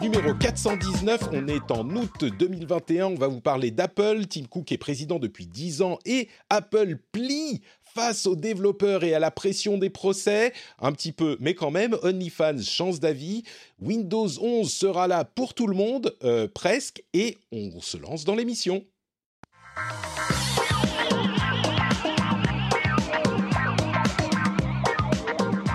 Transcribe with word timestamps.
Numéro 0.00 0.34
419. 0.34 1.30
On 1.32 1.48
est 1.48 1.70
en 1.70 1.88
août 1.90 2.24
2021. 2.24 3.06
On 3.06 3.14
va 3.14 3.28
vous 3.28 3.40
parler 3.40 3.70
d'Apple. 3.70 4.26
Tim 4.26 4.44
Cook 4.48 4.72
est 4.72 4.78
président 4.78 5.18
depuis 5.18 5.46
10 5.46 5.82
ans 5.82 5.98
et 6.04 6.28
Apple 6.50 6.96
plie 7.12 7.62
face 7.94 8.26
aux 8.26 8.36
développeurs 8.36 9.04
et 9.04 9.14
à 9.14 9.18
la 9.18 9.30
pression 9.30 9.78
des 9.78 9.90
procès. 9.90 10.52
Un 10.78 10.92
petit 10.92 11.12
peu, 11.12 11.36
mais 11.40 11.54
quand 11.54 11.70
même. 11.70 11.96
OnlyFans 12.02 12.62
chance 12.62 13.00
d'avis. 13.00 13.44
Windows 13.80 14.28
11 14.40 14.72
sera 14.72 15.08
là 15.08 15.24
pour 15.24 15.54
tout 15.54 15.66
le 15.66 15.74
monde, 15.74 16.14
euh, 16.22 16.48
presque. 16.48 17.02
Et 17.12 17.38
on 17.52 17.80
se 17.80 17.96
lance 17.96 18.24
dans 18.24 18.34
l'émission. 18.34 18.84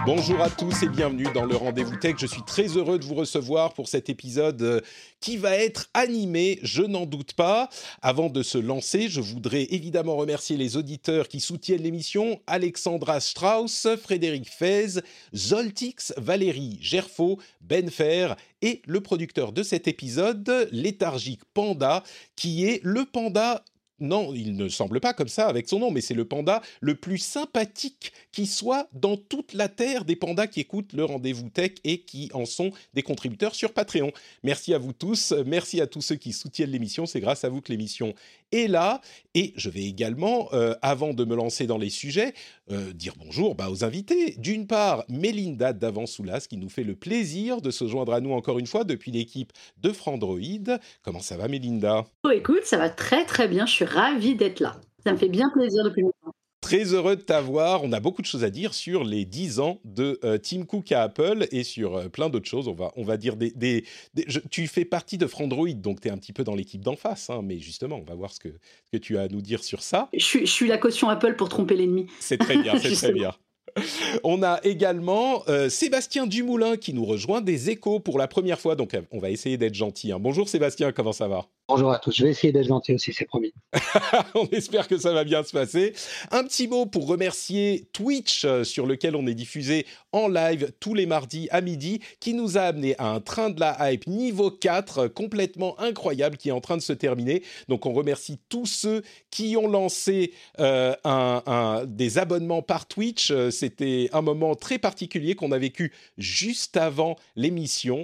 Bonjour 0.06 0.42
à 0.42 0.50
tous 0.50 0.84
et 0.84 0.90
bienvenue 0.90 1.28
dans 1.34 1.46
le 1.46 1.56
Rendez-vous 1.56 1.96
Tech. 1.96 2.16
Je 2.18 2.26
suis 2.26 2.44
très 2.44 2.68
heureux 2.68 3.00
de 3.00 3.06
vous 3.06 3.16
recevoir 3.16 3.74
pour 3.74 3.88
cet 3.88 4.10
épisode 4.10 4.62
euh, 4.62 4.82
qui 5.22 5.38
va 5.38 5.56
être 5.56 5.90
animé, 5.94 6.60
je 6.62 6.82
n'en 6.82 7.06
doute 7.06 7.32
pas. 7.34 7.70
Avant 8.02 8.30
de 8.30 8.44
se 8.44 8.58
lancer, 8.58 9.08
je 9.08 9.22
voudrais 9.22 9.64
évidemment 9.70 10.18
remercier 10.18 10.58
les 10.58 10.76
auditeurs 10.76 11.30
qui 11.30 11.40
soutiennent 11.40 11.84
l'émission 11.84 12.42
Alexandra 12.48 13.22
Strauss, 13.22 13.88
Frédéric 14.02 14.50
Fez, 14.50 15.00
Zoltix, 15.34 16.14
Valérie 16.18 16.80
Gerfaux, 16.82 17.40
Ben 17.62 17.90
Fer 17.90 18.36
et 18.62 18.82
le 18.86 19.00
producteur 19.00 19.54
de 19.54 19.64
cet 19.64 19.88
épisode, 19.88 20.68
Léthargique 20.74 21.46
Panda, 21.54 22.04
qui 22.36 22.66
est 22.66 22.82
le 22.84 23.06
panda 23.06 23.64
non, 24.00 24.34
il 24.34 24.56
ne 24.56 24.70
semble 24.70 25.00
pas 25.00 25.14
comme 25.14 25.28
ça 25.28 25.48
avec 25.48 25.70
son 25.70 25.80
nom, 25.80 25.92
mais 25.92 26.02
c'est 26.02 26.14
le 26.14 26.26
panda 26.26 26.62
le 26.82 26.96
plus 26.96 27.20
sympathique 27.20 28.12
qui 28.32 28.48
soit 28.48 28.90
dans 28.92 29.18
toute 29.18 29.54
la 29.54 29.70
terre 29.70 30.04
des 30.04 30.16
pandas 30.16 30.48
qui 30.48 30.60
écoutent 30.60 30.94
le 30.94 31.06
rendez-vous 31.06 31.50
tech 31.50 31.74
et 31.84 32.02
qui 32.02 32.30
en 32.34 32.46
sont 32.46 32.72
des 32.94 33.04
contributeurs 33.04 33.56
sur 33.56 33.72
Patreon. 33.74 34.12
Merci 34.44 34.74
à 34.74 34.78
vous 34.78 34.94
tous, 34.94 35.34
merci 35.46 35.80
à 35.80 35.88
tous 35.88 36.02
ceux 36.02 36.16
qui 36.16 36.34
soutiennent 36.34 36.72
l'émission, 36.72 37.06
c'est 37.06 37.22
grâce 37.22 37.44
à 37.44 37.50
vous 37.50 37.62
que 37.62 37.72
l'émission 37.72 38.14
est 38.54 38.68
là. 38.68 39.02
Et 39.36 39.54
je 39.56 39.70
vais 39.70 39.84
également, 39.84 40.50
euh, 40.54 40.76
avant 40.82 41.14
de 41.14 41.26
me 41.26 41.36
lancer 41.36 41.68
dans 41.68 41.78
les 41.78 41.90
sujets, 41.90 42.34
euh, 42.72 42.94
dire 42.94 43.14
bonjour 43.18 43.56
bah, 43.56 43.70
aux 43.70 43.84
invités. 43.84 44.36
D'une 44.38 44.68
part, 44.68 45.04
Mélinda 45.10 45.74
Davansoulas 45.74 46.46
qui 46.48 46.58
nous 46.58 46.70
fait 46.70 46.84
le 46.84 46.96
plaisir 46.96 47.62
de 47.62 47.72
se 47.72 47.88
joindre 47.88 48.14
à 48.14 48.22
nous 48.22 48.32
encore 48.32 48.60
une 48.60 48.68
fois 48.68 48.84
depuis 48.84 49.12
l'équipe 49.12 49.52
de 49.82 49.92
Frandroid. 49.92 50.78
Comment 51.02 51.20
ça 51.20 51.38
va 51.38 51.48
Mélinda? 51.48 52.06
Oh, 52.24 52.30
Écoute, 52.30 52.66
ça 52.66 52.78
va 52.78 52.90
très 52.90 53.26
très 53.26 53.48
bien, 53.48 53.66
je 53.66 53.74
suis 53.74 53.86
ravie 53.86 54.36
d'être 54.36 54.60
là. 54.60 54.80
Ça 55.04 55.12
me 55.12 55.18
fait 55.18 55.30
bien 55.30 55.50
plaisir 55.50 55.84
depuis 55.84 56.02
longtemps. 56.02 56.34
Très 56.64 56.94
heureux 56.94 57.18
de 57.18 57.22
t'avoir. 57.22 57.84
On 57.84 57.92
a 57.92 58.00
beaucoup 58.00 58.22
de 58.22 58.26
choses 58.26 58.46
à 58.46 58.50
dire 58.50 58.74
sur 58.74 59.04
les 59.04 59.26
10 59.26 59.60
ans 59.60 59.82
de 59.84 60.18
euh, 60.24 60.38
Tim 60.38 60.64
Cook 60.64 60.94
à 60.94 61.04
Apple 61.04 61.46
et 61.52 61.64
sur 61.64 61.98
euh, 61.98 62.08
plein 62.08 62.30
d'autres 62.30 62.48
choses. 62.48 62.70
On 62.70 62.74
va, 62.74 62.94
on 62.96 63.04
va 63.04 63.18
dire 63.18 63.36
des. 63.36 63.52
des, 63.52 63.84
tu 64.50 64.68
fais 64.68 64.86
partie 64.86 65.18
de 65.18 65.28
Frandroid, 65.28 65.74
donc 65.74 66.00
tu 66.00 66.08
es 66.08 66.12
un 66.12 66.18
petit 66.18 66.32
peu 66.32 66.46
dans 66.46 66.56
l'équipe 66.56 66.82
d'en 66.82 66.96
face. 66.96 67.30
Hein, 67.30 67.42
mais 67.44 67.60
justement, 67.60 67.98
on 67.98 68.10
va 68.10 68.16
voir 68.16 68.32
ce 68.32 68.40
que, 68.40 68.48
ce 68.48 68.92
que 68.94 68.98
tu 68.98 69.18
as 69.18 69.24
à 69.24 69.28
nous 69.28 69.42
dire 69.42 69.62
sur 69.62 69.84
ça. 69.84 70.08
Je 70.14 70.24
suis, 70.24 70.46
je 70.46 70.52
suis 70.52 70.68
la 70.70 70.78
caution 70.78 71.10
Apple 71.10 71.36
pour 71.36 71.50
tromper 71.50 71.76
l'ennemi. 71.76 72.08
C'est 72.22 72.38
très 72.38 72.58
bien, 72.58 72.80
c'est 72.82 72.94
très 72.94 73.12
bien. 73.12 73.34
On 74.24 74.42
a 74.42 74.60
également 74.64 75.44
euh, 75.50 75.68
Sébastien 75.68 76.28
Dumoulin 76.28 76.78
qui 76.78 76.94
nous 76.94 77.06
rejoint 77.06 77.42
des 77.42 77.72
échos 77.72 78.00
pour 78.00 78.18
la 78.18 78.30
première 78.30 78.60
fois. 78.60 78.76
Donc, 78.76 78.96
on 79.12 79.20
va 79.20 79.32
essayer 79.32 79.58
d'être 79.58 79.76
gentil. 79.76 80.14
Hein. 80.14 80.20
Bonjour 80.20 80.48
Sébastien, 80.48 80.92
comment 80.94 81.12
ça 81.12 81.28
va? 81.28 81.46
Bonjour 81.70 81.94
à 81.94 81.98
tous, 81.98 82.14
je 82.14 82.26
vais 82.26 82.32
essayer 82.32 82.52
d'être 82.52 82.68
gentil 82.68 82.94
aussi, 82.94 83.14
c'est 83.14 83.24
promis. 83.24 83.54
on 84.36 84.46
espère 84.48 84.86
que 84.86 84.98
ça 84.98 85.14
va 85.14 85.24
bien 85.24 85.44
se 85.44 85.52
passer. 85.54 85.94
Un 86.30 86.44
petit 86.44 86.68
mot 86.68 86.86
pour 86.86 87.08
remercier 87.08 87.88
Twitch, 87.94 88.44
euh, 88.44 88.66
sur 88.66 88.86
lequel 88.86 89.16
on 89.16 89.26
est 89.28 89.34
diffusé 89.34 89.86
en 90.12 90.28
live 90.28 90.74
tous 90.82 90.94
les 90.94 91.06
mardis 91.06 91.48
à 91.52 91.62
midi, 91.62 92.02
qui 92.20 92.34
nous 92.34 92.58
a 92.58 92.64
amené 92.64 92.96
à 92.98 93.08
un 93.12 93.22
train 93.22 93.50
de 93.50 93.62
la 93.62 93.78
hype 93.80 94.08
niveau 94.08 94.52
4 94.52 94.98
euh, 94.98 95.08
complètement 95.08 95.80
incroyable 95.80 96.36
qui 96.36 96.50
est 96.50 96.52
en 96.52 96.60
train 96.60 96.76
de 96.76 96.82
se 96.82 96.92
terminer. 96.92 97.44
Donc 97.70 97.86
on 97.86 97.94
remercie 97.94 98.42
tous 98.50 98.66
ceux 98.66 99.02
qui 99.32 99.56
ont 99.56 99.70
lancé 99.70 100.34
euh, 100.60 100.94
des 101.86 102.18
abonnements 102.18 102.62
par 102.62 102.90
Twitch. 102.90 103.32
C'était 103.52 104.10
un 104.12 104.22
moment 104.22 104.56
très 104.56 104.80
particulier 104.80 105.36
qu'on 105.36 105.54
a 105.54 105.58
vécu 105.58 105.94
juste 106.18 106.76
avant 106.76 107.16
l'émission. 107.38 108.04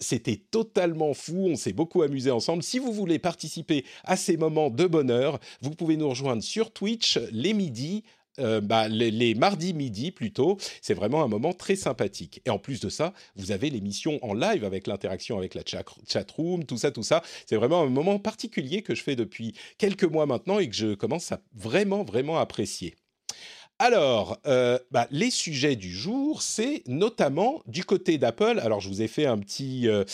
C'était 0.00 0.36
totalement 0.50 1.14
fou, 1.14 1.48
on 1.50 1.56
s'est 1.56 1.72
beaucoup 1.72 2.02
amusé 2.02 2.30
ensemble. 2.30 2.62
Si 2.62 2.78
vous 2.78 2.89
vous 2.90 2.96
voulez 2.96 3.18
participer 3.18 3.84
à 4.04 4.16
ces 4.16 4.36
moments 4.36 4.70
de 4.70 4.86
bonheur, 4.86 5.38
vous 5.60 5.70
pouvez 5.70 5.96
nous 5.96 6.08
rejoindre 6.08 6.42
sur 6.42 6.72
Twitch 6.72 7.18
les 7.32 7.54
midis. 7.54 8.04
Euh, 8.38 8.60
bah, 8.60 8.88
les, 8.88 9.34
mardis 9.34 9.74
midi 9.74 10.12
plutôt, 10.12 10.56
c'est 10.80 10.94
vraiment 10.94 11.22
un 11.22 11.28
moment 11.28 11.52
très 11.52 11.76
sympathique. 11.76 12.40
Et 12.46 12.50
en 12.50 12.58
plus 12.58 12.80
de 12.80 12.88
ça, 12.88 13.12
vous 13.36 13.50
avez 13.50 13.70
l'émission 13.70 14.18
en 14.22 14.34
live 14.34 14.64
avec 14.64 14.86
l'interaction 14.86 15.36
avec 15.36 15.54
la 15.54 15.62
chat, 15.66 15.84
chat 16.08 16.30
room, 16.30 16.64
tout 16.64 16.78
ça, 16.78 16.90
tout 16.90 17.02
ça. 17.02 17.22
C'est 17.44 17.56
vraiment 17.56 17.82
un 17.82 17.90
moment 17.90 18.18
particulier 18.18 18.82
que 18.82 18.94
je 18.94 19.02
fais 19.02 19.16
depuis 19.16 19.54
quelques 19.78 20.04
mois 20.04 20.26
maintenant 20.26 20.58
et 20.58 20.68
que 20.68 20.76
je 20.76 20.94
commence 20.94 21.32
à 21.32 21.40
vraiment, 21.52 22.04
vraiment 22.04 22.38
apprécier. 22.38 22.94
Alors, 23.82 24.38
euh, 24.46 24.78
bah, 24.90 25.08
les 25.10 25.30
sujets 25.30 25.74
du 25.74 25.90
jour, 25.90 26.42
c'est 26.42 26.82
notamment 26.86 27.62
du 27.66 27.82
côté 27.82 28.18
d'Apple. 28.18 28.60
Alors, 28.62 28.80
je 28.80 28.90
vous 28.90 29.00
ai 29.00 29.08
fait 29.08 29.24
un 29.24 29.38
petit, 29.38 29.88
euh, 29.88 30.04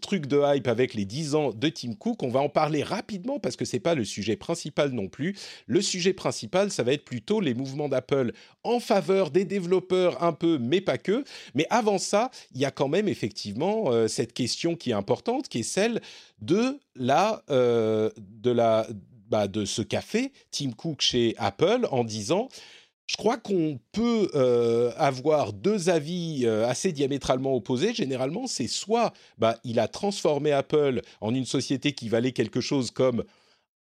truc 0.00 0.26
de 0.26 0.40
hype 0.40 0.68
avec 0.68 0.94
les 0.94 1.04
10 1.04 1.34
ans 1.34 1.50
de 1.50 1.68
Tim 1.68 1.94
Cook. 1.94 2.22
On 2.22 2.28
va 2.28 2.38
en 2.38 2.48
parler 2.48 2.84
rapidement 2.84 3.40
parce 3.40 3.56
que 3.56 3.64
c'est 3.64 3.80
pas 3.80 3.96
le 3.96 4.04
sujet 4.04 4.36
principal 4.36 4.92
non 4.92 5.08
plus. 5.08 5.36
Le 5.66 5.82
sujet 5.82 6.12
principal, 6.12 6.70
ça 6.70 6.84
va 6.84 6.92
être 6.92 7.04
plutôt 7.04 7.40
les 7.40 7.54
mouvements 7.54 7.88
d'Apple 7.88 8.34
en 8.62 8.78
faveur 8.78 9.32
des 9.32 9.44
développeurs 9.44 10.22
un 10.22 10.32
peu, 10.32 10.58
mais 10.60 10.80
pas 10.80 10.96
que. 10.96 11.24
Mais 11.56 11.66
avant 11.70 11.98
ça, 11.98 12.30
il 12.54 12.60
y 12.60 12.64
a 12.64 12.70
quand 12.70 12.88
même 12.88 13.08
effectivement 13.08 13.90
euh, 13.90 14.06
cette 14.06 14.32
question 14.32 14.76
qui 14.76 14.90
est 14.90 14.94
importante, 14.94 15.48
qui 15.48 15.58
est 15.58 15.64
celle 15.64 16.00
de 16.40 16.78
la, 16.94 17.42
de 17.48 18.50
la, 18.50 18.86
bah, 19.32 19.48
de 19.48 19.64
ce 19.64 19.80
café 19.80 20.30
Tim 20.50 20.72
Cook 20.72 21.00
chez 21.00 21.34
Apple 21.38 21.88
en 21.90 22.04
disant 22.04 22.48
je 23.06 23.16
crois 23.16 23.36
qu'on 23.36 23.78
peut 23.92 24.30
euh, 24.34 24.92
avoir 24.96 25.52
deux 25.52 25.90
avis 25.90 26.42
euh, 26.44 26.66
assez 26.66 26.92
diamétralement 26.92 27.54
opposés. 27.54 27.92
Généralement, 27.92 28.46
c'est 28.46 28.68
soit 28.68 29.12
bah, 29.38 29.58
il 29.64 29.78
a 29.80 29.88
transformé 29.88 30.52
Apple 30.52 31.02
en 31.20 31.34
une 31.34 31.44
société 31.44 31.92
qui 31.92 32.08
valait 32.08 32.32
quelque 32.32 32.60
chose 32.60 32.90
comme 32.90 33.24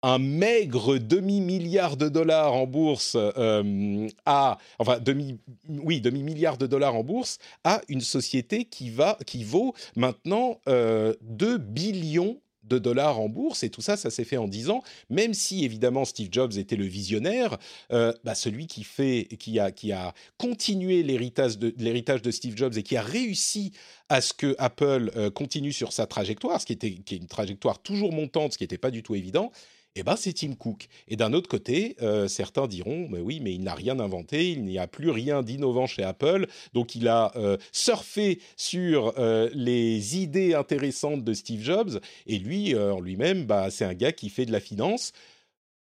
un 0.03 0.19
maigre 0.19 0.99
demi-milliard 0.99 1.97
de 1.97 2.07
dollars 2.07 2.53
en 2.53 2.67
bourse 2.67 3.17
euh, 3.17 4.07
à 4.27 4.59
enfin 4.77 4.99
demi 4.99 5.39
oui 5.67 6.01
demi 6.01 6.21
milliard 6.21 6.59
de 6.59 6.67
dollars 6.67 6.95
en 6.95 7.03
bourse 7.03 7.39
à 7.63 7.81
une 7.89 8.01
société 8.01 8.65
qui 8.65 8.91
va 8.91 9.17
qui 9.25 9.43
vaut 9.43 9.73
maintenant 9.95 10.59
2 10.67 11.57
billions 11.57 12.39
de 12.67 12.79
dollars 12.79 13.19
en 13.19 13.29
bourse 13.29 13.63
et 13.63 13.69
tout 13.69 13.81
ça, 13.81 13.97
ça 13.97 14.09
s'est 14.09 14.23
fait 14.23 14.37
en 14.37 14.47
10 14.47 14.69
ans. 14.69 14.83
Même 15.09 15.33
si 15.33 15.65
évidemment 15.65 16.05
Steve 16.05 16.29
Jobs 16.31 16.57
était 16.57 16.75
le 16.75 16.85
visionnaire, 16.85 17.57
euh, 17.91 18.13
bah, 18.23 18.35
celui 18.35 18.67
qui 18.67 18.83
fait, 18.83 19.27
qui 19.39 19.59
a, 19.59 19.71
qui 19.71 19.91
a 19.91 20.13
continué 20.37 21.03
l'héritage 21.03 21.57
de, 21.57 21.69
de 21.69 22.31
Steve 22.31 22.55
Jobs 22.55 22.77
et 22.77 22.83
qui 22.83 22.97
a 22.97 23.01
réussi 23.01 23.71
à 24.09 24.21
ce 24.21 24.33
que 24.33 24.55
Apple 24.57 25.11
euh, 25.15 25.29
continue 25.29 25.73
sur 25.73 25.91
sa 25.93 26.07
trajectoire, 26.07 26.61
ce 26.61 26.65
qui 26.65 26.73
était 26.73 26.91
qui 26.91 27.15
est 27.15 27.17
une 27.17 27.27
trajectoire 27.27 27.79
toujours 27.79 28.13
montante, 28.13 28.53
ce 28.53 28.57
qui 28.57 28.63
n'était 28.63 28.77
pas 28.77 28.91
du 28.91 29.03
tout 29.03 29.15
évident, 29.15 29.51
eh 29.97 30.03
ben, 30.03 30.15
c'est 30.15 30.33
Tim 30.33 30.53
Cook. 30.53 30.87
Et 31.07 31.15
d'un 31.15 31.33
autre 31.33 31.49
côté, 31.49 31.95
euh, 32.01 32.27
certains 32.27 32.67
diront, 32.67 33.07
mais 33.09 33.19
oui, 33.19 33.39
mais 33.41 33.53
il 33.53 33.63
n'a 33.63 33.73
rien 33.73 33.99
inventé, 33.99 34.51
il 34.51 34.63
n'y 34.63 34.77
a 34.77 34.87
plus 34.87 35.09
rien 35.09 35.41
d'innovant 35.41 35.87
chez 35.87 36.03
Apple, 36.03 36.47
donc 36.73 36.93
il 36.95 37.07
a 37.07 37.31
euh, 37.35 37.57
surfé 37.71 38.39
sur 38.55 39.13
euh, 39.17 39.49
les 39.53 40.17
idées 40.17 40.53
intéressantes 40.53 41.23
de 41.23 41.33
Steve 41.33 41.63
Jobs, 41.63 41.99
et 42.27 42.37
lui, 42.37 42.75
en 42.75 42.99
lui-même, 42.99 43.45
bah, 43.45 43.71
c'est 43.71 43.85
un 43.85 43.93
gars 43.93 44.11
qui 44.11 44.29
fait 44.29 44.45
de 44.45 44.51
la 44.51 44.59
finance. 44.59 45.13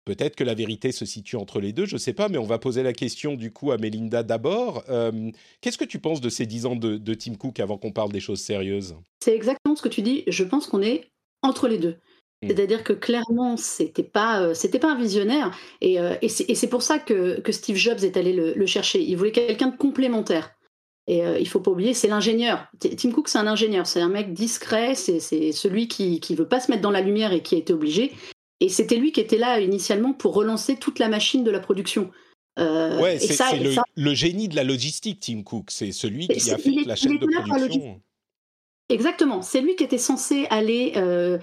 Peut-être 0.05 0.37
que 0.37 0.45
la 0.45 0.55
vérité 0.55 0.93
se 0.93 1.05
situe 1.05 1.37
entre 1.37 1.61
les 1.61 1.73
deux, 1.73 1.85
je 1.85 1.95
ne 1.95 1.99
sais 1.99 2.13
pas, 2.13 2.29
mais 2.29 2.39
on 2.39 2.47
va 2.47 2.59
poser 2.59 2.83
la 2.83 2.93
question 2.93 3.35
du 3.35 3.53
coup 3.53 3.73
à 3.73 3.77
Melinda 3.77 4.23
d'abord. 4.23 4.85
Qu'est-ce 5.61 5.79
que 5.79 5.85
tu 5.85 5.99
penses 5.99 6.21
de 6.21 6.29
ces 6.29 6.47
dix 6.47 6.65
ans 6.65 6.77
de, 6.77 6.97
de 6.97 7.15
Tim 7.15 7.35
Cook 7.35 7.59
avant 7.59 7.77
qu'on 7.77 7.91
parle 7.91 8.13
des 8.13 8.21
choses 8.21 8.41
sérieuses? 8.41 8.95
C'est 9.21 9.35
exactement 9.35 9.75
ce 9.75 9.83
que 9.83 9.89
tu 9.89 10.03
dis. 10.03 10.23
Je 10.29 10.45
pense 10.45 10.69
qu'on 10.69 10.81
est 10.81 11.09
entre 11.43 11.67
les 11.67 11.79
deux. 11.79 11.97
Mmh. 12.43 12.49
C'est-à-dire 12.49 12.85
que 12.85 12.93
clairement, 12.93 13.57
c'était 13.57 14.03
pas, 14.03 14.43
euh, 14.43 14.55
c'était 14.55 14.79
pas 14.79 14.93
un 14.93 14.99
visionnaire, 14.99 15.57
et, 15.81 15.99
euh, 15.99 16.17
et 16.21 16.29
c'est 16.29 16.69
pour 16.69 16.83
ça 16.83 16.99
que, 16.99 17.41
que, 17.41 17.51
Steve 17.51 17.77
Jobs 17.77 18.05
est 18.05 18.17
allé 18.17 18.33
le, 18.35 18.67
chercher. 18.67 19.03
Il 19.03 19.17
voulait 19.17 19.33
quelqu'un 19.33 19.69
de 19.69 19.77
complémentaire. 19.77 20.51
Et 21.09 21.25
euh, 21.25 21.39
il 21.39 21.49
faut 21.49 21.61
pas 21.61 21.71
oublier, 21.71 21.95
c'est 21.95 22.09
l'ingénieur. 22.09 22.67
Tim 22.81 23.13
Cook, 23.13 23.29
c'est 23.29 23.39
un 23.39 23.47
ingénieur, 23.47 23.87
c'est 23.87 24.01
un 24.01 24.09
mec 24.09 24.35
discret, 24.35 24.97
c'est 24.97 25.21
celui 25.53 25.87
qui 25.87 26.19
qui 26.19 26.35
veut 26.35 26.49
pas 26.49 26.59
se 26.59 26.71
mettre 26.71 26.83
dans 26.83 26.91
la 26.91 27.01
lumière 27.01 27.33
et 27.33 27.43
qui 27.43 27.55
a 27.55 27.59
été 27.59 27.73
obligé. 27.73 28.13
Et 28.59 28.69
c'était 28.69 28.97
lui 28.97 29.13
qui 29.13 29.21
était 29.21 29.39
là 29.39 29.61
initialement 29.61 30.13
pour 30.13 30.35
relancer 30.35 30.77
toute 30.77 30.99
la 30.99 31.09
machine 31.09 31.45
de 31.45 31.51
la 31.51 31.61
production. 31.61 32.11
ouais, 32.59 33.19
c'est 33.21 33.59
le, 33.59 33.77
le, 33.95 34.15
génie 34.15 34.49
de 34.49 34.57
la 34.57 34.65
logistique, 34.65 35.21
Tim 35.21 35.43
Cook. 35.43 35.71
C'est 35.71 35.93
celui 35.93 36.27
qui 36.27 36.51
a 36.51 36.59
fait 36.59 36.71
la 36.85 36.97
chaîne 36.97 37.19
de 37.19 37.27
production. 37.27 38.01
Exactement. 38.89 39.43
C'est 39.43 39.61
lui 39.61 39.75
qui 39.75 39.83
était 39.83 39.99
censé 39.99 40.47
aller 40.49 40.93
euh, 40.97 41.39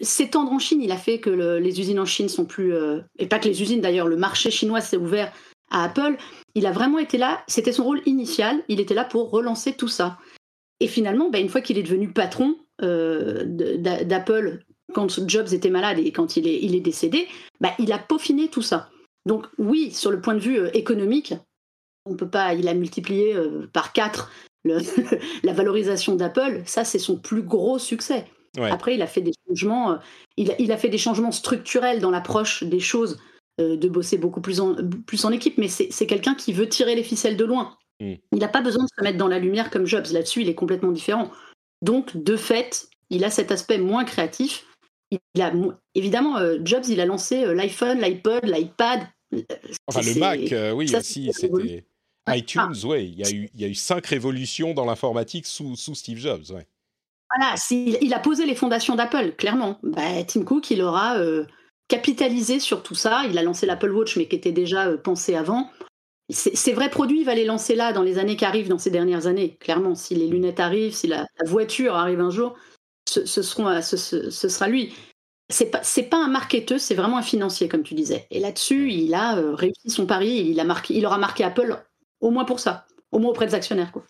s'étendre 0.00 0.50
en 0.50 0.58
Chine. 0.58 0.80
Il 0.82 0.92
a 0.92 0.96
fait 0.96 1.20
que 1.20 1.30
les 1.30 1.80
usines 1.80 2.00
en 2.00 2.06
Chine 2.06 2.28
sont 2.28 2.46
plus. 2.46 2.74
Euh, 2.74 3.00
et 3.18 3.26
pas 3.26 3.38
que 3.38 3.48
les 3.48 3.60
usines 3.60 3.80
d'ailleurs, 3.80 4.06
le 4.06 4.16
marché 4.16 4.50
chinois 4.50 4.80
s'est 4.80 4.96
ouvert 4.96 5.30
à 5.70 5.84
Apple. 5.84 6.16
Il 6.54 6.66
a 6.66 6.72
vraiment 6.72 6.98
été 6.98 7.18
là. 7.18 7.42
C'était 7.48 7.72
son 7.72 7.84
rôle 7.84 8.00
initial. 8.06 8.62
Il 8.68 8.80
était 8.80 8.94
là 8.94 9.04
pour 9.04 9.30
relancer 9.30 9.74
tout 9.74 9.88
ça. 9.88 10.18
Et 10.80 10.88
finalement, 10.88 11.28
bah, 11.28 11.38
une 11.38 11.50
fois 11.50 11.60
qu'il 11.60 11.76
est 11.76 11.82
devenu 11.82 12.12
patron, 12.12 12.56
d'Apple 12.80 14.60
quand 14.94 15.28
Jobs 15.28 15.52
était 15.52 15.68
malade 15.68 15.98
et 15.98 16.12
quand 16.12 16.38
il 16.38 16.48
est, 16.48 16.80
décédé, 16.80 17.28
bah, 17.60 17.72
il 17.78 17.92
a 17.92 17.98
peaufiné 17.98 18.48
tout 18.48 18.62
ça. 18.62 18.88
Donc 19.26 19.46
oui, 19.58 19.92
sur 19.92 20.10
le 20.10 20.22
point 20.22 20.32
de 20.32 20.40
vue 20.40 20.66
économique, 20.72 21.34
on 22.06 22.16
peut 22.16 22.30
pas, 22.30 22.54
il 22.54 22.66
a 22.68 22.74
multiplié 22.74 23.36
par 23.74 23.92
la 25.44 25.52
valorisation 25.52 26.16
d'Apple. 26.16 26.62
Ça, 26.66 26.84
c'est 26.84 26.98
son 26.98 27.16
plus 27.16 27.42
gros 27.42 27.78
succès. 27.78 28.24
Après, 28.58 28.94
il 28.94 29.02
a 29.02 29.06
fait 29.06 29.20
des 29.20 29.32
changements, 29.46 29.98
il 30.36 30.72
a, 30.72 30.76
fait 30.76 30.88
des 30.88 30.98
changements 30.98 31.30
structurels 31.30 32.00
dans 32.00 32.10
l'approche 32.10 32.64
des 32.64 32.80
choses, 32.80 33.20
de 33.58 33.88
bosser 33.88 34.18
beaucoup 34.18 34.40
plus 34.40 34.60
en, 34.60 34.74
plus 35.06 35.24
en 35.24 35.30
équipe. 35.30 35.56
Mais 35.56 35.68
c'est 35.68 36.06
quelqu'un 36.06 36.34
qui 36.34 36.52
veut 36.52 36.68
tirer 36.68 36.96
les 36.96 37.04
ficelles 37.04 37.36
de 37.36 37.44
loin. 37.44 37.76
Mm. 38.00 38.14
Il 38.32 38.38
n'a 38.38 38.48
pas 38.48 38.60
besoin 38.60 38.82
de 38.82 38.88
se 38.98 39.04
mettre 39.04 39.18
dans 39.18 39.28
la 39.28 39.38
lumière 39.38 39.70
comme 39.70 39.86
Jobs. 39.86 40.06
Là-dessus, 40.12 40.42
il 40.42 40.48
est 40.48 40.54
complètement 40.54 40.90
différent. 40.90 41.30
Donc, 41.82 42.16
de 42.16 42.36
fait, 42.36 42.88
il 43.10 43.24
a 43.24 43.30
cet 43.30 43.52
aspect 43.52 43.78
moins 43.78 44.04
créatif. 44.04 44.66
Il 45.10 45.42
a, 45.42 45.52
évidemment, 45.94 46.38
euh, 46.38 46.58
Jobs, 46.64 46.84
il 46.88 47.00
a 47.00 47.06
lancé 47.06 47.44
euh, 47.44 47.54
l'iPhone, 47.54 48.00
l'iPod, 48.00 48.44
l'iPad. 48.44 49.00
Euh, 49.34 49.42
enfin, 49.86 50.00
le 50.02 50.18
Mac, 50.18 50.74
oui, 50.74 50.94
aussi, 50.94 51.30
c'était. 51.32 51.84
iTunes, 52.36 52.74
oui, 52.84 53.12
il 53.12 53.18
y, 53.18 53.24
a 53.24 53.30
eu, 53.30 53.50
il 53.54 53.60
y 53.60 53.64
a 53.64 53.68
eu 53.68 53.74
cinq 53.74 54.06
révolutions 54.06 54.74
dans 54.74 54.84
l'informatique 54.84 55.46
sous, 55.46 55.76
sous 55.76 55.94
Steve 55.94 56.18
Jobs. 56.18 56.50
Ouais. 56.50 56.66
Voilà, 57.36 57.54
il 57.70 58.12
a 58.12 58.18
posé 58.18 58.44
les 58.44 58.54
fondations 58.54 58.96
d'Apple, 58.96 59.32
clairement. 59.36 59.78
Bah, 59.82 60.24
Tim 60.26 60.42
Cook, 60.42 60.70
il 60.70 60.82
aura 60.82 61.16
capitalisé 61.86 62.58
sur 62.58 62.82
tout 62.82 62.96
ça. 62.96 63.22
Il 63.28 63.38
a 63.38 63.42
lancé 63.42 63.66
l'Apple 63.66 63.92
Watch, 63.92 64.16
mais 64.16 64.26
qui 64.26 64.34
était 64.34 64.52
déjà 64.52 64.96
pensé 64.96 65.36
avant 65.36 65.70
ces 66.32 66.72
vrais 66.72 66.90
produits, 66.90 67.20
il 67.20 67.24
va 67.24 67.34
les 67.34 67.44
lancer 67.44 67.74
là, 67.74 67.92
dans 67.92 68.02
les 68.02 68.18
années 68.18 68.36
qui 68.36 68.44
arrivent, 68.44 68.68
dans 68.68 68.78
ces 68.78 68.90
dernières 68.90 69.26
années, 69.26 69.56
clairement. 69.60 69.94
Si 69.94 70.14
les 70.14 70.26
lunettes 70.26 70.60
arrivent, 70.60 70.94
si 70.94 71.06
la, 71.06 71.26
voiture 71.46 71.94
arrive 71.94 72.20
un 72.20 72.30
jour, 72.30 72.54
ce, 73.08 73.24
seront, 73.24 73.80
ce, 73.82 74.30
sera 74.30 74.68
lui. 74.68 74.92
C'est 75.48 75.70
pas, 75.70 75.80
pas 76.10 76.24
un 76.24 76.28
marketeur, 76.28 76.78
c'est 76.78 76.94
vraiment 76.94 77.18
un 77.18 77.22
financier, 77.22 77.68
comme 77.68 77.82
tu 77.82 77.94
disais. 77.94 78.26
Et 78.30 78.38
là-dessus, 78.38 78.92
il 78.92 79.14
a 79.14 79.36
euh, 79.36 79.54
réussi 79.54 79.90
son 79.90 80.06
pari, 80.06 80.48
il, 80.48 80.60
a 80.60 80.64
marqué, 80.64 80.96
il 80.96 81.04
aura 81.04 81.18
marqué 81.18 81.42
Apple 81.42 81.82
au 82.20 82.30
moins 82.30 82.44
pour 82.44 82.60
ça, 82.60 82.86
au 83.12 83.18
moins 83.18 83.30
auprès 83.30 83.46
des 83.46 83.54
actionnaires. 83.54 83.92
Quoi. 83.92 84.04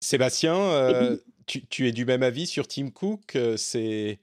Sébastien, 0.00 0.56
euh, 0.56 1.16
tu, 1.46 1.88
es 1.88 1.92
du 1.92 2.04
même 2.04 2.22
avis 2.22 2.46
sur 2.46 2.68
Tim 2.68 2.90
Cook 2.90 3.36
euh, 3.36 3.56
C'est 3.56 4.20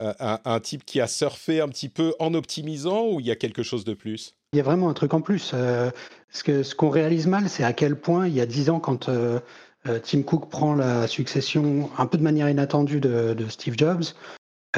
un, 0.00 0.38
un, 0.44 0.60
type 0.60 0.84
qui 0.84 1.00
a 1.00 1.06
surfé 1.06 1.60
un 1.60 1.68
petit 1.68 1.88
peu 1.88 2.14
en 2.18 2.34
optimisant 2.34 3.06
ou 3.08 3.20
il 3.20 3.26
y 3.26 3.30
a 3.30 3.36
quelque 3.36 3.62
chose 3.62 3.84
de 3.84 3.94
plus? 3.94 4.38
Il 4.54 4.56
y 4.56 4.60
a 4.60 4.62
vraiment 4.62 4.88
un 4.88 4.94
truc 4.94 5.12
en 5.12 5.20
plus. 5.20 5.50
Euh, 5.52 5.90
ce 6.30 6.62
ce 6.62 6.74
qu'on 6.74 6.88
réalise 6.88 7.26
mal, 7.26 7.50
c'est 7.50 7.64
à 7.64 7.74
quel 7.74 7.96
point, 7.96 8.26
il 8.26 8.34
y 8.34 8.40
a 8.40 8.46
dix 8.46 8.70
ans, 8.70 8.80
quand 8.80 9.10
euh, 9.10 9.40
euh, 9.86 9.98
Tim 10.02 10.22
Cook 10.22 10.48
prend 10.48 10.74
la 10.74 11.06
succession 11.06 11.90
un 11.98 12.06
peu 12.06 12.16
de 12.16 12.22
manière 12.22 12.48
inattendue 12.48 13.00
de 13.00 13.46
Steve 13.50 13.74
Jobs, 13.76 14.04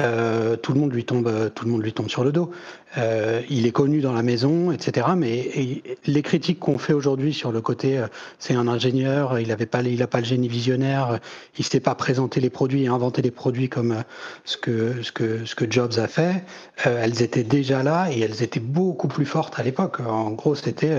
euh, 0.01 0.55
tout 0.57 0.73
le 0.73 0.79
monde 0.79 0.93
lui 0.93 1.05
tombe, 1.05 1.27
euh, 1.27 1.49
tout 1.49 1.65
le 1.65 1.71
monde 1.71 1.83
lui 1.83 1.93
tombe 1.93 2.09
sur 2.09 2.23
le 2.23 2.31
dos. 2.31 2.51
Euh, 2.97 3.41
il 3.49 3.65
est 3.65 3.71
connu 3.71 4.01
dans 4.01 4.11
la 4.11 4.23
maison, 4.23 4.71
etc. 4.71 5.07
Mais 5.15 5.81
les 6.05 6.21
critiques 6.21 6.59
qu'on 6.59 6.77
fait 6.77 6.93
aujourd'hui 6.93 7.33
sur 7.33 7.51
le 7.51 7.61
côté, 7.61 8.03
c'est 8.39 8.55
un 8.55 8.67
ingénieur, 8.67 9.39
il 9.39 9.47
n'avait 9.47 9.65
pas, 9.65 9.81
il 9.81 10.05
pas 10.07 10.19
le 10.19 10.25
génie 10.25 10.49
visionnaire, 10.49 11.19
il 11.57 11.65
s'est 11.65 11.79
pas 11.79 11.95
présenté 11.95 12.41
les 12.41 12.49
produits 12.49 12.83
et 12.83 12.87
inventé 12.87 13.21
les 13.21 13.31
produits 13.31 13.69
comme 13.69 14.03
ce 14.43 14.57
que 14.57 15.01
ce 15.03 15.11
que 15.11 15.45
ce 15.45 15.55
que 15.55 15.71
Jobs 15.71 15.99
a 15.99 16.07
fait. 16.07 16.43
elles 16.83 17.21
étaient 17.21 17.43
déjà 17.43 17.81
là 17.81 18.11
et 18.11 18.19
elles 18.19 18.43
étaient 18.43 18.59
beaucoup 18.59 19.07
plus 19.07 19.25
fortes 19.25 19.57
à 19.57 19.63
l'époque. 19.63 20.01
En 20.01 20.31
gros, 20.31 20.55
c'était 20.55 20.97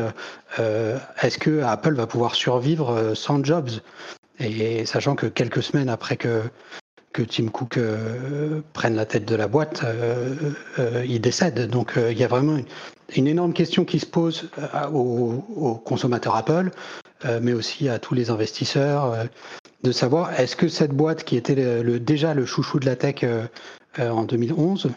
est-ce 0.58 1.38
que 1.38 1.62
Apple 1.62 1.94
va 1.94 2.06
pouvoir 2.06 2.34
survivre 2.34 3.12
sans 3.14 3.44
Jobs? 3.44 3.70
Et 4.40 4.86
sachant 4.86 5.14
que 5.14 5.26
quelques 5.26 5.62
semaines 5.62 5.90
après 5.90 6.16
que 6.16 6.42
que 7.12 7.22
Tim 7.22 7.48
Cook 7.48 7.76
euh, 7.76 8.60
prenne 8.72 8.94
la 8.94 9.06
tête 9.06 9.24
de 9.24 9.34
la 9.34 9.48
boîte, 9.48 9.82
euh, 9.84 10.34
euh, 10.78 11.04
il 11.06 11.20
décède. 11.20 11.68
Donc 11.68 11.94
il 11.96 12.18
y 12.18 12.24
a 12.24 12.28
vraiment 12.28 12.58
une, 13.14 13.26
énorme 13.26 13.52
question 13.52 13.84
qui 13.84 13.98
se 13.98 14.06
pose 14.06 14.48
aux, 14.92 15.80
consommateurs 15.84 16.34
Apple, 16.36 16.70
mais 17.40 17.52
aussi 17.52 17.88
à 17.88 17.98
tous 17.98 18.14
les 18.14 18.30
investisseurs, 18.30 19.16
de 19.82 19.92
savoir 19.92 20.38
est-ce 20.40 20.56
que 20.56 20.68
cette 20.68 20.92
boîte 20.92 21.24
qui 21.24 21.36
était 21.36 21.82
déjà 22.00 22.34
le 22.34 22.46
chouchou 22.46 22.80
de 22.80 22.86
la 22.86 22.96
tech 22.96 23.24
en 23.98 24.24
2011, 24.24 24.88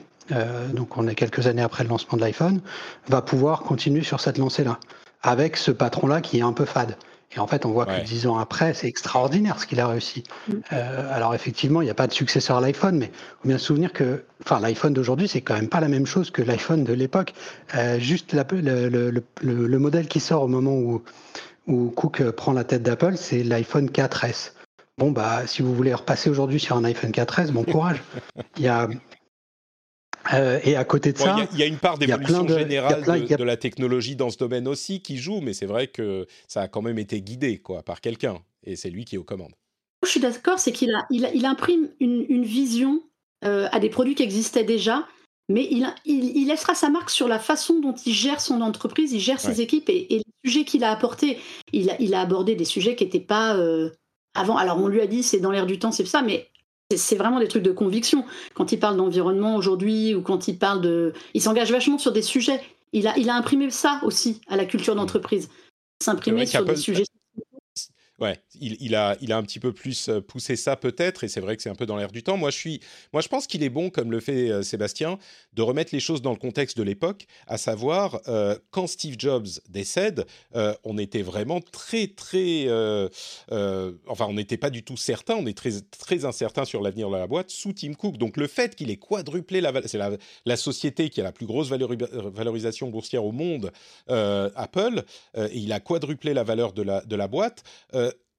donc 0.73 0.97
on 0.97 1.07
est 1.07 1.15
quelques 1.15 1.47
années 1.47 1.61
après 1.61 1.83
le 1.83 1.89
lancement 1.89 2.18
de 2.18 2.21
l'iPhone, 2.21 2.61
va 3.09 3.21
pouvoir 3.21 3.61
continuer 3.61 4.03
sur 4.03 4.21
cette 4.21 4.38
lancée-là, 4.38 4.79
avec 5.21 5.57
ce 5.57 5.71
patron-là 5.71 6.21
qui 6.21 6.39
est 6.39 6.44
un 6.44 6.53
peu 6.53 6.65
fade. 6.65 6.95
Et 7.35 7.39
en 7.39 7.47
fait, 7.47 7.65
on 7.65 7.71
voit 7.71 7.85
que 7.85 8.03
dix 8.03 8.27
ans 8.27 8.37
après, 8.37 8.73
c'est 8.73 8.87
extraordinaire 8.87 9.59
ce 9.59 9.65
qu'il 9.65 9.79
a 9.79 9.87
réussi. 9.87 10.23
Mm. 10.47 10.53
Euh, 10.73 11.13
alors 11.13 11.35
effectivement, 11.35 11.81
il 11.81 11.85
n'y 11.85 11.91
a 11.91 11.95
pas 11.95 12.07
de 12.07 12.13
successeur 12.13 12.57
à 12.57 12.61
l'iPhone, 12.61 12.97
mais 12.97 13.05
il 13.05 13.41
faut 13.41 13.47
bien 13.47 13.57
se 13.57 13.65
souvenir 13.65 13.93
que, 13.93 14.23
enfin, 14.43 14.59
l'iPhone 14.59 14.93
d'aujourd'hui, 14.93 15.27
c'est 15.27 15.41
quand 15.41 15.55
même 15.55 15.69
pas 15.69 15.79
la 15.79 15.87
même 15.87 16.05
chose 16.05 16.31
que 16.31 16.41
l'iPhone 16.41 16.83
de 16.83 16.93
l'époque. 16.93 17.33
Euh, 17.75 17.99
juste 17.99 18.33
le, 18.33 19.77
modèle 19.77 20.07
qui 20.07 20.19
sort 20.19 20.43
au 20.43 20.47
moment 20.47 20.75
où, 20.75 21.03
où 21.67 21.89
Cook 21.89 22.23
prend 22.31 22.53
la 22.53 22.63
tête 22.63 22.83
d'Apple, 22.83 23.17
c'est 23.17 23.43
l'iPhone 23.43 23.87
4S. 23.87 24.51
Bon, 24.97 25.11
bah, 25.11 25.45
si 25.45 25.61
vous 25.61 25.75
voulez 25.75 25.93
repasser 25.93 26.29
aujourd'hui 26.29 26.59
sur 26.59 26.77
un 26.77 26.85
iPhone 26.85 27.11
4S, 27.11 27.51
bon 27.51 27.63
courage. 27.65 28.01
Il 28.57 28.63
y 28.63 28.69
a, 28.69 28.87
euh, 30.33 30.60
et 30.63 30.75
à 30.75 30.83
côté 30.83 31.13
de 31.13 31.18
ça, 31.18 31.36
il 31.51 31.60
y, 31.60 31.63
a 31.63 31.66
une 31.66 31.77
part 31.77 31.98
d'évolution 31.98 32.48
générale 32.48 33.04
de, 33.04 33.44
la 33.44 33.57
technologie 33.57 34.16
dans 34.16 34.30
ce 34.30 34.38
domaine 34.38 34.68
aussi 34.68 35.01
qui 35.01 35.18
joue, 35.18 35.39
mais 35.42 35.54
c'est 35.54 35.66
vrai 35.66 35.88
que 35.88 36.25
ça 36.48 36.62
a 36.62 36.68
quand 36.68 36.81
même 36.81 36.98
été 36.98 37.22
guidé 37.22 37.60
quoi 37.60 37.83
par 37.83 38.01
quelqu'un, 38.01 38.38
et 38.66 38.75
c'est 38.75 38.89
lui 38.89 39.06
qui 39.06 39.16
est 39.16 39.18
aux 39.19 39.24
commandes. 39.24 39.54
Je 40.04 40.10
suis 40.10 40.19
d'accord, 40.19 40.60
c'est 40.60 40.72
qu'il 40.72 40.94
a, 40.94 41.06
il, 41.10 41.45
imprime 41.45 41.89
une, 42.00 42.44
vision 42.44 43.01
euh, 43.44 43.68
à 43.72 43.80
des 43.80 43.89
produits 43.89 44.16
qui 44.16 44.24
existaient 44.24 44.63
déjà, 44.63 45.07
mais 45.50 45.68
il, 45.69 45.88
il, 46.06 46.48
laissera 46.48 46.74
sa 46.74 46.89
marque 46.89 47.12
sur 47.12 47.28
la 47.28 47.39
façon 47.39 47.80
dont 47.80 47.94
il 48.06 48.13
gère 48.13 48.42
son 48.42 48.62
entreprise, 48.62 49.13
il 49.13 49.19
gère 49.19 49.39
ses 49.39 49.62
équipes 49.62 49.89
et, 49.89 50.07
les 50.10 50.24
sujets 50.44 50.63
qu'il 50.63 50.83
a 50.83 50.92
apportés. 50.92 51.39
Il 51.71 51.89
a, 51.92 51.95
il 52.00 52.13
a 52.16 52.21
abordé 52.21 52.56
des 52.56 52.66
sujets 52.66 52.95
qui 52.95 53.04
n'étaient 53.04 53.19
pas 53.19 53.56
euh, 53.57 53.92
avant. 54.33 54.57
Alors 54.57 54.80
on 54.80 54.88
lui 54.88 55.01
a 55.01 55.07
dit 55.07 55.21
c'est 55.21 55.39
dans 55.39 55.51
l'air 55.51 55.68
du 55.68 55.78
temps, 55.78 55.92
c'est 55.92 56.06
ça, 56.06 56.24
mais 56.24 56.50
c'est 56.93 57.15
vraiment 57.15 57.39
des 57.39 57.47
trucs 57.47 57.63
de 57.63 57.71
conviction. 57.71 58.25
Quand 58.53 58.71
il 58.71 58.79
parle 58.79 58.97
d'environnement 58.97 59.55
aujourd'hui 59.55 60.13
ou 60.13 60.21
quand 60.21 60.47
il 60.47 60.57
parle 60.57 60.81
de. 60.81 61.13
Il 61.33 61.41
s'engage 61.41 61.71
vachement 61.71 61.97
sur 61.97 62.11
des 62.11 62.21
sujets. 62.21 62.61
Il 62.93 63.07
a, 63.07 63.17
il 63.17 63.29
a 63.29 63.35
imprimé 63.35 63.69
ça 63.71 63.99
aussi 64.03 64.41
à 64.47 64.55
la 64.55 64.65
culture 64.65 64.95
d'entreprise. 64.95 65.49
S'imprimer 66.03 66.45
sur 66.45 66.63
des 66.63 66.75
sujets 66.75 67.05
ouais, 68.19 68.40
il, 68.60 68.95
a, 68.95 69.18
il 69.22 69.31
a 69.31 69.38
un 69.38 69.44
petit 69.44 69.60
peu 69.60 69.74
plus 69.74 70.10
euh, 70.10 70.22
poussé 70.22 70.56
ça 70.56 70.76
peut-être, 70.76 71.24
et 71.24 71.28
c'est 71.28 71.42
vrai 71.42 71.57
que 71.57 71.64
c'est 71.64 71.69
un 71.69 71.76
peu 71.76 71.86
dans 71.86 71.98
l'air 71.98 72.12
du 72.12 72.24
temps. 72.24 72.38
Moi, 72.38 72.50
je, 72.50 72.57
suis, 72.57 72.80
moi, 73.12 73.22
je 73.22 73.28
pense 73.28 73.48
qu'il 73.48 73.64
est 73.64 73.69
bon, 73.69 73.90
comme 73.90 74.12
le 74.12 74.19
fait 74.19 74.50
euh, 74.50 74.64
Sébastien, 74.64 75.19
de 75.54 75.62
remettre 75.62 75.94
les 75.94 76.00
choses 76.00 76.22
dans 76.22 76.31
le 76.31 76.38
contexte 76.38 76.78
de 76.78 76.84
l'époque, 76.84 77.28
à 77.48 77.57
savoir, 77.57 78.22
euh, 78.28 78.57
quand 78.72 78.88
Steve 78.88 79.16
Jobs 79.18 79.48
décède, 79.69 80.26
on 80.84 80.98
était 80.98 81.22
vraiment 81.22 81.60
très, 81.60 82.07
très... 82.07 82.68
enfin, 84.07 84.26
on 84.28 84.34
n'était 84.34 84.57
pas 84.57 84.69
du 84.69 84.84
tout 84.84 84.98
certain, 84.98 85.36
on 85.36 85.45
est 85.45 85.57
très, 85.57 85.72
très 85.98 86.26
incertain 86.26 86.66
sur 86.66 86.81
l'avenir 86.81 87.10
de 87.10 87.16
la 87.16 87.28
boîte 87.28 87.50
sous 87.50 87.74
Tim 87.74 87.94
Cook. 87.94 88.18
Donc, 88.18 88.38
le 88.38 88.48
fait 88.48 88.76
qu'il 88.76 88.90
ait 88.90 88.98
quadruplé 88.98 89.62
la... 89.62 89.74
C'est 89.86 89.98
la, 89.98 90.12
la, 90.45 90.57
société 90.57 91.10
qui 91.10 91.19
a 91.22 91.24
la 91.24 91.31
plus 91.31 91.45
grosse 91.45 91.69
valorisation 91.69 92.90
boursière 92.90 93.26
au 93.26 93.31
monde, 93.31 93.72
Apple, 94.07 95.04
et 95.38 95.57
il 95.57 95.74
a 95.74 95.80
quadruplé 95.80 96.34
la 96.34 96.44
valeur 96.44 96.74
de 96.74 96.81
la, 96.81 97.02
de 97.02 97.16
la 97.16 97.28
boîte 97.28 97.64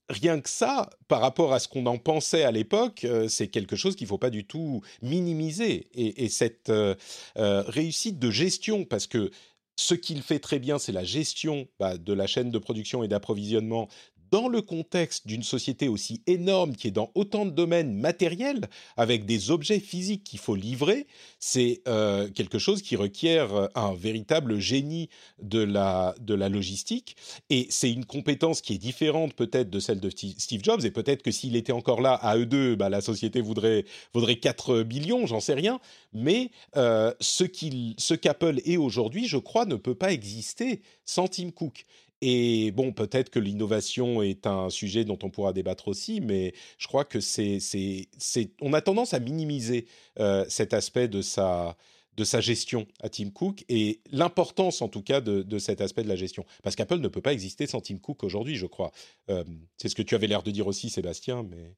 rien 0.09 0.41
que 0.41 0.49
ça, 0.49 0.91
par 1.09 1.21
rapport 1.21 1.53
à 1.53 1.59
ce 1.59 1.69
qu'on 1.69 1.87
en 1.87 1.99
pensait 1.99 2.45
à 2.45 2.51
l'époque, 2.51 3.05
euh, 3.05 3.29
c'est 3.29 3.49
quelque 3.49 3.77
chose 3.77 3.97
qu'il 3.97 4.07
ne 4.07 4.09
faut 4.09 4.19
pas 4.19 4.31
du 4.31 4.45
tout 4.45 4.83
minimiser. 5.03 5.89
Et, 5.95 6.29
cette 6.29 6.71
euh, 6.71 6.95
euh, 7.39 7.63
réussite 7.67 8.19
de 8.19 8.31
gestion, 8.31 8.85
parce 8.85 9.07
que 9.07 9.31
ce 9.77 9.95
qu'il 9.95 10.23
fait 10.23 10.39
très 10.39 10.59
bien, 10.59 10.79
c'est 10.79 10.93
la 10.93 11.05
gestion 11.05 11.69
bah, 11.79 11.99
de 11.99 12.13
la 12.13 12.27
chaîne 12.27 12.51
de 12.51 12.59
production 12.59 13.03
et 13.03 13.09
d'approvisionnement 13.09 13.89
dans 14.31 14.49
le 14.49 14.63
contexte 14.63 15.27
d'une 15.27 15.43
société 15.43 15.89
aussi 15.89 16.23
énorme 16.27 16.75
qui 16.75 16.89
est 16.89 16.93
dans 16.93 17.11
autant 17.15 17.47
de 17.47 17.51
domaines 17.51 17.95
matériels, 17.95 18.69
avec 18.97 19.25
des 19.27 19.51
objets 19.51 19.81
physiques 19.81 20.25
qu'il 20.25 20.39
faut 20.39 20.55
livrer, 20.55 21.07
c'est 21.39 21.83
euh, 21.89 22.29
quelque 22.31 22.59
chose 22.59 22.83
qui 22.83 22.97
requiert 22.97 23.69
un 23.75 23.95
véritable 23.95 24.59
génie 24.59 25.09
de 25.41 25.61
la, 25.61 26.15
de 26.21 26.35
la 26.35 26.49
logistique. 26.49 27.17
Et 27.51 27.67
c'est 27.71 27.91
une 27.91 28.05
compétence 28.05 28.61
qui 28.61 28.75
est 28.75 28.79
différente 28.79 29.35
peut-être 29.35 29.71
de 29.71 29.81
celle 29.81 30.01
de 30.01 30.11
Steve 30.11 30.63
Jobs. 30.63 30.85
Et 30.85 30.91
peut-être 30.91 31.23
que 31.23 31.31
s'il 31.31 31.57
était 31.57 31.73
encore 31.73 32.01
là 32.01 32.15
à 32.15 32.37
eux 32.37 32.47
deux, 32.47 32.77
bah, 32.77 32.89
la 32.89 33.01
société 33.01 33.41
voudrait, 33.41 33.85
vaudrait 34.15 34.37
4 34.37 34.83
millions, 34.83 35.27
j'en 35.27 35.41
sais 35.41 35.55
rien. 35.55 35.81
Mais 36.13 36.51
euh, 36.77 37.13
ce 37.21 38.15
qu'Apple 38.15 38.61
est 38.65 38.77
aujourd'hui, 38.77 39.29
je 39.29 39.39
crois, 39.39 39.67
ne 39.67 39.77
peut 39.77 39.95
pas 39.95 40.13
exister 40.13 40.83
sans 41.05 41.29
Tim 41.29 41.51
Cook. 41.51 41.85
Et 42.23 42.71
bon, 42.71 42.93
peut-être 42.93 43.31
que 43.31 43.39
l'innovation 43.39 44.23
est 44.23 44.47
un 44.47 44.71
sujet 44.71 45.05
dont 45.05 45.19
on 45.23 45.31
pourra 45.31 45.53
débattre 45.53 45.89
aussi, 45.89 46.21
mais 46.21 46.55
je 46.79 46.87
crois 46.87 47.05
que 47.05 47.21
c'est, 47.21 47.61
c'est, 47.61 48.09
c'est, 48.17 48.51
on 48.63 48.73
a 48.73 48.81
tendance 48.81 49.13
à 49.13 49.21
minimiser 49.21 49.87
euh, 50.19 50.45
cet 50.49 50.73
aspect 50.73 51.09
de 51.09 51.21
sa, 51.21 51.77
de 52.17 52.25
sa 52.25 52.41
gestion 52.41 52.87
à 53.03 53.11
Tim 53.11 53.31
Cook 53.31 53.65
et 53.69 54.01
l'importance 54.11 54.81
en 54.81 54.89
tout 54.89 55.03
cas 55.03 55.21
de, 55.21 55.43
de, 55.43 55.59
cet 55.59 55.83
aspect 55.83 56.03
de 56.03 56.09
la 56.09 56.17
gestion. 56.17 56.45
Parce 56.63 56.75
qu'Apple 56.75 56.99
ne 56.99 57.09
peut 57.09 57.21
pas 57.21 57.35
exister 57.35 57.67
sans 57.67 57.81
Tim 57.81 57.99
Cook 57.99 58.25
aujourd'hui, 58.25 58.57
je 58.57 58.67
crois. 58.67 58.93
Euh, 59.29 59.45
c'est 59.77 59.89
ce 59.89 59.95
que 59.95 60.03
tu 60.03 60.15
avais 60.15 60.27
l'air 60.27 60.43
de 60.43 60.51
dire 60.51 60.67
aussi, 60.67 60.89
Sébastien, 60.89 61.43
mais... 61.43 61.75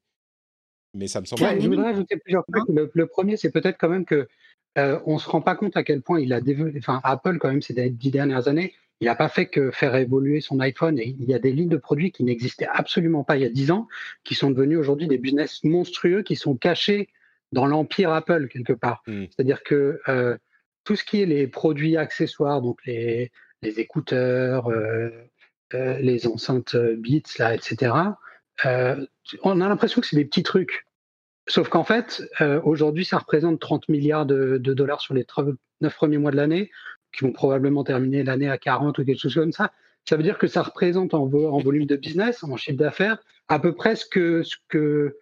mais 0.93 1.07
ça 1.07 1.19
me 1.19 1.25
semble. 1.25 1.41
je 1.59 1.67
voudrais 1.67 1.89
ajouter 1.89 2.15
plusieurs 2.17 2.45
trucs. 2.45 2.69
Le, 2.93 3.07
premier, 3.07 3.35
c'est 3.35 3.51
peut-être 3.51 3.77
quand 3.77 3.89
même 3.89 4.05
que 4.05 4.29
euh, 4.77 4.99
on 5.05 5.19
se 5.19 5.29
rend 5.29 5.41
pas 5.41 5.55
compte 5.55 5.75
à 5.75 5.83
quel 5.83 6.01
point 6.01 6.21
il 6.21 6.31
a 6.31 6.39
développé. 6.39 6.77
Enfin, 6.77 7.01
Apple 7.03 7.39
quand 7.39 7.49
même 7.49 7.61
ces 7.61 7.89
dix 7.89 8.11
dernières 8.11 8.47
années, 8.47 8.73
il 9.01 9.05
n'a 9.05 9.15
pas 9.15 9.29
fait 9.29 9.47
que 9.47 9.71
faire 9.71 9.95
évoluer 9.95 10.41
son 10.41 10.59
iPhone. 10.59 10.99
Et 10.99 11.15
il 11.19 11.29
y 11.29 11.33
a 11.33 11.39
des 11.39 11.51
lignes 11.51 11.69
de 11.69 11.77
produits 11.77 12.11
qui 12.11 12.23
n'existaient 12.23 12.67
absolument 12.71 13.23
pas 13.23 13.37
il 13.37 13.43
y 13.43 13.45
a 13.45 13.49
dix 13.49 13.71
ans, 13.71 13.87
qui 14.23 14.35
sont 14.35 14.51
devenus 14.51 14.77
aujourd'hui 14.77 15.07
des 15.07 15.17
business 15.17 15.63
monstrueux, 15.63 16.21
qui 16.21 16.35
sont 16.35 16.55
cachés 16.55 17.09
dans 17.51 17.65
l'empire 17.65 18.11
Apple 18.11 18.47
quelque 18.47 18.73
part. 18.73 19.03
Hmm. 19.07 19.25
C'est-à-dire 19.25 19.63
que 19.63 20.01
euh, 20.07 20.37
tout 20.83 20.95
ce 20.95 21.03
qui 21.03 21.21
est 21.21 21.25
les 21.25 21.47
produits 21.47 21.97
accessoires, 21.97 22.61
donc 22.61 22.79
les, 22.85 23.31
les 23.61 23.79
écouteurs, 23.79 24.67
euh, 24.67 25.09
euh, 25.73 25.97
les 25.99 26.27
enceintes 26.27 26.75
Beats, 26.75 27.37
là, 27.37 27.55
etc. 27.55 27.93
on 29.43 29.61
a 29.61 29.67
l'impression 29.69 30.01
que 30.01 30.07
c'est 30.07 30.15
des 30.15 30.25
petits 30.25 30.43
trucs. 30.43 30.85
Sauf 31.47 31.69
qu'en 31.69 31.83
fait, 31.83 32.21
aujourd'hui, 32.63 33.05
ça 33.05 33.17
représente 33.17 33.59
30 33.59 33.89
milliards 33.89 34.27
de, 34.27 34.57
dollars 34.57 35.01
sur 35.01 35.15
les 35.15 35.25
9 35.81 35.95
premiers 35.95 36.19
mois 36.19 36.29
de 36.29 36.35
l'année, 36.35 36.69
qui 37.13 37.25
vont 37.25 37.31
probablement 37.31 37.83
terminer 37.83 38.23
l'année 38.23 38.49
à 38.49 38.57
40 38.57 38.97
ou 38.97 39.05
quelque 39.05 39.19
chose 39.19 39.33
comme 39.33 39.51
ça. 39.51 39.71
Ça 40.07 40.15
veut 40.15 40.23
dire 40.23 40.37
que 40.37 40.47
ça 40.47 40.61
représente 40.61 41.13
en, 41.13 41.23
en 41.23 41.59
volume 41.59 41.85
de 41.85 41.95
business, 41.95 42.43
en 42.43 42.55
chiffre 42.57 42.77
d'affaires, 42.77 43.17
à 43.47 43.59
peu 43.59 43.73
près 43.73 43.95
ce 43.95 44.05
que, 44.05 44.43
ce 44.43 44.55
que 44.67 45.17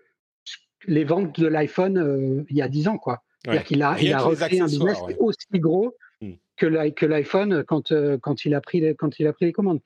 les 0.85 1.03
ventes 1.03 1.39
de 1.39 1.47
l'iPhone 1.47 2.45
il 2.49 2.55
y 2.55 2.61
a 2.61 2.67
10 2.67 2.87
ans. 2.89 2.97
quoi. 2.97 3.23
C'est-à-dire 3.43 3.63
qu'il 3.63 3.83
a, 3.83 3.97
il 3.99 4.13
a 4.13 4.19
refait 4.19 4.59
un 4.59 4.65
business 4.65 4.99
aussi 5.19 5.47
gros 5.53 5.95
hmm. 6.21 6.33
que 6.55 7.05
l'iPhone 7.05 7.63
quand, 7.63 7.93
quand, 8.21 8.45
il 8.45 8.53
a 8.53 8.61
pris 8.61 8.81
les, 8.81 8.95
quand 8.95 9.19
il 9.19 9.27
a 9.27 9.33
pris 9.33 9.45
les 9.45 9.53
commandes. 9.53 9.79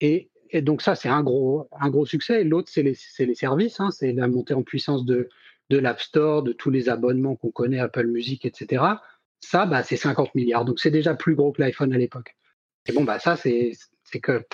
Et, 0.00 0.30
et 0.50 0.62
donc 0.62 0.82
ça, 0.82 0.94
c'est 0.94 1.08
un 1.08 1.22
gros, 1.22 1.68
un 1.78 1.90
gros 1.90 2.06
succès. 2.06 2.44
L'autre, 2.44 2.70
c'est 2.72 2.82
les, 2.82 2.96
les, 3.18 3.34
services, 3.34 3.80
hein, 3.80 3.90
c'est 3.90 4.12
la 4.12 4.28
montée 4.28 4.54
en 4.54 4.62
puissance 4.62 5.04
de, 5.04 5.28
de 5.70 5.78
l'App 5.78 6.00
Store, 6.00 6.42
de 6.42 6.52
tous 6.52 6.70
les 6.70 6.88
abonnements 6.88 7.36
qu'on 7.36 7.50
connaît, 7.50 7.80
Apple 7.80 8.06
Music, 8.06 8.44
etc. 8.44 8.84
Ça, 9.40 9.66
bah, 9.66 9.82
c'est 9.82 9.96
50 9.96 10.34
milliards. 10.34 10.64
Donc 10.64 10.80
c'est 10.80 10.90
déjà 10.90 11.14
plus 11.14 11.34
gros 11.34 11.52
que 11.52 11.62
l'iPhone 11.62 11.92
à 11.92 11.98
l'époque. 11.98 12.36
Et 12.86 12.92
bon, 12.92 13.04
bah 13.04 13.18
ça, 13.18 13.36
c'est 13.36 13.72
que 14.22 14.44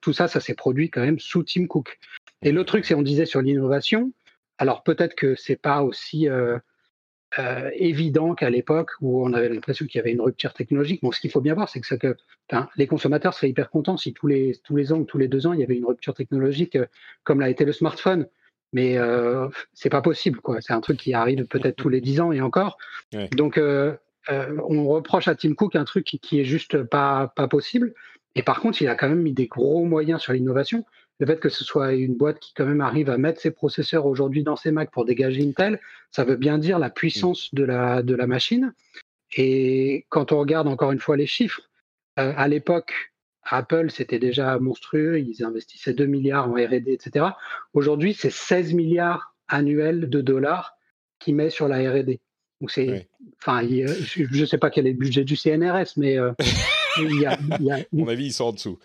tout 0.00 0.12
ça, 0.12 0.28
ça 0.28 0.40
s'est 0.40 0.54
produit 0.54 0.90
quand 0.90 1.02
même 1.02 1.18
sous 1.18 1.42
Tim 1.44 1.66
Cook. 1.66 1.98
Et 2.42 2.52
l'autre 2.52 2.68
truc, 2.68 2.84
c'est 2.84 2.94
on 2.94 3.02
disait 3.02 3.26
sur 3.26 3.40
l'innovation. 3.40 4.12
Alors 4.58 4.82
peut-être 4.82 5.14
que 5.14 5.34
c'est 5.34 5.56
pas 5.56 5.82
aussi 5.82 6.28
euh, 6.28 6.58
euh, 7.38 7.70
évident 7.74 8.34
qu'à 8.34 8.48
l'époque 8.48 8.92
où 9.02 9.22
on 9.22 9.32
avait 9.34 9.50
l'impression 9.50 9.84
qu'il 9.86 9.98
y 9.98 10.00
avait 10.00 10.12
une 10.12 10.20
rupture 10.20 10.54
technologique. 10.54 11.02
Bon, 11.02 11.12
ce 11.12 11.20
qu'il 11.20 11.30
faut 11.30 11.40
bien 11.40 11.54
voir, 11.54 11.68
c'est 11.68 11.80
que, 11.80 11.94
que 11.94 12.16
les 12.76 12.86
consommateurs 12.86 13.34
seraient 13.34 13.50
hyper 13.50 13.68
contents 13.68 13.96
si 13.96 14.14
tous 14.14 14.26
les, 14.26 14.56
tous 14.64 14.76
les 14.76 14.92
ans 14.92 14.98
ou 14.98 15.04
tous 15.04 15.18
les 15.18 15.28
deux 15.28 15.46
ans, 15.46 15.52
il 15.52 15.60
y 15.60 15.62
avait 15.62 15.76
une 15.76 15.84
rupture 15.84 16.14
technologique 16.14 16.76
euh, 16.76 16.86
comme 17.24 17.40
l'a 17.40 17.50
été 17.50 17.64
le 17.64 17.72
smartphone. 17.72 18.26
Mais 18.72 18.96
euh, 18.96 19.48
c'est 19.74 19.90
pas 19.90 20.02
possible, 20.02 20.40
quoi. 20.40 20.60
C'est 20.60 20.72
un 20.72 20.80
truc 20.80 20.98
qui 20.98 21.14
arrive 21.14 21.46
peut-être 21.46 21.76
tous 21.76 21.88
les 21.88 22.00
dix 22.00 22.20
ans 22.20 22.32
et 22.32 22.40
encore. 22.40 22.78
Donc, 23.32 23.60
on 24.28 24.86
reproche 24.88 25.28
à 25.28 25.34
Tim 25.34 25.54
Cook 25.54 25.76
un 25.76 25.84
truc 25.84 26.04
qui, 26.04 26.18
qui 26.18 26.40
est 26.40 26.44
juste 26.44 26.82
pas, 26.82 27.32
possible. 27.50 27.94
Et 28.34 28.42
par 28.42 28.60
contre, 28.60 28.82
il 28.82 28.88
a 28.88 28.94
quand 28.94 29.08
même 29.08 29.22
mis 29.22 29.32
des 29.32 29.46
gros 29.46 29.84
moyens 29.84 30.20
sur 30.20 30.32
l'innovation 30.32 30.84
le 31.18 31.26
fait 31.26 31.40
que 31.40 31.48
ce 31.48 31.64
soit 31.64 31.94
une 31.94 32.14
boîte 32.14 32.38
qui 32.40 32.52
quand 32.54 32.66
même 32.66 32.80
arrive 32.80 33.10
à 33.10 33.18
mettre 33.18 33.40
ses 33.40 33.50
processeurs 33.50 34.06
aujourd'hui 34.06 34.42
dans 34.42 34.56
ses 34.56 34.70
Mac 34.70 34.90
pour 34.90 35.04
dégager 35.04 35.42
Intel, 35.42 35.80
ça 36.10 36.24
veut 36.24 36.36
bien 36.36 36.58
dire 36.58 36.78
la 36.78 36.90
puissance 36.90 37.54
de 37.54 37.64
la, 37.64 38.26
machine. 38.26 38.74
Et 39.36 40.06
quand 40.08 40.32
on 40.32 40.38
regarde 40.38 40.68
encore 40.68 40.92
une 40.92 41.00
fois 41.00 41.16
les 41.16 41.26
chiffres, 41.26 41.62
euh, 42.18 42.32
à 42.36 42.48
l'époque, 42.48 43.12
Apple, 43.42 43.90
c'était 43.90 44.18
déjà 44.18 44.58
monstrueux, 44.58 45.20
ils 45.20 45.44
investissaient 45.44 45.94
2 45.94 46.06
milliards 46.06 46.48
en 46.48 46.54
RD, 46.54 46.88
etc. 46.88 47.26
Aujourd'hui, 47.72 48.12
c'est 48.14 48.30
16 48.30 48.74
milliards 48.74 49.34
annuels 49.48 50.10
de 50.10 50.20
dollars 50.20 50.76
qu'ils 51.18 51.36
met 51.36 51.50
sur 51.50 51.68
la 51.68 51.78
RD. 51.78 52.18
Donc 52.60 52.70
c'est, 52.70 53.08
enfin, 53.40 53.66
je 53.66 54.40
ne 54.40 54.46
sais 54.46 54.58
pas 54.58 54.70
quel 54.70 54.86
est 54.86 54.92
le 54.92 54.98
budget 54.98 55.24
du 55.24 55.36
CNRS, 55.36 55.92
mais 55.96 56.18
euh, 56.18 56.32
il 56.98 57.20
y 57.20 57.26
a, 57.26 57.32
À 57.32 57.82
mon 57.92 58.08
avis, 58.08 58.26
ils 58.26 58.32
sont 58.32 58.44
en 58.44 58.52
dessous. 58.52 58.78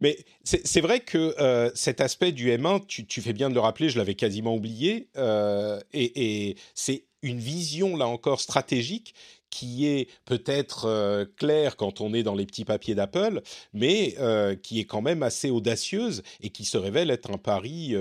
Mais 0.00 0.18
c'est 0.44 0.80
vrai 0.80 1.00
que 1.00 1.34
euh, 1.38 1.70
cet 1.74 2.00
aspect 2.00 2.32
du 2.32 2.50
M1, 2.50 2.86
tu, 2.86 3.20
fais 3.20 3.34
bien 3.34 3.50
de 3.50 3.54
le 3.54 3.60
rappeler, 3.60 3.90
je 3.90 3.98
l'avais 3.98 4.14
quasiment 4.14 4.54
oublié, 4.54 5.08
euh, 5.16 5.78
et, 5.92 6.56
c'est 6.74 7.04
une 7.22 7.38
vision, 7.38 7.96
là 7.96 8.06
encore, 8.06 8.40
stratégique 8.40 9.14
qui 9.50 9.86
est 9.86 10.08
peut-être 10.24 10.86
euh, 10.86 11.26
claire 11.36 11.76
quand 11.76 12.00
on 12.00 12.14
est 12.14 12.22
dans 12.22 12.36
les 12.36 12.46
petits 12.46 12.64
papiers 12.64 12.94
d'Apple, 12.94 13.42
mais 13.74 14.16
qui 14.62 14.80
est 14.80 14.84
quand 14.84 15.02
même 15.02 15.22
assez 15.22 15.50
audacieuse 15.50 16.22
et 16.40 16.50
qui 16.50 16.64
se 16.64 16.78
révèle 16.78 17.10
être 17.10 17.30
un 17.30 17.38
pari 17.38 17.94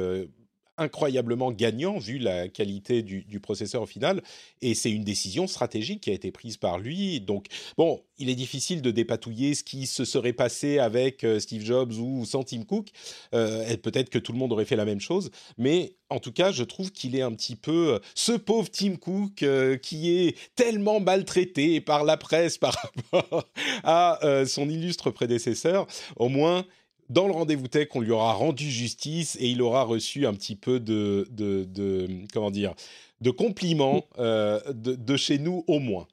incroyablement 0.80 1.52
gagnant 1.52 1.98
vu 1.98 2.18
la 2.18 2.48
qualité 2.48 3.04
du, 3.04 3.40
processeur 3.40 3.82
au 3.82 3.86
final. 3.86 4.22
Et 4.62 4.74
c'est 4.74 4.92
une 4.92 5.04
décision 5.04 5.48
stratégique 5.48 6.02
qui 6.02 6.10
a 6.10 6.14
été 6.14 6.32
prise 6.32 6.58
par 6.58 6.80
lui. 6.80 7.22
Donc, 7.22 7.48
bon, 7.78 8.02
il 8.18 8.30
est 8.30 8.36
difficile 8.36 8.82
de 8.82 8.92
dépatouiller 8.92 9.56
ce 9.56 9.64
qui 9.64 9.88
se 9.88 10.06
serait 10.06 10.34
passé 10.34 10.80
avec 10.80 11.24
euh, 11.24 11.40
Steve 11.40 11.64
Jobs 11.64 11.94
ou 11.94 12.26
sans 12.26 12.44
Tim 12.44 12.64
Cook. 12.64 12.88
Euh, 13.34 13.76
peut-être 13.78 14.10
que 14.10 14.20
tout 14.20 14.34
le 14.34 14.38
monde 14.38 14.52
aurait 14.52 14.66
fait 14.66 14.76
la 14.76 14.86
même 14.86 15.00
chose. 15.00 15.32
Mais 15.58 15.94
en 16.10 16.20
tout 16.20 16.32
cas, 16.32 16.52
je 16.52 16.64
trouve 16.64 16.92
qu'il 16.92 17.16
est 17.16 17.22
un 17.22 17.32
petit 17.32 17.56
peu 17.56 17.94
euh, 17.94 18.00
ce 18.16 18.34
pauvre 18.34 18.70
Tim 18.70 18.96
Cook 18.98 19.46
qui 19.82 20.12
est 20.12 20.36
tellement 20.56 21.00
maltraité 21.00 21.82
par 21.82 22.04
la 22.04 22.18
presse 22.18 22.58
par 22.58 22.74
rapport 22.74 23.48
à 23.84 24.20
son 24.46 24.70
illustre 24.70 25.12
prédécesseur. 25.12 25.88
Au 26.18 26.30
moins, 26.30 26.66
dans 27.10 27.28
le 27.28 27.34
rendez-vous 27.34 27.68
tech, 27.68 27.90
on 27.96 28.02
lui 28.02 28.12
aura 28.12 28.34
rendu 28.34 28.70
justice 28.70 29.36
et 29.40 29.50
il 29.50 29.62
aura 29.62 29.84
reçu 29.84 30.28
un 30.28 30.34
petit 30.34 30.56
peu 30.56 30.80
de, 30.80 31.28
de, 31.32 32.08
comment 32.32 32.52
dire, 32.52 32.74
de 33.22 33.32
compliments 33.32 34.06
euh, 34.20 34.60
de, 34.74 35.18
chez 35.18 35.40
nous 35.40 35.64
au 35.68 35.80
moins. 35.80 36.08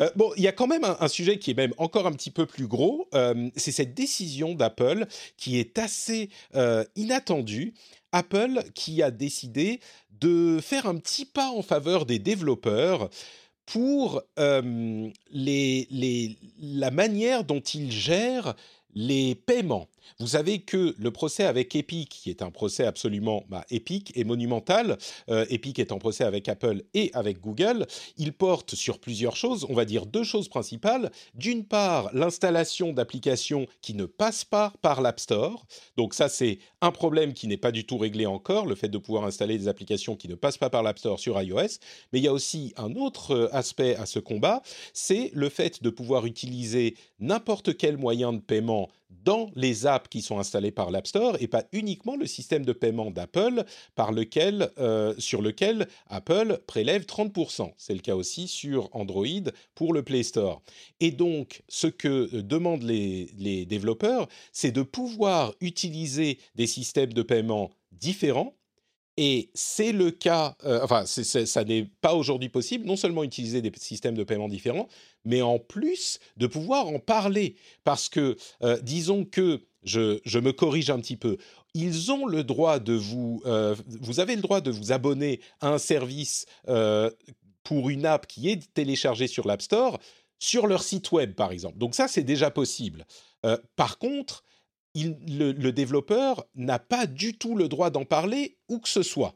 Euh, 0.00 0.10
bon, 0.16 0.30
il 0.36 0.42
y 0.42 0.48
a 0.48 0.52
quand 0.52 0.66
même 0.66 0.84
un, 0.84 1.08
sujet 1.08 1.38
qui 1.38 1.50
est 1.50 1.56
même 1.56 1.74
encore 1.78 2.06
un 2.06 2.12
petit 2.12 2.30
peu 2.30 2.46
plus 2.46 2.66
gros, 2.66 3.08
euh, 3.14 3.50
c'est 3.56 3.72
cette 3.72 3.94
décision 3.94 4.54
d'Apple 4.54 5.06
qui 5.36 5.58
est 5.58 5.78
assez 5.78 6.30
inattendue. 6.94 7.74
Apple 8.12 8.62
qui 8.74 9.02
a 9.02 9.10
décidé 9.10 9.80
de 10.20 10.60
faire 10.62 10.86
un 10.86 10.96
petit 10.96 11.26
pas 11.26 11.50
en 11.50 11.62
faveur 11.62 12.06
des 12.06 12.18
développeurs 12.18 13.10
pour 13.66 14.22
les, 14.38 15.12
les, 15.90 16.36
la 16.60 16.90
manière 16.90 17.44
dont 17.44 17.60
ils 17.60 17.92
gèrent 17.92 18.54
les 18.94 19.34
paiements. 19.34 19.88
Vous 20.18 20.28
savez 20.28 20.60
que 20.60 20.94
le 20.98 21.10
procès 21.10 21.44
avec 21.44 21.74
Epic, 21.76 22.08
qui 22.08 22.30
est 22.30 22.42
un 22.42 22.50
procès 22.50 22.84
absolument 22.84 23.44
bah, 23.48 23.64
épique 23.70 24.12
et 24.14 24.24
monumental, 24.24 24.98
euh, 25.30 25.46
Epic 25.50 25.78
est 25.78 25.92
en 25.92 25.98
procès 25.98 26.24
avec 26.24 26.48
Apple 26.48 26.82
et 26.94 27.10
avec 27.14 27.40
Google, 27.40 27.86
il 28.16 28.32
porte 28.32 28.74
sur 28.74 28.98
plusieurs 28.98 29.36
choses, 29.36 29.66
on 29.68 29.74
va 29.74 29.84
dire 29.84 30.06
deux 30.06 30.24
choses 30.24 30.48
principales. 30.48 31.10
D'une 31.34 31.64
part, 31.64 32.10
l'installation 32.12 32.92
d'applications 32.92 33.66
qui 33.80 33.94
ne 33.94 34.06
passent 34.06 34.44
pas 34.44 34.72
par 34.82 35.00
l'App 35.00 35.20
Store. 35.20 35.66
Donc 35.96 36.14
ça, 36.14 36.28
c'est 36.28 36.58
un 36.80 36.90
problème 36.90 37.32
qui 37.34 37.46
n'est 37.46 37.56
pas 37.56 37.72
du 37.72 37.84
tout 37.84 37.98
réglé 37.98 38.26
encore, 38.26 38.66
le 38.66 38.74
fait 38.74 38.88
de 38.88 38.98
pouvoir 38.98 39.24
installer 39.24 39.58
des 39.58 39.68
applications 39.68 40.16
qui 40.16 40.28
ne 40.28 40.34
passent 40.34 40.58
pas 40.58 40.70
par 40.70 40.82
l'App 40.82 40.98
Store 40.98 41.18
sur 41.18 41.40
iOS. 41.40 41.78
Mais 42.12 42.18
il 42.18 42.24
y 42.24 42.28
a 42.28 42.32
aussi 42.32 42.72
un 42.76 42.94
autre 42.94 43.32
euh, 43.32 43.54
aspect 43.54 43.96
à 43.96 44.06
ce 44.06 44.18
combat, 44.18 44.62
c'est 44.92 45.30
le 45.34 45.48
fait 45.48 45.82
de 45.82 45.90
pouvoir 45.90 46.26
utiliser 46.26 46.96
n'importe 47.18 47.76
quel 47.76 47.96
moyen 47.96 48.32
de 48.32 48.40
paiement 48.40 48.88
dans 49.10 49.50
les 49.54 49.86
apps 49.86 50.08
qui 50.08 50.22
sont 50.22 50.38
installées 50.38 50.70
par 50.70 50.90
l'App 50.90 51.06
Store 51.06 51.36
et 51.40 51.48
pas 51.48 51.64
uniquement 51.72 52.16
le 52.16 52.26
système 52.26 52.64
de 52.64 52.72
paiement 52.72 53.10
d'Apple 53.10 53.64
par 53.94 54.12
lequel, 54.12 54.70
euh, 54.78 55.14
sur 55.18 55.42
lequel 55.42 55.88
Apple 56.08 56.60
prélève 56.66 57.04
30%. 57.04 57.72
C'est 57.76 57.94
le 57.94 58.00
cas 58.00 58.14
aussi 58.14 58.48
sur 58.48 58.88
Android 58.94 59.26
pour 59.74 59.92
le 59.92 60.02
Play 60.02 60.22
Store. 60.22 60.62
Et 61.00 61.10
donc, 61.10 61.62
ce 61.68 61.86
que 61.86 62.40
demandent 62.40 62.82
les, 62.82 63.30
les 63.38 63.66
développeurs, 63.66 64.28
c'est 64.52 64.72
de 64.72 64.82
pouvoir 64.82 65.54
utiliser 65.60 66.38
des 66.54 66.66
systèmes 66.66 67.12
de 67.12 67.22
paiement 67.22 67.70
différents 67.92 68.57
et 69.20 69.50
c'est 69.52 69.90
le 69.90 70.12
cas, 70.12 70.54
euh, 70.64 70.78
enfin, 70.84 71.04
ça 71.04 71.64
n'est 71.64 71.90
pas 72.00 72.14
aujourd'hui 72.14 72.50
possible, 72.50 72.86
non 72.86 72.94
seulement 72.94 73.24
utiliser 73.24 73.60
des 73.60 73.72
systèmes 73.76 74.14
de 74.14 74.22
paiement 74.22 74.48
différents, 74.48 74.86
mais 75.24 75.42
en 75.42 75.58
plus 75.58 76.20
de 76.36 76.46
pouvoir 76.46 76.86
en 76.86 77.00
parler. 77.00 77.56
Parce 77.82 78.08
que, 78.08 78.36
euh, 78.62 78.78
disons 78.80 79.24
que, 79.24 79.64
je, 79.82 80.38
me 80.38 80.52
corrige 80.52 80.90
un 80.90 81.00
petit 81.00 81.16
peu, 81.16 81.36
ils 81.74 82.12
ont 82.12 82.26
le 82.26 82.44
droit 82.44 82.78
de 82.78 82.92
vous, 82.92 83.42
euh, 83.44 83.74
vous 83.88 84.20
avez 84.20 84.36
le 84.36 84.42
droit 84.42 84.60
de 84.60 84.70
vous 84.70 84.92
abonner 84.92 85.40
à 85.60 85.70
un 85.70 85.78
service 85.78 86.46
pour 87.64 87.90
une 87.90 88.06
app 88.06 88.28
qui 88.28 88.48
est 88.48 88.72
téléchargée 88.72 89.26
sur 89.26 89.48
l'App 89.48 89.62
Store, 89.62 89.98
sur 90.38 90.68
leur 90.68 90.84
site 90.84 91.10
web, 91.10 91.34
par 91.34 91.50
exemple. 91.50 91.78
Donc 91.78 91.96
ça, 91.96 92.06
c'est 92.06 92.22
déjà 92.22 92.52
possible. 92.52 93.04
par 93.74 93.98
contre, 93.98 94.44
le, 94.94 95.70
développeur 95.70 96.44
n'a 96.54 96.78
pas 96.78 97.06
du 97.06 97.36
tout 97.36 97.54
le 97.54 97.68
droit 97.68 97.90
d'en 97.90 98.04
parler 98.04 98.58
où 98.68 98.78
que 98.78 98.88
ce 98.88 99.02
soit. 99.02 99.34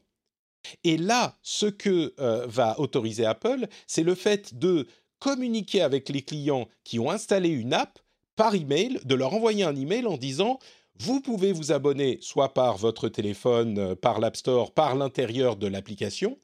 Et 0.85 0.97
là, 0.97 1.37
ce 1.43 1.67
que 1.67 2.15
euh, 2.21 2.47
va 2.47 2.79
autoriser 2.79 3.25
Apple, 3.25 3.67
c'est 3.87 4.03
le 4.03 4.15
fait 4.15 4.59
de 4.59 4.87
communiquer 5.19 5.83
avec 5.83 6.09
les 6.09 6.23
clients 6.23 6.69
qui 6.85 6.99
ont 6.99 7.11
installé 7.11 7.49
une 7.49 7.73
app 7.73 7.99
par 8.37 8.55
email, 8.55 9.01
de 9.05 9.15
leur 9.15 9.35
envoyer 9.35 9.65
un 9.65 9.77
email 9.77 10.07
en 10.07 10.17
disant 10.17 10.59
vous 10.99 11.21
pouvez 11.21 11.53
vous 11.53 11.73
abonner 11.73 12.19
soit 12.21 12.55
par 12.55 12.77
votre 12.77 13.09
téléphone, 13.09 13.79
euh, 13.79 13.95
par 13.95 14.21
l'App 14.21 14.37
Store, 14.37 14.73
par 14.73 14.95
l'intérieur 14.95 15.57
de 15.57 15.67
l'application, 15.67 16.39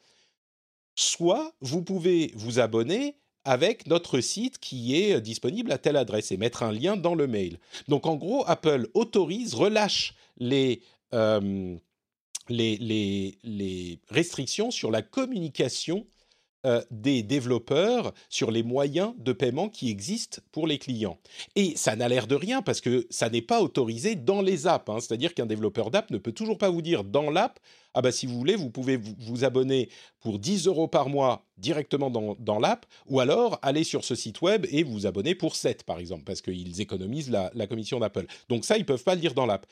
soit 0.97 1.55
vous 1.61 1.83
pouvez 1.83 2.33
vous 2.35 2.59
abonner 2.59 3.17
avec 3.49 3.87
notre 3.87 4.21
site 4.21 4.59
qui 4.59 4.95
est 4.95 5.23
disponible 5.23 5.73
à 5.73 5.79
telle 5.79 5.97
adresse 5.97 6.31
et 6.33 6.37
mettre 6.37 6.63
un 6.63 6.71
lien 6.71 6.99
dans 6.99 7.15
le 7.15 7.27
mail. 7.27 7.59
Donc 7.89 8.07
en 8.07 8.15
gros, 8.15 8.45
Apple 8.47 8.89
autorise, 8.93 9.55
relâche 9.55 10.15
les, 10.37 10.83
euh, 11.15 11.75
les, 12.51 13.99
restrictions 14.11 14.71
sur 14.71 14.91
la 14.91 15.01
communication 15.01 16.07
euh, 16.67 16.83
des 16.91 17.23
développeurs 17.23 18.13
sur 18.29 18.51
les 18.51 18.65
moyens 18.65 19.15
de 19.19 19.33
paiement 19.33 19.69
qui 19.69 19.91
existent 19.91 20.41
pour 20.51 20.67
les 20.67 20.79
clients. 20.79 21.19
Et 21.55 21.77
ça 21.77 21.95
n'a 21.95 22.09
l'air 22.09 22.27
de 22.27 22.35
rien 22.35 22.63
parce 22.63 22.81
que 22.81 23.07
ça 23.11 23.31
n'est 23.31 23.43
pas 23.43 23.63
autorisé 23.63 24.17
dans 24.17 24.43
les 24.43 24.67
apps. 24.67 24.89
Hein. 24.91 24.99
C'est-à-dire 25.01 25.35
qu'un 25.35 25.47
développeur 25.47 25.93
d'app 25.93 26.11
ne 26.11 26.19
peut 26.19 26.33
toujours 26.33 26.59
pas 26.59 26.69
vous 26.69 26.83
dire 26.83 27.05
dans 27.05 27.31
l'app, 27.31 27.61
ah 27.95 28.03
bah 28.03 28.11
si 28.11 28.27
vous 28.27 28.37
voulez, 28.37 28.57
vous 28.57 28.71
pouvez 28.71 28.97
vous, 28.97 29.45
abonner 29.45 29.89
pour 30.21 30.41
10 30.41 30.67
euros 30.67 30.89
par 30.89 31.09
mois 31.09 31.47
directement 31.59 32.11
dans, 32.11 32.37
dans 32.41 32.59
l'app, 32.59 32.87
ou 33.07 33.21
alors 33.21 33.61
aller 33.63 33.85
sur 33.85 34.05
ce 34.05 34.17
site 34.17 34.43
web 34.43 34.67
et 34.69 34.83
vous 34.83 35.07
abonner 35.07 35.37
pour 35.37 35.55
7 35.55 35.85
par 35.85 36.01
exemple, 36.01 36.25
parce 36.25 36.43
qu'ils 36.43 36.81
économisent 36.81 37.31
la, 37.31 37.53
la 37.55 37.69
commission 37.69 38.01
d'Apple. 38.01 38.27
Donc 38.49 38.65
ça, 38.65 38.77
ils 38.77 38.85
peuvent 38.85 39.05
pas 39.05 39.15
le 39.15 39.21
dire 39.21 39.35
dans 39.35 39.47
l'app 39.47 39.67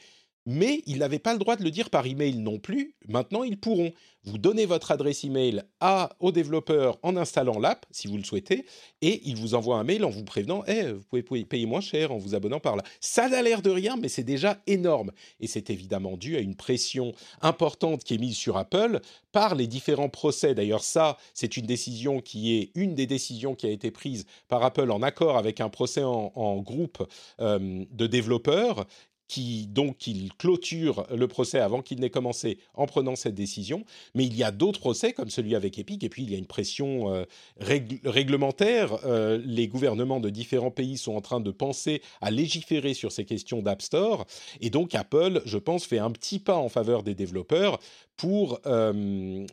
mais 0.46 0.82
ils 0.86 0.98
n'avaient 0.98 1.18
pas 1.18 1.32
le 1.32 1.38
droit 1.38 1.56
de 1.56 1.64
le 1.64 1.70
dire 1.70 1.90
par 1.90 2.06
email 2.06 2.38
non 2.38 2.58
plus. 2.58 2.94
Maintenant, 3.08 3.42
ils 3.42 3.58
pourront. 3.58 3.92
Vous 4.24 4.38
donnez 4.38 4.66
votre 4.66 4.90
adresse 4.90 5.22
email 5.22 5.62
à, 5.78 6.10
au 6.18 6.32
développeur 6.32 6.98
en 7.02 7.16
installant 7.16 7.60
l'app, 7.60 7.86
si 7.92 8.08
vous 8.08 8.16
le 8.16 8.24
souhaitez, 8.24 8.66
et 9.00 9.20
il 9.24 9.36
vous 9.36 9.54
envoie 9.54 9.76
un 9.76 9.84
mail 9.84 10.04
en 10.04 10.10
vous 10.10 10.24
prévenant 10.24 10.64
eh, 10.66 10.90
vous 10.90 11.22
pouvez 11.22 11.44
payer 11.44 11.66
moins 11.66 11.80
cher 11.80 12.10
en 12.10 12.18
vous 12.18 12.34
abonnant 12.34 12.58
par 12.58 12.74
là. 12.74 12.82
Ça 13.00 13.28
n'a 13.28 13.40
l'air 13.42 13.62
de 13.62 13.70
rien, 13.70 13.96
mais 13.96 14.08
c'est 14.08 14.24
déjà 14.24 14.60
énorme. 14.66 15.12
Et 15.38 15.46
c'est 15.46 15.70
évidemment 15.70 16.16
dû 16.16 16.36
à 16.36 16.40
une 16.40 16.56
pression 16.56 17.12
importante 17.40 18.02
qui 18.02 18.14
est 18.14 18.18
mise 18.18 18.36
sur 18.36 18.56
Apple 18.56 19.00
par 19.30 19.54
les 19.54 19.68
différents 19.68 20.08
procès. 20.08 20.54
D'ailleurs, 20.54 20.82
ça, 20.82 21.18
c'est 21.32 21.56
une 21.56 21.66
décision 21.66 22.20
qui 22.20 22.56
est 22.56 22.70
une 22.74 22.94
des 22.96 23.06
décisions 23.06 23.54
qui 23.54 23.66
a 23.66 23.70
été 23.70 23.92
prise 23.92 24.26
par 24.48 24.64
Apple 24.64 24.90
en 24.90 25.02
accord 25.02 25.36
avec 25.36 25.60
un 25.60 25.68
procès 25.68 26.02
en, 26.02 26.56
groupe 26.62 27.06
euh, 27.40 27.84
de 27.90 28.06
développeurs 28.06 28.86
qui 29.28 29.66
donc 29.66 30.06
il 30.06 30.32
clôture 30.34 31.06
le 31.10 31.26
procès 31.28 31.58
avant 31.58 31.82
qu'il 31.82 32.00
n'ait 32.00 32.10
commencé 32.10 32.58
en 32.74 32.86
prenant 32.86 33.16
cette 33.16 33.34
décision. 33.34 33.84
Mais 34.14 34.24
il 34.24 34.36
y 34.36 34.44
a 34.44 34.50
d'autres 34.50 34.80
procès 34.80 35.12
comme 35.12 35.30
celui 35.30 35.54
avec 35.54 35.78
Epic 35.78 36.04
et 36.04 36.08
puis 36.08 36.22
il 36.22 36.30
y 36.30 36.34
a 36.34 36.38
une 36.38 36.46
pression 36.46 37.12
euh, 37.12 37.24
réglementaire. 37.58 38.98
Euh, 39.04 39.40
les 39.44 39.68
gouvernements 39.68 40.20
de 40.20 40.30
différents 40.30 40.70
pays 40.70 40.98
sont 40.98 41.14
en 41.14 41.20
train 41.20 41.40
de 41.40 41.50
penser 41.50 42.02
à 42.20 42.30
légiférer 42.30 42.94
sur 42.94 43.12
ces 43.12 43.24
questions 43.24 43.62
d'App 43.62 43.82
Store 43.82 44.26
et 44.60 44.70
donc 44.70 44.94
Apple, 44.94 45.42
je 45.44 45.58
pense, 45.58 45.84
fait 45.84 45.98
un 45.98 46.10
petit 46.10 46.38
pas 46.38 46.56
en 46.56 46.68
faveur 46.68 47.02
des 47.02 47.14
développeurs 47.14 47.80
pour 48.16 48.60
euh, 48.66 49.46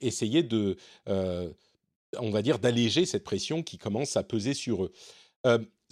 essayer 0.00 0.42
de, 0.42 0.76
on 1.06 2.30
va 2.30 2.42
dire, 2.42 2.58
d'alléger 2.58 3.06
cette 3.06 3.24
pression 3.24 3.62
qui 3.62 3.78
commence 3.78 4.16
à 4.16 4.22
peser 4.22 4.54
sur 4.54 4.84
eux 4.84 4.92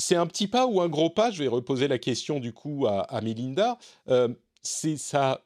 c'est 0.00 0.16
un 0.16 0.26
petit 0.26 0.48
pas 0.48 0.66
ou 0.66 0.80
un 0.80 0.88
gros 0.88 1.10
pas? 1.10 1.30
Je 1.30 1.42
vais 1.42 1.48
reposer 1.48 1.86
la 1.86 1.98
question 1.98 2.40
du 2.40 2.52
coup 2.52 2.86
à, 2.86 3.02
à 3.02 3.20
Melinda. 3.20 3.78
Euh, 4.08 4.28
c'est 4.62 4.96
ça. 4.96 5.44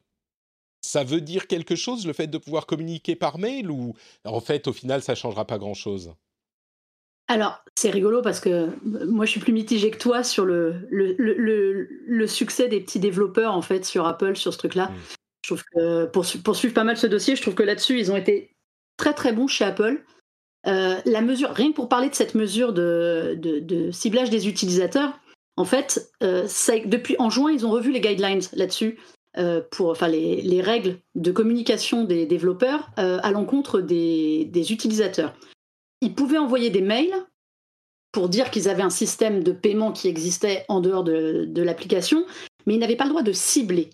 Ça 0.80 1.02
veut 1.02 1.20
dire 1.20 1.46
quelque 1.46 1.76
chose 1.76 2.06
le 2.06 2.12
fait 2.12 2.26
de 2.26 2.38
pouvoir 2.38 2.66
communiquer 2.66 3.16
par 3.16 3.38
mail 3.38 3.70
ou 3.70 3.94
en 4.24 4.40
fait 4.40 4.68
au 4.68 4.72
final 4.72 5.02
ça 5.02 5.14
changera 5.14 5.46
pas 5.46 5.58
grand 5.58 5.74
chose 5.74 6.14
alors, 7.26 7.64
c'est 7.74 7.90
rigolo 7.90 8.20
parce 8.20 8.38
que 8.38 8.50
euh, 8.50 9.06
moi, 9.06 9.24
je 9.24 9.30
suis 9.30 9.40
plus 9.40 9.52
mitigée 9.52 9.90
que 9.90 9.96
toi 9.96 10.22
sur 10.22 10.44
le, 10.44 10.86
le, 10.90 12.26
succès 12.26 12.68
des 12.68 12.80
petits 12.80 13.00
développeurs, 13.00 13.54
en 13.54 13.62
fait, 13.62 13.84
sur 13.84 14.06
Apple, 14.06 14.36
sur 14.36 14.52
ce 14.52 14.58
truc-là. 14.58 14.88
Mmh. 14.88 14.94
Je 15.42 15.48
trouve 15.48 15.64
que, 15.72 16.04
pour, 16.06 16.26
pour, 16.44 16.56
suivre 16.56 16.74
pas 16.74 16.84
mal 16.84 16.98
ce 16.98 17.06
dossier, 17.06 17.34
je 17.34 17.42
trouve 17.42 17.54
que 17.54 17.62
là-dessus, 17.62 17.98
ils 17.98 18.12
ont 18.12 18.16
été 18.16 18.54
très, 18.98 19.14
très 19.14 19.32
bons 19.32 19.46
chez 19.46 19.64
Apple. 19.64 20.04
Euh, 20.66 21.00
la 21.04 21.20
mesure, 21.20 21.50
rien 21.50 21.70
que 21.70 21.76
pour 21.76 21.88
parler 21.88 22.08
de 22.08 22.14
cette 22.14 22.34
mesure 22.34 22.72
de, 22.72 23.90
ciblage 23.92 24.30
des 24.30 24.48
utilisateurs, 24.48 25.18
en 25.56 25.64
fait, 25.64 26.10
euh, 26.22 26.46
depuis 26.86 27.16
en 27.18 27.30
juin, 27.30 27.52
ils 27.52 27.66
ont 27.66 27.70
revu 27.70 27.92
les 27.92 28.00
guidelines 28.00 28.40
là-dessus, 28.54 28.98
euh, 29.36 29.60
pour, 29.70 29.90
enfin 29.90 30.08
les, 30.08 30.60
règles 30.62 30.98
de 31.14 31.32
communication 31.32 32.04
des 32.04 32.26
développeurs 32.26 32.90
à 32.96 33.30
l'encontre 33.30 33.80
des, 33.80 34.72
utilisateurs. 34.72 35.34
Ils 36.00 36.14
pouvaient 36.14 36.38
envoyer 36.38 36.70
des 36.70 36.82
mails 36.82 37.14
pour 38.12 38.28
dire 38.28 38.50
qu'ils 38.50 38.68
avaient 38.68 38.82
un 38.82 38.90
système 38.90 39.42
de 39.42 39.52
paiement 39.52 39.92
qui 39.92 40.08
existait 40.08 40.64
en 40.68 40.80
dehors 40.80 41.04
de 41.04 41.62
l'application, 41.62 42.24
mais 42.66 42.74
ils 42.74 42.78
n'avaient 42.78 42.96
pas 42.96 43.04
le 43.04 43.10
droit 43.10 43.22
de 43.22 43.32
cibler. 43.32 43.90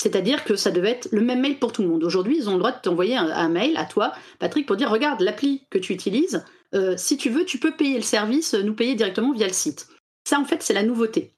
C'est-à-dire 0.00 0.44
que 0.44 0.54
ça 0.54 0.70
devait 0.70 0.90
être 0.90 1.08
le 1.10 1.20
même 1.20 1.40
mail 1.40 1.58
pour 1.58 1.72
tout 1.72 1.82
le 1.82 1.88
monde. 1.88 2.04
Aujourd'hui, 2.04 2.36
ils 2.38 2.48
ont 2.48 2.52
le 2.52 2.58
droit 2.58 2.72
de 2.72 2.80
t'envoyer 2.80 3.16
un, 3.16 3.48
mail 3.48 3.76
à 3.76 3.84
toi, 3.84 4.12
Patrick, 4.38 4.64
pour 4.64 4.76
dire 4.76 4.90
regarde 4.90 5.20
l'appli 5.20 5.66
que 5.70 5.78
tu 5.78 5.92
utilises. 5.92 6.44
Euh, 6.74 6.94
si 6.96 7.16
tu 7.16 7.30
veux, 7.30 7.44
tu 7.44 7.58
peux 7.58 7.72
payer 7.72 7.96
le 7.96 8.02
service, 8.02 8.54
nous 8.54 8.74
payer 8.74 8.94
directement 8.94 9.32
via 9.32 9.46
le 9.46 9.52
site. 9.52 9.88
Ça, 10.24 10.38
en 10.38 10.44
fait, 10.44 10.62
c'est 10.62 10.74
la 10.74 10.84
nouveauté. 10.84 11.34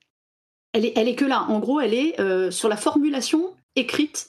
Elle 0.72 0.84
est, 0.84 0.92
elle 0.96 1.08
est 1.08 1.14
que 1.14 1.24
là. 1.24 1.46
En 1.48 1.58
gros, 1.58 1.80
elle 1.80 1.94
est 1.94 2.20
euh, 2.20 2.50
sur 2.50 2.68
la 2.68 2.76
formulation 2.76 3.54
écrite 3.76 4.28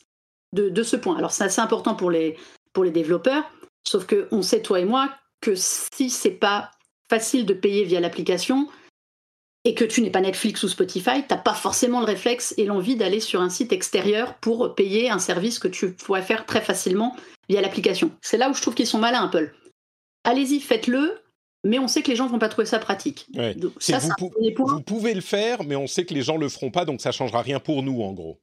de, 0.54 0.84
ce 0.84 0.96
point. 0.96 1.18
Alors, 1.18 1.32
c'est 1.32 1.44
assez 1.44 1.62
important 1.62 1.96
pour 1.96 2.12
les, 2.12 2.38
pour 2.74 2.84
les 2.84 2.92
développeurs, 2.92 3.44
sauf 3.86 4.06
que 4.06 4.28
on 4.32 4.42
sait, 4.42 4.62
toi 4.62 4.80
et 4.80 4.86
moi, 4.86 5.14
que 5.42 5.54
si 5.56 6.10
c'est 6.10 6.30
pas 6.32 6.72
facile 7.10 7.46
de 7.46 7.54
payer 7.54 7.84
via 7.84 8.00
l'application, 8.00 8.68
et 9.64 9.76
que 9.76 9.84
tu 9.86 10.02
n'es 10.02 10.10
pas 10.10 10.22
Netflix 10.22 10.64
ou 10.64 10.68
Spotify, 10.68 11.22
tu 11.22 11.34
n'as 11.34 11.38
pas 11.38 11.54
forcément 11.54 12.00
le 12.00 12.06
réflexe 12.06 12.54
et 12.58 12.66
l'envie 12.66 12.96
d'aller 12.96 13.20
sur 13.20 13.42
un 13.42 13.50
site 13.50 13.72
extérieur 13.72 14.36
pour 14.40 14.74
payer 14.74 15.10
un 15.10 15.20
service 15.20 15.60
que 15.60 15.68
tu 15.68 15.94
pourrais 15.94 16.24
faire 16.24 16.46
très 16.46 16.62
facilement 16.62 17.16
via 17.48 17.62
l'application. 17.62 18.12
C'est 18.22 18.38
là 18.38 18.50
où 18.50 18.54
je 18.54 18.62
trouve 18.62 18.74
qu'ils 18.74 18.88
sont 18.88 18.98
malins, 18.98 19.26
Apple. 19.26 19.54
Allez-y, 20.24 20.60
faites-le, 20.60 21.20
mais 21.64 21.78
on 21.78 21.88
sait 21.88 22.02
que 22.02 22.10
les 22.10 22.16
gens 22.16 22.28
vont 22.28 22.40
pas 22.40 22.50
trouver 22.50 22.66
ça 22.66 22.80
pratique. 22.80 23.28
ça, 23.80 24.00
vous, 24.20 24.82
pouvez 24.82 25.14
le 25.14 25.22
faire, 25.22 25.64
mais 25.64 25.76
on 25.76 25.88
sait 25.88 26.06
que 26.06 26.14
les 26.14 26.24
gens 26.24 26.38
le 26.38 26.50
feront 26.50 26.72
pas, 26.72 26.86
donc 26.86 27.02
ça 27.02 27.12
changera 27.12 27.42
rien 27.42 27.60
pour 27.60 27.84
nous, 27.84 28.02
en 28.02 28.14
gros. 28.14 28.40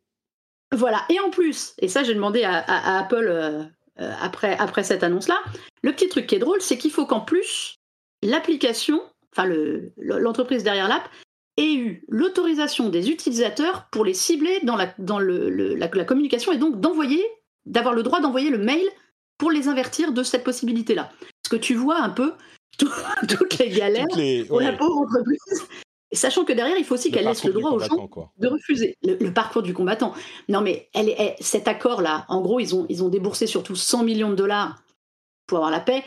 Voilà. 0.73 1.05
Et 1.09 1.19
en 1.19 1.31
plus, 1.31 1.75
et 1.79 1.89
ça 1.89 2.05
j'ai 2.05 2.15
demandé 2.15 2.45
à, 2.45 2.99
Apple 2.99 3.27
euh, 3.29 3.65
euh, 4.01 4.13
après, 4.21 4.57
après 4.59 4.85
cette 4.85 5.03
annonce-là, 5.03 5.41
le 5.83 5.93
petit 5.93 6.09
truc 6.09 6.27
qui 6.27 6.37
est 6.37 6.41
drôle, 6.41 6.61
c'est 6.61 6.79
qu'il 6.79 6.91
faut 6.91 7.07
qu'en 7.07 7.21
plus, 7.21 7.77
l'application 8.23 9.01
enfin 9.33 9.49
l'entreprise 9.97 10.65
derrière 10.65 10.89
l'app, 10.89 11.09
ait 11.59 11.75
eu 11.75 12.05
l'autorisation 12.09 12.89
des 12.89 13.11
utilisateurs 13.11 13.89
pour 13.91 14.05
les 14.05 14.15
cibler 14.15 14.61
dans 14.63 14.77
la, 14.77 14.95
dans 14.99 15.19
le, 15.19 15.75
la, 15.75 15.89
communication 15.89 16.53
et 16.53 16.59
donc 16.59 16.81
d'envoyer, 16.81 17.25
d'avoir 17.67 17.95
le 17.95 18.03
droit 18.03 18.21
d'envoyer 18.21 18.51
le 18.51 18.59
mail 18.59 18.87
pour 19.39 19.51
les 19.51 19.69
avertir 19.69 20.13
de 20.13 20.23
cette 20.23 20.45
possibilité-là. 20.45 21.11
Parce 21.21 21.51
que 21.51 21.57
tu 21.57 21.75
vois 21.75 22.01
un 22.01 22.11
peu 22.11 22.33
toutes 22.79 23.59
les 23.59 23.71
galères 23.71 24.07
pour 24.47 24.61
la 24.61 24.73
pauvre 24.73 24.99
entreprise. 24.99 25.67
sachant 26.13 26.45
que 26.45 26.53
derrière, 26.53 26.79
il 26.79 26.85
faut 26.85 26.95
aussi 26.95 27.11
qu'elle 27.11 27.25
laisse 27.25 27.45
le 27.45 27.53
droit 27.53 27.73
aux 27.73 27.81
gens 27.81 28.09
de 28.39 28.49
refuser 28.49 28.97
le, 29.03 29.31
parcours 29.31 29.63
du 29.63 29.75
combattant. 29.75 30.15
Non, 30.49 30.61
mais 30.61 30.89
elle, 30.95 31.13
elle, 31.19 31.35
cet 31.41 31.67
accord-là, 31.67 32.25
en 32.29 32.41
gros, 32.41 32.61
ils 32.61 32.75
ont, 32.75 32.87
ils 32.89 33.03
ont 33.03 33.09
déboursé 33.09 33.47
surtout 33.47 33.75
100 33.75 34.05
millions 34.05 34.31
de 34.31 34.37
dollars 34.37 34.83
pour 35.47 35.59
avoir 35.59 35.73
la 35.73 35.81
paix 35.81 36.05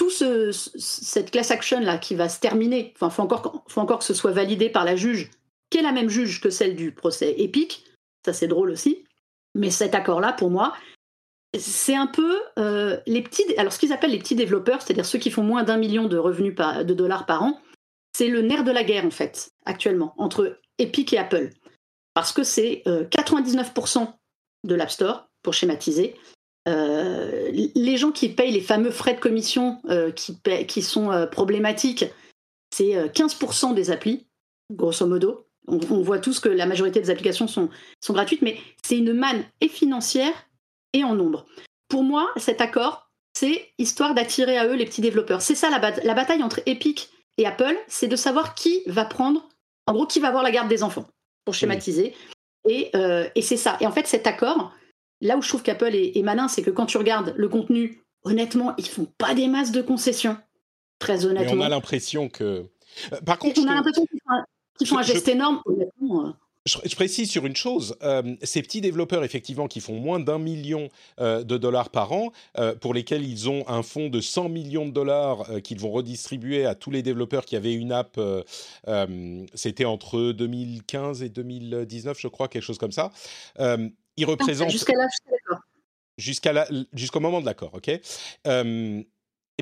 tout 0.00 0.08
ce, 0.08 0.50
cette 0.50 1.30
class 1.30 1.50
action 1.50 1.78
là 1.78 1.98
qui 1.98 2.14
va 2.14 2.30
se 2.30 2.40
terminer, 2.40 2.94
enfin, 2.96 3.10
faut 3.10 3.20
encore, 3.20 3.98
que 3.98 4.04
ce 4.04 4.14
soit 4.14 4.30
validé 4.30 4.70
par 4.70 4.86
la 4.86 4.96
juge, 4.96 5.30
qui 5.68 5.76
est 5.76 5.82
la 5.82 5.92
même 5.92 6.08
juge 6.08 6.40
que 6.40 6.48
celle 6.48 6.74
du 6.74 6.90
procès 6.90 7.34
épique. 7.36 7.84
Ça, 8.24 8.32
c'est 8.32 8.48
drôle 8.48 8.70
aussi. 8.70 9.04
Mais 9.54 9.68
cet 9.68 9.94
accord-là, 9.94 10.32
pour 10.32 10.48
moi, 10.48 10.72
c'est 11.58 11.94
un 11.94 12.06
peu 12.06 12.40
euh, 12.58 12.96
les 13.06 13.20
petits, 13.20 13.44
alors 13.58 13.74
ce 13.74 13.78
qu'ils 13.78 13.92
appellent 13.92 14.12
les 14.12 14.18
petits 14.18 14.36
développeurs, 14.36 14.80
c'est-à-dire 14.80 15.04
ceux 15.04 15.18
qui 15.18 15.30
font 15.30 15.42
moins 15.42 15.64
d'un 15.64 15.76
million 15.76 16.06
de 16.06 16.16
revenus 16.16 16.54
de 16.54 16.94
dollars 16.94 17.26
par 17.26 17.42
an, 17.42 17.60
c'est 18.16 18.28
le 18.28 18.40
nerf 18.40 18.64
de 18.64 18.72
la 18.72 18.84
guerre 18.84 19.04
en 19.04 19.10
fait 19.10 19.50
actuellement 19.66 20.14
entre 20.16 20.58
Epic 20.78 21.12
et 21.12 21.18
Apple, 21.18 21.50
parce 22.14 22.32
que 22.32 22.42
c'est 22.42 22.82
99% 22.86 24.00
euh, 24.00 24.06
de 24.64 24.74
l'App 24.74 24.90
Store 24.90 25.28
pour 25.42 25.52
schématiser, 25.52 26.16
les 26.66 27.96
gens 27.96 28.12
qui 28.12 28.28
payent 28.28 28.52
les 28.52 28.60
fameux 28.60 28.90
frais 28.90 29.14
de 29.14 29.20
commission 29.20 29.80
euh, 29.88 30.10
qui, 30.12 30.38
qui, 30.66 30.82
sont 30.82 31.10
euh, 31.10 31.26
problématiques, 31.26 32.04
c'est 32.70 32.94
15% 33.08 33.74
des 33.74 33.90
applis, 33.90 34.26
grosso 34.72 35.06
modo. 35.06 35.46
On, 35.66 36.02
voit 36.02 36.18
tous 36.18 36.40
que 36.40 36.48
la 36.48 36.66
majorité 36.66 37.00
des 37.00 37.10
applications 37.10 37.46
sont, 37.46 37.68
sont 38.00 38.12
gratuites, 38.12 38.42
mais 38.42 38.58
c'est 38.82 38.98
une 38.98 39.12
manne 39.12 39.44
et 39.60 39.68
financière 39.68 40.32
et 40.92 41.04
en 41.04 41.14
nombre. 41.14 41.46
Pour 41.88 42.02
moi, 42.02 42.30
cet 42.36 42.60
accord, 42.60 43.10
c'est 43.36 43.70
histoire 43.78 44.14
d'attirer 44.14 44.58
à 44.58 44.66
eux 44.66 44.74
les 44.74 44.84
petits 44.84 45.00
développeurs. 45.00 45.42
C'est 45.42 45.54
ça 45.54 45.70
la, 45.70 45.78
la, 46.02 46.14
bataille 46.14 46.42
entre 46.42 46.60
Epic 46.66 47.10
et 47.38 47.46
Apple, 47.46 47.76
c'est 47.86 48.08
de 48.08 48.16
savoir 48.16 48.54
qui 48.54 48.82
va 48.86 49.04
prendre, 49.04 49.48
en 49.86 49.92
gros, 49.92 50.06
qui 50.06 50.18
va 50.18 50.28
avoir 50.28 50.42
la 50.42 50.50
garde 50.50 50.68
des 50.68 50.82
enfants, 50.82 51.06
pour 51.44 51.54
schématiser. 51.54 52.14
Et, 52.68 52.90
et 53.34 53.42
c'est 53.42 53.56
ça. 53.56 53.76
Et 53.80 53.86
en 53.86 53.92
fait, 53.92 54.06
cet 54.06 54.26
accord, 54.26 54.72
Là 55.20 55.36
où 55.36 55.42
je 55.42 55.48
trouve 55.48 55.62
qu'Apple 55.62 55.94
est, 55.94 56.22
malin, 56.22 56.48
c'est 56.48 56.62
que 56.62 56.70
quand 56.70 56.86
tu 56.86 56.96
regardes 56.96 57.34
le 57.36 57.48
contenu, 57.48 58.02
honnêtement, 58.24 58.74
ils 58.78 58.88
font 58.88 59.06
pas 59.18 59.34
des 59.34 59.48
masses 59.48 59.72
de 59.72 59.82
concessions. 59.82 60.36
Très 60.98 61.24
honnêtement. 61.24 61.54
Mais 61.54 61.62
on 61.62 61.64
a 61.64 61.68
l'impression 61.68 62.28
que. 62.28 62.66
Euh, 63.12 63.20
par 63.24 63.38
contre, 63.38 63.60
on 63.62 63.68
a 63.68 63.74
l'impression 63.74 64.06
qu'ils 64.06 64.86
font, 64.86 64.98
un, 64.98 65.02
geste 65.02 65.28
énorme. 65.28 65.60
Honnêtement. 65.66 66.26
Euh. 66.26 66.30
je, 66.66 66.94
précise 66.94 67.30
sur 67.30 67.46
une 67.46 67.56
chose, 67.56 67.96
euh, 68.02 68.36
ces 68.42 68.62
petits 68.62 68.80
développeurs 68.80 69.24
effectivement 69.24 69.66
qui 69.66 69.80
font 69.80 69.98
moins 69.98 70.20
d'un 70.20 70.38
million 70.38 70.88
euh, 71.20 71.42
de 71.42 71.56
dollars 71.56 71.90
par 71.90 72.12
an, 72.12 72.32
euh, 72.58 72.74
pour 72.74 72.92
lesquels 72.92 73.24
ils 73.24 73.48
ont 73.48 73.64
un 73.68 73.82
fonds 73.82 74.08
de 74.08 74.20
100 74.20 74.48
millions 74.48 74.86
de 74.86 74.92
dollars 74.92 75.46
qu'ils 75.62 75.80
vont 75.80 75.90
redistribuer 75.90 76.66
à 76.66 76.74
tous 76.74 76.90
les 76.90 77.02
développeurs 77.02 77.44
qui 77.44 77.56
avaient 77.56 77.74
une 77.74 77.92
app, 77.92 78.20
c'était 79.54 79.84
entre 79.84 80.32
2015 80.32 81.22
et 81.22 81.28
2019 81.28 82.18
je 82.18 82.28
crois, 82.28 82.48
quelque 82.48 82.62
chose 82.62 82.78
comme 82.78 82.92
ça. 82.92 83.10
Ils 84.16 84.26
représentent... 84.26 84.70
Jusqu'à 84.70 84.94
là, 84.94 85.06
jusqu'à 86.18 86.68
Jusqu'au 86.92 87.20
moment 87.20 87.40
de 87.40 87.46
l'accord, 87.46 87.74
ok 87.74 88.00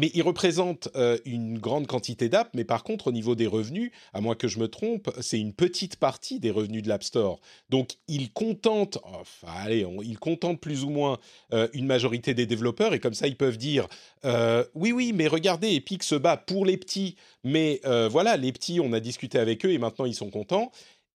mais 0.01 0.11
il 0.15 0.23
représente 0.23 0.89
euh, 0.97 1.19
une 1.25 1.59
grande 1.59 1.87
quantité 1.87 2.29
d'apps, 2.29 2.51
mais 2.55 2.65
par 2.65 2.85
contre, 2.85 3.09
au 3.09 3.13
niveau 3.13 3.35
des 3.35 3.47
revenus, 3.47 3.91
à 4.13 4.21
moins 4.21 4.35
que 4.35 4.49
je 4.49 4.59
me 4.59 4.69
trompe, 4.69 5.11
c'est 5.21 5.41
une 5.41 5.53
petite 5.53 5.97
partie 5.97 6.41
des 6.41 6.51
revenus 6.51 6.83
de 6.83 6.89
l'App 6.89 7.03
Store. 7.03 7.41
Donc, 7.69 7.97
il 8.07 8.33
contente, 8.33 8.99
enfin, 9.05 9.49
allez, 9.65 9.87
il 10.05 10.19
contente 10.19 10.61
plus 10.61 10.85
ou 10.85 10.91
moins 10.91 11.19
euh, 11.53 11.69
une 11.73 11.87
majorité 11.87 12.35
des 12.35 12.47
développeurs, 12.47 12.95
et 12.95 13.01
comme 13.01 13.15
ça, 13.15 13.27
ils 13.27 13.37
peuvent 13.37 13.59
dire 13.59 13.89
euh, 14.25 14.65
oui, 14.75 14.93
oui, 14.93 15.13
mais 15.13 15.27
regardez, 15.27 15.75
Epic 15.75 16.03
se 16.03 16.15
bat 16.15 16.37
pour 16.37 16.65
les 16.65 16.77
petits, 16.77 17.17
mais 17.45 17.81
voilà, 18.11 18.37
les 18.37 18.53
petits, 18.53 18.81
on 18.81 18.93
a 18.93 19.01
discuté 19.01 19.39
avec 19.39 19.65
eux, 19.65 19.73
et 19.73 19.79
maintenant, 19.79 20.05
ils 20.05 20.15
sont 20.15 20.31
contents. 20.31 20.71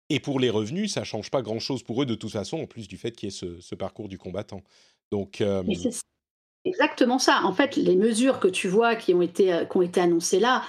Et 0.09 0.19
pour 0.19 0.39
les 0.39 0.49
revenus, 0.49 0.93
ça 0.93 1.03
change 1.03 1.29
pas 1.29 1.41
grand-chose 1.41 1.83
pour 1.83 2.01
eux 2.01 2.05
de 2.05 2.15
toute 2.15 2.31
façon, 2.31 2.59
en 2.59 2.65
plus 2.65 2.87
du 2.87 2.97
fait 2.97 3.11
qu'il 3.11 3.29
y 3.29 3.31
ait 3.31 3.59
ce, 3.61 3.75
parcours 3.75 4.09
du 4.09 4.17
combattant. 4.17 4.63
Donc, 5.11 5.41
exactement 6.65 7.19
ça. 7.19 7.41
En 7.43 7.53
fait, 7.53 7.75
les 7.75 7.95
mesures 7.95 8.39
que 8.39 8.47
tu 8.47 8.67
vois 8.67 8.95
qui 8.95 9.13
ont 9.13 9.21
été, 9.21 9.53
euh, 9.53 9.65
qui 9.65 9.77
ont 9.77 9.81
été 9.81 10.01
annoncées 10.01 10.39
là, 10.39 10.63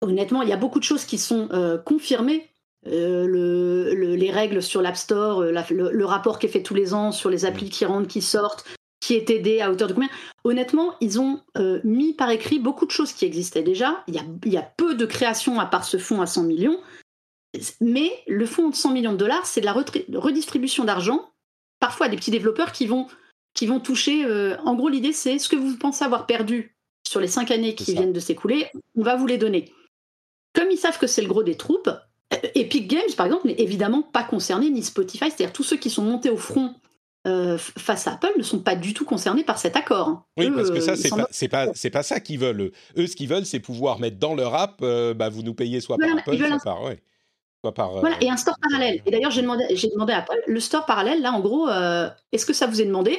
honnêtement, 0.00 0.42
il 0.42 0.48
y 0.48 0.52
a 0.52 0.56
beaucoup 0.56 0.78
de 0.78 0.84
choses 0.84 1.04
qui 1.04 1.18
sont 1.18 1.48
euh, 1.52 1.78
confirmées. 1.78 2.48
Euh, 2.86 3.26
le, 3.26 4.14
les 4.14 4.30
règles 4.30 4.62
sur 4.62 4.80
l'App 4.80 4.96
Store, 4.96 5.42
le, 5.42 6.04
rapport 6.04 6.38
qui 6.38 6.46
est 6.46 6.48
fait 6.48 6.62
tous 6.62 6.74
les 6.74 6.94
ans 6.94 7.10
sur 7.10 7.28
les 7.28 7.44
applis 7.44 7.68
qui 7.70 7.84
rentrent, 7.84 8.06
qui 8.06 8.22
sortent, 8.22 8.64
qui 9.00 9.14
est 9.14 9.28
aidé 9.30 9.60
à 9.60 9.70
hauteur 9.70 9.88
de 9.88 9.94
combien 9.94 10.08
Honnêtement, 10.44 10.94
ils 11.00 11.20
ont 11.20 11.40
mis 11.82 12.14
par 12.14 12.30
écrit 12.30 12.60
beaucoup 12.60 12.86
de 12.86 12.92
choses 12.92 13.12
qui 13.12 13.24
existaient 13.24 13.64
déjà. 13.64 14.04
Il 14.06 14.14
y 14.14 14.18
a, 14.18 14.22
il 14.46 14.52
y 14.52 14.56
a 14.56 14.62
peu 14.76 14.94
de 14.94 15.06
créations 15.06 15.58
à 15.58 15.66
part 15.66 15.84
ce 15.84 15.98
fonds 15.98 16.22
à 16.22 16.26
100 16.26 16.44
millions. 16.44 16.78
Mais 17.80 18.10
le 18.26 18.46
fonds 18.46 18.68
de 18.68 18.74
100 18.74 18.92
millions 18.92 19.12
de 19.12 19.16
dollars, 19.16 19.46
c'est 19.46 19.60
de 19.60 19.66
la 19.66 19.72
redistribution 19.72 20.84
d'argent, 20.84 21.30
parfois 21.80 22.06
à 22.06 22.08
des 22.08 22.16
petits 22.16 22.30
développeurs 22.30 22.72
qui 22.72 22.86
vont 22.86 23.06
qui 23.54 23.66
vont 23.66 23.80
toucher. 23.80 24.24
Euh, 24.24 24.56
en 24.64 24.74
gros, 24.74 24.88
l'idée, 24.88 25.12
c'est 25.12 25.38
ce 25.38 25.48
que 25.48 25.56
vous 25.56 25.76
pensez 25.76 26.04
avoir 26.04 26.26
perdu 26.26 26.76
sur 27.06 27.20
les 27.20 27.26
cinq 27.26 27.50
années 27.50 27.74
qui 27.74 27.94
viennent 27.94 28.12
de 28.12 28.20
s'écouler, 28.20 28.66
on 28.96 29.02
va 29.02 29.16
vous 29.16 29.26
les 29.26 29.38
donner. 29.38 29.72
Comme 30.54 30.70
ils 30.70 30.76
savent 30.76 30.98
que 30.98 31.06
c'est 31.06 31.22
le 31.22 31.28
gros 31.28 31.42
des 31.42 31.56
troupes, 31.56 31.88
euh, 31.88 32.36
Epic 32.54 32.86
Games, 32.86 33.00
par 33.16 33.26
exemple, 33.26 33.46
n'est 33.46 33.60
évidemment 33.60 34.02
pas 34.02 34.24
concerné, 34.24 34.70
ni 34.70 34.82
Spotify, 34.82 35.24
c'est-à-dire 35.30 35.52
tous 35.52 35.62
ceux 35.62 35.76
qui 35.76 35.88
sont 35.88 36.02
montés 36.02 36.28
au 36.28 36.36
front 36.36 36.74
euh, 37.26 37.56
face 37.58 38.06
à 38.06 38.12
Apple 38.12 38.32
ne 38.36 38.42
sont 38.42 38.60
pas 38.60 38.76
du 38.76 38.94
tout 38.94 39.04
concernés 39.04 39.42
par 39.42 39.58
cet 39.58 39.74
accord. 39.74 40.26
Oui, 40.36 40.50
parce 40.50 40.70
que 40.70 40.80
ça, 40.80 40.96
c'est 40.96 41.08
pas, 41.08 41.66
pas, 41.66 41.72
c'est 41.74 41.90
pas, 41.90 42.02
ça 42.02 42.20
qu'ils 42.20 42.38
veulent. 42.38 42.72
Eux, 42.96 43.06
ce 43.06 43.16
qu'ils 43.16 43.28
veulent, 43.28 43.46
c'est 43.46 43.60
pouvoir 43.60 43.98
mettre 43.98 44.18
dans 44.18 44.34
leur 44.34 44.54
app, 44.54 44.80
bah, 44.80 45.30
vous 45.30 45.42
nous 45.42 45.54
payez 45.54 45.80
soit 45.80 45.96
par 45.96 46.10
Apple, 46.18 46.36
soit 46.36 46.58
par... 46.58 46.82
Par 47.74 47.90
voilà, 47.98 48.16
et 48.20 48.30
un 48.30 48.36
store 48.36 48.54
parallèle. 48.62 49.02
Et 49.04 49.10
d'ailleurs, 49.10 49.32
j'ai 49.32 49.42
demandé, 49.42 50.12
à 50.12 50.18
Apple, 50.18 50.40
le 50.46 50.60
store 50.60 50.86
parallèle, 50.86 51.20
là, 51.20 51.32
en 51.32 51.40
gros, 51.40 51.68
est-ce 52.32 52.46
que 52.46 52.52
ça 52.52 52.66
vous 52.66 52.80
est 52.80 52.84
demandé? 52.84 53.18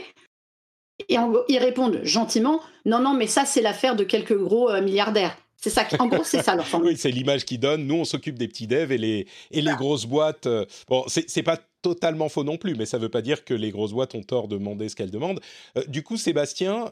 Et 1.08 1.16
ils 1.48 1.58
répondent 1.58 2.02
gentiment 2.04 2.60
Non, 2.86 3.00
non, 3.00 3.14
mais 3.14 3.28
ça, 3.28 3.46
c'est 3.46 3.62
l'affaire 3.62 3.96
de 3.96 4.04
quelques 4.04 4.38
gros 4.38 4.70
euh, 4.70 4.82
milliardaires. 4.82 5.38
C'est 5.56 5.70
ça, 5.70 5.86
en 6.00 6.08
gros, 6.08 6.24
c'est 6.24 6.42
ça 6.42 6.56
leur 6.56 6.66
Oui, 6.82 6.96
c'est 6.98 7.12
l'image 7.12 7.46
qu'ils 7.46 7.60
donnent. 7.60 7.86
Nous, 7.86 7.96
on 7.96 8.06
s'occupe 8.06 8.38
des 8.38 8.48
petits 8.48 8.68
devs 8.68 8.92
et 8.92 8.98
les, 8.98 9.28
et 9.52 9.62
les 9.62 9.74
grosses 9.74 10.06
boîtes. 10.06 10.46
Euh, 10.46 10.66
bon, 10.88 11.04
c'est 11.08 11.44
pas 11.44 11.60
totalement 11.82 12.30
faux 12.30 12.44
non 12.44 12.58
plus, 12.58 12.76
mais 12.76 12.86
ça 12.86 12.98
ne 12.98 13.04
veut 13.04 13.10
pas 13.10 13.22
dire 13.22 13.44
que 13.44 13.54
les 13.54 13.72
grosses 13.72 13.92
boîtes 13.92 14.16
ont 14.16 14.24
tort 14.24 14.48
de 14.48 14.58
demander 14.58 14.88
ce 14.88 14.96
qu'elles 14.96 15.12
demandent. 15.12 15.42
Euh, 15.78 15.84
du 15.88 16.04
coup, 16.04 16.18
Sébastien, 16.18 16.92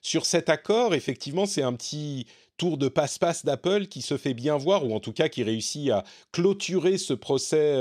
sur 0.00 0.24
cet 0.24 0.48
accord, 0.48 0.94
effectivement, 0.94 1.46
c'est 1.46 1.62
un 1.62 1.72
petit 1.74 2.26
tour 2.56 2.78
de 2.78 2.88
passe-passe 2.88 3.44
d'Apple 3.44 3.86
qui 3.86 4.02
se 4.02 4.16
fait 4.16 4.34
bien 4.34 4.56
voir, 4.56 4.86
ou 4.86 4.94
en 4.94 5.00
tout 5.00 5.12
cas 5.12 5.28
qui 5.28 5.42
réussit 5.42 5.90
à 5.90 6.04
clôturer 6.32 6.98
ce 6.98 7.14
procès 7.14 7.74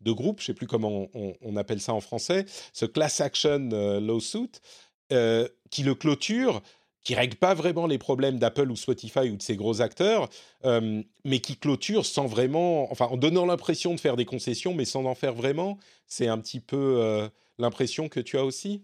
de 0.00 0.12
groupe, 0.12 0.40
je 0.40 0.44
ne 0.44 0.46
sais 0.48 0.54
plus 0.54 0.66
comment 0.66 1.08
on, 1.14 1.56
appelle 1.56 1.80
ça 1.80 1.94
en 1.94 2.00
français, 2.00 2.44
ce 2.72 2.86
class 2.86 3.20
action 3.20 3.68
lawsuit. 4.00 4.60
Euh, 5.12 5.48
qui 5.70 5.84
le 5.84 5.94
clôture, 5.94 6.62
qui 7.04 7.14
règle 7.14 7.36
pas 7.36 7.54
vraiment 7.54 7.86
les 7.86 7.98
problèmes 7.98 8.40
d'Apple 8.40 8.70
ou 8.72 8.76
Spotify 8.76 9.30
ou 9.30 9.36
de 9.36 9.42
ces 9.42 9.54
gros 9.54 9.80
acteurs, 9.80 10.28
euh, 10.64 11.00
mais 11.24 11.38
qui 11.38 11.56
clôture 11.56 12.04
sans 12.04 12.26
vraiment, 12.26 12.90
enfin 12.90 13.06
en 13.06 13.16
donnant 13.16 13.46
l'impression 13.46 13.94
de 13.94 14.00
faire 14.00 14.16
des 14.16 14.24
concessions, 14.24 14.74
mais 14.74 14.84
sans 14.84 15.04
en 15.04 15.14
faire 15.14 15.34
vraiment. 15.34 15.78
C'est 16.08 16.26
un 16.26 16.38
petit 16.38 16.58
peu 16.58 16.96
euh, 16.98 17.28
l'impression 17.58 18.08
que 18.08 18.18
tu 18.18 18.36
as 18.36 18.44
aussi? 18.44 18.82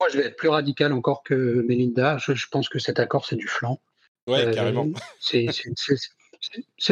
Moi, 0.00 0.08
je 0.10 0.18
vais 0.18 0.26
être 0.26 0.36
plus 0.36 0.48
radical 0.48 0.92
encore 0.92 1.22
que 1.22 1.62
Melinda. 1.68 2.16
Je, 2.18 2.46
pense 2.50 2.68
que 2.70 2.78
cet 2.78 2.98
accord, 2.98 3.26
c'est 3.26 3.36
du 3.36 3.46
flanc. 3.46 3.80
Ouais, 4.26 4.50
carrément. 4.52 4.88
C'est 5.18 5.46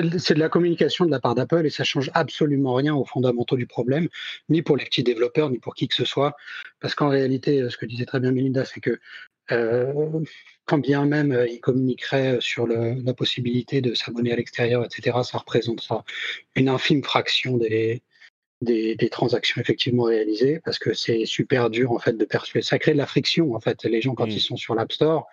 de 0.02 0.38
la 0.38 0.48
communication 0.50 1.06
de 1.06 1.10
la 1.10 1.20
part 1.20 1.34
d'Apple 1.34 1.64
et 1.64 1.70
ça 1.70 1.84
change 1.84 2.10
absolument 2.12 2.74
rien 2.74 2.94
aux 2.94 3.06
fondamentaux 3.06 3.56
du 3.56 3.66
problème, 3.66 4.08
ni 4.50 4.60
pour 4.60 4.76
les 4.76 4.84
petits 4.84 5.02
développeurs, 5.02 5.48
ni 5.48 5.58
pour 5.58 5.74
qui 5.74 5.88
que 5.88 5.94
ce 5.94 6.04
soit. 6.04 6.36
Parce 6.80 6.94
qu'en 6.94 7.08
réalité, 7.08 7.62
euh, 7.62 7.70
ce 7.70 7.78
que 7.78 7.86
disait 7.86 8.04
très 8.04 8.20
bien 8.20 8.30
Melinda, 8.30 8.66
c'est 8.66 8.80
que 8.80 9.00
euh, 9.52 10.20
quand 10.66 10.76
bien 10.76 11.06
même 11.06 11.32
euh, 11.32 11.48
ils 11.48 11.60
communiqueraient 11.60 12.36
sur 12.42 12.66
la 12.66 13.14
possibilité 13.14 13.80
de 13.80 13.94
s'abonner 13.94 14.32
à 14.32 14.36
l'extérieur, 14.36 14.84
etc., 14.84 15.16
ça 15.24 15.38
représentera 15.38 16.04
une 16.54 16.68
infime 16.68 17.02
fraction 17.02 17.56
des, 17.56 18.02
des, 18.60 19.08
transactions 19.10 19.60
effectivement 19.60 20.04
réalisées 20.04 20.60
parce 20.64 20.78
que 20.78 20.92
c'est 20.92 21.24
super 21.24 21.70
dur 21.70 21.92
en 21.92 21.98
fait 21.98 22.16
de 22.16 22.24
persuader. 22.24 22.62
Ça 22.62 22.78
crée 22.78 22.92
de 22.92 22.98
la 22.98 23.06
friction 23.06 23.54
en 23.54 23.60
fait. 23.60 23.84
Les 23.84 24.00
gens 24.00 24.14
quand 24.14 24.26
mm. 24.26 24.30
ils 24.30 24.40
sont 24.40 24.56
sur 24.56 24.74
l'App 24.74 24.92
Store, 24.92 25.26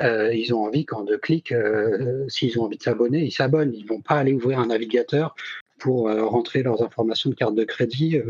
euh, 0.00 0.32
ils 0.34 0.54
ont 0.54 0.64
envie 0.64 0.84
quand 0.84 1.04
deux 1.04 1.18
clics, 1.18 1.52
euh, 1.52 2.26
s'ils 2.28 2.58
ont 2.58 2.64
envie 2.64 2.78
de 2.78 2.82
s'abonner, 2.82 3.24
ils 3.24 3.32
s'abonnent. 3.32 3.74
Ils 3.74 3.86
vont 3.86 4.00
pas 4.00 4.16
aller 4.16 4.32
ouvrir 4.32 4.58
un 4.58 4.66
navigateur 4.66 5.34
pour 5.78 6.08
euh, 6.08 6.24
rentrer 6.24 6.62
leurs 6.62 6.82
informations 6.82 7.30
de 7.30 7.34
carte 7.34 7.54
de 7.54 7.64
crédit 7.64 8.20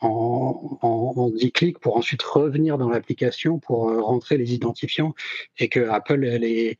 en, 0.00 0.78
en, 0.82 1.30
10 1.30 1.52
clics 1.52 1.78
pour 1.78 1.96
ensuite 1.96 2.22
revenir 2.22 2.78
dans 2.78 2.88
l'application 2.88 3.58
pour 3.58 3.92
rentrer 4.02 4.36
les 4.36 4.54
identifiants 4.54 5.14
et 5.58 5.68
que 5.68 5.88
Apple 5.88 6.20
les 6.20 6.78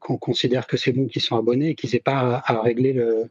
qu'on 0.00 0.18
considère 0.18 0.66
que 0.66 0.76
c'est 0.76 0.92
bon 0.92 1.06
qu'ils 1.06 1.22
sont 1.22 1.36
abonnés 1.38 1.70
et 1.70 1.74
qu'ils 1.74 1.90
n'aient 1.92 2.00
pas 2.00 2.42
à 2.44 2.60
régler 2.60 2.92
le, 2.92 3.30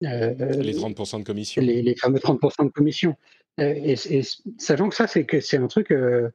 les 0.00 0.74
30% 0.74 1.20
de 1.20 1.24
commission. 1.24 1.62
Les, 1.62 1.94
fameux 1.96 2.18
30% 2.18 2.66
de 2.66 2.70
commission. 2.70 3.16
Euh, 3.60 3.72
et, 3.74 4.22
sachant 4.58 4.88
que 4.88 4.94
ça, 4.94 5.06
c'est 5.06 5.24
que 5.24 5.40
c'est 5.40 5.56
un 5.56 5.66
truc 5.66 5.90
euh, 5.90 6.30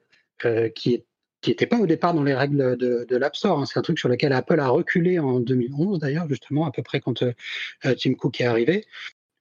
qui 0.76 1.04
qui 1.42 1.50
n'était 1.50 1.66
pas 1.66 1.80
au 1.80 1.88
départ 1.88 2.14
dans 2.14 2.24
les 2.24 2.36
règles 2.36 2.78
de, 2.78 3.16
l'App 3.16 3.36
Store. 3.36 3.60
Hein. 3.60 3.66
C'est 3.66 3.80
un 3.80 3.82
truc 3.82 3.98
sur 3.98 4.10
lequel 4.10 4.32
Apple 4.32 4.60
a 4.60 4.70
reculé 4.70 5.18
en 5.18 5.40
2011, 5.40 5.98
d'ailleurs, 5.98 6.30
justement, 6.30 6.68
à 6.68 6.72
peu 6.72 6.84
près 6.84 7.00
quand 7.00 7.24
Tim 7.82 8.14
Cook 8.14 8.42
est 8.42 8.46
arrivé. 8.46 8.86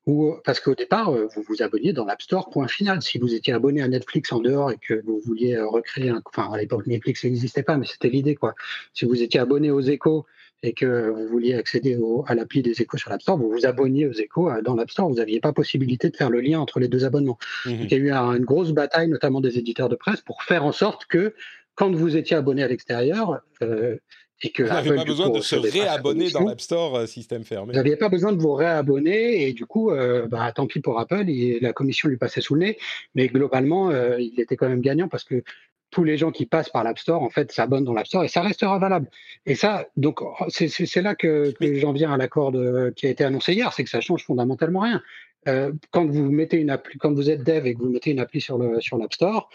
Ou, 0.06 0.34
parce 0.46 0.60
qu'au 0.60 0.74
départ, 0.74 1.12
vous 1.12 1.42
vous 1.46 1.62
abonniez 1.62 1.92
dans 1.92 2.06
l'App 2.06 2.22
Store, 2.22 2.48
point 2.48 2.68
final. 2.68 3.02
Si 3.02 3.18
vous 3.18 3.34
étiez 3.34 3.52
abonné 3.52 3.82
à 3.82 3.88
Netflix 3.88 4.32
en 4.32 4.40
dehors 4.40 4.70
et 4.70 4.78
que 4.78 4.94
vous 5.04 5.20
vouliez 5.26 5.60
recréer 5.60 6.08
un. 6.08 6.22
Enfin, 6.24 6.50
à 6.50 6.56
l'époque, 6.56 6.86
Netflix 6.86 7.22
n'existait 7.24 7.62
pas, 7.62 7.76
mais 7.76 7.84
c'était 7.84 8.08
l'idée, 8.08 8.34
quoi. 8.34 8.54
Si 8.94 9.04
vous 9.04 9.20
étiez 9.20 9.38
abonné 9.38 9.70
aux 9.70 9.82
échos 9.82 10.24
et 10.62 10.72
que 10.72 11.08
vous 11.08 11.26
vouliez 11.26 11.54
accéder 11.54 11.98
à 12.26 12.34
l'appli 12.34 12.62
des 12.62 12.82
échos 12.82 12.98
sur 12.98 13.10
l'App 13.10 13.22
Store, 13.22 13.38
vous 13.38 13.50
vous 13.50 13.66
abonniez 13.66 14.06
aux 14.06 14.12
échos 14.12 14.50
euh, 14.50 14.62
dans 14.62 14.74
l'App 14.74 14.90
Store. 14.90 15.08
Vous 15.08 15.16
n'aviez 15.16 15.40
pas 15.40 15.52
possibilité 15.52 16.10
de 16.10 16.16
faire 16.16 16.30
le 16.30 16.40
lien 16.40 16.60
entre 16.60 16.80
les 16.80 16.88
deux 16.88 17.04
abonnements. 17.04 17.38
Mhm. 17.66 17.78
Il 17.80 17.90
y 17.90 17.94
a 17.94 17.98
eu 17.98 18.12
une 18.12 18.44
grosse 18.44 18.72
bataille, 18.72 19.08
notamment 19.08 19.40
des 19.40 19.58
éditeurs 19.58 19.88
de 19.88 19.96
presse, 19.96 20.20
pour 20.20 20.42
faire 20.42 20.64
en 20.64 20.72
sorte 20.72 21.06
que 21.06 21.34
quand 21.74 21.90
vous 21.94 22.16
étiez 22.16 22.36
abonné 22.36 22.62
à 22.62 22.68
l'extérieur, 22.68 23.40
euh, 23.62 23.96
et 24.42 24.52
que 24.52 24.62
vous 24.62 24.70
n'avez 24.70 24.94
pas 24.94 25.04
besoin 25.04 25.28
de 25.28 25.40
se 25.40 25.54
réabonner 25.54 26.30
dans 26.30 26.44
l'App 26.44 26.62
Store 26.62 26.96
euh, 26.96 27.06
système 27.06 27.44
fermé. 27.44 27.72
Vous 27.72 27.76
n'aviez 27.76 27.96
pas 27.96 28.08
besoin 28.08 28.32
de 28.32 28.40
vous 28.40 28.54
réabonner 28.54 29.46
et 29.46 29.52
du 29.52 29.66
coup, 29.66 29.90
bah, 30.30 30.50
tant 30.52 30.66
pis 30.66 30.80
pour 30.80 30.98
Apple, 30.98 31.26
la 31.60 31.72
commission 31.74 32.08
lui 32.08 32.16
passait 32.16 32.40
sous 32.40 32.54
le 32.54 32.60
nez, 32.60 32.78
mais 33.14 33.28
globalement, 33.28 33.90
il 34.16 34.40
était 34.40 34.56
quand 34.56 34.68
même 34.68 34.80
gagnant 34.80 35.08
parce 35.08 35.24
que 35.24 35.42
tous 35.90 36.04
les 36.04 36.16
gens 36.16 36.30
qui 36.30 36.46
passent 36.46 36.68
par 36.68 36.84
l'App 36.84 36.98
Store, 36.98 37.22
en 37.22 37.30
fait, 37.30 37.52
s'abonnent 37.52 37.84
dans 37.84 37.94
l'App 37.94 38.06
Store 38.06 38.24
et 38.24 38.28
ça 38.28 38.42
restera 38.42 38.78
valable. 38.78 39.08
Et 39.46 39.54
ça, 39.54 39.86
donc, 39.96 40.20
c'est 40.48 41.02
là 41.02 41.14
que, 41.14 41.52
j'en 41.60 41.92
viens 41.92 42.12
à 42.12 42.16
l'accord 42.16 42.52
qui 42.96 43.06
a 43.06 43.10
été 43.10 43.24
annoncé 43.24 43.54
hier, 43.54 43.72
c'est 43.72 43.84
que 43.84 43.90
ça 43.90 44.00
change 44.00 44.24
fondamentalement 44.24 44.80
rien. 44.80 45.02
Euh, 45.48 45.72
quand 45.90 46.06
vous 46.06 46.30
mettez 46.30 46.58
une 46.58 46.70
appli, 46.70 46.98
quand 46.98 47.12
vous 47.12 47.30
êtes 47.30 47.42
dev 47.42 47.66
et 47.66 47.74
que 47.74 47.78
vous 47.78 47.88
mettez 47.88 48.10
une 48.10 48.20
appli 48.20 48.40
sur 48.40 48.58
le 48.58 48.80
sur 48.80 48.98
l'App 48.98 49.14
Store, 49.14 49.48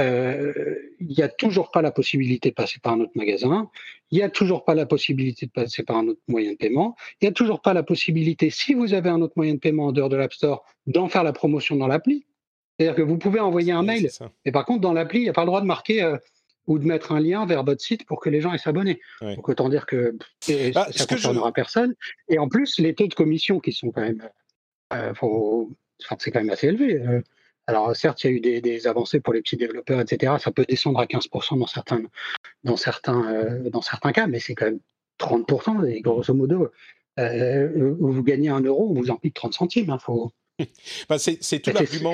euh, 0.00 0.74
il 1.00 1.08
n'y 1.08 1.22
a 1.22 1.28
toujours 1.28 1.70
pas 1.70 1.80
la 1.80 1.92
possibilité 1.92 2.50
de 2.50 2.54
passer 2.54 2.80
par 2.80 2.94
un 2.94 3.00
autre 3.00 3.12
magasin, 3.14 3.70
il 4.10 4.18
n'y 4.18 4.24
a 4.24 4.30
toujours 4.30 4.64
pas 4.64 4.74
la 4.74 4.84
possibilité 4.84 5.46
de 5.46 5.52
passer 5.52 5.82
par 5.82 5.96
un 5.96 6.08
autre 6.08 6.20
moyen 6.28 6.52
de 6.52 6.56
paiement, 6.56 6.96
il 7.20 7.24
n'y 7.24 7.28
a 7.28 7.32
toujours 7.32 7.62
pas 7.62 7.72
la 7.72 7.82
possibilité, 7.82 8.50
si 8.50 8.74
vous 8.74 8.94
avez 8.94 9.08
un 9.10 9.22
autre 9.22 9.34
moyen 9.36 9.54
de 9.54 9.60
paiement 9.60 9.86
en 9.86 9.92
dehors 9.92 10.08
de 10.08 10.16
l'App 10.16 10.32
Store, 10.32 10.64
d'en 10.86 11.08
faire 11.08 11.22
la 11.22 11.32
promotion 11.32 11.76
dans 11.76 11.86
l'appli. 11.86 12.26
C'est-à-dire 12.78 12.96
que 12.96 13.02
vous 13.02 13.18
pouvez 13.18 13.40
envoyer 13.40 13.72
un 13.72 13.82
mail, 13.82 14.08
mais 14.44 14.52
par 14.52 14.64
contre, 14.64 14.80
dans 14.80 14.92
l'appli, 14.92 15.20
il 15.20 15.22
n'y 15.24 15.28
a 15.28 15.32
pas 15.32 15.42
le 15.42 15.48
droit 15.48 15.60
de 15.60 15.66
marquer 15.66 16.02
euh, 16.02 16.16
ou 16.68 16.78
de 16.78 16.84
mettre 16.84 17.10
un 17.12 17.20
lien 17.20 17.44
vers 17.44 17.64
votre 17.64 17.82
site 17.82 18.06
pour 18.06 18.20
que 18.20 18.30
les 18.30 18.40
gens 18.40 18.52
aient 18.52 18.58
s'abonner. 18.58 19.00
Donc 19.20 19.48
autant 19.48 19.68
dire 19.68 19.84
que 19.86 20.16
bah, 20.72 20.86
ça 20.92 21.04
ne 21.04 21.08
concernera 21.08 21.52
personne. 21.52 21.94
Et 22.28 22.38
en 22.38 22.48
plus, 22.48 22.78
les 22.78 22.94
taux 22.94 23.08
de 23.08 23.14
commission 23.14 23.58
qui 23.58 23.72
sont 23.72 23.90
quand 23.90 24.02
même, 24.02 24.28
euh, 24.92 25.12
c'est 26.18 26.30
quand 26.30 26.40
même 26.40 26.50
assez 26.50 26.68
élevé. 26.68 27.00
Euh. 27.00 27.20
alors 27.66 27.96
certes, 27.96 28.22
il 28.22 28.30
y 28.30 28.54
a 28.54 28.56
eu 28.56 28.60
des, 28.60 28.86
avancées 28.86 29.18
pour 29.18 29.32
les 29.32 29.42
petits 29.42 29.56
développeurs, 29.56 30.00
etc. 30.00 30.34
Ça 30.38 30.52
peut 30.52 30.64
descendre 30.68 31.00
à 31.00 31.06
15% 31.06 31.58
dans 31.58 31.66
certains, 31.66 32.02
dans 32.62 32.76
certains, 32.76 33.58
dans 33.70 33.82
certains 33.82 34.12
cas, 34.12 34.28
mais 34.28 34.38
c'est 34.38 34.54
quand 34.54 34.66
même 34.66 34.80
30%. 35.18 35.84
Et 35.88 36.00
grosso 36.00 36.32
modo, 36.32 36.70
vous 37.16 38.22
gagnez 38.22 38.50
un 38.50 38.60
euro, 38.60 38.90
on 38.90 38.94
vous 38.94 39.10
en 39.10 39.16
pique 39.16 39.34
30 39.34 39.54
centimes. 39.54 39.90
Hein, 39.90 39.98
faut... 39.98 40.32
Bah, 41.08 41.18
c'est 41.18 41.60
tout 41.60 41.70
l'argument. 41.70 42.12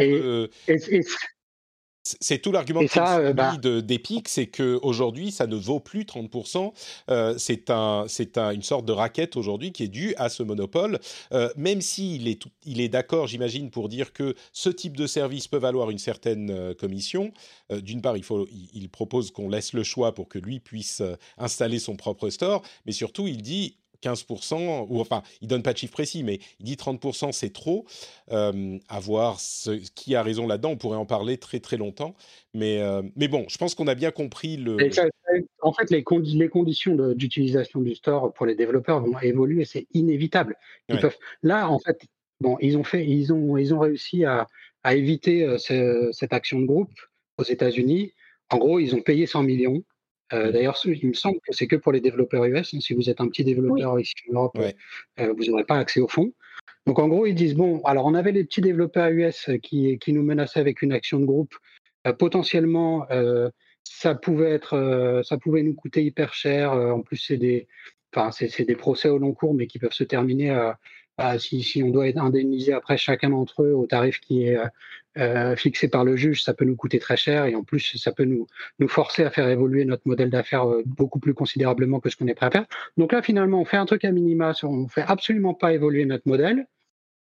C'est 2.20 2.38
tout 2.38 2.52
l'argument 2.52 2.82
euh, 2.98 3.32
bah 3.32 3.56
d'Epic, 3.56 4.28
c'est 4.28 4.46
qu'aujourd'hui, 4.46 5.32
ça 5.32 5.46
ne 5.46 5.56
vaut 5.56 5.80
plus 5.80 6.02
30%. 6.02 6.72
Euh, 7.08 7.34
c'est 7.38 7.70
un, 7.70 8.04
un, 8.36 8.50
une 8.50 8.62
sorte 8.62 8.84
de 8.84 8.92
raquette 8.92 9.36
aujourd'hui 9.38 9.72
qui 9.72 9.84
est 9.84 9.88
due 9.88 10.14
à 10.18 10.28
ce 10.28 10.42
monopole, 10.42 10.98
euh, 11.32 11.48
même 11.56 11.80
s'il 11.80 12.28
est, 12.28 12.42
il 12.66 12.82
est 12.82 12.90
d'accord, 12.90 13.26
j'imagine, 13.26 13.70
pour 13.70 13.88
dire 13.88 14.12
que 14.12 14.34
ce 14.52 14.68
type 14.68 14.98
de 14.98 15.06
service 15.06 15.48
peut 15.48 15.56
valoir 15.56 15.90
une 15.90 15.98
certaine 15.98 16.50
euh, 16.50 16.74
commission. 16.74 17.32
D'une 17.70 18.02
part, 18.02 18.18
il, 18.18 18.22
faut, 18.22 18.46
il 18.52 18.90
propose 18.90 19.30
qu'on 19.30 19.48
laisse 19.48 19.72
le 19.72 19.82
choix 19.82 20.14
pour 20.14 20.28
que 20.28 20.38
lui 20.38 20.60
puisse 20.60 21.02
installer 21.38 21.78
son 21.78 21.96
propre 21.96 22.28
store, 22.28 22.62
mais 22.84 22.92
surtout, 22.92 23.26
il 23.26 23.40
dit 23.40 23.78
15%, 24.04 24.86
ou 24.88 25.00
enfin, 25.00 25.22
il 25.40 25.48
donne 25.48 25.62
pas 25.62 25.72
de 25.72 25.78
chiffre 25.78 25.92
précis, 25.92 26.22
mais 26.22 26.40
il 26.60 26.66
dit 26.66 26.76
30%, 26.76 27.32
c'est 27.32 27.52
trop. 27.52 27.86
Euh, 28.30 28.78
à 28.88 29.00
voir 29.00 29.40
ce, 29.40 29.70
qui 29.94 30.14
a 30.14 30.22
raison 30.22 30.46
là-dedans, 30.46 30.70
on 30.70 30.76
pourrait 30.76 30.96
en 30.96 31.06
parler 31.06 31.38
très 31.38 31.60
très 31.60 31.76
longtemps. 31.76 32.14
Mais, 32.52 32.80
euh, 32.80 33.02
mais 33.16 33.28
bon, 33.28 33.46
je 33.48 33.58
pense 33.58 33.74
qu'on 33.74 33.86
a 33.86 33.94
bien 33.94 34.10
compris 34.10 34.56
le. 34.56 34.76
en 35.62 35.72
fait, 35.72 35.90
les, 35.90 36.04
les 36.34 36.48
conditions 36.48 36.96
d'utilisation 37.14 37.80
du 37.80 37.94
store 37.94 38.32
pour 38.32 38.46
les 38.46 38.54
développeurs 38.54 39.00
vont 39.00 39.18
évoluer, 39.20 39.64
c'est 39.64 39.86
inévitable. 39.92 40.56
Ils 40.88 40.98
peuvent, 40.98 41.16
là, 41.42 41.68
en 41.68 41.78
fait, 41.78 42.02
bon, 42.40 42.56
ils 42.60 42.76
ont, 42.76 42.84
fait, 42.84 43.06
ils 43.06 43.32
ont, 43.32 43.56
ils 43.56 43.74
ont 43.74 43.80
réussi 43.80 44.24
à, 44.24 44.46
à 44.84 44.94
éviter 44.94 45.44
euh, 45.44 46.12
cette 46.12 46.32
action 46.32 46.60
de 46.60 46.66
groupe 46.66 46.92
aux 47.38 47.44
États-Unis. 47.44 48.12
En 48.50 48.58
gros, 48.58 48.78
ils 48.78 48.94
ont 48.94 49.00
payé 49.00 49.26
100 49.26 49.42
millions. 49.42 49.82
Euh, 50.32 50.50
d'ailleurs, 50.52 50.78
il 50.84 51.08
me 51.08 51.12
semble 51.12 51.38
que 51.40 51.52
c'est 51.52 51.66
que 51.66 51.76
pour 51.76 51.92
les 51.92 52.00
développeurs 52.00 52.44
US. 52.44 52.74
Hein. 52.74 52.80
si 52.80 52.94
vous 52.94 53.10
êtes 53.10 53.20
un 53.20 53.28
petit 53.28 53.44
développeur 53.44 53.98
ici 54.00 54.14
en 54.30 54.34
Europe, 54.34 54.58
euh, 55.20 55.34
vous 55.36 55.44
n'aurez 55.44 55.64
pas 55.64 55.78
accès 55.78 56.00
au 56.00 56.08
fonds. 56.08 56.32
Donc 56.86 56.98
en 56.98 57.08
gros, 57.08 57.26
ils 57.26 57.34
disent 57.34 57.54
bon, 57.54 57.82
alors 57.84 58.06
on 58.06 58.14
avait 58.14 58.32
les 58.32 58.44
petits 58.44 58.60
développeurs 58.60 59.10
US 59.10 59.50
qui, 59.62 59.98
qui 59.98 60.12
nous 60.12 60.22
menaçaient 60.22 60.60
avec 60.60 60.82
une 60.82 60.92
action 60.92 61.18
de 61.18 61.24
groupe. 61.24 61.54
Euh, 62.06 62.12
potentiellement, 62.12 63.06
ça 63.84 64.14
pouvait 64.14 64.50
être, 64.50 65.22
ça 65.24 65.38
pouvait 65.38 65.62
nous 65.62 65.74
coûter 65.74 66.02
hyper 66.02 66.32
cher. 66.34 66.72
en 66.72 67.00
plus, 67.02 67.16
c'est 67.16 67.36
des, 67.36 67.68
enfin, 68.14 68.30
c'est 68.30 68.64
des 68.64 68.76
procès 68.76 69.08
au 69.08 69.18
long 69.18 69.32
cours, 69.32 69.54
mais 69.54 69.66
qui 69.66 69.78
peuvent 69.78 69.92
se 69.92 70.04
terminer 70.04 70.50
à, 70.50 70.78
bah, 71.16 71.38
si, 71.38 71.82
on 71.84 71.90
doit 71.90 72.08
être 72.08 72.18
indemnisé 72.18 72.72
après 72.72 72.96
chacun 72.96 73.30
d'entre 73.30 73.62
eux 73.62 73.72
au 73.72 73.86
tarif 73.86 74.18
qui 74.20 74.46
est 74.46 74.56
euh, 74.56 74.66
euh, 75.16 75.54
fixé 75.54 75.86
par 75.86 76.04
le 76.04 76.16
juge, 76.16 76.42
ça 76.42 76.54
peut 76.54 76.64
nous 76.64 76.74
coûter 76.74 76.98
très 76.98 77.16
cher 77.16 77.44
et 77.46 77.54
en 77.54 77.62
plus, 77.62 77.96
ça 77.98 78.10
peut 78.10 78.24
nous, 78.24 78.48
nous 78.80 78.88
forcer 78.88 79.22
à 79.22 79.30
faire 79.30 79.48
évoluer 79.48 79.84
notre 79.84 80.02
modèle 80.06 80.28
d'affaires 80.28 80.68
euh, 80.68 80.82
beaucoup 80.84 81.20
plus 81.20 81.32
considérablement 81.32 82.00
que 82.00 82.10
ce 82.10 82.16
qu'on 82.16 82.26
est 82.26 82.34
prêt 82.34 82.46
à 82.46 82.50
faire. 82.50 82.66
Donc 82.96 83.12
là, 83.12 83.22
finalement, 83.22 83.60
on 83.60 83.64
fait 83.64 83.76
un 83.76 83.86
truc 83.86 84.04
à 84.04 84.10
minima, 84.10 84.54
on 84.64 84.76
ne 84.76 84.88
fait 84.88 85.04
absolument 85.06 85.54
pas 85.54 85.72
évoluer 85.72 86.04
notre 86.04 86.26
modèle. 86.26 86.66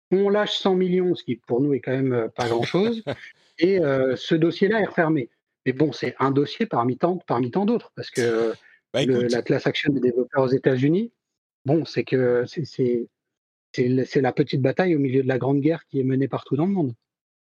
On 0.10 0.30
lâche 0.30 0.58
100 0.58 0.76
millions, 0.76 1.14
ce 1.14 1.24
qui 1.24 1.36
pour 1.36 1.62
nous 1.62 1.74
est 1.76 1.80
quand 1.80 1.92
même 1.92 2.30
pas 2.36 2.48
grand-chose, 2.48 3.04
et 3.60 3.80
ce 3.80 4.36
dossier-là 4.36 4.82
est 4.82 4.86
refermé. 4.86 5.30
Mais 5.66 5.74
bon, 5.74 5.92
c'est 5.92 6.16
un 6.20 6.30
dossier 6.30 6.66
parmi 6.68 6.98
tant, 6.98 7.18
parmi 7.26 7.50
tant 7.50 7.66
d'autres, 7.66 7.92
parce 7.96 8.12
que 8.12 8.54
bah, 8.94 9.06
la 9.06 9.42
classe 9.42 9.66
action 9.66 9.92
des 9.92 10.02
développeurs 10.02 10.44
aux 10.44 10.48
États-Unis, 10.48 11.12
bon, 11.66 11.84
c'est 11.86 12.04
que 12.04 12.44
c'est 12.46 13.08
c'est 13.74 14.22
la 14.22 14.32
petite 14.32 14.62
bataille 14.62 14.96
au 14.96 15.00
milieu 15.00 15.24
de 15.24 15.28
la 15.28 15.38
grande 15.38 15.60
guerre 15.60 15.86
qui 15.88 16.00
est 16.00 16.04
menée 16.04 16.28
partout 16.28 16.56
dans 16.56 16.66
le 16.66 16.72
monde. 16.72 16.94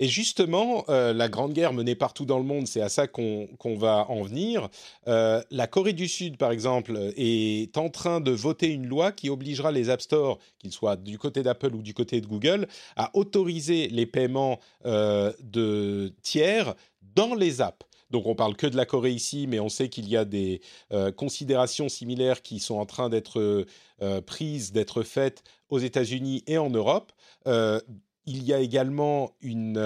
Et 0.02 0.08
justement, 0.08 0.84
euh, 0.88 1.12
la 1.12 1.28
grande 1.28 1.52
guerre 1.52 1.72
menée 1.72 1.94
partout 1.94 2.24
dans 2.24 2.38
le 2.38 2.44
monde, 2.44 2.66
c'est 2.66 2.80
à 2.80 2.88
ça 2.88 3.06
qu'on 3.06 3.76
va 3.76 4.06
en 4.08 4.22
venir. 4.22 4.68
Euh, 5.06 5.40
la 5.52 5.68
Corée 5.68 5.92
du 5.92 6.08
Sud, 6.08 6.38
par 6.38 6.50
exemple, 6.50 7.12
est 7.16 7.78
en 7.78 7.88
train 7.88 8.20
de 8.20 8.32
voter 8.32 8.66
une 8.66 8.86
loi 8.88 9.12
qui 9.12 9.30
obligera 9.30 9.70
les 9.70 9.90
App 9.90 10.00
Store, 10.00 10.40
qu'ils 10.58 10.72
soient 10.72 10.96
du 10.96 11.18
côté 11.18 11.44
d'Apple 11.44 11.76
ou 11.76 11.82
du 11.82 11.94
côté 11.94 12.20
de 12.20 12.26
Google, 12.26 12.66
à 12.96 13.10
autoriser 13.14 13.86
les 13.90 14.06
paiements 14.06 14.58
euh, 14.86 15.32
de 15.40 16.12
tiers 16.22 16.74
dans 17.14 17.36
les 17.36 17.60
apps. 17.60 17.86
Donc 18.12 18.26
on 18.26 18.34
parle 18.34 18.54
que 18.54 18.66
de 18.66 18.76
la 18.76 18.84
Corée 18.84 19.10
ici, 19.10 19.46
mais 19.48 19.58
on 19.58 19.70
sait 19.70 19.88
qu'il 19.88 20.08
y 20.08 20.16
a 20.16 20.24
des 20.26 20.60
euh, 20.92 21.10
considérations 21.10 21.88
similaires 21.88 22.42
qui 22.42 22.60
sont 22.60 22.76
en 22.76 22.86
train 22.86 23.08
d'être 23.08 23.66
euh, 24.02 24.20
prises, 24.20 24.70
d'être 24.70 25.02
faites 25.02 25.42
aux 25.70 25.78
États-Unis 25.78 26.44
et 26.46 26.58
en 26.58 26.68
Europe. 26.68 27.10
Euh, 27.46 27.80
il 28.26 28.44
y 28.44 28.52
a 28.52 28.60
également 28.60 29.32
une 29.40 29.78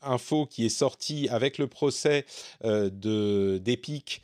info 0.00 0.46
qui 0.46 0.64
est 0.64 0.68
sortie 0.68 1.28
avec 1.28 1.58
le 1.58 1.66
procès 1.66 2.24
de 2.62 3.58
d'Epic 3.58 4.22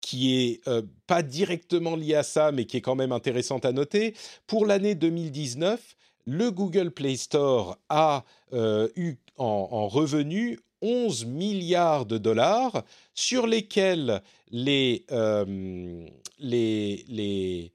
qui 0.00 0.34
est 0.34 0.62
pas 1.06 1.22
directement 1.22 1.94
lié 1.94 2.14
à 2.14 2.22
ça, 2.22 2.52
mais 2.52 2.64
qui 2.64 2.78
est 2.78 2.80
quand 2.80 2.94
même 2.94 3.12
intéressante 3.12 3.66
à 3.66 3.72
noter. 3.72 4.14
Pour 4.46 4.64
l'année 4.64 4.94
2019, 4.94 5.94
le 6.24 6.50
Google 6.50 6.90
Play 6.90 7.16
Store 7.16 7.76
a 7.90 8.24
eu 8.54 9.16
en, 9.36 9.68
en 9.70 9.88
revenu 9.88 10.58
11 10.82 11.26
milliards 11.26 12.06
de 12.06 12.18
dollars 12.18 12.84
sur 13.14 13.46
lesquels 13.46 14.22
les, 14.50 15.04
euh, 15.10 16.06
les, 16.38 17.04
les 17.08 17.72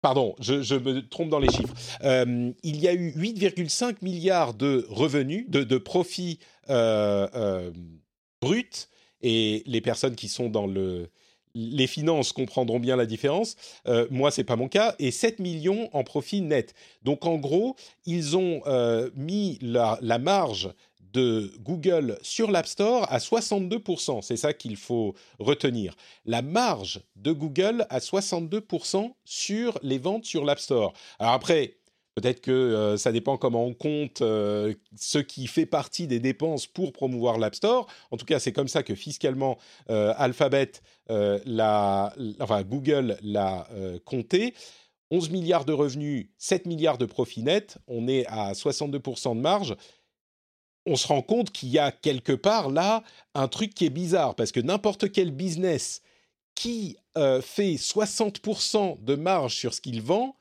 Pardon, 0.00 0.36
je, 0.38 0.76
me 0.76 1.00
trompe 1.08 1.28
dans 1.28 1.40
les 1.40 1.50
chiffres. 1.50 1.74
Euh, 2.04 2.52
il 2.62 2.80
y 2.80 2.86
a 2.86 2.94
eu 2.94 3.10
8,5 3.10 3.96
milliards 4.02 4.54
de 4.54 4.86
revenus, 4.88 5.46
de, 5.48 5.64
de 5.64 5.76
profits 5.76 6.38
euh, 6.70 7.72
bruts, 8.40 8.86
et 9.22 9.64
les 9.66 9.80
personnes 9.80 10.14
qui 10.14 10.28
sont 10.28 10.50
dans 10.50 10.68
le, 10.68 11.10
les 11.54 11.88
finances 11.88 12.32
comprendront 12.32 12.78
bien 12.78 12.94
la 12.94 13.06
différence. 13.06 13.56
Moi, 13.86 14.06
moi, 14.10 14.30
c'est 14.30 14.44
pas 14.44 14.54
mon 14.54 14.68
cas. 14.68 14.94
Et 15.00 15.10
7 15.10 15.40
millions 15.40 15.90
en 15.92 16.04
profit 16.04 16.42
net. 16.42 16.74
Donc, 17.02 17.26
en 17.26 17.36
gros, 17.36 17.74
ils 18.06 18.36
ont 18.36 18.62
mis 19.16 19.58
la, 19.60 19.98
marge 20.20 20.70
de 21.12 21.52
Google 21.60 22.18
sur 22.22 22.50
l'App 22.50 22.66
Store 22.66 23.06
à 23.10 23.18
62%. 23.18 24.22
C'est 24.22 24.36
ça 24.36 24.52
qu'il 24.52 24.76
faut 24.76 25.14
retenir. 25.38 25.94
La 26.24 26.42
marge 26.42 27.00
de 27.16 27.32
Google 27.32 27.86
à 27.90 27.98
62% 27.98 29.12
sur 29.24 29.78
les 29.82 29.98
ventes 29.98 30.24
sur 30.24 30.44
l'App 30.44 30.58
Store. 30.58 30.92
Alors 31.18 31.32
après, 31.32 31.78
peut-être 32.14 32.40
que 32.40 32.50
euh, 32.50 32.96
ça 32.96 33.12
dépend 33.12 33.36
comment 33.36 33.64
on 33.64 33.74
compte 33.74 34.22
euh, 34.22 34.74
ce 34.96 35.18
qui 35.18 35.46
fait 35.46 35.66
partie 35.66 36.06
des 36.06 36.18
dépenses 36.18 36.66
pour 36.66 36.92
promouvoir 36.92 37.38
l'App 37.38 37.54
Store. 37.54 37.86
En 38.10 38.16
tout 38.16 38.26
cas, 38.26 38.38
c'est 38.38 38.52
comme 38.52 38.68
ça 38.68 38.82
que 38.82 38.94
fiscalement, 38.94 39.58
euh, 39.90 40.12
Alphabet, 40.16 40.72
la, 41.08 42.12
Google 42.66 43.16
l'a 43.22 43.66
compté. 44.04 44.54
11 45.10 45.30
milliards 45.30 45.64
de 45.64 45.72
revenus, 45.72 46.26
7 46.36 46.66
milliards 46.66 46.98
de 46.98 47.06
profit 47.06 47.42
net, 47.42 47.78
on 47.86 48.08
est 48.08 48.26
à 48.26 48.52
62% 48.52 49.36
de 49.36 49.40
marge 49.40 49.74
on 50.88 50.96
se 50.96 51.06
rend 51.06 51.22
compte 51.22 51.52
qu'il 51.52 51.68
y 51.68 51.78
a 51.78 51.92
quelque 51.92 52.32
part 52.32 52.70
là 52.70 53.04
un 53.34 53.48
truc 53.48 53.74
qui 53.74 53.86
est 53.86 53.90
bizarre, 53.90 54.34
parce 54.34 54.52
que 54.52 54.60
n'importe 54.60 55.12
quel 55.12 55.30
business 55.30 56.02
qui 56.54 56.96
euh, 57.16 57.40
fait 57.40 57.74
60% 57.74 59.04
de 59.04 59.14
marge 59.14 59.54
sur 59.54 59.74
ce 59.74 59.80
qu'il 59.80 60.02
vend, 60.02 60.36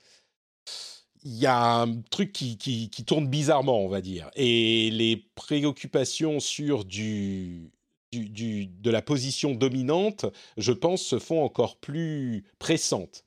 il 1.23 1.35
y 1.35 1.45
a 1.45 1.81
un 1.81 2.01
truc 2.09 2.31
qui, 2.31 2.57
qui, 2.57 2.89
tourne 3.05 3.27
bizarrement, 3.27 3.81
on 3.81 3.89
va 3.89 4.01
dire. 4.01 4.31
Et 4.35 4.89
les 4.91 5.17
préoccupations 5.35 6.39
sur 6.39 6.85
de 6.85 7.69
la 8.89 9.01
position 9.01 9.53
dominante, 9.53 10.25
je 10.55 10.71
pense, 10.71 11.01
se 11.01 11.19
font 11.19 11.43
encore 11.43 11.77
plus 11.77 12.45
pressantes. 12.59 13.25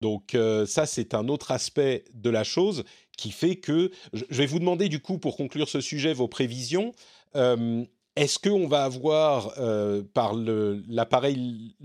Donc 0.00 0.34
euh, 0.34 0.66
ça, 0.66 0.86
c'est 0.86 1.14
un 1.14 1.28
autre 1.28 1.50
aspect 1.50 2.04
de 2.14 2.30
la 2.30 2.44
chose 2.44 2.84
qui 3.16 3.30
fait 3.30 3.56
que 3.56 3.90
je 4.14 4.34
vais 4.34 4.46
vous 4.46 4.58
demander 4.58 4.88
du 4.88 5.00
coup 5.00 5.18
pour 5.18 5.36
conclure 5.36 5.68
ce 5.68 5.80
sujet 5.80 6.14
vos 6.14 6.28
prévisions. 6.28 6.92
Euh, 7.36 7.84
est-ce 8.16 8.38
qu'on 8.38 8.66
va 8.66 8.84
avoir 8.84 9.54
euh, 9.58 10.02
par 10.14 10.34
l'appareil, 10.34 11.76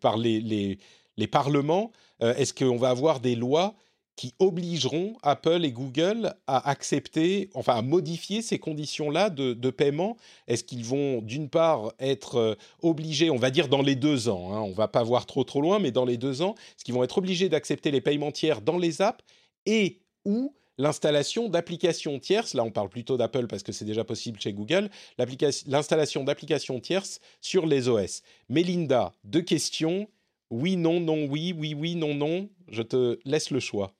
par 0.00 0.16
les, 0.16 0.40
les, 0.40 0.78
les 1.16 1.26
parlements, 1.26 1.90
est-ce 2.20 2.54
qu'on 2.54 2.76
va 2.76 2.90
avoir 2.90 3.20
des 3.20 3.34
lois 3.34 3.74
qui 4.16 4.34
obligeront 4.38 5.16
Apple 5.22 5.64
et 5.64 5.72
Google 5.72 6.34
à 6.46 6.68
accepter, 6.68 7.50
enfin 7.54 7.76
à 7.76 7.82
modifier 7.82 8.42
ces 8.42 8.58
conditions-là 8.58 9.30
de, 9.30 9.70
paiement 9.70 10.16
Est-ce 10.48 10.64
qu'ils 10.64 10.84
vont 10.84 11.22
d'une 11.22 11.48
part 11.48 11.92
être 11.98 12.56
obligés, 12.82 13.30
on 13.30 13.36
va 13.36 13.50
dire 13.50 13.68
dans 13.68 13.82
les 13.82 13.96
deux 13.96 14.28
ans, 14.28 14.52
hein, 14.52 14.60
on 14.60 14.72
va 14.72 14.88
pas 14.88 15.02
voir 15.02 15.26
trop 15.26 15.44
trop 15.44 15.60
loin, 15.60 15.78
mais 15.78 15.90
dans 15.90 16.04
les 16.04 16.18
deux 16.18 16.42
ans, 16.42 16.54
est-ce 16.56 16.84
qu'ils 16.84 16.94
vont 16.94 17.04
être 17.04 17.18
obligés 17.18 17.48
d'accepter 17.48 17.90
les 17.90 18.00
paiements 18.00 18.32
tiers 18.32 18.60
dans 18.60 18.78
les 18.78 19.00
apps 19.00 19.24
et 19.66 20.00
ou 20.24 20.54
l'installation 20.78 21.48
d'applications 21.48 22.18
tierces, 22.18 22.54
là 22.54 22.64
on 22.64 22.70
parle 22.70 22.88
plutôt 22.88 23.16
d'Apple 23.16 23.46
parce 23.46 23.62
que 23.62 23.72
c'est 23.72 23.84
déjà 23.84 24.04
possible 24.04 24.40
chez 24.40 24.52
Google, 24.52 24.90
l'installation 25.66 26.24
d'applications 26.24 26.80
tierces 26.80 27.20
sur 27.40 27.66
les 27.66 27.88
OS. 27.88 28.22
Mélinda, 28.48 29.12
deux 29.24 29.42
questions. 29.42 30.08
Oui, 30.50 30.76
non, 30.76 31.00
non, 31.00 31.24
oui, 31.30 31.54
oui, 31.56 31.74
oui, 31.74 31.94
non, 31.94 32.14
non. 32.14 32.50
Je 32.68 32.82
te 32.82 33.18
laisse 33.24 33.50
le 33.50 33.60
choix. 33.60 33.94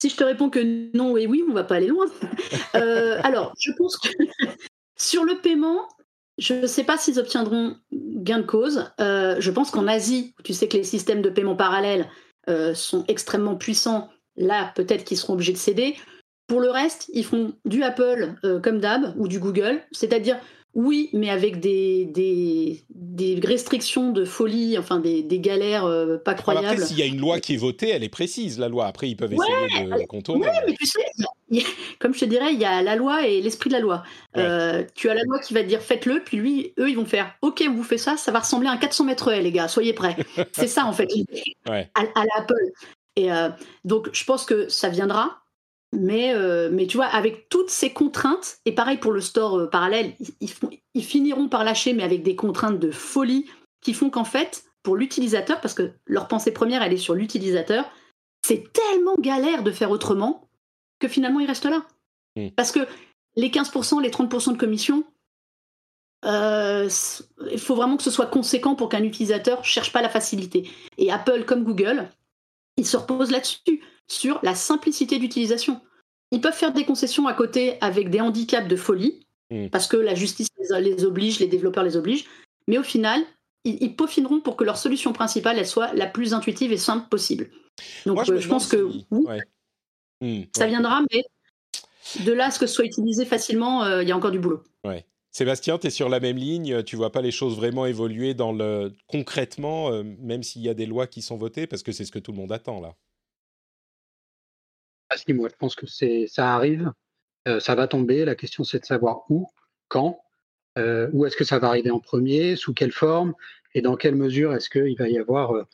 Si 0.00 0.10
je 0.10 0.16
te 0.16 0.24
réponds 0.24 0.50
que 0.50 0.94
non 0.96 1.16
et 1.16 1.26
oui, 1.26 1.42
on 1.48 1.52
va 1.52 1.64
pas 1.64 1.76
aller 1.76 1.88
loin. 1.88 2.06
Euh, 2.74 3.18
alors, 3.22 3.54
je 3.58 3.72
pense 3.72 3.96
que 3.96 4.08
sur 4.96 5.24
le 5.24 5.40
paiement, 5.40 5.88
je 6.36 6.52
ne 6.52 6.66
sais 6.66 6.84
pas 6.84 6.98
s'ils 6.98 7.18
obtiendront 7.18 7.76
gain 7.90 8.40
de 8.40 8.44
cause. 8.44 8.90
Euh, 9.00 9.36
je 9.38 9.50
pense 9.50 9.70
qu'en 9.70 9.86
Asie, 9.86 10.34
tu 10.44 10.52
sais 10.52 10.68
que 10.68 10.76
les 10.76 10.84
systèmes 10.84 11.22
de 11.22 11.30
paiement 11.30 11.56
parallèles 11.56 12.06
euh, 12.50 12.74
sont 12.74 13.04
extrêmement 13.08 13.56
puissants, 13.56 14.10
là, 14.36 14.72
peut-être 14.74 15.04
qu'ils 15.04 15.16
seront 15.16 15.32
obligés 15.34 15.54
de 15.54 15.58
céder. 15.58 15.96
Pour 16.48 16.60
le 16.60 16.68
reste, 16.68 17.10
ils 17.14 17.24
font 17.24 17.54
du 17.64 17.82
Apple 17.82 18.34
comme 18.62 18.78
d'hab 18.78 19.14
ou 19.16 19.26
du 19.26 19.38
Google, 19.38 19.80
c'est-à-dire 19.92 20.38
oui, 20.76 21.08
mais 21.14 21.30
avec 21.30 21.58
des, 21.58 22.04
des, 22.90 23.40
restrictions 23.42 24.12
de 24.12 24.26
folie, 24.26 24.76
enfin 24.76 24.98
des, 24.98 25.24
galères 25.40 25.86
euh, 25.86 26.18
pas 26.18 26.34
croyables. 26.34 26.66
Après, 26.66 26.84
s'il 26.84 26.98
y 26.98 27.02
a 27.02 27.06
une 27.06 27.18
loi 27.18 27.40
qui 27.40 27.54
est 27.54 27.56
votée, 27.56 27.88
elle 27.88 28.04
est 28.04 28.10
précise, 28.10 28.58
la 28.58 28.68
loi. 28.68 28.84
Après, 28.84 29.08
ils 29.08 29.16
peuvent 29.16 29.32
essayer 29.32 29.88
de 29.88 30.06
contourner. 30.06 30.46
Oui, 30.46 30.52
mais 30.66 30.74
tu 30.74 30.84
sais, 30.84 31.64
comme 31.98 32.12
je 32.12 32.20
te 32.20 32.24
dirais, 32.26 32.52
il 32.52 32.60
y 32.60 32.66
a 32.66 32.82
la 32.82 32.94
loi 32.94 33.26
et 33.26 33.40
l'esprit 33.40 33.70
de 33.70 33.74
la 33.74 33.80
loi. 33.80 34.02
Euh, 34.36 34.84
tu 34.94 35.08
as 35.08 35.14
la 35.14 35.22
loi 35.22 35.38
qui 35.38 35.54
va 35.54 35.62
te 35.62 35.68
dire 35.68 35.80
faites-le, 35.80 36.22
puis 36.22 36.36
lui, 36.36 36.74
eux, 36.78 36.90
ils 36.90 36.96
vont 36.96 37.06
faire 37.06 37.34
OK, 37.40 37.64
vous 37.66 37.82
faites 37.82 38.00
ça, 38.00 38.18
ça 38.18 38.30
va 38.30 38.40
ressembler 38.40 38.68
à 38.68 38.72
un 38.72 38.76
400 38.76 39.04
mètres 39.04 39.32
les 39.32 39.52
gars, 39.52 39.68
soyez 39.68 39.94
prêts. 39.94 40.14
C'est 40.52 40.68
ça, 40.68 40.84
en 40.84 40.92
fait, 40.92 41.08
à, 41.64 41.78
à 41.94 42.24
l'Apple. 42.36 42.72
Et 43.16 43.32
euh, 43.32 43.48
donc, 43.86 44.10
je 44.12 44.24
pense 44.24 44.44
que 44.44 44.68
ça 44.68 44.90
viendra. 44.90 45.45
Mais, 45.92 46.34
euh, 46.34 46.68
mais 46.72 46.86
tu 46.86 46.96
vois, 46.96 47.06
avec 47.06 47.48
toutes 47.48 47.70
ces 47.70 47.92
contraintes, 47.92 48.58
et 48.64 48.72
pareil 48.72 48.98
pour 48.98 49.12
le 49.12 49.20
store 49.20 49.58
euh, 49.58 49.66
parallèle, 49.66 50.14
ils, 50.40 50.50
ils, 50.94 51.04
finiront 51.04 51.48
par 51.48 51.64
lâcher, 51.64 51.94
mais 51.94 52.02
avec 52.02 52.22
des 52.22 52.36
contraintes 52.36 52.78
de 52.78 52.90
folie 52.90 53.46
qui 53.80 53.94
font 53.94 54.10
qu'en 54.10 54.24
fait, 54.24 54.64
pour 54.82 54.96
l'utilisateur, 54.96 55.60
parce 55.60 55.74
que 55.74 55.92
leur 56.06 56.28
pensée 56.28 56.52
première, 56.52 56.82
elle 56.82 56.92
est 56.92 56.98
sur 56.98 57.14
l'utilisateur, 57.14 57.90
c'est 58.44 58.72
tellement 58.72 59.16
galère 59.18 59.62
de 59.62 59.70
faire 59.70 59.90
autrement 59.90 60.48
que 60.98 61.08
finalement, 61.08 61.40
ils 61.40 61.46
restent 61.46 61.64
là. 61.66 61.86
Hmm. 62.36 62.50
Parce 62.56 62.72
que 62.72 62.80
les 63.36 63.50
15%, 63.50 64.02
les 64.02 64.10
30% 64.10 64.52
de 64.52 64.58
commission, 64.58 65.04
euh, 66.24 66.88
il 67.50 67.60
faut 67.60 67.74
vraiment 67.74 67.96
que 67.96 68.02
ce 68.02 68.10
soit 68.10 68.26
conséquent 68.26 68.74
pour 68.74 68.88
qu'un 68.88 69.04
utilisateur 69.04 69.64
cherche 69.64 69.92
pas 69.92 70.02
la 70.02 70.08
facilité. 70.08 70.68
Et 70.98 71.12
Apple, 71.12 71.44
comme 71.44 71.62
Google, 71.62 72.08
ils 72.76 72.86
se 72.86 72.96
reposent 72.96 73.30
là-dessus 73.30 73.82
sur 74.08 74.40
la 74.42 74.54
simplicité 74.54 75.18
d'utilisation. 75.18 75.80
Ils 76.32 76.40
peuvent 76.40 76.54
faire 76.54 76.72
des 76.72 76.84
concessions 76.84 77.26
à 77.26 77.34
côté 77.34 77.78
avec 77.80 78.10
des 78.10 78.20
handicaps 78.20 78.68
de 78.68 78.76
folie, 78.76 79.26
hmm. 79.50 79.68
parce 79.68 79.86
que 79.86 79.96
la 79.96 80.14
justice 80.14 80.48
les, 80.78 81.04
oblige, 81.04 81.40
les 81.40 81.46
développeurs 81.46 81.84
les 81.84 81.96
obligent, 81.96 82.26
mais 82.68 82.78
au 82.78 82.82
final, 82.82 83.22
ils, 83.64 83.94
peaufineront 83.94 84.40
pour 84.40 84.56
que 84.56 84.64
leur 84.64 84.76
solution 84.76 85.12
principale 85.12 85.58
elle 85.58 85.66
soit 85.66 85.92
la 85.94 86.06
plus 86.06 86.34
intuitive 86.34 86.72
et 86.72 86.76
simple 86.76 87.08
possible. 87.08 87.50
Donc 88.06 88.24
je, 88.24 88.32
euh, 88.32 88.48
pense 88.48 88.68
que 88.68 88.88
hmm, 89.10 90.42
ça 90.56 90.66
viendra, 90.66 91.02
mais 91.12 91.24
de 92.24 92.32
là 92.32 92.46
à 92.46 92.50
ce 92.50 92.58
que 92.58 92.66
ce 92.66 92.74
soit 92.74 92.84
utilisé 92.84 93.24
facilement, 93.24 93.84
euh, 93.84 94.02
il 94.02 94.08
y 94.08 94.12
a 94.12 94.16
encore 94.16 94.30
du 94.30 94.38
boulot. 94.38 94.62
Sébastien, 95.36 95.76
tu 95.76 95.88
es 95.88 95.90
sur 95.90 96.08
la 96.08 96.18
même 96.18 96.38
ligne, 96.38 96.82
tu 96.82 96.96
vois 96.96 97.12
pas 97.12 97.20
les 97.20 97.30
choses 97.30 97.56
vraiment 97.56 97.84
évoluer 97.84 98.32
dans 98.32 98.52
le 98.52 98.94
concrètement, 99.06 99.92
euh, 99.92 100.02
même 100.02 100.42
s'il 100.42 100.62
y 100.62 100.70
a 100.70 100.72
des 100.72 100.86
lois 100.86 101.06
qui 101.06 101.20
sont 101.20 101.36
votées, 101.36 101.66
parce 101.66 101.82
que 101.82 101.92
c'est 101.92 102.06
ce 102.06 102.10
que 102.10 102.18
tout 102.18 102.32
le 102.32 102.38
monde 102.38 102.52
attend 102.52 102.80
là. 102.80 102.94
Ah 105.10 105.16
si, 105.16 105.32
moi 105.32 105.48
je 105.50 105.56
pense 105.56 105.74
que 105.74 105.86
c'est 105.86 106.26
ça 106.26 106.54
arrive, 106.54 106.92
euh, 107.48 107.60
ça 107.60 107.74
va 107.74 107.86
tomber. 107.86 108.24
La 108.24 108.34
question 108.34 108.64
c'est 108.64 108.80
de 108.80 108.84
savoir 108.84 109.24
où, 109.30 109.48
quand, 109.88 110.20
euh, 110.78 111.08
où 111.12 111.26
est-ce 111.26 111.36
que 111.36 111.44
ça 111.44 111.58
va 111.58 111.68
arriver 111.68 111.90
en 111.90 112.00
premier, 112.00 112.56
sous 112.56 112.74
quelle 112.74 112.92
forme 112.92 113.34
et 113.74 113.82
dans 113.82 113.96
quelle 113.96 114.16
mesure 114.16 114.54
est-ce 114.54 114.70
qu'il 114.70 114.96
va 114.98 115.08
y 115.08 115.18
avoir 115.18 115.66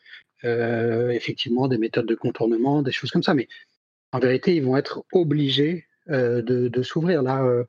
euh, 0.44 1.10
effectivement 1.10 1.68
des 1.68 1.78
méthodes 1.78 2.06
de 2.06 2.14
contournement, 2.14 2.82
des 2.82 2.92
choses 2.92 3.10
comme 3.10 3.22
ça. 3.22 3.34
Mais 3.34 3.48
en 4.12 4.18
vérité, 4.18 4.56
ils 4.56 4.64
vont 4.64 4.76
être 4.76 5.04
obligés 5.12 5.86
de, 6.08 6.82
s'ouvrir. 6.82 7.22
Là, 7.22 7.64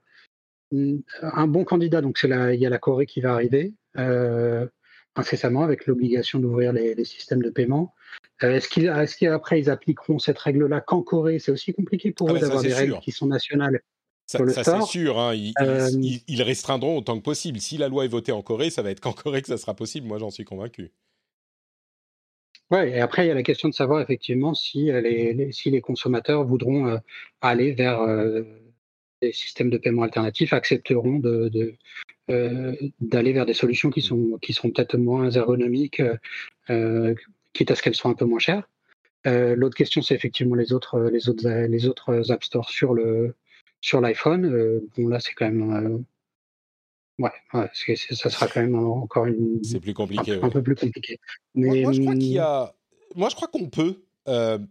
un 1.22 1.48
bon 1.48 1.64
candidat, 1.64 2.02
donc 2.02 2.18
c'est 2.18 2.28
il 2.28 2.60
y 2.60 2.66
a 2.66 2.70
la 2.70 2.80
Corée 2.80 3.06
qui 3.06 3.22
va 3.22 3.34
arriver 3.34 3.74
incessamment 5.16 5.64
avec 5.64 5.86
l'obligation 5.86 6.40
d'ouvrir 6.40 6.74
les, 6.74 7.06
systèmes 7.06 7.42
de 7.42 7.50
paiement. 7.50 7.94
Euh, 8.44 8.56
est-ce 8.58 9.18
qu'après 9.18 9.60
ils 9.60 9.70
appliqueront 9.70 10.20
cette 10.20 10.40
règle-là 10.40 10.82
qu'en 10.82 11.02
Corée? 11.02 11.40
C'est 11.40 11.52
aussi 11.52 11.74
compliqué 11.74 12.12
pour 12.12 12.30
ah 12.30 12.34
eux 12.34 12.40
d'avoir 12.40 12.62
des 12.62 12.74
règles 12.74 13.00
qui 13.00 13.12
sont 13.12 13.28
nationales. 13.28 13.82
Ça, 14.26 14.40
c'est 14.48 14.82
sûr, 14.84 15.20
hein. 15.20 15.36
euh, 15.62 15.90
ils, 16.28 16.42
restreindront 16.42 16.98
autant 16.98 17.18
que 17.18 17.24
possible. 17.24 17.60
Si 17.60 17.78
la 17.78 17.90
loi 17.90 18.06
est 18.06 18.10
votée 18.10 18.32
en 18.32 18.42
Corée, 18.42 18.70
ça 18.70 18.82
va 18.82 18.90
être 18.90 19.02
qu'en 19.02 19.12
Corée 19.12 19.42
que 19.42 19.50
ça 19.50 19.58
sera 19.58 19.76
possible, 19.76 20.08
moi 20.08 20.18
j'en 20.18 20.32
suis 20.32 20.46
convaincu. 20.46 20.92
Ouais, 22.72 22.92
et 22.92 23.02
après 23.02 23.26
il 23.26 23.28
y 23.28 23.32
a 23.32 23.36
la 23.36 23.44
question 23.44 23.68
de 23.68 23.74
savoir 23.74 24.02
effectivement 24.02 24.54
si 24.54 24.86
les, 24.86 25.52
si 25.52 25.70
les 25.70 25.82
consommateurs 25.82 26.46
voudront 26.46 26.88
euh, 26.88 26.98
aller 27.42 27.74
vers 27.74 28.02
des 29.22 29.34
systèmes 29.34 29.70
de 29.70 29.78
paiement 29.78 30.04
alternatifs, 30.04 30.54
accepteront 30.54 31.20
de, 31.20 31.76
d'aller 33.02 33.34
vers 33.34 33.46
des 33.46 33.54
solutions 33.54 33.90
qui 33.90 34.02
sont 34.02 34.40
qui 34.42 34.54
seront 34.54 34.72
peut-être 34.72 34.98
moins 34.98 35.30
ergonomiques 35.32 36.02
quitte 37.54 37.72
à 37.72 37.76
ce 37.76 37.82
qu'elles 37.82 37.96
soient 37.96 38.12
un 38.12 38.16
peu 38.16 38.26
moins 38.26 38.40
chères. 38.40 38.68
Euh, 39.26 39.56
l'autre 39.56 39.76
question, 39.76 40.02
c'est 40.02 40.16
effectivement 40.16 40.56
les 40.56 40.74
autres, 40.74 41.00
les 41.00 41.30
autres, 41.30 41.48
les 41.48 41.88
autres 41.88 42.32
App 42.32 42.44
Store 42.44 42.70
sur 42.70 42.94
le 42.94 43.36
sur 43.82 44.02
l'iPhone. 44.02 44.46
Euh, 44.46 44.86
bon, 44.98 45.08
là, 45.08 45.20
c'est 45.20 45.34
quand 45.34 45.50
même 45.50 46.04
euh, 47.20 47.24
ouais, 47.24 47.70
ça 48.14 48.30
sera 48.30 48.48
quand 48.48 48.62
même 48.62 48.76
encore 48.76 49.26
une. 49.26 49.64
C'est 49.64 49.80
plus 49.80 49.94
compliqué. 49.94 50.40
Un, 50.42 50.50
peu 50.50 50.62
plus 50.62 50.76
compliqué. 50.76 51.20
Mais 51.56 51.84
moi, 51.84 51.94
je 51.94 52.02
crois 52.02 52.14
qu'il 52.14 52.24
y 52.24 52.40
a. 52.40 52.74
Moi, 53.16 53.30
je 53.30 53.36
crois 53.36 53.48
qu'on 53.48 53.70
peut. 53.70 54.04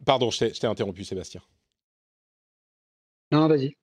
pardon, 0.05 0.31
je 0.31 0.59
t'ai 0.59 0.67
interrompu, 0.67 1.05
Sébastien. 1.05 1.41
Non, 3.31 3.49
vas-y. 3.49 3.77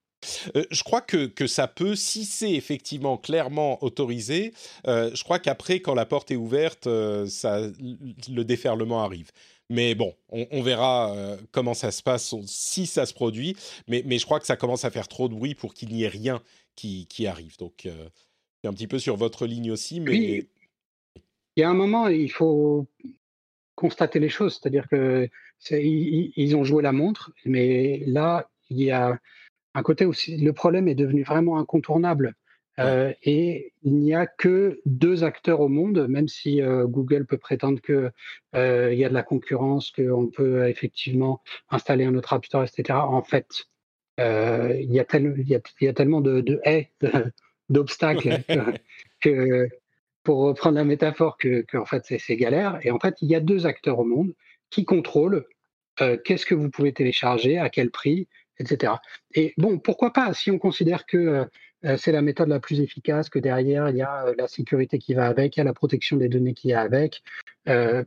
Euh, 0.56 0.64
je 0.72 0.84
crois 0.84 1.02
que, 1.02 1.28
que, 1.28 1.48
ça 1.48 1.68
peut, 1.68 1.96
si 1.96 2.26
c'est 2.26 2.52
effectivement 2.52 3.18
clairement 3.18 3.84
autorisé, 3.84 4.54
euh, 4.88 5.12
je 5.14 5.24
crois 5.24 5.40
qu'après, 5.40 5.80
quand 5.80 5.94
la 5.94 6.06
porte 6.06 6.32
est 6.32 6.36
ouverte, 6.36 6.88
euh, 6.88 7.26
ça, 7.28 7.62
le 7.62 8.44
déferlement 8.44 9.04
arrive. 9.04 9.32
Mais 9.70 9.94
bon, 9.94 10.16
on, 10.30 10.64
verra 10.64 11.16
comment 11.52 11.76
ça 11.76 11.92
se 11.92 12.02
passe, 12.02 12.34
si 12.48 12.88
ça 12.88 13.06
se 13.06 13.14
produit. 13.14 13.56
Mais, 13.88 14.02
mais, 14.04 14.18
je 14.18 14.26
crois 14.26 14.40
que 14.40 14.48
ça 14.48 14.56
commence 14.56 14.84
à 14.84 14.90
faire 14.90 15.08
trop 15.08 15.30
de 15.30 15.36
bruit 15.36 15.54
pour 15.54 15.76
qu'il 15.76 15.90
n'y 15.90 16.02
ait 16.02 16.08
rien 16.08 16.42
qui, 16.76 17.06
qui 17.06 17.28
arrive. 17.28 17.56
Donc, 17.60 17.84
c'est 17.84 18.68
un 18.68 18.74
petit 18.74 18.88
peu 18.88 18.98
sur 18.98 19.16
votre 19.16 19.46
ligne 19.46 19.70
aussi. 19.72 20.00
Mais... 20.00 20.48
il 21.56 21.60
y 21.60 21.62
a 21.62 21.70
un 21.70 21.76
moment, 21.76 22.08
il 22.08 22.32
faut 22.32 22.88
constater 23.76 24.20
les 24.20 24.30
choses. 24.30 24.60
C'est-à-dire 24.60 24.88
que 24.90 25.30
ils 25.70 26.56
ont 26.56 26.64
joué 26.64 26.82
la 26.82 26.92
montre, 26.92 27.32
mais 27.46 28.02
là, 28.08 28.50
il 28.72 28.82
y 28.82 28.90
a 28.90 29.20
un 29.74 29.84
côté 29.84 30.06
où 30.06 30.14
le 30.28 30.52
problème 30.52 30.88
est 30.88 30.96
devenu 30.96 31.24
vraiment 31.24 31.60
incontournable. 31.60 32.36
Euh, 32.80 33.14
et 33.24 33.74
il 33.84 33.96
n'y 33.96 34.16
a 34.16 34.26
que 34.26 34.80
deux 34.86 35.24
acteurs 35.24 35.60
au 35.60 35.68
monde, 35.68 36.08
même 36.08 36.30
si 36.30 36.62
euh, 36.62 36.86
Google 36.86 37.26
peut 37.26 37.38
prétendre 37.38 37.82
qu'il 37.82 38.12
euh, 38.56 38.94
y 38.94 39.04
a 39.04 39.10
de 39.10 39.14
la 39.14 39.24
concurrence, 39.24 39.92
qu'on 39.92 40.28
peut 40.28 40.68
effectivement 40.70 41.42
installer 41.70 42.06
un 42.06 42.16
autre 42.16 42.32
App 42.32 42.46
Store, 42.46 42.64
etc. 42.64 43.00
En 43.00 43.22
fait, 43.22 43.66
il 44.18 44.92
y, 44.92 45.00
a 45.00 45.06
tellement 45.94 46.22
de, 46.22 46.60
haies, 46.64 46.92
d'obstacles, 47.70 48.40
que, 49.22 49.68
pour 50.24 50.40
reprendre 50.40 50.78
la 50.78 50.84
métaphore, 50.84 51.38
que, 51.38 51.66
en 51.78 51.86
fait 51.86 52.04
c'est 52.06 52.36
galère. 52.36 52.80
Et 52.84 52.92
en 52.92 53.00
fait, 53.00 53.16
il 53.22 53.30
y 53.30 53.36
a 53.36 53.40
deux 53.40 53.66
acteurs 53.66 54.00
au 54.00 54.06
monde 54.06 54.34
qui 54.70 54.86
contrôlent 54.86 55.46
qu'est-ce 55.98 56.46
que 56.46 56.56
vous 56.56 56.70
pouvez 56.70 56.94
télécharger, 56.94 57.58
à 57.58 57.70
quel 57.70 57.92
prix, 57.92 58.28
etc. 58.60 58.94
Et 59.34 59.54
bon, 59.58 59.80
pourquoi 59.80 60.14
pas, 60.14 60.34
si 60.34 60.52
on 60.52 60.60
considère 60.60 61.06
que 61.06 61.18
euh, 61.18 61.46
euh, 61.86 61.98
c'est 61.98 62.12
la 62.12 62.22
méthode 62.22 62.50
la 62.50 62.60
plus 62.60 62.82
efficace, 62.82 63.30
que 63.30 63.40
derrière, 63.40 63.90
il 63.90 63.98
y 63.98 64.02
a 64.02 64.28
euh, 64.28 64.36
la 64.38 64.48
sécurité 64.48 65.00
qui 65.00 65.14
va 65.14 65.28
avec, 65.28 65.56
il 65.56 65.60
y 65.60 65.62
a 65.62 65.66
la 65.66 65.74
protection 65.74 66.18
des 66.18 66.30
données 66.30 66.54
qui 66.54 66.72
va 66.72 66.82
avec, 66.82 67.24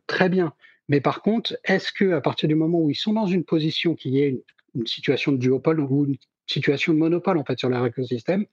très 0.07 0.29
bien. 0.29 0.53
Mais 0.89 1.01
par 1.01 1.23
contre, 1.23 1.57
est-ce 1.65 1.93
que 1.93 2.13
à 2.13 2.21
partir 2.21 2.49
du 2.49 2.55
moment 2.55 2.81
où 2.81 2.91
ils 2.91 2.97
sont 2.97 3.13
dans 3.13 3.27
une 3.27 3.45
position 3.45 3.95
qui 3.95 4.21
est 4.21 4.29
une, 4.75 4.87
situation 4.87 5.33
de 5.33 5.37
duopole 5.37 5.81
ou 5.81 6.07
une 6.07 6.17
situation 6.47 6.93
de 6.93 6.99
monopole 6.99 7.39
en 7.39 7.45
fait 7.45 7.59
sur 7.59 7.69
leur 7.69 7.87
écosystème, 7.87 8.47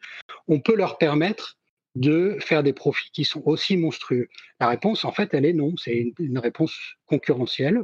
on 0.47 0.59
peut 0.59 0.75
leur 0.75 0.97
permettre 0.97 1.57
de 1.95 2.37
faire 2.39 2.61
des 2.61 2.73
profits 2.73 3.09
qui 3.11 3.25
sont 3.25 3.41
aussi 3.45 3.75
monstrueux? 3.75 4.27
La 4.59 4.67
réponse, 4.67 5.05
en 5.05 5.11
fait, 5.11 5.33
elle 5.33 5.45
est 5.45 5.53
non. 5.53 5.75
C'est 5.77 6.13
une 6.19 6.37
réponse 6.37 6.77
concurrentielle 7.07 7.83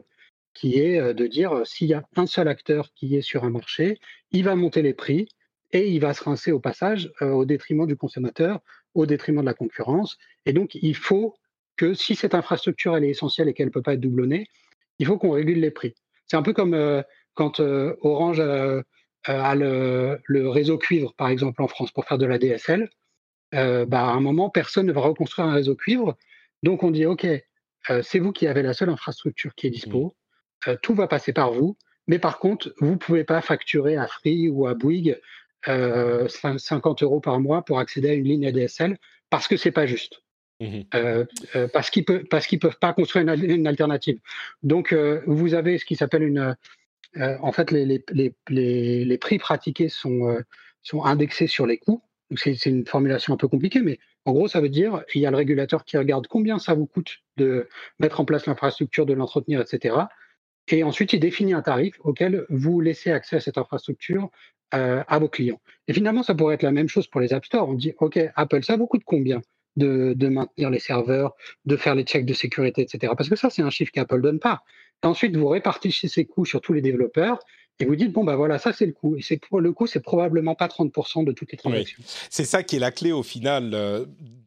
qui 0.56 0.80
est 0.80 1.00
euh, 1.00 1.14
de 1.14 1.28
dire 1.28 1.54
euh, 1.54 1.66
s'il 1.66 1.88
y 1.88 1.94
a 1.94 2.04
un 2.16 2.26
seul 2.26 2.48
acteur 2.48 2.92
qui 2.96 3.16
est 3.16 3.22
sur 3.22 3.44
un 3.44 3.52
marché, 3.52 4.00
il 4.32 4.44
va 4.44 4.56
monter 4.56 4.82
les 4.82 4.96
prix 4.96 5.28
et 5.72 5.90
il 5.90 6.00
va 6.00 6.14
se 6.14 6.24
rincer 6.24 6.52
au 6.52 6.60
passage 6.60 7.12
euh, 7.22 7.30
au 7.30 7.46
détriment 7.46 7.86
du 7.86 7.96
consommateur, 7.96 8.62
au 8.96 9.06
détriment 9.06 9.42
de 9.42 9.46
la 9.46 9.54
concurrence. 9.54 10.18
Et 10.48 10.54
donc, 10.54 10.74
il 10.74 10.96
faut 10.96 11.36
que 11.76 11.94
si 11.94 12.16
cette 12.16 12.34
infrastructure 12.34 12.96
elle 12.96 13.04
est 13.04 13.10
essentielle 13.10 13.50
et 13.50 13.54
qu'elle 13.54 13.68
ne 13.68 13.72
peut 13.72 13.82
pas 13.82 13.94
être 13.94 14.00
doublonnée, 14.00 14.48
il 14.98 15.06
faut 15.06 15.18
qu'on 15.18 15.32
régule 15.32 15.60
les 15.60 15.72
prix. 15.72 15.94
C'est 16.26 16.38
un 16.38 16.42
peu 16.42 16.54
comme 16.54 17.04
quand 17.34 17.60
Orange 17.60 18.40
a 18.40 19.56
le, 19.56 20.48
réseau 20.48 20.78
cuivre, 20.78 21.14
par 21.16 21.28
exemple, 21.28 21.62
en 21.62 21.68
France, 21.68 21.92
pour 21.92 22.06
faire 22.06 22.18
de 22.18 22.26
la 22.26 22.40
DSL, 22.40 22.90
bah, 23.52 23.88
à 23.92 24.14
un 24.14 24.22
moment, 24.22 24.50
personne 24.50 24.86
ne 24.86 24.94
va 24.94 25.02
reconstruire 25.02 25.50
un 25.50 25.54
réseau 25.54 25.76
cuivre. 25.76 26.18
Donc, 26.64 26.82
on 26.84 26.92
dit, 26.92 27.06
OK, 27.06 27.28
c'est 28.02 28.20
vous 28.20 28.32
qui 28.32 28.48
avez 28.48 28.62
la 28.62 28.74
seule 28.74 28.90
infrastructure 28.90 29.54
qui 29.54 29.68
est 29.68 29.72
dispo, 29.72 30.06
mmh. 30.06 30.25
Tout 30.82 30.96
va 30.96 31.08
passer 31.08 31.34
par 31.34 31.52
vous, 31.52 31.78
mais 32.08 32.20
par 32.20 32.40
contre, 32.40 32.74
vous 32.80 32.92
ne 32.92 32.98
pouvez 32.98 33.24
pas 33.24 33.42
facturer 33.42 33.98
à 33.98 34.08
Free 34.08 34.50
ou 34.50 34.68
à 34.68 34.74
Bouygues 34.74 35.20
50 35.66 37.04
euros 37.04 37.20
par 37.20 37.40
mois 37.40 37.64
pour 37.64 37.80
accéder 37.80 38.10
à 38.10 38.14
une 38.14 38.26
ligne 38.26 38.48
ADSL 38.48 38.98
parce 39.30 39.48
que 39.48 39.58
c'est 39.58 39.72
pas 39.72 39.86
juste. 39.86 40.22
Mmh 40.62 40.82
euh, 40.96 41.26
euh, 41.58 41.68
parce 41.68 41.90
qu'ils 41.90 42.06
qu'ils 42.06 42.60
peuvent 42.60 42.80
pas 42.80 42.94
construire 42.94 43.28
une, 43.28 43.68
alternative. 43.68 44.20
Donc 44.64 44.94
euh, 44.94 45.22
vous 45.28 45.54
avez 45.54 45.78
ce 45.78 45.86
qui 45.86 45.96
s'appelle 45.98 46.24
une 46.24 46.56
en 47.18 47.52
fait 47.54 47.72
les, 47.72 47.86
les, 47.86 48.34
les, 48.50 49.06
les, 49.06 49.18
prix 49.18 49.38
pratiqués 49.38 49.90
sont 49.90 50.38
sont 50.82 51.04
indexés 51.04 51.48
sur 51.48 51.66
les 51.66 51.78
coûts. 51.78 52.02
C'est 52.36 52.66
une 52.66 52.86
formulation 52.86 53.34
un 53.34 53.38
peu 53.38 53.48
compliquée, 53.48 53.82
mais 53.82 54.00
en 54.26 54.34
gros 54.34 54.48
ça 54.48 54.62
veut 54.62 54.70
dire 54.70 55.04
il 55.14 55.22
y 55.22 55.26
a 55.26 55.32
le 55.32 55.38
régulateur 55.38 55.84
qui 55.84 55.98
regarde 55.98 56.28
combien 56.28 56.58
ça 56.58 56.74
vous 56.74 56.86
coûte 56.86 57.20
de 57.38 57.68
mettre 58.00 58.20
en 58.20 58.26
place 58.26 58.46
l'infrastructure, 58.46 59.06
de 59.06 59.14
l'entretenir, 59.14 59.62
etc. 59.62 59.96
Et 60.70 60.84
ensuite 60.84 61.14
il 61.14 61.20
définit 61.20 61.54
un 61.54 61.62
tarif 61.62 61.96
auquel 62.02 62.46
vous 62.50 62.82
laissez 62.82 63.12
accès 63.12 63.36
à 63.38 63.40
cette 63.40 63.58
infrastructure 63.58 64.30
à 64.72 65.20
vos 65.20 65.30
clients. 65.30 65.62
Et 65.88 65.94
finalement 65.94 66.24
ça 66.24 66.36
pourrait 66.36 66.56
être 66.56 66.64
la 66.64 66.72
même 66.72 66.90
chose 66.90 67.08
pour 67.08 67.22
les 67.22 67.34
App 67.34 67.46
Store. 67.46 67.70
On 67.70 67.74
dit 67.74 67.94
ok 68.00 68.20
Apple 68.36 68.64
ça 68.64 68.76
vous 68.76 68.88
coûte 68.88 69.04
combien 69.06 69.42
de, 69.78 70.28
maintenir 70.28 70.70
les 70.70 70.80
serveurs, 70.80 71.36
de 71.66 71.76
faire 71.76 71.96
les 71.96 72.04
checks 72.04 72.26
de 72.26 72.34
sécurité, 72.34 72.82
etc. 72.82 73.14
Parce 73.18 73.30
que 73.30 73.36
ça, 73.36 73.50
c'est 73.50 73.62
un 73.62 73.70
chiffre 73.70 73.92
qu'Apple 73.92 74.22
donne 74.22 74.40
pas. 74.40 74.64
ensuite, 75.04 75.36
vous 75.36 75.48
répartissez 75.48 76.08
ces 76.08 76.26
coûts 76.26 76.46
sur 76.46 76.62
tous 76.62 76.74
les 76.74 76.82
développeurs 76.82 77.40
et 77.80 77.86
vous 77.86 77.96
dites 77.96 78.12
bon 78.12 78.24
bah 78.24 78.36
voilà 78.36 78.58
ça 78.58 78.72
c'est 78.72 78.86
le 78.86 78.94
coût 78.94 79.18
et 79.18 79.22
c'est 79.22 79.38
pour 79.38 79.60
le 79.60 79.74
coût 79.74 79.88
c'est 79.88 80.00
probablement 80.00 80.56
pas 80.56 80.68
30% 80.68 81.26
de 81.26 81.32
toutes 81.32 81.52
les 81.52 81.58
transactions. 81.58 82.02
C'est 82.30 82.46
ça 82.46 82.64
qui 82.64 82.78
est 82.78 82.80
la 82.80 82.92
clé 82.92 83.12
au 83.12 83.24
final 83.24 83.74
euh, 83.74 84.06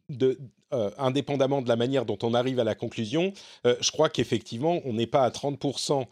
de 0.08 0.38
euh, 0.72 0.90
indépendamment 0.98 1.62
de 1.62 1.68
la 1.68 1.76
manière 1.76 2.04
dont 2.04 2.18
on 2.22 2.34
arrive 2.34 2.60
à 2.60 2.64
la 2.64 2.74
conclusion, 2.74 3.32
euh, 3.64 3.76
je 3.80 3.90
crois 3.90 4.10
qu'effectivement, 4.10 4.80
on 4.84 4.92
n'est 4.92 5.06
pas 5.06 5.24
à 5.24 5.30
30% 5.30 6.06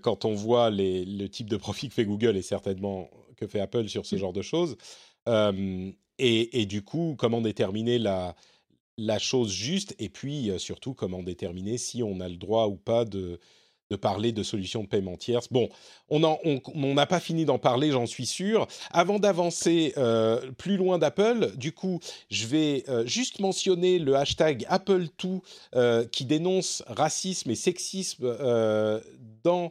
quand 0.00 0.24
on 0.24 0.34
voit 0.34 0.70
les, 0.70 1.04
le 1.04 1.28
type 1.28 1.50
de 1.50 1.56
profit 1.56 1.88
que 1.88 1.94
fait 1.94 2.04
Google 2.04 2.36
et 2.36 2.42
certainement 2.42 3.10
que 3.36 3.48
fait 3.48 3.58
Apple 3.58 3.88
sur 3.88 4.06
ce 4.06 4.14
mm. 4.14 4.18
genre 4.18 4.32
de 4.32 4.42
choses. 4.42 4.76
Et, 6.20 6.66
du 6.66 6.82
coup, 6.82 7.16
comment 7.18 7.40
déterminer 7.40 7.98
la, 7.98 8.36
la 8.98 9.18
chose 9.18 9.52
juste 9.52 9.96
et 9.98 10.08
puis 10.08 10.52
surtout 10.58 10.94
comment 10.94 11.24
déterminer 11.24 11.76
si 11.76 12.04
on 12.04 12.20
a 12.20 12.28
le 12.28 12.36
droit 12.36 12.66
ou 12.66 12.76
pas 12.76 13.04
de, 13.04 13.40
de 13.90 13.96
parler 13.96 14.32
de 14.32 14.42
solutions 14.42 14.82
de 14.82 14.88
paiement 14.88 15.16
tierces. 15.16 15.48
Bon, 15.50 15.68
on 16.08 16.94
n'a 16.94 17.06
pas 17.06 17.20
fini 17.20 17.44
d'en 17.44 17.58
parler, 17.58 17.90
j'en 17.90 18.06
suis 18.06 18.26
sûr. 18.26 18.66
Avant 18.90 19.18
d'avancer 19.18 19.92
euh, 19.96 20.50
plus 20.58 20.76
loin 20.76 20.98
d'Apple, 20.98 21.56
du 21.56 21.72
coup, 21.72 22.00
je 22.30 22.46
vais 22.46 22.84
euh, 22.88 23.06
juste 23.06 23.40
mentionner 23.40 23.98
le 23.98 24.16
hashtag 24.16 24.66
Apple2 24.70 26.08
qui 26.10 26.24
dénonce 26.24 26.82
racisme 26.86 27.50
et 27.50 27.54
sexisme 27.54 28.34
dans 29.42 29.70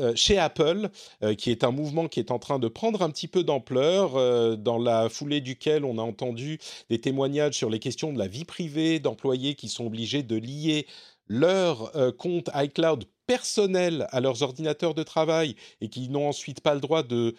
euh, 0.00 0.12
chez 0.16 0.38
Apple, 0.38 0.88
euh, 1.22 1.36
qui 1.36 1.52
est 1.52 1.62
un 1.62 1.70
mouvement 1.70 2.08
qui 2.08 2.18
est 2.18 2.32
en 2.32 2.40
train 2.40 2.58
de 2.58 2.66
prendre 2.66 3.00
un 3.02 3.10
petit 3.10 3.28
peu 3.28 3.44
d'ampleur, 3.44 4.16
euh, 4.16 4.56
dans 4.56 4.76
la 4.76 5.08
foulée 5.08 5.40
duquel 5.40 5.84
on 5.84 5.98
a 5.98 6.02
entendu 6.02 6.58
des 6.90 7.00
témoignages 7.00 7.54
sur 7.54 7.70
les 7.70 7.78
questions 7.78 8.12
de 8.12 8.18
la 8.18 8.26
vie 8.26 8.44
privée 8.44 8.98
d'employés 8.98 9.54
qui 9.54 9.68
sont 9.68 9.86
obligés 9.86 10.24
de 10.24 10.34
lier 10.34 10.88
leur 11.28 11.92
compte 12.16 12.50
iCloud 12.54 13.04
personnel 13.26 14.06
à 14.10 14.20
leurs 14.20 14.42
ordinateurs 14.42 14.94
de 14.94 15.02
travail 15.02 15.56
et 15.80 15.88
qui 15.88 16.08
n'ont 16.08 16.28
ensuite 16.28 16.60
pas 16.60 16.74
le 16.74 16.80
droit 16.80 17.02
de 17.02 17.34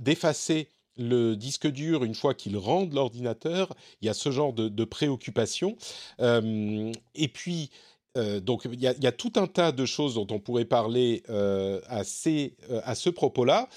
d'effacer 0.00 0.68
le 0.98 1.36
disque 1.36 1.68
dur 1.68 2.04
une 2.04 2.14
fois 2.14 2.34
qu'ils 2.34 2.58
rendent 2.58 2.92
l'ordinateur. 2.92 3.74
Il 4.00 4.06
y 4.06 4.08
a 4.08 4.14
ce 4.14 4.30
genre 4.30 4.52
de, 4.52 4.68
de 4.68 4.84
préoccupation. 4.84 5.76
et 6.18 7.28
puis, 7.32 7.70
euh, 8.18 8.40
donc 8.40 8.66
il 8.70 8.80
y, 8.80 8.86
a 8.86 9.12
tout 9.12 9.32
un 9.36 9.46
tas 9.46 9.72
de 9.72 9.86
choses 9.86 10.14
dont 10.14 10.26
on 10.30 10.38
pourrait 10.38 10.66
parler 10.66 11.22
euh, 11.30 11.80
euh, 11.90 12.80
à, 12.84 12.94
ce 12.94 13.10
propos-là. 13.10 13.68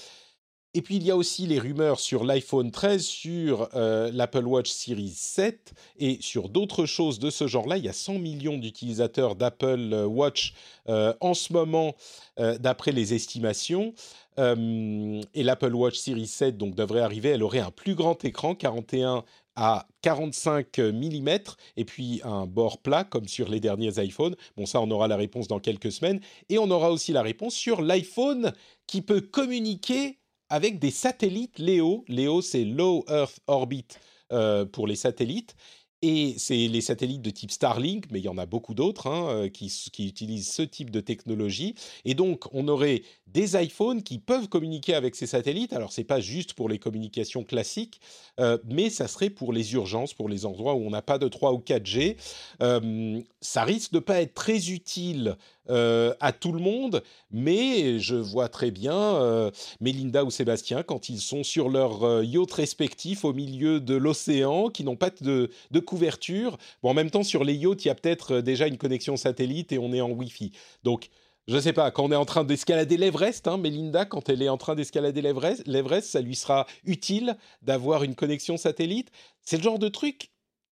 Et 0.76 0.82
puis 0.82 0.96
il 0.96 1.04
y 1.04 1.10
a 1.10 1.16
aussi 1.16 1.46
les 1.46 1.58
rumeurs 1.58 1.98
sur 1.98 2.22
l'iPhone 2.22 2.70
13, 2.70 3.02
sur 3.02 3.70
l'Apple 3.72 4.44
Watch 4.44 4.68
Series 4.68 5.14
7 5.16 5.72
et 5.98 6.18
sur 6.20 6.50
d'autres 6.50 6.84
choses 6.84 7.18
de 7.18 7.30
ce 7.30 7.46
genre-là. 7.46 7.78
Il 7.78 7.84
y 7.86 7.88
a 7.88 7.94
100 7.94 8.18
millions 8.18 8.58
d'utilisateurs 8.58 9.36
d'Apple 9.36 10.04
Watch 10.06 10.52
en 10.86 11.32
ce 11.32 11.54
moment, 11.54 11.94
d'après 12.36 12.92
les 12.92 13.14
estimations. 13.14 13.94
et 14.36 15.42
l'Apple 15.42 15.74
Watch 15.74 15.96
Series 15.96 16.26
7 16.26 16.58
donc 16.58 16.74
devrait 16.74 17.00
arriver. 17.00 17.30
Elle 17.30 17.42
aurait 17.42 17.60
un 17.60 17.70
plus 17.70 17.94
grand 17.94 18.22
écran, 18.26 18.54
41 18.54 19.24
à 19.54 19.88
45 20.02 20.78
mm 20.78 21.38
et 21.78 21.86
puis 21.86 22.20
un 22.22 22.44
bord 22.44 22.82
plat 22.82 23.04
comme 23.04 23.28
sur 23.28 23.48
les 23.48 23.60
derniers 23.60 23.98
iPhones. 24.04 24.36
Bon, 24.58 24.66
ça, 24.66 24.82
on 24.82 24.90
aura 24.90 25.08
la 25.08 25.16
réponse 25.16 25.48
dans 25.48 25.58
quelques 25.58 25.90
semaines. 25.90 26.20
Et 26.50 26.58
on 26.58 26.70
aura 26.70 26.90
aussi 26.90 27.12
la 27.12 27.22
réponse 27.22 27.54
sur 27.54 27.80
l'iPhone 27.80 28.52
qui 28.86 29.00
peut 29.00 29.22
communiquer 29.22 30.18
avec 30.48 30.78
des 30.78 30.90
satellites 30.90 31.58
LEO. 31.58 32.04
LEO, 32.08 32.42
c'est 32.42 32.64
Low 32.64 33.04
Earth 33.08 33.40
Orbit 33.46 33.86
euh, 34.32 34.64
pour 34.64 34.86
les 34.86 34.96
satellites. 34.96 35.54
Et 36.02 36.34
c'est 36.36 36.68
les 36.68 36.82
satellites 36.82 37.22
de 37.22 37.30
type 37.30 37.50
Starlink, 37.50 38.04
mais 38.10 38.18
il 38.18 38.24
y 38.24 38.28
en 38.28 38.36
a 38.36 38.44
beaucoup 38.44 38.74
d'autres 38.74 39.06
hein, 39.06 39.28
euh, 39.30 39.48
qui, 39.48 39.72
utilisent 39.98 40.52
ce 40.52 40.62
type 40.62 40.90
de 40.90 41.00
technologie. 41.00 41.74
Et 42.04 42.14
donc, 42.14 42.44
on 42.52 42.68
aurait 42.68 43.02
des 43.26 43.60
iPhones 43.60 44.02
qui 44.02 44.18
peuvent 44.18 44.48
communiquer 44.48 44.94
avec 44.94 45.16
ces 45.16 45.26
satellites. 45.26 45.72
Alors, 45.72 45.92
c'est 45.92 46.04
pas 46.04 46.20
juste 46.20 46.52
pour 46.52 46.68
les 46.68 46.78
communications 46.78 47.44
classiques, 47.44 48.00
euh, 48.40 48.58
mais 48.66 48.90
ça 48.90 49.08
serait 49.08 49.30
pour 49.30 49.54
les 49.54 49.72
urgences, 49.72 50.12
pour 50.12 50.28
les 50.28 50.44
endroits 50.44 50.74
où 50.74 50.86
on 50.86 50.90
n'a 50.90 51.02
pas 51.02 51.18
de 51.18 51.28
3 51.28 51.54
ou 51.54 51.58
4G. 51.58 52.16
Euh, 52.62 53.20
ça 53.40 53.64
risque 53.64 53.92
de 53.92 53.98
pas 53.98 54.20
être 54.20 54.34
très 54.34 54.70
utile 54.70 55.36
euh, 55.68 56.14
à 56.20 56.32
tout 56.32 56.52
le 56.52 56.60
monde, 56.60 57.02
mais 57.30 57.98
je 57.98 58.14
vois 58.14 58.48
très 58.48 58.70
bien 58.70 58.94
euh, 58.94 59.50
Mélinda 59.80 60.24
ou 60.24 60.30
Sébastien 60.30 60.84
quand 60.84 61.08
ils 61.08 61.20
sont 61.20 61.42
sur 61.42 61.68
leur 61.68 62.04
euh, 62.04 62.24
yacht 62.24 62.52
respectif 62.52 63.24
au 63.24 63.32
milieu 63.32 63.80
de 63.80 63.96
l'océan, 63.96 64.68
qui 64.68 64.84
n'ont 64.84 64.96
pas 64.96 65.10
de, 65.20 65.50
couverture. 65.80 66.56
Bon, 66.82 66.90
en 66.90 66.94
même 66.94 67.10
temps, 67.10 67.24
sur 67.24 67.42
les 67.42 67.54
yachts, 67.54 67.84
il 67.84 67.88
y 67.88 67.90
a 67.90 67.96
peut-être 67.96 68.40
déjà 68.40 68.68
une 68.68 68.78
connexion 68.78 69.16
satellite 69.16 69.72
et 69.72 69.78
on 69.78 69.92
est 69.92 70.00
en 70.00 70.10
Wi-Fi. 70.10 70.52
Donc, 70.84 71.08
je 71.48 71.56
ne 71.56 71.60
sais 71.60 71.72
pas, 71.72 71.90
quand 71.90 72.04
on 72.04 72.12
est 72.12 72.16
en 72.16 72.24
train 72.24 72.44
d'escalader 72.44 72.96
l'Everest, 72.96 73.48
hein, 73.48 73.56
Mélinda, 73.56 74.04
quand 74.04 74.28
elle 74.28 74.42
est 74.42 74.48
en 74.48 74.58
train 74.58 74.74
d'escalader 74.74 75.22
l'Everest, 75.22 76.10
ça 76.10 76.20
lui 76.20 76.36
sera 76.36 76.66
utile 76.84 77.36
d'avoir 77.62 78.04
une 78.04 78.14
connexion 78.14 78.56
satellite. 78.56 79.10
C'est 79.42 79.56
le 79.56 79.62
genre 79.62 79.78
de 79.78 79.88
truc, 79.88 80.30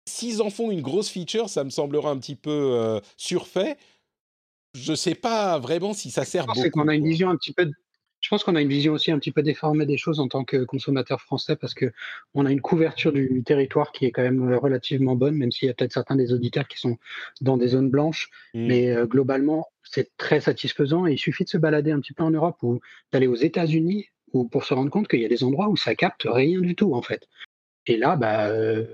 s'ils 0.08 0.42
en 0.42 0.50
font 0.50 0.70
une 0.70 0.82
grosse 0.82 1.08
feature, 1.08 1.48
ça 1.48 1.64
me 1.64 1.70
semblera 1.70 2.10
un 2.10 2.18
petit 2.18 2.36
peu 2.36 3.00
surfait 3.16 3.76
je 4.76 4.92
ne 4.92 4.96
sais 4.96 5.14
pas 5.14 5.58
vraiment 5.58 5.92
si 5.92 6.10
ça 6.10 6.24
sert 6.24 6.46
beaucoup. 6.46 6.70
qu'on 6.70 6.88
a 6.88 6.94
une 6.94 7.06
vision 7.06 7.30
un 7.30 7.36
petit 7.36 7.52
peu. 7.52 7.70
Je 8.20 8.28
pense 8.28 8.44
qu'on 8.44 8.56
a 8.56 8.60
une 8.60 8.68
vision 8.68 8.94
aussi 8.94 9.12
un 9.12 9.18
petit 9.18 9.30
peu 9.30 9.42
déformée 9.42 9.86
des 9.86 9.98
choses 9.98 10.20
en 10.20 10.26
tant 10.26 10.44
que 10.44 10.64
consommateur 10.64 11.20
français 11.20 11.54
parce 11.54 11.74
que 11.74 11.92
on 12.34 12.46
a 12.46 12.50
une 12.50 12.60
couverture 12.60 13.12
du 13.12 13.42
territoire 13.44 13.92
qui 13.92 14.06
est 14.06 14.10
quand 14.10 14.22
même 14.22 14.54
relativement 14.54 15.14
bonne, 15.14 15.36
même 15.36 15.52
s'il 15.52 15.68
y 15.68 15.70
a 15.70 15.74
peut-être 15.74 15.92
certains 15.92 16.16
des 16.16 16.32
auditeurs 16.32 16.66
qui 16.66 16.78
sont 16.78 16.96
dans 17.40 17.56
des 17.56 17.68
zones 17.68 17.90
blanches. 17.90 18.30
Mmh. 18.54 18.66
Mais 18.66 18.90
euh, 18.90 19.06
globalement, 19.06 19.68
c'est 19.82 20.10
très 20.16 20.40
satisfaisant 20.40 21.06
et 21.06 21.12
il 21.12 21.18
suffit 21.18 21.44
de 21.44 21.50
se 21.50 21.58
balader 21.58 21.92
un 21.92 22.00
petit 22.00 22.14
peu 22.14 22.24
en 22.24 22.30
Europe 22.30 22.56
ou 22.62 22.80
d'aller 23.12 23.26
aux 23.26 23.36
États-Unis 23.36 24.06
pour 24.50 24.64
se 24.64 24.74
rendre 24.74 24.90
compte 24.90 25.08
qu'il 25.08 25.20
y 25.20 25.24
a 25.24 25.28
des 25.28 25.44
endroits 25.44 25.68
où 25.68 25.76
ça 25.76 25.94
capte 25.94 26.26
rien 26.28 26.60
du 26.60 26.74
tout 26.74 26.94
en 26.94 27.02
fait. 27.02 27.28
Et 27.86 27.96
là, 27.96 28.16
bah, 28.16 28.48
euh, 28.48 28.84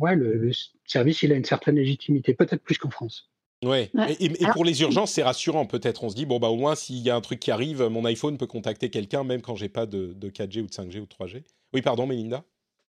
ouais, 0.00 0.16
le, 0.16 0.50
service 0.84 1.22
il 1.22 1.32
a 1.32 1.36
une 1.36 1.44
certaine 1.44 1.76
légitimité, 1.76 2.34
peut-être 2.34 2.62
plus 2.62 2.78
qu'en 2.78 2.90
France. 2.90 3.31
Ouais. 3.62 3.90
Et, 4.18 4.46
pour 4.52 4.64
les 4.64 4.82
urgences, 4.82 5.12
c'est 5.12 5.22
rassurant 5.22 5.66
peut-être. 5.66 6.02
On 6.02 6.08
se 6.08 6.14
dit 6.14 6.26
bon 6.26 6.38
bah 6.38 6.48
au 6.48 6.56
moins 6.56 6.74
s'il 6.74 6.98
y 6.98 7.10
a 7.10 7.16
un 7.16 7.20
truc 7.20 7.38
qui 7.40 7.50
arrive, 7.50 7.82
mon 7.84 8.04
iPhone 8.04 8.36
peut 8.36 8.46
contacter 8.46 8.90
quelqu'un 8.90 9.22
même 9.24 9.40
quand 9.40 9.54
j'ai 9.54 9.68
pas 9.68 9.86
de, 9.86 10.14
4G 10.20 10.62
ou 10.62 10.66
de 10.66 10.72
5G 10.72 10.98
ou 11.00 11.06
de 11.06 11.26
3G. 11.26 11.42
Oui, 11.72 11.82
pardon, 11.82 12.06
Melinda? 12.06 12.44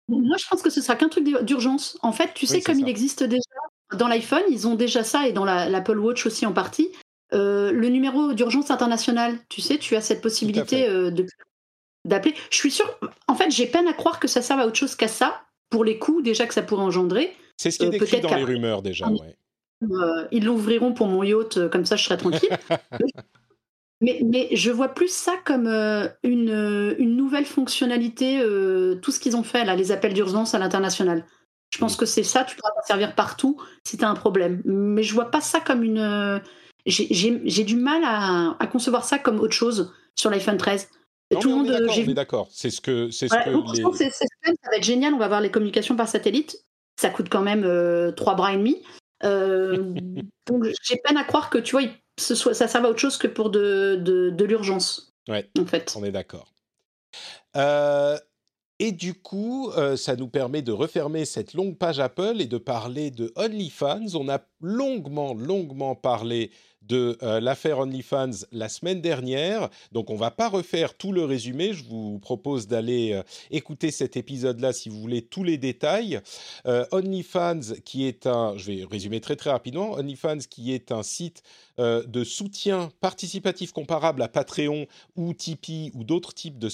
Moi, 0.09 0.37
je 0.37 0.45
pense 0.49 0.61
que 0.61 0.69
ce 0.69 0.81
sera 0.81 0.95
qu'un 0.95 1.09
truc 1.09 1.25
d'urgence. 1.43 1.97
En 2.01 2.11
fait, 2.11 2.33
tu 2.33 2.45
sais, 2.45 2.61
comme 2.61 2.79
il 2.79 2.87
existe 2.87 3.23
déjà 3.23 3.41
dans 3.97 4.07
l'iPhone, 4.07 4.43
ils 4.49 4.67
ont 4.67 4.75
déjà 4.75 5.03
ça 5.03 5.27
et 5.27 5.33
dans 5.33 5.45
l'Apple 5.45 5.99
Watch 5.99 6.25
aussi 6.25 6.45
en 6.45 6.53
partie. 6.53 6.89
Euh, 7.33 7.71
le 7.71 7.89
numéro 7.89 8.33
d'urgence 8.33 8.71
international, 8.71 9.37
tu 9.49 9.59
sais, 9.59 9.77
tu 9.77 9.95
as 9.95 10.01
cette 10.01 10.21
possibilité 10.21 10.87
euh, 10.87 11.11
d'appeler. 12.05 12.35
Je 12.49 12.55
suis 12.55 12.71
sûre, 12.71 12.89
en 13.27 13.35
fait, 13.35 13.51
j'ai 13.51 13.67
peine 13.67 13.87
à 13.87 13.93
croire 13.93 14.19
que 14.19 14.27
ça 14.27 14.41
serve 14.41 14.61
à 14.61 14.67
autre 14.67 14.77
chose 14.77 14.95
qu'à 14.95 15.09
ça, 15.09 15.41
pour 15.69 15.83
les 15.83 15.97
coûts 15.97 16.21
déjà 16.21 16.45
que 16.47 16.53
ça 16.53 16.61
pourrait 16.61 16.83
engendrer. 16.83 17.35
C'est 17.57 17.71
ce 17.71 17.79
qui 17.79 17.85
est 17.85 17.87
euh, 17.87 17.91
décrit 17.91 18.21
dans 18.21 18.33
les 18.33 18.43
rumeurs 18.43 18.81
déjà, 18.81 19.09
ouais. 19.09 19.35
Euh, 19.83 20.27
ils 20.31 20.43
l'ouvriront 20.43 20.93
pour 20.93 21.07
mon 21.07 21.23
yacht, 21.23 21.57
euh, 21.57 21.69
comme 21.69 21.85
ça 21.85 21.95
je 21.95 22.03
serai 22.03 22.17
tranquille. 22.17 22.49
mais, 24.01 24.21
mais, 24.25 24.49
je 24.51 24.71
vois 24.71 24.89
plus 24.89 25.11
ça 25.11 25.33
comme 25.45 25.67
euh, 25.67 26.07
une, 26.23 26.95
une, 26.97 27.15
nouvelle 27.15 27.45
fonctionnalité, 27.45 28.39
tout 29.01 29.11
ce 29.11 29.19
qu'ils 29.19 29.37
ont 29.37 29.43
fait, 29.43 29.65
là, 29.65 29.75
les 29.75 29.91
appels 29.91 30.13
d'urgence 30.13 30.55
à 30.55 30.59
l'international. 30.59 31.25
Je 31.69 31.79
pense 31.79 31.95
mm. 31.95 31.99
que 31.99 32.05
c'est 32.05 32.23
ça, 32.23 32.43
tu 32.43 32.55
pourras 32.55 32.71
servir 32.85 33.13
partout 33.13 33.61
si 33.83 33.97
tu 33.97 34.05
as 34.05 34.09
un 34.09 34.15
problème. 34.15 34.61
Mais 34.65 35.03
je 35.03 35.13
vois 35.13 35.29
pas 35.29 35.41
ça 35.41 35.59
comme 35.59 35.83
une. 35.83 36.41
J'ai 36.85 37.63
du 37.63 37.75
mal 37.75 38.01
à, 38.03 38.55
à, 38.59 38.67
concevoir 38.67 39.03
ça 39.03 39.19
comme 39.19 39.39
autre 39.39 39.53
chose 39.53 39.93
sur 40.15 40.29
l'iPhone 40.29 40.57
13. 40.57 40.89
tout 41.39 41.49
le 41.49 41.55
monde. 41.55 41.87
On 41.87 41.93
est 41.93 42.13
d'accord. 42.13 42.47
C'est 42.51 42.69
ce 42.69 42.81
que 42.81 43.11
c'est 43.11 43.27
ce 43.27 43.35
que. 43.35 43.99
Les... 43.99 44.09
ça 44.09 44.25
va 44.71 44.77
être 44.77 44.83
génial. 44.83 45.13
On 45.13 45.19
va 45.19 45.27
voir 45.27 45.41
les 45.41 45.51
communications 45.51 45.95
par 45.95 46.07
satellite. 46.07 46.57
Ça 46.99 47.09
coûte 47.11 47.27
quand 47.29 47.43
même 47.43 47.63
trois 48.15 48.33
bras 48.33 48.53
et 48.53 48.57
demi. 48.57 48.81
donc 50.47 50.63
j'ai 50.83 50.97
peine 51.03 51.17
à 51.17 51.23
croire 51.23 51.49
que 51.49 51.57
tu 51.57 51.71
vois, 51.71 51.87
ce 52.19 52.35
soit, 52.35 52.53
ça 52.53 52.67
serve 52.67 52.85
à 52.85 52.89
autre 52.89 52.99
chose 52.99 53.17
que 53.17 53.27
pour 53.27 53.49
de, 53.49 53.95
de, 53.95 54.29
de 54.29 54.45
l'urgence. 54.45 55.13
Ouais. 55.27 55.49
En 55.59 55.65
fait. 55.65 55.93
On 55.97 56.03
est 56.03 56.11
d'accord. 56.11 56.53
Euh, 57.55 58.17
et 58.79 58.91
du 58.91 59.15
coup, 59.15 59.71
euh, 59.71 59.97
ça 59.97 60.15
nous 60.15 60.27
permet 60.27 60.61
de 60.61 60.71
refermer 60.71 61.25
cette 61.25 61.53
longue 61.53 61.77
page 61.77 61.99
Apple 61.99 62.35
et 62.39 62.45
de 62.45 62.57
parler 62.57 63.09
de 63.09 63.33
OnlyFans. 63.35 64.15
On 64.15 64.29
a 64.29 64.39
longuement, 64.61 65.33
longuement 65.33 65.95
parlé 65.95 66.51
de 66.87 67.17
euh, 67.21 67.39
l'affaire 67.39 67.79
OnlyFans 67.79 68.45
la 68.51 68.69
semaine 68.69 69.01
dernière. 69.01 69.69
Donc 69.91 70.09
on 70.09 70.15
va 70.15 70.31
pas 70.31 70.49
refaire 70.49 70.95
tout 70.95 71.11
le 71.11 71.23
résumé. 71.23 71.73
Je 71.73 71.83
vous 71.83 72.19
propose 72.19 72.67
d'aller 72.67 73.13
euh, 73.13 73.23
écouter 73.51 73.91
cet 73.91 74.17
épisode-là 74.17 74.73
si 74.73 74.89
vous 74.89 74.99
voulez 74.99 75.21
tous 75.21 75.43
les 75.43 75.57
détails. 75.57 76.19
OnlyFans, 76.91 77.75
qui 77.85 78.05
est 78.05 78.27
un, 78.27 78.55
je 78.57 78.71
vais 78.71 78.85
résumer 78.89 79.21
très 79.21 79.35
très 79.35 79.51
rapidement, 79.51 79.93
OnlyFans 79.93 80.39
qui 80.49 80.73
est 80.73 80.91
un 80.91 81.03
site 81.03 81.43
euh, 81.79 82.03
de 82.03 82.23
soutien 82.23 82.89
participatif 83.01 83.71
comparable 83.71 84.21
à 84.21 84.27
Patreon 84.27 84.87
ou 85.15 85.33
Tipeee 85.33 85.91
ou 85.93 86.03
d'autres 86.03 86.33
types 86.33 86.57
de, 86.57 86.69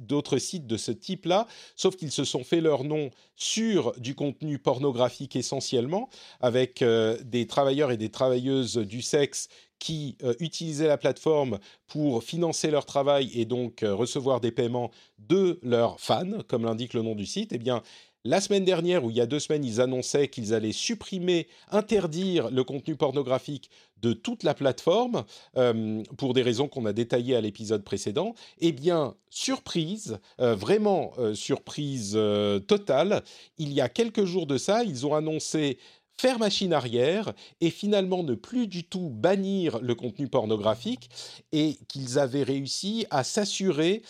d'autres 0.00 0.38
sites 0.38 0.66
de 0.66 0.76
ce 0.76 0.92
type-là, 0.92 1.48
sauf 1.74 1.96
qu'ils 1.96 2.12
se 2.12 2.24
sont 2.24 2.44
fait 2.44 2.60
leur 2.60 2.84
nom 2.84 3.10
sur 3.34 3.92
du 3.98 4.14
contenu 4.14 4.58
pornographique 4.58 5.34
essentiellement, 5.34 6.08
avec 6.40 6.82
euh, 6.82 7.18
des 7.24 7.48
travailleurs 7.48 7.90
et 7.90 7.96
des 7.96 8.10
travailleuses 8.10 8.76
du 8.76 9.02
sexe 9.02 9.48
qui 9.78 10.16
euh, 10.22 10.34
utilisaient 10.38 10.88
la 10.88 10.98
plateforme 10.98 11.58
pour 11.88 12.22
financer 12.22 12.70
leur 12.70 12.86
travail 12.86 13.30
et 13.34 13.44
donc 13.44 13.80
recevoir 13.82 14.40
des 14.40 14.52
paiements 14.52 14.90
de 15.18 15.58
leurs 15.62 16.00
fans, 16.00 16.42
comme 16.46 16.64
l'indique 16.64 16.94
le 16.94 17.02
nom 17.02 17.14
du 17.14 17.26
site, 17.26 17.52
eh 17.52 17.58
bien, 17.58 17.82
la 18.26 18.40
semaine 18.40 18.64
dernière, 18.64 19.04
ou 19.04 19.10
il 19.10 19.16
y 19.16 19.20
a 19.20 19.26
deux 19.26 19.38
semaines, 19.38 19.64
ils 19.64 19.80
annonçaient 19.80 20.28
qu'ils 20.28 20.52
allaient 20.52 20.72
supprimer, 20.72 21.46
interdire 21.70 22.50
le 22.50 22.64
contenu 22.64 22.96
pornographique 22.96 23.70
de 24.02 24.12
toute 24.12 24.42
la 24.42 24.54
plateforme, 24.54 25.24
euh, 25.56 26.02
pour 26.18 26.34
des 26.34 26.42
raisons 26.42 26.68
qu'on 26.68 26.84
a 26.86 26.92
détaillées 26.92 27.36
à 27.36 27.40
l'épisode 27.40 27.82
précédent. 27.82 28.34
Eh 28.60 28.72
bien, 28.72 29.14
surprise, 29.30 30.18
euh, 30.40 30.54
vraiment 30.54 31.12
euh, 31.18 31.34
surprise 31.34 32.18
totale, 32.66 33.22
il 33.58 33.72
y 33.72 33.80
a 33.80 33.88
quelques 33.88 34.24
jours 34.24 34.46
de 34.46 34.58
ça, 34.58 34.84
ils 34.84 35.06
ont 35.06 35.14
annoncé 35.14 35.78
faire 36.18 36.38
machine 36.38 36.72
arrière 36.72 37.32
et 37.60 37.70
finalement 37.70 38.22
ne 38.22 38.34
plus 38.34 38.66
du 38.66 38.84
tout 38.84 39.10
bannir 39.10 39.78
le 39.80 39.94
contenu 39.94 40.28
pornographique 40.28 41.10
et 41.52 41.76
qu'ils 41.88 42.18
avaient 42.18 42.42
réussi 42.42 43.06
à 43.10 43.24
s'assurer 43.24 44.02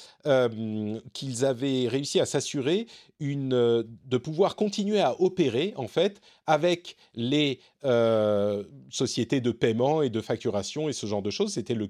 qu'ils 1.12 1.44
avaient 1.44 1.88
réussi 1.88 2.20
à 2.20 2.26
s'assurer 2.26 2.86
une, 3.20 3.54
euh, 3.54 3.82
de 4.04 4.18
pouvoir 4.18 4.56
continuer 4.56 5.00
à 5.00 5.20
opérer 5.20 5.72
en 5.76 5.88
fait 5.88 6.20
avec 6.46 6.96
les 7.14 7.60
euh, 7.86 8.64
sociétés 8.90 9.40
de 9.40 9.50
paiement 9.50 10.02
et 10.02 10.10
de 10.10 10.20
facturation 10.20 10.88
et 10.88 10.92
ce 10.92 11.06
genre 11.06 11.22
de 11.22 11.30
choses. 11.30 11.54
C'était 11.54 11.74
le, 11.74 11.88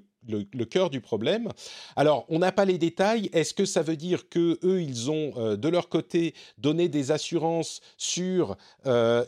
cœur 0.65 0.89
du 0.89 1.01
problème. 1.01 1.49
Alors, 1.95 2.25
on 2.29 2.39
n'a 2.39 2.51
pas 2.51 2.65
les 2.65 2.77
détails. 2.77 3.29
Est-ce 3.33 3.53
que 3.53 3.65
ça 3.65 3.81
veut 3.81 3.95
dire 3.95 4.29
que 4.29 4.59
eux, 4.63 4.81
ils 4.81 5.09
ont 5.11 5.33
euh, 5.37 5.55
de 5.55 5.67
leur 5.69 5.89
côté 5.89 6.33
donné 6.57 6.89
des 6.89 7.11
assurances 7.11 7.81
sur 7.97 8.55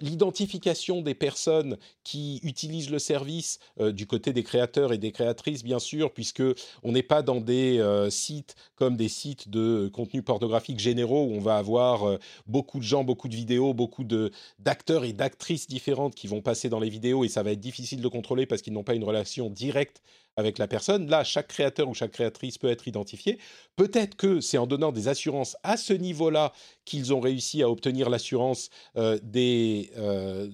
l'identification 0.02 1.02
des 1.02 1.16
personnes 1.16 1.78
qui 2.04 2.40
utilisent 2.44 2.90
le 2.90 3.00
service 3.00 3.60
du 3.80 4.08
côté 4.08 4.32
des 4.32 4.44
créateurs 4.44 4.94
et 4.94 4.98
des 4.98 5.12
créatrices, 5.12 5.64
bien 5.64 5.80
sûr, 5.80 6.14
puisque 6.14 6.44
on 6.84 6.92
n'est 6.92 7.04
pas 7.04 7.22
dans 7.22 7.42
des 7.42 7.84
sites 8.10 8.56
comme 8.76 8.96
des 8.96 9.10
sites 9.10 9.50
de 9.50 9.90
contenu 9.94 10.22
pornographique 10.22 10.80
généraux 10.80 11.26
où 11.26 11.34
on 11.34 11.40
va 11.40 11.58
avoir 11.58 12.04
euh, 12.04 12.18
beaucoup 12.48 12.80
de 12.80 12.84
gens, 12.84 13.04
beaucoup 13.04 13.28
de 13.28 13.36
vidéos, 13.36 13.74
beaucoup 13.74 14.04
d'acteurs 14.60 15.04
et 15.04 15.14
d'actrices 15.14 15.68
différentes 15.68 16.16
qui 16.16 16.28
vont 16.28 16.42
passer 16.42 16.59
dans 16.68 16.80
les 16.82 16.90
vidéos 16.90 17.24
et 17.24 17.30
ça 17.30 17.44
va 17.44 17.52
être 17.52 17.60
difficile 17.62 18.02
de 18.02 18.08
contrôler 18.10 18.46
parce 18.46 18.62
qu'ils 18.62 18.74
n'ont 18.74 18.84
pas 18.84 18.96
une 18.96 19.06
relation 19.06 19.50
directe 19.50 20.02
avec 20.36 20.58
la 20.58 20.68
personne. 20.68 21.10
Là, 21.10 21.24
chaque 21.24 21.48
créateur 21.48 21.88
ou 21.88 21.94
chaque 21.94 22.12
créatrice 22.12 22.58
peut 22.58 22.70
être 22.70 22.88
identifié. 22.88 23.40
Peut-être 23.78 24.18
que 24.18 24.42
c'est 24.42 24.58
en 24.58 24.68
donnant 24.68 24.92
des 24.92 25.08
assurances 25.08 25.56
à 25.64 25.78
ce 25.78 25.94
niveau-là 25.94 26.52
qu'ils 26.84 27.14
ont 27.14 27.22
réussi 27.22 27.64
à 27.64 27.70
obtenir 27.70 28.10
l'assurance 28.10 28.70
euh, 28.98 29.18
des, 29.24 29.92
euh, 29.98 30.50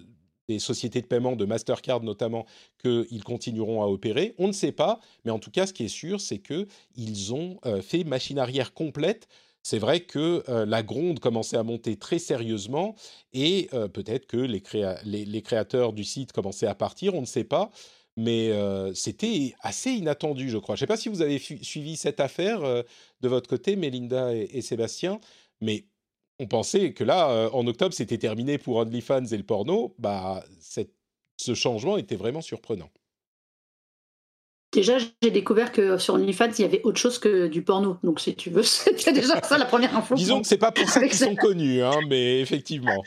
des 0.47 0.59
sociétés 0.59 1.01
de 1.01 1.07
paiement, 1.07 1.35
de 1.35 1.45
Mastercard 1.45 2.01
notamment, 2.01 2.45
qu'ils 2.79 3.23
continueront 3.23 3.81
à 3.81 3.87
opérer. 3.87 4.35
On 4.37 4.47
ne 4.47 4.53
sait 4.53 4.71
pas, 4.71 4.99
mais 5.23 5.31
en 5.31 5.39
tout 5.39 5.49
cas, 5.49 5.65
ce 5.65 5.73
qui 5.73 5.85
est 5.85 5.87
sûr, 5.87 6.21
c'est 6.21 6.37
qu'ils 6.37 7.33
ont 7.33 7.59
fait 7.81 8.03
machine 8.03 8.37
arrière 8.37 8.73
complète 8.73 9.27
c'est 9.65 9.79
vrai 9.79 10.01
que 10.01 10.43
la 10.47 10.83
gronde 10.83 11.19
commençait 11.19 11.57
à 11.57 11.63
monter 11.63 11.97
très 11.97 12.19
sérieusement 12.19 12.93
et 13.33 13.67
peut-être 13.93 14.27
que 14.27 14.37
les, 14.37 15.41
créateurs 15.41 15.91
du 15.91 16.03
site 16.03 16.33
commençaient 16.33 16.67
à 16.67 16.75
partir, 16.75 17.15
on 17.15 17.21
ne 17.21 17.25
sait 17.25 17.45
pas. 17.45 17.71
Mais 18.15 18.51
c'était 18.93 19.55
assez 19.61 19.89
inattendu, 19.89 20.51
je 20.51 20.59
crois. 20.59 20.75
Je 20.75 20.81
ne 20.81 20.81
sais 20.81 20.87
pas 20.87 20.97
si 20.97 21.09
vous 21.09 21.23
avez 21.23 21.39
suivi 21.39 21.95
cette 21.95 22.19
affaire 22.19 22.61
de 22.61 23.27
votre 23.27 23.49
côté, 23.49 23.75
Mélinda 23.75 24.35
et, 24.35 24.61
Sébastien, 24.61 25.19
mais 25.61 25.85
on 26.37 26.45
pensait 26.45 26.93
que 26.93 27.03
là, 27.03 27.49
en 27.51 27.65
octobre, 27.65 27.95
c'était 27.95 28.19
terminé 28.19 28.59
pour 28.59 28.75
OnlyFans 28.75 29.25
et 29.25 29.37
le 29.37 29.43
porno. 29.43 29.95
Bah, 29.97 30.45
ce 31.37 31.55
changement 31.55 31.97
était 31.97 32.17
vraiment 32.17 32.41
surprenant. 32.41 32.91
Déjà, 34.75 34.97
j'ai 34.97 35.31
découvert 35.31 35.71
que 35.71 35.97
sur 35.97 36.15
OnlyFans, 36.15 36.51
il 36.59 36.61
y 36.61 36.65
avait 36.65 36.81
autre 36.83 36.99
chose 36.99 37.17
que 37.17 37.47
du 37.47 37.61
porno. 37.61 37.95
Donc, 38.03 38.19
si 38.19 38.35
tu 38.35 38.49
veux, 38.49 38.63
c'était 38.63 39.13
déjà 39.13 39.41
ça 39.41 39.57
la 39.57 39.63
première 39.63 39.95
info. 39.97 40.15
Disons 40.15 40.41
que 40.41 40.47
c'est 40.47 40.57
pas 40.57 40.73
pour 40.73 40.87
ça 40.89 40.99
qu'ils 41.07 41.17
sont 41.17 41.35
connus, 41.35 41.81
hein, 41.81 41.99
mais 42.09 42.41
effectivement. 42.41 43.01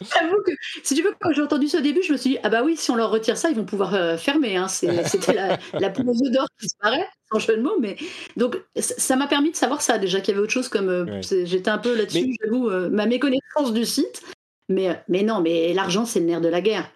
J'avoue 0.00 0.42
que, 0.44 0.50
si 0.82 0.94
tu 0.94 1.02
veux, 1.02 1.14
quand 1.18 1.32
j'ai 1.32 1.40
entendu 1.40 1.68
ça 1.68 1.78
au 1.78 1.80
début, 1.80 2.02
je 2.02 2.12
me 2.12 2.18
suis 2.18 2.30
dit, 2.30 2.38
ah 2.42 2.50
bah 2.50 2.62
oui, 2.62 2.76
si 2.76 2.90
on 2.90 2.96
leur 2.96 3.10
retire 3.10 3.38
ça, 3.38 3.48
ils 3.48 3.56
vont 3.56 3.64
pouvoir 3.64 3.94
euh, 3.94 4.18
fermer. 4.18 4.56
Hein. 4.56 4.68
C'était 4.68 5.32
la, 5.32 5.58
la 5.72 5.88
d'or 5.88 6.46
qui 6.58 6.66
disparaît, 6.66 7.08
sans 7.32 7.38
jeu 7.38 7.56
de 7.56 7.62
mots. 7.62 7.78
Mais... 7.80 7.96
Donc, 8.36 8.56
ça 8.76 9.16
m'a 9.16 9.26
permis 9.26 9.50
de 9.50 9.56
savoir 9.56 9.80
ça, 9.80 9.96
déjà 9.96 10.20
qu'il 10.20 10.32
y 10.32 10.36
avait 10.36 10.42
autre 10.42 10.52
chose 10.52 10.68
comme. 10.68 10.90
Euh, 10.90 11.22
j'étais 11.22 11.70
un 11.70 11.78
peu 11.78 11.96
là-dessus, 11.96 12.36
j'avoue, 12.42 12.68
euh, 12.68 12.90
ma 12.90 13.06
méconnaissance 13.06 13.72
du 13.72 13.86
site. 13.86 14.22
Mais, 14.68 15.02
mais 15.08 15.22
non, 15.22 15.40
mais 15.40 15.72
l'argent, 15.72 16.04
c'est 16.04 16.20
le 16.20 16.26
nerf 16.26 16.42
de 16.42 16.48
la 16.48 16.60
guerre. 16.60 16.90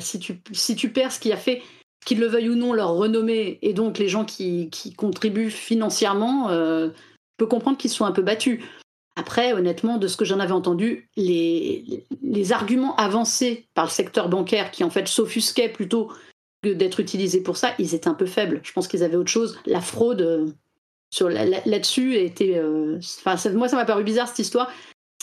si, 0.00 0.18
tu, 0.18 0.42
si 0.52 0.76
tu 0.76 0.90
perds 0.90 1.12
ce 1.12 1.20
qui 1.20 1.32
a 1.32 1.36
fait 1.38 1.62
qu'ils 2.04 2.20
le 2.20 2.26
veuillent 2.26 2.50
ou 2.50 2.54
non, 2.54 2.72
leur 2.72 2.94
renommée 2.94 3.58
et 3.62 3.72
donc 3.72 3.98
les 3.98 4.08
gens 4.08 4.24
qui, 4.24 4.70
contribuent 4.96 5.50
financièrement, 5.50 6.50
euh, 6.50 6.90
peut 7.36 7.46
comprendre 7.46 7.78
qu'ils 7.78 7.90
sont 7.90 8.04
un 8.04 8.12
peu 8.12 8.22
battus. 8.22 8.60
Après, 9.16 9.52
honnêtement, 9.52 9.96
de 9.96 10.08
ce 10.08 10.16
que 10.16 10.24
j'en 10.24 10.40
avais 10.40 10.52
entendu, 10.52 11.08
les, 11.16 12.04
arguments 12.52 12.96
avancés 12.96 13.68
par 13.74 13.84
le 13.84 13.90
secteur 13.90 14.28
bancaire, 14.28 14.70
qui 14.70 14.84
en 14.84 14.90
fait 14.90 15.06
s'offusquaient 15.06 15.68
plutôt 15.68 16.10
que 16.62 16.70
d'être 16.70 17.00
utilisés 17.00 17.42
pour 17.42 17.56
ça, 17.56 17.74
ils 17.78 17.94
étaient 17.94 18.08
un 18.08 18.14
peu 18.14 18.26
faibles. 18.26 18.60
Je 18.64 18.72
pense 18.72 18.88
qu'ils 18.88 19.04
avaient 19.04 19.16
autre 19.16 19.30
chose. 19.30 19.58
La 19.66 19.80
fraude 19.80 20.20
euh, 20.20 20.46
sur 21.10 21.30
là-dessus 21.30 22.16
était. 22.16 22.58
Euh, 22.58 22.98
moi, 23.54 23.68
ça 23.68 23.76
m'a 23.76 23.84
paru 23.84 24.02
bizarre 24.02 24.28
cette 24.28 24.40
histoire. 24.40 24.70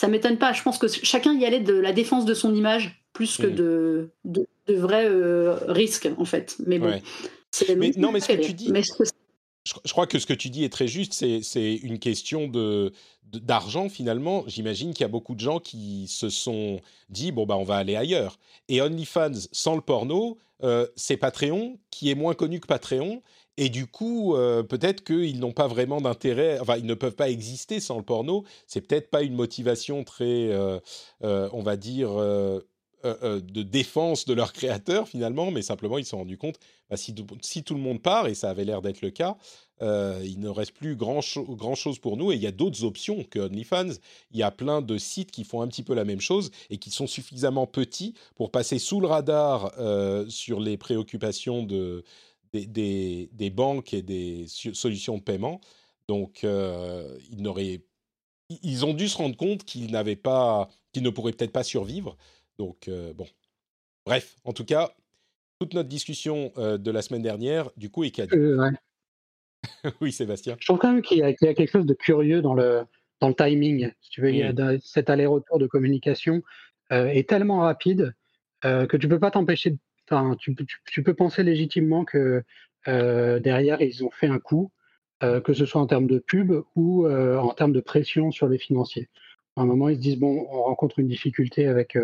Ça 0.00 0.08
m'étonne 0.08 0.38
pas. 0.38 0.52
Je 0.52 0.62
pense 0.62 0.78
que 0.78 0.88
chacun 0.88 1.34
y 1.34 1.44
allait 1.44 1.60
de 1.60 1.74
la 1.74 1.92
défense 1.92 2.24
de 2.24 2.34
son 2.34 2.54
image 2.54 3.01
plus 3.12 3.36
que 3.36 3.46
mmh. 3.46 3.54
de, 3.54 4.10
de 4.24 4.46
vrais 4.68 5.06
euh, 5.06 5.54
risques, 5.68 6.08
en 6.16 6.24
fait. 6.24 6.56
Mais 6.66 6.78
bon. 6.78 7.00
Mais, 7.76 7.92
non, 7.96 8.12
mais 8.12 8.20
ce 8.20 8.28
que 8.28 8.42
tu 8.42 8.54
dis. 8.54 8.72
je, 9.64 9.92
crois 9.92 10.06
que 10.06 10.18
ce 10.18 10.26
que 10.26 10.32
tu 10.32 10.48
dis 10.48 10.64
est 10.64 10.72
très 10.72 10.88
juste. 10.88 11.12
C'est 11.12 11.74
une 11.74 11.98
question 11.98 12.48
de 12.48 12.92
d'argent 13.24 13.88
finalement. 13.88 14.44
J'imagine 14.46 14.92
qu'il 14.92 15.02
y 15.02 15.04
a 15.04 15.08
beaucoup 15.08 15.34
de 15.34 15.40
gens 15.40 15.58
qui 15.58 16.06
se 16.06 16.28
sont 16.28 16.80
dit 17.08 17.32
bon 17.32 17.46
bah 17.46 17.56
on 17.56 17.64
va 17.64 17.76
aller 17.76 17.96
ailleurs. 17.96 18.38
Et 18.68 18.82
OnlyFans 18.82 19.48
sans 19.52 19.74
le 19.74 19.80
porno, 19.80 20.38
euh, 20.62 20.86
c'est 20.96 21.16
Patreon 21.16 21.78
qui 21.90 22.10
est 22.10 22.14
moins 22.14 22.34
connu 22.34 22.60
que 22.60 22.66
Patreon. 22.66 23.22
Et 23.58 23.68
du 23.68 23.86
coup, 23.86 24.34
euh, 24.34 24.62
peut-être 24.62 25.04
qu'ils 25.04 25.38
n'ont 25.38 25.52
pas 25.52 25.66
vraiment 25.66 26.00
d'intérêt, 26.00 26.58
enfin, 26.60 26.76
ils 26.78 26.86
ne 26.86 26.94
peuvent 26.94 27.14
pas 27.14 27.28
exister 27.28 27.80
sans 27.80 27.98
le 27.98 28.02
porno. 28.02 28.44
C'est 28.66 28.80
peut-être 28.80 29.10
pas 29.10 29.22
une 29.22 29.34
motivation 29.34 30.04
très, 30.04 30.50
on 31.22 31.62
va 31.62 31.76
dire, 31.76 32.10
euh, 33.04 33.16
euh, 33.22 33.40
de 33.40 33.62
défense 33.62 34.24
de 34.24 34.34
leur 34.34 34.52
créateur 34.52 35.08
finalement, 35.08 35.50
mais 35.50 35.62
simplement 35.62 35.98
ils 35.98 36.04
se 36.04 36.10
sont 36.10 36.18
rendus 36.18 36.38
compte, 36.38 36.58
bah, 36.88 36.96
si, 36.96 37.14
tout 37.64 37.74
le 37.74 37.80
monde 37.80 38.00
part, 38.00 38.28
et 38.28 38.34
ça 38.34 38.50
avait 38.50 38.64
l'air 38.64 38.82
d'être 38.82 39.00
le 39.00 39.10
cas, 39.10 39.36
euh, 39.80 40.20
il 40.24 40.38
ne 40.38 40.48
reste 40.48 40.72
plus 40.72 40.94
grand, 40.94 41.20
grand, 41.48 41.74
chose 41.74 41.98
pour 41.98 42.16
nous, 42.16 42.32
et 42.32 42.36
il 42.36 42.40
y 42.40 42.46
a 42.46 42.52
d'autres 42.52 42.84
options 42.84 43.24
que 43.24 43.40
OnlyFans. 43.40 43.94
Il 44.30 44.38
y 44.38 44.42
a 44.42 44.50
plein 44.50 44.82
de 44.82 44.98
sites 44.98 45.32
qui 45.32 45.42
font 45.42 45.62
un 45.62 45.68
petit 45.68 45.82
peu 45.82 45.94
la 45.94 46.04
même 46.04 46.20
chose 46.20 46.50
et 46.70 46.78
qui 46.78 46.90
sont 46.90 47.06
suffisamment 47.08 47.66
petits 47.66 48.14
pour 48.36 48.50
passer 48.52 48.78
sous 48.78 49.00
le 49.00 49.08
radar 49.08 49.72
sur 50.28 50.60
les 50.60 50.76
préoccupations 50.76 51.64
de, 51.64 52.04
des, 52.52 53.28
des, 53.32 53.50
banques 53.50 53.94
et 53.94 54.02
des 54.02 54.46
solutions 54.46 55.18
de 55.18 55.22
paiement. 55.22 55.60
Donc, 56.06 56.44
ils, 56.44 57.42
ils 58.62 58.84
ont 58.84 58.94
dû 58.94 59.08
se 59.08 59.16
rendre 59.16 59.36
compte 59.36 59.64
qu'ils 59.64 59.90
n'avaient 59.90 60.16
pas, 60.16 60.68
qu'ils 60.92 61.02
ne 61.02 61.10
pourraient 61.10 61.32
peut-être 61.32 61.52
pas 61.52 61.64
survivre. 61.64 62.16
Donc, 62.62 62.86
euh, 62.86 63.12
bon. 63.12 63.26
Bref, 64.06 64.36
en 64.44 64.52
tout 64.52 64.64
cas, 64.64 64.92
toute 65.58 65.74
notre 65.74 65.88
discussion 65.88 66.52
euh, 66.58 66.78
de 66.78 66.92
la 66.92 67.02
semaine 67.02 67.22
dernière, 67.22 67.70
du 67.76 67.90
coup, 67.90 68.04
est 68.04 68.12
cadeau. 68.12 68.36
Euh, 68.36 68.70
oui, 70.00 70.12
Sébastien. 70.12 70.54
Je 70.60 70.66
trouve 70.66 70.78
quand 70.78 70.92
même 70.92 71.02
qu'il 71.02 71.18
y, 71.18 71.24
a 71.24 71.34
quelque 71.34 71.66
chose 71.66 71.86
de 71.86 71.94
curieux 71.94 72.40
dans 72.40 72.54
le, 72.54 72.84
dans 73.18 73.26
le 73.26 73.34
timing. 73.34 73.90
Si 74.00 74.10
tu 74.10 74.20
veux, 74.20 74.30
il 74.30 74.36
y 74.36 74.44
a 74.44 74.52
mmh. 74.52 74.78
cet 74.80 75.10
aller-retour 75.10 75.58
de 75.58 75.66
communication 75.66 76.42
est 76.90 77.28
tellement 77.28 77.60
rapide 77.60 78.14
que 78.62 78.96
tu 78.96 79.08
peux 79.08 79.18
pas 79.18 79.32
t'empêcher. 79.32 79.76
Enfin, 80.04 80.36
tu, 80.38 80.54
tu, 80.86 81.02
peux 81.02 81.14
penser 81.14 81.42
légitimement 81.42 82.04
que 82.04 82.44
derrière 82.86 83.80
ils 83.80 84.04
ont 84.04 84.10
fait 84.10 84.26
un 84.26 84.38
coup, 84.38 84.70
que 85.20 85.52
ce 85.54 85.64
soit 85.64 85.80
en 85.80 85.86
termes 85.86 86.06
de 86.06 86.18
pub 86.18 86.52
ou 86.76 87.08
en 87.08 87.54
termes 87.54 87.72
de 87.72 87.80
pression 87.80 88.30
sur 88.30 88.46
les 88.46 88.58
financiers. 88.58 89.08
À 89.56 89.62
un 89.62 89.64
moment, 89.64 89.88
ils 89.88 89.96
se 89.96 90.00
disent 90.00 90.18
bon, 90.18 90.46
on 90.50 90.64
rencontre 90.64 90.98
une 90.98 91.08
difficulté 91.08 91.66
avec 91.66 91.96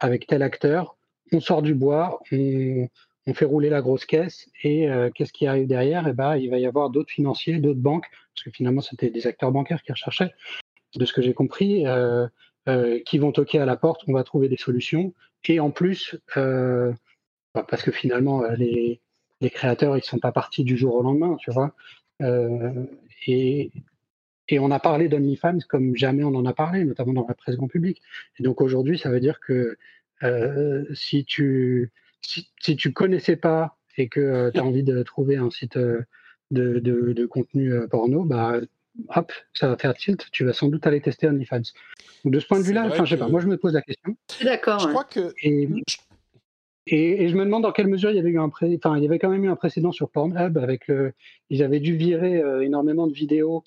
avec 0.00 0.26
tel 0.26 0.42
acteur, 0.42 0.96
on 1.32 1.40
sort 1.40 1.62
du 1.62 1.74
bois, 1.74 2.20
on, 2.32 2.88
fait 3.34 3.44
rouler 3.44 3.68
la 3.68 3.82
grosse 3.82 4.06
caisse 4.06 4.48
et 4.62 4.88
euh, 4.88 5.10
qu'est-ce 5.14 5.34
qui 5.34 5.46
arrive 5.46 5.66
derrière? 5.66 6.08
Eh 6.08 6.14
ben, 6.14 6.36
il 6.36 6.48
va 6.48 6.58
y 6.58 6.64
avoir 6.64 6.88
d'autres 6.88 7.10
financiers, 7.10 7.58
d'autres 7.58 7.80
banques, 7.80 8.06
parce 8.34 8.44
que 8.44 8.50
finalement 8.50 8.80
c'était 8.80 9.10
des 9.10 9.26
acteurs 9.26 9.52
bancaires 9.52 9.82
qui 9.82 9.92
recherchaient, 9.92 10.32
de 10.94 11.04
ce 11.04 11.12
que 11.12 11.20
j'ai 11.20 11.34
compris, 11.34 11.86
euh, 11.86 12.26
euh, 12.68 13.00
qui 13.04 13.18
vont 13.18 13.32
toquer 13.32 13.58
à 13.58 13.66
la 13.66 13.76
porte. 13.76 14.02
On 14.08 14.14
va 14.14 14.24
trouver 14.24 14.48
des 14.48 14.56
solutions 14.56 15.12
et 15.46 15.60
en 15.60 15.70
plus, 15.70 16.16
bah, 16.34 16.94
parce 17.68 17.82
que 17.82 17.90
finalement 17.90 18.42
les, 18.56 19.00
les, 19.40 19.50
créateurs 19.50 19.96
ils 19.96 20.04
sont 20.04 20.18
pas 20.18 20.32
partis 20.32 20.64
du 20.64 20.76
jour 20.76 20.94
au 20.94 21.02
lendemain, 21.02 21.36
tu 21.38 21.50
vois. 21.50 21.74
et 23.26 23.70
et 24.48 24.58
on 24.58 24.70
a 24.70 24.80
parlé 24.80 25.08
d'OnlyFans 25.08 25.58
comme 25.68 25.96
jamais 25.96 26.24
on 26.24 26.34
en 26.34 26.46
a 26.46 26.52
parlé, 26.52 26.84
notamment 26.84 27.12
dans 27.12 27.26
la 27.26 27.34
presse 27.34 27.56
grand 27.56 27.68
public. 27.68 28.02
Et 28.38 28.42
donc 28.42 28.60
aujourd'hui, 28.60 28.98
ça 28.98 29.10
veut 29.10 29.20
dire 29.20 29.40
que 29.40 29.76
si 30.94 31.24
tu 31.24 31.92
si, 32.22 32.48
si 32.60 32.76
tu 32.76 32.92
connaissais 32.92 33.36
pas 33.36 33.76
et 33.96 34.08
que 34.08 34.20
euh, 34.20 34.50
tu 34.50 34.60
as 34.60 34.64
envie 34.64 34.82
de 34.82 35.02
trouver 35.02 35.36
un 35.36 35.50
site 35.50 35.76
euh, 35.76 36.02
de, 36.50 36.78
de, 36.78 37.26
contenu 37.26 37.72
euh, 37.72 37.86
porno, 37.86 38.24
bah, 38.24 38.60
hop, 39.14 39.32
ça 39.52 39.68
va 39.68 39.76
faire 39.76 39.94
tilt, 39.94 40.26
tu 40.32 40.44
vas 40.44 40.52
sans 40.52 40.68
doute 40.68 40.86
aller 40.86 41.00
tester 41.00 41.26
OnlyFans. 41.26 41.62
De 42.24 42.40
ce 42.40 42.46
point 42.46 42.58
de 42.58 42.64
vue-là, 42.64 42.86
enfin, 42.86 43.04
je 43.04 43.10
sais 43.10 43.18
pas, 43.18 43.28
moi 43.28 43.40
je 43.40 43.48
me 43.48 43.56
pose 43.56 43.74
la 43.74 43.82
question. 43.82 44.16
D'accord. 44.42 44.80
Je 44.80 44.88
crois 44.88 45.04
que. 45.04 45.32
Et, 45.42 45.68
et, 46.86 47.28
je 47.28 47.36
me 47.36 47.44
demande 47.44 47.62
dans 47.62 47.72
quelle 47.72 47.88
mesure 47.88 48.10
il 48.10 48.16
y 48.16 48.18
avait 48.18 48.30
eu 48.30 48.40
un 48.40 48.48
pré... 48.48 48.78
enfin, 48.82 48.96
il 48.96 49.02
y 49.02 49.06
avait 49.06 49.18
quand 49.18 49.28
même 49.28 49.44
eu 49.44 49.50
un 49.50 49.56
précédent 49.56 49.92
sur 49.92 50.08
Pornhub 50.08 50.56
avec 50.56 50.88
le, 50.88 51.12
ils 51.50 51.62
avaient 51.62 51.80
dû 51.80 51.94
virer 51.96 52.42
énormément 52.62 53.06
de 53.06 53.12
vidéos 53.12 53.62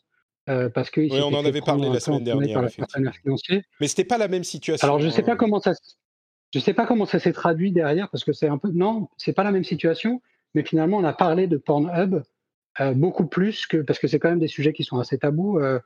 parce 0.73 0.89
que 0.89 1.01
oui, 1.01 1.21
on 1.21 1.33
en 1.33 1.45
avait 1.45 1.61
parlé 1.61 1.89
la 1.89 1.99
semaine 1.99 2.23
dernière. 2.23 2.63
Mais 3.79 3.87
c'était 3.87 4.05
pas 4.05 4.17
la 4.17 4.27
même 4.27 4.43
situation. 4.43 4.87
Alors 4.87 4.99
je 4.99 5.09
sais 5.09 5.23
pas 5.23 5.35
comment 5.35 5.59
ça, 5.59 5.73
je 6.53 6.59
ne 6.59 6.63
sais 6.63 6.73
pas 6.73 6.85
comment 6.85 7.05
ça 7.05 7.19
s'est 7.19 7.31
traduit 7.31 7.71
derrière, 7.71 8.09
parce 8.09 8.23
que 8.23 8.33
c'est 8.33 8.47
un 8.47 8.57
peu. 8.57 8.69
Non, 8.73 9.09
c'est 9.17 9.33
pas 9.33 9.43
la 9.43 9.51
même 9.51 9.63
situation, 9.63 10.21
mais 10.53 10.63
finalement, 10.63 10.97
on 10.97 11.03
a 11.03 11.13
parlé 11.13 11.47
de 11.47 11.57
Pornhub 11.57 12.23
euh, 12.79 12.93
beaucoup 12.93 13.25
plus 13.25 13.65
que. 13.67 13.77
Parce 13.77 13.99
que 13.99 14.07
c'est 14.07 14.19
quand 14.19 14.29
même 14.29 14.39
des 14.39 14.49
sujets 14.49 14.73
qui 14.73 14.83
sont 14.83 14.99
assez 14.99 15.17
tabous. 15.17 15.59
Euh, 15.59 15.79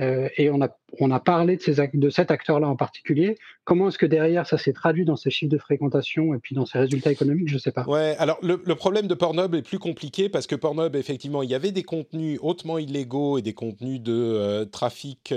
euh, 0.00 0.28
et 0.36 0.50
on 0.50 0.60
a, 0.60 0.76
on 0.98 1.10
a 1.10 1.20
parlé 1.20 1.56
de, 1.56 1.62
ces, 1.62 1.74
de 1.92 2.10
cet 2.10 2.30
acteur-là 2.30 2.68
en 2.68 2.76
particulier. 2.76 3.38
Comment 3.64 3.88
est-ce 3.88 3.98
que 3.98 4.06
derrière 4.06 4.46
ça 4.46 4.58
s'est 4.58 4.72
traduit 4.72 5.04
dans 5.04 5.16
ses 5.16 5.30
chiffres 5.30 5.52
de 5.52 5.58
fréquentation 5.58 6.34
et 6.34 6.38
puis 6.38 6.54
dans 6.54 6.66
ses 6.66 6.78
résultats 6.78 7.12
économiques? 7.12 7.48
Je 7.48 7.54
ne 7.54 7.60
sais 7.60 7.72
pas. 7.72 7.84
Ouais, 7.84 8.16
alors 8.18 8.38
le, 8.42 8.56
problème 8.74 9.06
de 9.06 9.14
Pornhub 9.14 9.54
est 9.54 9.62
plus 9.62 9.78
compliqué 9.78 10.28
parce 10.28 10.46
que 10.46 10.56
Pornhub, 10.56 10.96
effectivement, 10.96 11.42
il 11.42 11.50
y 11.50 11.54
avait 11.54 11.72
des 11.72 11.84
contenus 11.84 12.38
hautement 12.42 12.78
illégaux 12.78 13.38
et 13.38 13.42
des 13.42 13.54
contenus 13.54 14.00
de 14.00 14.64
trafic 14.64 15.32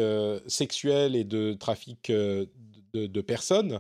sexuel 0.47 1.15
et 1.15 1.23
de 1.23 1.53
trafic 1.53 2.11
de, 2.11 2.47
de, 2.93 3.21
personnes 3.21 3.79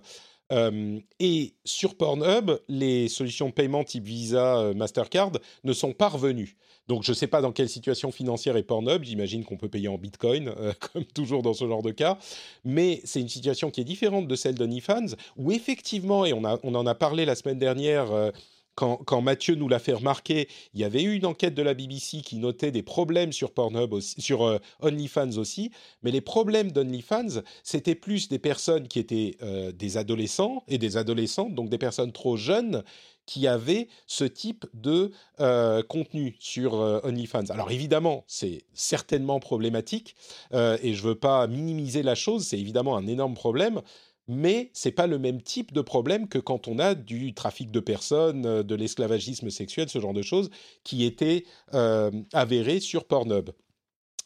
et 1.19 1.55
sur 1.65 1.95
Pornhub, 1.95 2.51
les 2.67 3.07
solutions 3.09 3.49
de 3.49 3.53
paiement 3.53 3.83
type 3.83 4.05
Visa, 4.05 4.59
euh, 4.59 4.73
Mastercard 4.73 5.31
ne 5.63 5.73
sont 5.73 5.93
pas 5.93 6.07
revenues. 6.07 6.55
Donc 6.87 7.03
je 7.03 7.11
ne 7.11 7.15
sais 7.15 7.27
pas 7.27 7.41
dans 7.41 7.51
quelle 7.51 7.69
situation 7.69 8.11
financière 8.11 8.55
est 8.55 8.63
Pornhub, 8.63 9.03
j'imagine 9.03 9.43
qu'on 9.43 9.57
peut 9.57 9.67
payer 9.67 9.87
en 9.87 9.97
Bitcoin, 9.97 10.49
euh, 10.57 10.73
comme 10.93 11.05
toujours 11.05 11.41
dans 11.41 11.53
ce 11.53 11.67
genre 11.67 11.83
de 11.83 11.91
cas, 11.91 12.17
mais 12.63 13.01
c'est 13.03 13.19
une 13.19 13.29
situation 13.29 13.71
qui 13.71 13.81
est 13.81 13.85
différente 13.85 14.27
de 14.27 14.35
celle 14.35 14.55
d'OnlyFans, 14.55 15.15
où 15.35 15.51
effectivement, 15.51 16.25
et 16.25 16.33
on, 16.33 16.43
en 16.43 16.85
a 16.85 16.95
parlé 16.95 17.25
la 17.25 17.35
semaine 17.35 17.59
dernière, 17.59 18.11
euh, 18.11 18.31
quand, 18.75 19.21
Mathieu 19.23 19.55
nous 19.55 19.67
l'a 19.67 19.79
fait 19.79 19.93
remarquer, 19.93 20.47
il 20.75 20.79
y 20.79 20.83
avait 20.83 21.01
eu 21.01 21.15
une 21.15 21.25
enquête 21.25 21.55
de 21.55 21.63
la 21.63 21.73
BBC 21.73 22.21
qui 22.21 22.35
notait 22.35 22.69
des 22.69 22.83
problèmes 22.83 23.33
sur 23.33 23.51
Pornhub, 23.51 23.99
sur 23.99 24.43
euh, 24.43 24.59
OnlyFans 24.81 25.37
aussi, 25.37 25.71
mais 26.03 26.11
les 26.11 26.21
problèmes 26.21 26.71
d'OnlyFans, 26.71 27.41
c'était 27.63 27.95
plus 27.95 28.29
des 28.29 28.37
personnes 28.37 28.87
qui 28.87 28.99
étaient 28.99 29.35
des 29.73 29.97
adolescents 29.97 30.63
et 30.67 30.77
des 30.77 30.95
adolescentes, 30.95 31.55
donc 31.55 31.69
des 31.69 31.79
personnes 31.79 32.11
trop 32.11 32.37
jeunes 32.37 32.83
qui 33.27 33.45
avaient 33.45 33.87
ce 34.07 34.23
type 34.23 34.65
de 34.73 35.11
euh, 35.39 35.83
contenu 35.83 36.35
sur 36.39 36.73
OnlyFans. 37.03 37.51
Alors 37.51 37.69
évidemment, 37.69 38.23
c'est 38.25 38.63
certainement 38.73 39.39
problématique 39.39 40.15
et 40.53 40.93
je 40.93 41.03
ne 41.03 41.09
veux 41.09 41.15
pas 41.15 41.45
minimiser 41.45 42.01
la 42.01 42.15
chose, 42.15 42.47
c'est 42.47 42.59
évidemment 42.59 42.97
un 42.97 43.05
énorme 43.05 43.35
problème, 43.35 43.81
mais 44.27 44.69
c'est 44.73 44.91
pas 44.91 45.07
le 45.07 45.19
même 45.19 45.41
type 45.41 45.73
de 45.73 45.81
problème 45.81 46.27
que 46.27 46.37
quand 46.37 46.67
on 46.67 46.79
a 46.79 46.95
du 46.95 47.33
trafic 47.33 47.71
de 47.71 47.79
personnes, 47.79 48.45
euh, 48.45 48.63
de 48.63 48.75
l'esclavagisme 48.75 49.49
sexuel, 49.49 49.89
ce 49.89 49.99
genre 49.99 50.13
de 50.13 50.21
choses 50.21 50.49
qui 50.83 51.05
étaient 51.05 51.45
euh, 51.73 52.11
avérées 52.33 52.79
sur 52.79 53.05
Pornhub. 53.05 53.51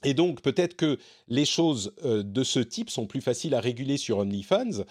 Et 0.03 0.13
donc 0.13 0.41
peut-être 0.41 0.75
que 0.75 0.97
les 1.27 1.45
choses 1.45 1.93
euh, 2.03 2.23
de 2.23 2.43
ce 2.43 2.59
type 2.59 2.89
sont 2.89 3.05
plus 3.05 3.21
faciles 3.21 3.53
à 3.53 3.59
réguler 3.59 3.97
sur 3.97 4.17
OnlyFans 4.19 4.83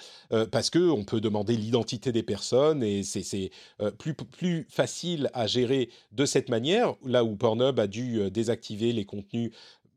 parce 0.51 0.71
que 0.71 0.91
on 0.91 1.05
peut 1.05 1.21
demander 1.21 1.57
l'identité 1.57 2.13
des 2.13 2.23
personnes 2.23 2.83
et 2.83 3.03
c'est 3.03 3.51
plus, 3.99 4.15
plus 4.15 4.67
facile 4.69 5.31
à 5.35 5.47
gérer 5.47 5.91
de 6.13 6.25
cette 6.25 6.49
manière. 6.49 6.95
Là 7.05 7.25
où 7.25 7.37
Pornhub 7.37 7.79
a 7.81 7.87
dû 7.87 8.31
désactiver 8.31 8.93
les 8.93 9.05
contenus 9.05 9.51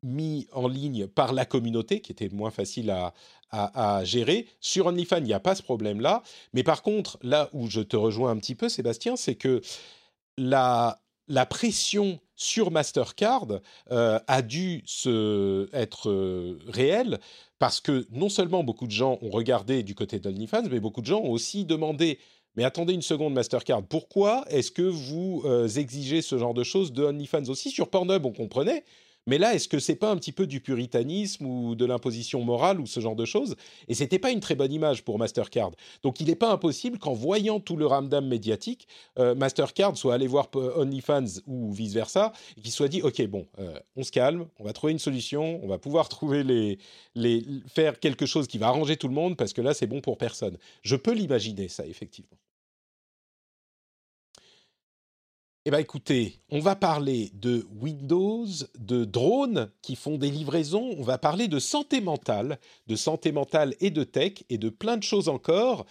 mis 0.04 0.48
en 0.52 0.68
ligne 0.68 1.08
par 1.08 1.34
la 1.34 1.46
communauté, 1.46 2.02
qui 2.02 2.12
était 2.12 2.30
moins 2.30 2.52
facile 2.52 2.92
à, 2.92 3.14
à, 3.54 4.04
gérer. 4.04 4.48
Sur 4.60 4.88
OnlyFans, 4.88 5.18
il 5.18 5.24
n'y 5.24 5.34
a 5.34 5.40
pas 5.40 5.56
ce 5.56 5.64
problème-là. 5.64 6.24
Mais 6.54 6.64
par 6.64 6.82
contre, 6.82 7.18
là 7.22 7.50
où 7.54 7.70
je 7.70 7.82
te 7.82 7.96
rejoins 7.96 8.32
un 8.32 8.38
petit 8.38 8.56
peu, 8.56 8.68
Sébastien, 8.70 9.16
c'est 9.16 9.36
que 9.36 9.62
la, 10.38 11.00
la 11.28 11.46
pression 11.46 12.20
sur 12.36 12.72
Mastercard 12.72 13.48
euh, 13.92 14.20
a 14.28 14.42
dû 14.42 14.84
se, 14.86 15.70
être 15.74 16.10
euh, 16.10 16.60
réelle 16.68 17.20
parce 17.60 17.80
que 17.80 18.06
non 18.12 18.30
seulement 18.30 18.64
beaucoup 18.64 18.88
de 18.88 18.92
gens 18.92 19.18
ont 19.22 19.30
regardé 19.30 19.84
du 19.84 19.96
côté 19.96 20.20
d'OnlyFans, 20.20 20.64
mais 20.70 20.80
beaucoup 20.80 21.02
de 21.02 21.06
gens 21.06 21.22
ont 21.22 21.32
aussi 21.32 21.66
demandé 21.66 22.20
mais 22.56 22.64
attendez 22.64 22.94
une 22.94 23.02
seconde, 23.02 23.34
Mastercard, 23.34 23.84
pourquoi 23.84 24.46
est-ce 24.50 24.72
que 24.72 24.84
vous 24.84 25.42
euh, 25.46 25.68
exigez 25.68 26.22
ce 26.22 26.38
genre 26.38 26.54
de 26.54 26.64
choses 26.64 26.94
de 26.94 27.04
aussi? 27.50 27.72
Sur 27.72 27.90
Pornhub, 27.90 28.26
on 28.26 28.32
comprenait, 28.32 28.84
mais 29.28 29.38
là, 29.38 29.54
est-ce 29.54 29.68
que 29.68 29.80
c'est 29.80 29.96
pas 29.96 30.12
un 30.12 30.18
petit 30.18 30.32
peu 30.32 30.48
du 30.48 30.60
puritanisme 30.60 31.46
ou 31.46 31.76
de 31.76 31.86
l'imposition 31.86 32.42
morale 32.42 32.80
ou 32.80 32.86
ce 32.86 33.00
genre 33.00 33.16
de 33.16 33.26
choses? 33.26 33.56
Et 33.88 33.94
c'était 33.94 34.20
pas 34.20 34.32
une 34.32 34.40
très 34.40 34.56
bonne 34.56 34.72
image 34.72 35.04
pour 35.04 35.18
Mastercard. 35.18 35.72
Donc, 36.04 36.20
il 36.20 36.28
n'est 36.28 36.36
pas 36.36 36.52
impossible 36.52 37.00
qu'en 37.00 37.14
voyant 37.14 37.60
tout 37.60 37.76
le 37.76 37.86
ramdam 37.86 38.28
médiatique, 38.28 38.88
euh, 39.20 39.36
Mastercard 39.36 39.98
soit 39.98 40.14
allé 40.14 40.28
voir 40.28 40.50
OnlyFans 40.54 41.42
ou 41.48 41.72
vice 41.72 41.94
versa 41.94 42.34
et 42.58 42.62
qu'il 42.62 42.72
soit 42.72 42.88
dit 42.88 43.02
ok 43.02 43.26
bon, 43.28 43.48
euh, 43.60 43.80
on 43.96 44.04
se 44.04 44.12
calme, 44.12 44.48
on 44.60 44.64
va 44.64 44.74
trouver 44.74 44.94
une 44.94 45.00
solution, 45.00 45.60
on 45.64 45.68
va 45.68 45.78
pouvoir 45.78 46.10
trouver 46.10 46.44
les 46.44 47.46
faire 47.68 48.00
quelque 48.00 48.26
chose 48.26 48.48
qui 48.48 48.58
va 48.58 48.68
arranger 48.68 48.98
tout 48.98 49.08
le 49.08 49.14
monde 49.14 49.38
parce 49.38 49.54
que 49.54 49.62
là, 49.62 49.74
c'est 49.74 49.88
bon 49.88 50.02
pour 50.02 50.18
personne. 50.18 50.58
Je 50.82 50.96
peux 50.96 51.14
l'imaginer 51.14 51.68
ça 51.68 51.86
effectivement. 51.86 52.38
Eh 55.66 55.72
bien 55.72 55.80
écoutez, 55.80 56.42
on 56.50 56.60
va 56.60 56.76
parler 56.76 57.32
de 57.36 57.66
Windows, 57.80 58.46
de 58.78 59.06
drones 59.06 59.72
qui 59.82 59.96
font 59.96 60.18
des 60.18 60.30
livraisons, 60.30 60.94
on 60.98 61.04
va 61.04 61.18
parler 61.18 61.48
de 61.48 61.58
santé 61.58 62.02
mentale, 62.02 62.60
de 62.88 62.98
santé 62.98 63.32
mentale 63.32 63.74
et 63.80 63.90
de 63.90 64.04
tech 64.04 64.44
et 64.50 64.58
de 64.58 64.68
plein 64.68 64.98
de 64.98 65.04
choses 65.04 65.30
encore. 65.30 65.86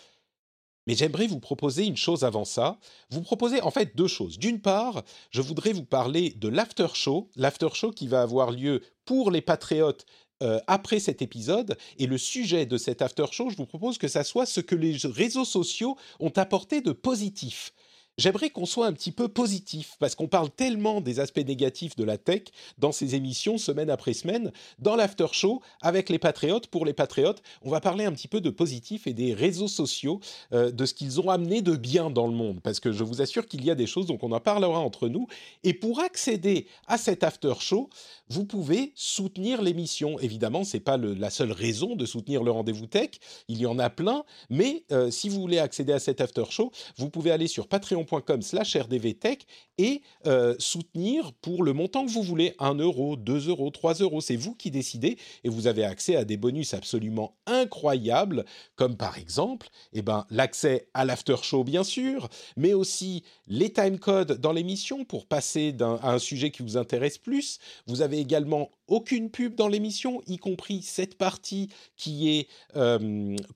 Mais 0.86 0.94
j'aimerais 0.94 1.26
vous 1.26 1.40
proposer 1.40 1.86
une 1.86 1.96
chose 1.96 2.22
avant 2.22 2.44
ça. 2.44 2.78
Vous 3.08 3.22
proposer 3.22 3.62
en 3.62 3.70
fait 3.70 3.96
deux 3.96 4.08
choses. 4.08 4.38
D'une 4.38 4.60
part, 4.60 5.04
je 5.30 5.40
voudrais 5.40 5.72
vous 5.72 5.86
parler 5.86 6.34
de 6.36 6.48
l'after 6.48 6.88
show, 6.92 7.30
l'after 7.34 7.68
show 7.72 7.92
qui 7.92 8.08
va 8.08 8.20
avoir 8.20 8.50
lieu 8.50 8.82
pour 9.06 9.30
les 9.30 9.40
patriotes 9.40 10.04
euh, 10.42 10.60
après 10.66 11.00
cet 11.00 11.22
épisode. 11.22 11.78
Et 11.96 12.06
le 12.06 12.18
sujet 12.18 12.66
de 12.66 12.76
cet 12.76 13.00
after 13.00 13.24
show, 13.30 13.48
je 13.48 13.56
vous 13.56 13.64
propose 13.64 13.96
que 13.96 14.08
ça 14.08 14.22
soit 14.22 14.44
ce 14.44 14.60
que 14.60 14.74
les 14.74 14.98
réseaux 15.04 15.46
sociaux 15.46 15.96
ont 16.20 16.32
apporté 16.36 16.82
de 16.82 16.92
positif 16.92 17.72
j'aimerais 18.18 18.50
qu'on 18.50 18.66
soit 18.66 18.86
un 18.86 18.92
petit 18.92 19.12
peu 19.12 19.28
positif, 19.28 19.96
parce 19.98 20.14
qu'on 20.14 20.28
parle 20.28 20.50
tellement 20.50 21.00
des 21.00 21.20
aspects 21.20 21.44
négatifs 21.46 21.96
de 21.96 22.04
la 22.04 22.18
tech 22.18 22.42
dans 22.78 22.92
ces 22.92 23.14
émissions, 23.14 23.58
semaine 23.58 23.90
après 23.90 24.12
semaine. 24.12 24.52
Dans 24.78 24.96
l'after 24.96 25.26
show, 25.32 25.62
avec 25.80 26.08
les 26.08 26.18
patriotes, 26.18 26.66
pour 26.66 26.84
les 26.84 26.92
patriotes, 26.92 27.42
on 27.62 27.70
va 27.70 27.80
parler 27.80 28.04
un 28.04 28.12
petit 28.12 28.28
peu 28.28 28.40
de 28.40 28.50
positif 28.50 29.06
et 29.06 29.12
des 29.12 29.34
réseaux 29.34 29.68
sociaux, 29.68 30.20
euh, 30.52 30.70
de 30.70 30.86
ce 30.86 30.94
qu'ils 30.94 31.20
ont 31.20 31.30
amené 31.30 31.62
de 31.62 31.76
bien 31.76 32.10
dans 32.10 32.26
le 32.26 32.34
monde, 32.34 32.60
parce 32.62 32.80
que 32.80 32.92
je 32.92 33.04
vous 33.04 33.22
assure 33.22 33.46
qu'il 33.46 33.64
y 33.64 33.70
a 33.70 33.74
des 33.74 33.86
choses, 33.86 34.06
donc 34.06 34.22
on 34.22 34.32
en 34.32 34.40
parlera 34.40 34.78
entre 34.78 35.08
nous. 35.08 35.26
Et 35.64 35.74
pour 35.74 36.00
accéder 36.00 36.66
à 36.86 36.98
cet 36.98 37.24
after 37.24 37.54
show, 37.60 37.88
vous 38.28 38.44
pouvez 38.44 38.92
soutenir 38.94 39.62
l'émission. 39.62 40.18
Évidemment, 40.18 40.64
c'est 40.64 40.80
pas 40.80 40.96
la 40.96 41.30
seule 41.30 41.52
raison 41.52 41.96
de 41.96 42.06
soutenir 42.06 42.42
le 42.42 42.50
rendez-vous 42.50 42.86
tech, 42.86 43.10
il 43.48 43.58
y 43.58 43.66
en 43.66 43.78
a 43.78 43.90
plein, 43.90 44.24
mais 44.50 44.84
euh, 44.92 45.10
si 45.10 45.28
vous 45.28 45.40
voulez 45.40 45.58
accéder 45.58 45.92
à 45.92 45.98
cet 45.98 46.20
after 46.20 46.44
show, 46.50 46.72
vous 46.96 47.10
pouvez 47.10 47.30
aller 47.30 47.46
sur 47.46 47.68
Patreon 47.68 48.01
patreon.com/slash 48.04 48.76
rdvtech 48.76 49.46
et 49.78 50.02
euh, 50.26 50.54
soutenir 50.58 51.32
pour 51.40 51.62
le 51.62 51.72
montant 51.72 52.04
que 52.06 52.10
vous 52.10 52.22
voulez 52.22 52.54
1 52.58 52.74
euro, 52.74 53.16
2 53.16 53.48
euros, 53.48 53.70
3 53.70 53.94
euros. 53.94 54.20
C'est 54.20 54.36
vous 54.36 54.54
qui 54.54 54.70
décidez 54.70 55.16
et 55.44 55.48
vous 55.48 55.66
avez 55.66 55.84
accès 55.84 56.16
à 56.16 56.24
des 56.24 56.36
bonus 56.36 56.74
absolument 56.74 57.36
incroyables, 57.46 58.44
comme 58.76 58.96
par 58.96 59.18
exemple 59.18 59.68
eh 59.92 60.02
ben, 60.02 60.26
l'accès 60.30 60.88
à 60.94 61.04
l'after 61.04 61.36
show, 61.42 61.64
bien 61.64 61.84
sûr, 61.84 62.28
mais 62.56 62.74
aussi 62.74 63.24
les 63.46 63.72
timecodes 63.72 64.40
dans 64.40 64.52
l'émission 64.52 65.04
pour 65.04 65.26
passer 65.26 65.74
à 65.80 66.12
un 66.12 66.18
sujet 66.18 66.50
qui 66.50 66.62
vous 66.62 66.76
intéresse 66.76 67.18
plus. 67.18 67.58
Vous 67.86 68.02
avez 68.02 68.18
également 68.18 68.70
aucune 68.92 69.30
pub 69.30 69.54
dans 69.54 69.68
l'émission, 69.68 70.22
y 70.26 70.36
compris 70.36 70.82
cette 70.82 71.16
partie 71.16 71.68
qui 71.96 72.30
est 72.30 72.48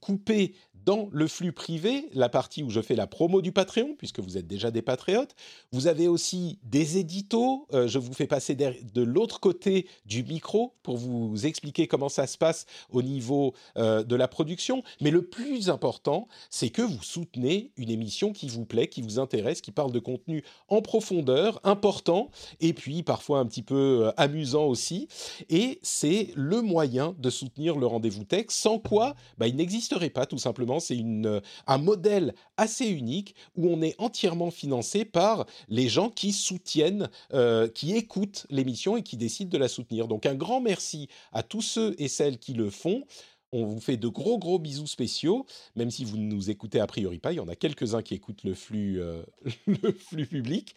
coupée 0.01 0.55
dans 0.87 1.09
le 1.11 1.26
flux 1.26 1.53
privé, 1.53 2.09
la 2.14 2.28
partie 2.28 2.62
où 2.62 2.70
je 2.70 2.80
fais 2.80 2.95
la 2.95 3.09
promo 3.09 3.43
du 3.43 3.51
Patreon, 3.51 3.97
puisque 3.99 4.20
vous 4.20 4.39
êtes 4.39 4.47
déjà 4.47 4.70
des 4.70 4.82
patriotes. 4.82 5.34
Vous 5.72 5.89
avez 5.89 6.07
aussi 6.07 6.61
des 6.62 6.97
éditos. 6.97 7.66
Euh, 7.74 7.89
je 7.89 7.99
vous 7.99 8.14
fais 8.14 8.28
passer 8.28 8.55
de 8.55 9.03
l'autre 9.03 9.41
côté 9.41 9.89
du 10.07 10.22
micro 10.22 10.74
pour 10.84 10.97
vous 10.97 11.45
expliquer 11.45 11.89
comment 11.89 12.09
ça 12.09 12.28
se 12.28 12.39
passe 12.39 12.66
au 12.91 13.03
niveau 13.03 13.53
euh, 13.76 14.05
de 14.05 14.14
la 14.14 14.28
production. 14.28 14.84
Mais 15.01 15.11
le 15.11 15.22
plus 15.22 15.70
important, 15.70 16.28
c'est 16.51 16.70
que 16.70 16.82
vous 16.82 17.03
soutenez 17.03 17.72
une 17.76 17.91
émission 17.91 18.32
qui 18.32 18.47
vous 18.47 18.64
plaît, 18.64 18.87
qui 18.87 19.03
vous 19.03 19.18
intéresse, 19.18 19.61
qui 19.61 19.72
parle 19.72 19.91
de 19.91 19.99
contenu 19.99 20.45
en 20.68 20.82
profondeur, 20.82 21.59
important, 21.64 22.30
et 22.61 22.72
puis 22.72 23.03
parfois 23.03 23.41
un 23.41 23.47
petit 23.47 23.62
peu 23.62 24.07
euh, 24.07 24.12
amusant 24.16 24.66
aussi. 24.66 25.09
Et 25.49 25.79
c'est 25.83 26.31
le 26.35 26.62
moyen 26.62 27.14
de 27.18 27.31
soutenir 27.31 27.77
le 27.79 27.87
rendez-vous 27.87 28.24
tech, 28.24 28.47
sans 28.49 28.79
quoi 28.79 29.14
bah, 29.39 29.47
il 29.47 29.57
n'existerait 29.57 30.11
pas 30.11 30.27
tout 30.27 30.39
simplement 30.39 30.81
c'est 30.81 30.99
euh, 30.99 31.41
un 31.66 31.79
modèle 31.79 32.35
assez 32.57 32.87
unique 32.87 33.35
où 33.57 33.68
on 33.68 33.83
est 33.83 33.95
entièrement 33.99 34.51
financé 34.51 35.05
par 35.05 35.47
les 35.68 35.89
gens 35.89 36.11
qui 36.11 36.33
soutiennent, 36.33 37.09
euh, 37.33 37.68
qui 37.68 37.95
écoutent 37.95 38.47
l'émission 38.51 38.97
et 38.97 39.03
qui 39.03 39.16
décident 39.16 39.51
de 39.51 39.59
la 39.59 39.68
soutenir. 39.68 40.09
Donc 40.09 40.27
un 40.27 40.35
grand 40.35 40.61
merci 40.61 41.09
à 41.33 41.43
tous 41.43 41.62
ceux 41.62 41.95
et 41.99 42.09
celles 42.09 42.39
qui 42.39 42.55
le 42.55 42.70
font. 42.70 43.05
On 43.53 43.64
vous 43.64 43.81
fait 43.81 43.97
de 43.97 44.09
gros 44.09 44.39
gros 44.39 44.59
bisous 44.59 44.87
spéciaux, 44.87 45.47
même 45.77 45.91
si 45.91 46.05
vous 46.05 46.16
ne 46.16 46.24
nous 46.24 46.51
écoutez 46.51 46.81
a 46.81 46.87
priori 46.87 47.18
pas. 47.18 47.33
Il 47.33 47.37
y 47.37 47.41
en 47.41 47.49
a 47.49 47.57
quelques-uns 47.57 48.03
qui 48.03 48.14
écoutent 48.14 48.45
le 48.45 48.55
flux, 48.55 49.01
euh, 49.01 49.22
le 49.66 49.93
flux 49.93 50.27
public. 50.27 50.74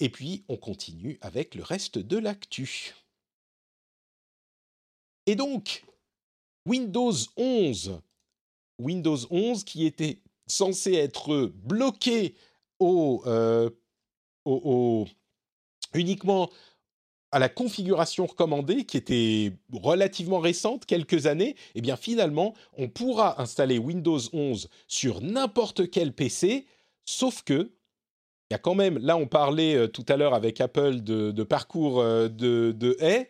Et 0.00 0.08
puis 0.08 0.44
on 0.48 0.56
continue 0.56 1.18
avec 1.20 1.54
le 1.54 1.62
reste 1.62 1.98
de 1.98 2.16
l'actu. 2.16 2.94
Et 5.26 5.34
donc, 5.34 5.84
Windows 6.66 7.12
11 7.36 8.00
Windows 8.78 9.18
11 9.30 9.64
qui 9.64 9.86
était 9.86 10.18
censé 10.46 10.94
être 10.94 11.52
bloqué 11.54 12.34
euh, 12.82 13.70
au, 14.44 15.06
uniquement 15.94 16.50
à 17.32 17.38
la 17.38 17.48
configuration 17.48 18.26
recommandée, 18.26 18.84
qui 18.84 18.96
était 18.96 19.52
relativement 19.72 20.38
récente, 20.38 20.86
quelques 20.86 21.26
années, 21.26 21.50
et 21.50 21.56
eh 21.76 21.80
bien 21.80 21.96
finalement, 21.96 22.54
on 22.78 22.88
pourra 22.88 23.40
installer 23.42 23.78
Windows 23.78 24.20
11 24.32 24.68
sur 24.86 25.20
n'importe 25.20 25.90
quel 25.90 26.12
PC, 26.12 26.66
sauf 27.04 27.42
que, 27.42 27.72
il 28.48 28.52
y 28.52 28.54
a 28.54 28.58
quand 28.58 28.76
même, 28.76 28.98
là 28.98 29.16
on 29.16 29.26
parlait 29.26 29.74
euh, 29.74 29.88
tout 29.88 30.04
à 30.08 30.16
l'heure 30.16 30.34
avec 30.34 30.60
Apple 30.60 31.00
de, 31.00 31.42
parcours 31.42 32.00
euh, 32.00 32.28
de, 32.28 32.96
haies, 33.00 33.28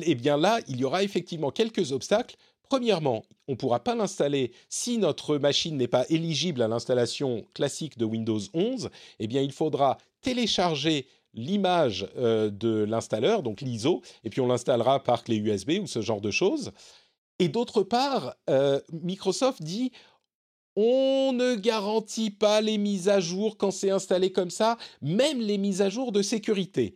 eh 0.00 0.14
bien 0.14 0.36
là, 0.36 0.60
il 0.68 0.78
y 0.78 0.84
aura 0.84 1.02
effectivement 1.02 1.50
quelques 1.50 1.92
obstacles 1.92 2.36
Premièrement, 2.72 3.26
on 3.48 3.52
ne 3.52 3.56
pourra 3.58 3.84
pas 3.84 3.94
l'installer 3.94 4.50
si 4.70 4.96
notre 4.96 5.36
machine 5.36 5.76
n'est 5.76 5.88
pas 5.88 6.06
éligible 6.08 6.62
à 6.62 6.68
l'installation 6.68 7.44
classique 7.52 7.98
de 7.98 8.06
Windows 8.06 8.40
11. 8.54 8.88
Eh 9.18 9.26
bien, 9.26 9.42
il 9.42 9.52
faudra 9.52 9.98
télécharger 10.22 11.06
l'image 11.34 12.08
euh, 12.16 12.48
de 12.48 12.84
l'installeur, 12.84 13.42
donc 13.42 13.60
l'ISO, 13.60 14.00
et 14.24 14.30
puis 14.30 14.40
on 14.40 14.46
l'installera 14.46 15.02
par 15.02 15.22
clé 15.22 15.36
USB 15.36 15.72
ou 15.82 15.86
ce 15.86 16.00
genre 16.00 16.22
de 16.22 16.30
choses. 16.30 16.72
Et 17.38 17.48
d'autre 17.48 17.82
part, 17.82 18.36
euh, 18.48 18.80
Microsoft 18.90 19.62
dit 19.62 19.92
on 20.74 21.34
ne 21.34 21.56
garantit 21.56 22.30
pas 22.30 22.62
les 22.62 22.78
mises 22.78 23.10
à 23.10 23.20
jour 23.20 23.58
quand 23.58 23.70
c'est 23.70 23.90
installé 23.90 24.32
comme 24.32 24.50
ça, 24.50 24.78
même 25.02 25.42
les 25.42 25.58
mises 25.58 25.82
à 25.82 25.90
jour 25.90 26.10
de 26.10 26.22
sécurité. 26.22 26.94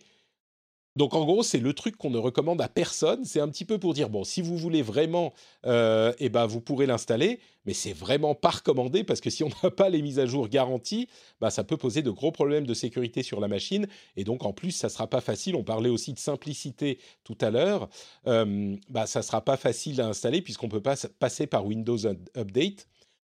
Donc 0.97 1.15
en 1.15 1.25
gros, 1.25 1.43
c'est 1.43 1.59
le 1.59 1.75
truc 1.75 1.97
qu'on 1.97 2.11
ne 2.11 2.19
recommande 2.19 2.61
à 2.63 2.69
personne. 2.69 3.25
C'est 3.25 3.41
un 3.41 3.49
petit 3.49 3.67
peu 3.67 3.79
pour 3.79 3.93
dire 3.93 4.09
bon, 4.09 4.25
si 4.25 4.41
vous 4.41 4.57
voulez 4.57 4.81
vraiment, 4.81 5.35
euh, 5.67 6.13
eh 6.19 6.31
ben 6.31 6.47
vous 6.47 6.61
pourrez 6.63 6.87
l'installer, 6.87 7.39
mais 7.67 7.75
c'est 7.75 7.93
vraiment 7.93 8.35
pas 8.35 8.51
recommandé 8.51 9.05
parce 9.05 9.21
que 9.21 9.29
si 9.29 9.45
on 9.45 9.51
n'a 9.63 9.71
pas 9.71 9.91
les 9.91 10.01
mises 10.01 10.19
à 10.19 10.27
jour 10.27 10.49
garanties, 10.49 11.09
bah 11.41 11.51
ça 11.51 11.65
peut 11.65 11.77
poser 11.77 12.01
de 12.01 12.11
gros 12.11 12.33
problèmes 12.33 12.67
de 12.67 12.75
sécurité 12.75 13.23
sur 13.23 13.41
la 13.41 13.49
machine 13.49 13.87
et 14.17 14.25
donc 14.25 14.45
en 14.45 14.55
plus 14.55 14.71
ça 14.71 14.89
sera 14.89 15.07
pas 15.07 15.21
facile. 15.21 15.55
On 15.55 15.65
parlait 15.65 15.91
aussi 15.91 16.15
de 16.15 16.19
simplicité 16.19 16.99
tout 17.25 17.39
à 17.43 17.51
l'heure. 17.51 17.89
Euh, 18.27 18.75
bah 18.89 19.07
ça 19.07 19.21
sera 19.21 19.45
pas 19.45 19.59
facile 19.59 20.01
à 20.01 20.09
installer 20.09 20.41
puisqu'on 20.41 20.69
peut 20.69 20.81
pas 20.83 20.97
passer 21.19 21.47
par 21.47 21.67
Windows 21.67 21.99
Update. 22.37 22.89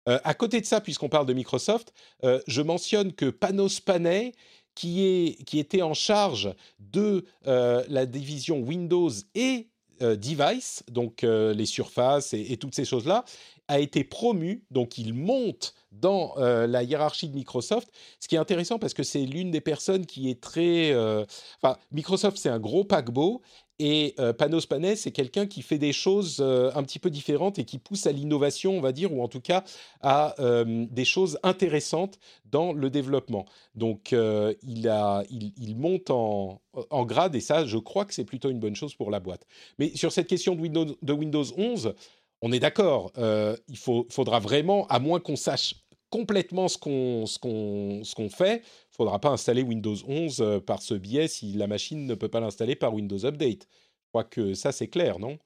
Euh, 0.09 0.19
à 0.25 0.33
côté 0.33 0.63
de 0.63 0.67
ça, 0.67 0.81
puisqu'on 0.81 1.11
parle 1.11 1.27
de 1.27 1.35
Microsoft, 1.35 1.93
je 2.23 2.63
mentionne 2.63 3.13
que 3.13 3.27
Panos 3.27 3.81
Panay 3.81 4.33
qui, 4.75 5.05
est, 5.05 5.45
qui 5.45 5.59
était 5.59 5.83
en 5.83 5.95
charge 5.95 6.55
de 6.79 7.25
euh, 7.47 7.85
la 7.89 8.07
division 8.07 8.61
Windows 8.61 9.11
et 9.35 9.69
euh, 10.03 10.17
Device, 10.17 10.83
donc 10.91 11.25
euh, 11.25 11.53
les 11.53 11.67
surfaces 11.67 12.33
et, 12.33 12.57
toutes 12.57 12.75
ces 12.75 12.85
choses-là, 12.85 13.25
a 13.69 13.79
été 13.79 14.03
promu, 14.03 14.65
donc 14.71 14.99
il 14.99 15.15
monte 15.15 15.75
dans 15.93 16.35
la 16.37 16.83
hiérarchie 16.83 17.29
de 17.29 17.35
Microsoft, 17.35 17.89
ce 18.19 18.27
qui 18.27 18.35
est 18.35 18.39
intéressant 18.39 18.81
parce 18.81 18.95
que 18.95 19.05
c'est 19.05 19.25
l'une 19.25 19.53
des 19.53 19.61
personnes 19.61 20.07
qui 20.07 20.29
est 20.29 20.41
très... 20.41 20.93
Enfin, 20.93 21.77
Microsoft, 21.93 22.37
c'est 22.37 22.49
un 22.49 22.59
gros 22.59 22.83
paquebot, 22.83 23.43
et 23.83 24.15
euh, 24.21 24.35
Panos 24.35 24.67
Panay, 24.67 24.95
c'est 24.95 25.11
quelqu'un 25.11 25.47
qui 25.47 25.63
fait 25.63 25.79
des 25.79 25.95
choses 25.95 26.37
euh, 26.41 26.71
un 26.75 26.83
petit 26.83 26.99
peu 26.99 27.09
différentes 27.09 27.59
et 27.59 27.65
qui 27.65 27.79
pousse 27.79 28.07
à 28.07 28.13
l'innovation, 28.13 28.77
on 28.77 28.83
va 28.83 28.93
dire, 28.93 29.11
ou 29.11 29.23
en 29.23 29.29
tout 29.29 29.41
cas 29.41 29.65
à 30.03 30.35
euh, 30.39 30.85
des 30.91 31.07
choses 31.07 31.39
intéressantes 31.43 32.19
dans 32.45 32.75
le 32.75 32.91
développement. 32.91 33.47
Donc, 33.75 34.13
il, 34.13 35.77
monte 35.79 36.11
en, 36.11 36.61
grade 37.07 37.35
et 37.35 37.41
ça, 37.41 37.65
je 37.65 37.79
crois 37.79 38.05
que 38.05 38.13
c'est 38.13 38.25
plutôt 38.25 38.51
une 38.51 38.61
bonne 38.61 38.77
chose 38.77 38.95
pour 38.95 39.11
la 39.11 39.19
boîte. 39.19 39.47
Mais 39.79 39.97
sur 39.97 40.13
cette 40.13 40.27
question 40.27 40.55
de 40.55 40.61
Windows, 40.61 40.97
de 41.01 41.13
Windows 41.15 41.45
11, 41.57 41.95
on 42.43 42.53
est 42.53 42.59
d'accord, 42.59 43.13
il 43.17 43.79
faudra 43.79 44.41
vraiment, 44.41 44.87
à 44.89 44.99
moins 44.99 45.21
qu'on 45.21 45.37
sache 45.37 45.77
complètement 46.11 46.69
ce 46.69 46.77
qu'on 46.77 47.27
ce 47.27 47.39
qu'on 47.39 48.03
ce 48.05 48.15
qu'on 48.15 48.29
fait, 48.29 48.63
faudra 48.91 49.19
pas 49.21 49.31
installer 49.31 49.63
Windows 49.63 49.97
11 50.07 50.41
euh, 50.41 50.61
par 50.61 50.83
ce 50.83 50.95
biais 50.95 51.29
si 51.29 51.53
la 51.53 51.67
machine 51.67 52.07
ne 52.07 52.15
peut 52.15 52.29
pas 52.29 52.41
l'installer 52.41 52.77
par 52.77 52.93
Windows 52.93 53.25
Update. 53.25 53.69
Je 54.05 54.09
crois 54.09 54.25
que 54.25 54.55
ça 54.55 54.73
c'est 54.73 54.89
clair, 54.89 55.19
non? 55.19 55.39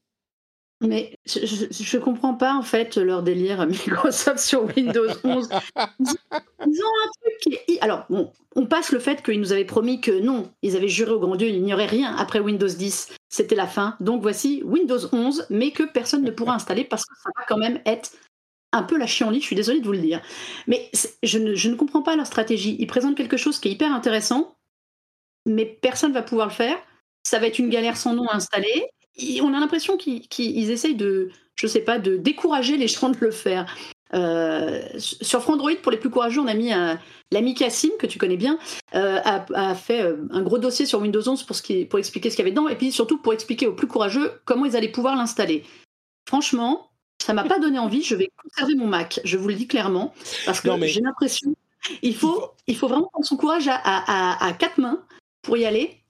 Mais 0.80 1.16
je 1.24 1.96
ne 1.96 2.02
comprends 2.02 2.34
pas 2.34 2.54
en 2.54 2.62
fait 2.62 2.96
leur 2.96 3.22
délire 3.22 3.66
Microsoft 3.66 4.38
sur 4.38 4.64
Windows 4.76 5.08
11. 5.24 5.48
Ils, 5.48 6.06
ont 6.06 6.92
un 7.04 7.10
truc 7.20 7.38
qui 7.40 7.54
est... 7.54 7.80
Alors, 7.80 8.04
bon, 8.10 8.32
on 8.56 8.66
passe 8.66 8.92
le 8.92 8.98
fait 8.98 9.22
qu'ils 9.22 9.40
nous 9.40 9.52
avaient 9.52 9.64
promis 9.64 10.00
que 10.00 10.10
non, 10.10 10.50
ils 10.62 10.76
avaient 10.76 10.88
juré 10.88 11.12
au 11.12 11.20
grand 11.20 11.36
Dieu, 11.36 11.48
il 11.48 11.62
n'y 11.62 11.72
aurait 11.72 11.86
rien 11.86 12.14
après 12.16 12.40
Windows 12.40 12.66
10. 12.66 13.16
C'était 13.28 13.54
la 13.54 13.66
fin. 13.66 13.96
Donc 14.00 14.22
voici 14.22 14.62
Windows 14.64 14.98
11, 15.12 15.46
mais 15.50 15.70
que 15.70 15.84
personne 15.84 16.22
ne 16.22 16.30
pourra 16.30 16.54
installer 16.56 16.84
parce 16.84 17.04
que 17.04 17.14
ça 17.22 17.30
va 17.36 17.44
quand 17.46 17.58
même 17.58 17.80
être 17.86 18.10
un 18.74 18.82
peu 18.82 18.98
la 18.98 19.06
chienlit, 19.06 19.40
je 19.40 19.46
suis 19.46 19.56
désolée 19.56 19.80
de 19.80 19.86
vous 19.86 19.92
le 19.92 19.98
dire. 19.98 20.20
Mais 20.66 20.90
je 21.22 21.38
ne, 21.38 21.74
comprends 21.74 22.02
pas 22.02 22.16
leur 22.16 22.26
stratégie. 22.26 22.76
Ils 22.78 22.86
présentent 22.86 23.16
quelque 23.16 23.36
chose 23.36 23.58
qui 23.58 23.68
est 23.68 23.72
hyper 23.72 23.92
intéressant, 23.92 24.56
mais 25.46 25.64
personne 25.64 26.10
ne 26.10 26.14
va 26.14 26.22
pouvoir 26.22 26.48
le 26.48 26.52
faire. 26.52 26.76
Ça 27.22 27.38
va 27.38 27.46
être 27.46 27.58
une 27.58 27.70
galère 27.70 27.96
sans 27.96 28.14
nom 28.14 28.26
à 28.28 28.36
installer. 28.36 28.86
on 29.42 29.54
a 29.54 29.60
l'impression 29.60 29.96
qu'ils 29.96 30.70
essayent 30.70 30.96
de, 30.96 31.30
je 31.56 31.66
sais 31.66 31.80
pas, 31.80 31.98
de 31.98 32.16
décourager 32.16 32.76
les 32.76 32.88
gens 32.88 33.10
de 33.10 33.18
le 33.20 33.30
faire. 33.30 33.66
Euh, 34.12 34.82
sur 34.98 35.42
Frandroid, 35.42 35.74
pour 35.82 35.90
les 35.90 35.98
plus 35.98 36.10
courageux, 36.10 36.40
on 36.40 36.46
a 36.46 36.54
mis 36.54 36.70
l'ami 37.32 37.54
Cassim, 37.54 37.90
que 37.98 38.06
tu 38.06 38.18
connais 38.18 38.36
bien, 38.36 38.58
euh, 38.94 39.20
a, 39.24 39.74
fait 39.74 40.02
euh, 40.02 40.16
un 40.30 40.42
gros 40.42 40.58
dossier 40.58 40.86
sur 40.86 41.00
Windows 41.00 41.26
11 41.26 41.42
pour, 41.42 41.56
pour 41.90 41.98
expliquer 41.98 42.30
ce 42.30 42.36
qu'il 42.36 42.44
y 42.44 42.46
avait 42.46 42.54
dedans, 42.54 42.68
et 42.68 42.76
puis 42.76 42.92
surtout 42.92 43.18
pour 43.18 43.32
expliquer 43.32 43.66
aux 43.66 43.72
plus 43.72 43.88
courageux 43.88 44.32
comment 44.44 44.66
ils 44.66 44.76
allaient 44.76 44.88
pouvoir 44.88 45.16
l'installer. 45.16 45.64
Franchement, 46.28 46.90
ça 47.24 47.32
m'a 47.32 47.44
pas 47.44 47.58
donné 47.58 47.78
envie. 47.78 48.02
Je 48.02 48.14
vais 48.14 48.30
conserver 48.42 48.74
mon 48.74 48.86
Mac. 48.86 49.20
Je 49.24 49.38
vous 49.38 49.48
le 49.48 49.54
dis 49.54 49.66
clairement 49.66 50.12
parce 50.44 50.60
que 50.60 50.68
j'ai 50.86 51.00
l'impression 51.00 51.54
il 52.02 52.14
faut, 52.14 52.50
il 52.66 52.76
faut 52.76 52.88
vraiment 52.88 53.08
prendre 53.08 53.26
son 53.26 53.36
courage 53.36 53.68
à, 53.68 54.56
quatre 54.58 54.78
mains 54.78 55.02
pour 55.42 55.56
y 55.56 55.64
aller. 55.64 56.00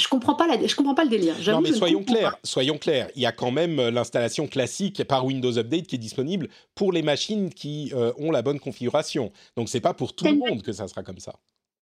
Je 0.00 0.08
comprends 0.08 0.34
pas 0.34 0.48
la, 0.48 0.66
je 0.66 0.74
comprends 0.74 0.96
pas 0.96 1.04
le 1.04 1.10
délire. 1.10 1.36
Non 1.46 1.60
mais 1.60 1.72
soyons 1.72 2.02
clairs, 2.02 2.36
soyons 2.42 2.78
clairs. 2.78 3.08
Il 3.14 3.22
y 3.22 3.26
a 3.26 3.32
quand 3.32 3.52
même 3.52 3.78
euh, 3.78 3.90
l'installation 3.92 4.48
classique 4.48 5.04
par 5.04 5.24
Windows 5.24 5.56
Update 5.56 5.86
qui 5.86 5.94
est 5.94 5.98
disponible 5.98 6.48
pour 6.74 6.90
les 6.90 7.02
machines 7.02 7.48
qui 7.48 7.92
euh, 7.94 8.12
ont 8.18 8.32
la 8.32 8.42
bonne 8.42 8.58
configuration. 8.58 9.30
Donc 9.56 9.68
c'est 9.68 9.80
pas 9.80 9.94
pour 9.94 10.16
tout 10.16 10.24
le 10.24 10.34
monde 10.34 10.62
que 10.62 10.72
ça 10.72 10.88
sera 10.88 11.04
comme 11.04 11.20
ça. 11.20 11.34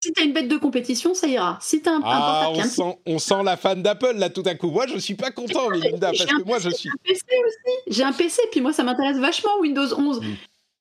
Si 0.02 0.12
t'as 0.12 0.24
une 0.24 0.32
bête 0.32 0.48
de 0.48 0.56
compétition, 0.56 1.14
ça 1.14 1.26
ira. 1.26 1.58
Si 1.60 1.80
t'as 1.80 1.92
un, 1.92 2.00
ah, 2.04 2.48
on, 2.50 2.62
sent, 2.62 2.98
on 3.06 3.18
sent 3.18 3.42
la 3.44 3.56
fan 3.56 3.82
d'Apple 3.82 4.16
là 4.16 4.30
tout 4.30 4.42
à 4.44 4.54
coup. 4.54 4.70
Moi, 4.70 4.86
je 4.86 4.98
suis 4.98 5.14
pas 5.14 5.30
content, 5.30 5.70
Melinda, 5.70 6.12
parce 6.12 6.26
que 6.26 6.42
moi, 6.44 6.58
je 6.58 6.70
suis. 6.70 6.90
J'ai 7.04 7.12
un 7.12 7.12
PC 7.12 7.24
aussi. 7.46 7.78
J'ai 7.88 8.02
un 8.02 8.12
PC, 8.12 8.42
puis 8.52 8.60
moi, 8.60 8.72
ça 8.72 8.84
m'intéresse 8.84 9.18
vachement 9.18 9.58
Windows 9.60 9.98
11. 9.98 10.20
Mm. 10.20 10.34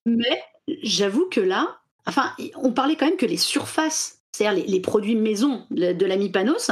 Mais 0.06 0.44
j'avoue 0.84 1.28
que 1.30 1.40
là, 1.40 1.78
enfin, 2.06 2.32
on 2.56 2.72
parlait 2.72 2.96
quand 2.96 3.06
même 3.06 3.18
que 3.18 3.26
les 3.26 3.38
surfaces, 3.38 4.20
c'est-à-dire 4.32 4.66
les, 4.68 4.80
produits 4.80 5.16
maison 5.16 5.66
de, 5.72 6.06
l'ami 6.06 6.30
Panos, 6.30 6.72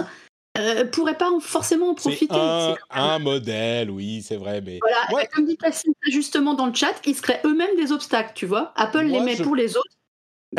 euh, 0.58 0.86
pourraient 0.86 1.18
pas 1.18 1.32
forcément 1.40 1.90
en 1.90 1.96
profiter. 1.96 2.36
Un, 2.36 2.76
un 2.92 3.20
modèle, 3.20 3.90
oui, 3.90 4.22
c'est 4.22 4.38
vrai, 4.38 4.62
mais 4.62 4.80
voilà, 5.10 5.26
comme 5.28 5.46
dit 5.46 5.56
Placide 5.56 5.94
justement 6.04 6.54
dans 6.54 6.68
le 6.68 6.74
chat, 6.74 6.94
ils 7.06 7.16
se 7.16 7.22
créent 7.22 7.42
eux-mêmes 7.46 7.76
des 7.76 7.92
obstacles, 7.92 8.34
tu 8.36 8.46
vois. 8.46 8.72
Apple 8.76 9.06
les 9.06 9.22
met 9.22 9.38
pour 9.38 9.56
les 9.56 9.78
autres. 9.78 9.96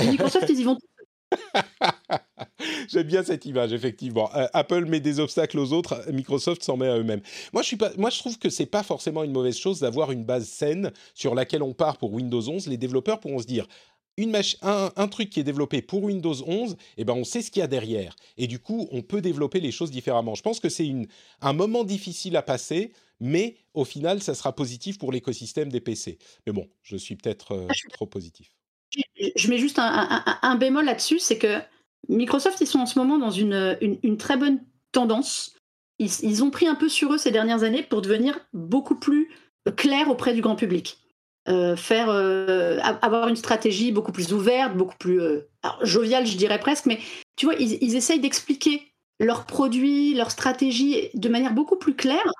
Microsoft, 0.02 0.46
ils 0.48 0.60
y 0.60 0.64
vont 0.64 0.78
J'aime 2.88 3.06
bien 3.06 3.22
cette 3.22 3.46
image, 3.46 3.72
effectivement. 3.72 4.30
Euh, 4.34 4.46
Apple 4.52 4.84
met 4.86 5.00
des 5.00 5.20
obstacles 5.20 5.58
aux 5.58 5.72
autres, 5.72 6.04
Microsoft 6.12 6.62
s'en 6.62 6.76
met 6.76 6.88
à 6.88 6.98
eux-mêmes. 6.98 7.22
Moi, 7.52 7.62
je 7.62 7.68
suis 7.68 7.76
pas, 7.76 7.90
moi, 7.96 8.10
je 8.10 8.18
trouve 8.18 8.38
que 8.38 8.50
c'est 8.50 8.66
pas 8.66 8.82
forcément 8.82 9.24
une 9.24 9.32
mauvaise 9.32 9.56
chose 9.56 9.80
d'avoir 9.80 10.12
une 10.12 10.24
base 10.24 10.46
saine 10.46 10.92
sur 11.14 11.34
laquelle 11.34 11.62
on 11.62 11.72
part 11.72 11.98
pour 11.98 12.12
Windows 12.12 12.48
11. 12.48 12.68
Les 12.68 12.76
développeurs 12.76 13.20
pourront 13.20 13.38
se 13.38 13.46
dire. 13.46 13.66
Une 14.16 14.40
un, 14.62 14.92
un, 14.94 15.08
truc 15.08 15.28
qui 15.28 15.40
est 15.40 15.44
développé 15.44 15.82
pour 15.82 16.04
Windows 16.04 16.36
11, 16.46 16.76
eh 16.98 17.04
ben 17.04 17.14
on 17.14 17.24
sait 17.24 17.42
ce 17.42 17.50
qu'il 17.50 17.58
y 17.58 17.64
a 17.64 17.66
derrière. 17.66 18.14
Et 18.36 18.46
du 18.46 18.60
coup, 18.60 18.86
on 18.92 19.02
peut 19.02 19.20
développer 19.20 19.58
les 19.58 19.72
choses 19.72 19.90
différemment. 19.90 20.36
Je 20.36 20.42
pense 20.42 20.60
que 20.60 20.68
c'est 20.68 20.88
un 21.40 21.52
moment 21.52 21.82
difficile 21.82 22.36
à 22.36 22.42
passer, 22.42 22.92
mais 23.18 23.56
au 23.74 23.84
final, 23.84 24.22
ça 24.22 24.36
sera 24.36 24.54
positif 24.54 24.98
pour 24.98 25.10
l'écosystème 25.10 25.68
des 25.68 25.80
PC. 25.80 26.18
Mais 26.46 26.52
bon, 26.52 26.68
je 26.82 26.96
suis 26.96 27.16
peut-être 27.16 27.56
euh, 27.56 27.66
trop 27.92 28.06
positif 28.06 28.54
je 29.36 29.48
mets 29.48 29.58
juste 29.58 29.78
un, 29.78 30.56
bémol 30.56 30.84
là-dessus, 30.84 31.18
c'est 31.18 31.38
que 31.38 31.60
Microsoft, 32.08 32.60
ils 32.60 32.66
sont 32.66 32.80
en 32.80 32.86
ce 32.86 32.98
moment 32.98 33.18
dans 33.18 33.30
une, 33.30 33.78
une, 33.80 34.16
très 34.16 34.36
bonne 34.36 34.60
tendance. 34.92 35.56
Ils, 35.98 36.42
ont 36.44 36.50
pris 36.50 36.66
un 36.66 36.74
peu 36.74 36.88
sur 36.88 37.12
eux 37.12 37.18
ces 37.18 37.30
dernières 37.30 37.62
années 37.62 37.82
pour 37.82 38.02
devenir 38.02 38.38
beaucoup 38.52 38.96
plus 38.96 39.30
clairs 39.76 40.10
auprès 40.10 40.34
du 40.34 40.40
grand 40.40 40.56
public. 40.56 40.98
Euh, 41.46 41.76
faire 41.76 42.08
euh, 42.08 42.78
avoir 43.02 43.28
une 43.28 43.36
stratégie 43.36 43.92
beaucoup 43.92 44.12
plus 44.12 44.32
ouverte, 44.32 44.76
beaucoup 44.76 44.96
plus 44.96 45.20
euh, 45.20 45.40
joviale, 45.82 46.26
je 46.26 46.38
dirais 46.38 46.58
presque, 46.58 46.86
mais 46.86 46.98
tu 47.36 47.44
vois, 47.44 47.54
ils, 47.56 47.82
ils 47.82 47.96
essayent 47.96 48.20
d'expliquer 48.20 48.94
leurs 49.20 49.44
produits, 49.44 50.14
leur 50.14 50.30
stratégie 50.30 51.10
de 51.12 51.28
manière 51.28 51.52
beaucoup 51.52 51.76
plus 51.76 51.94
claire. 51.94 52.32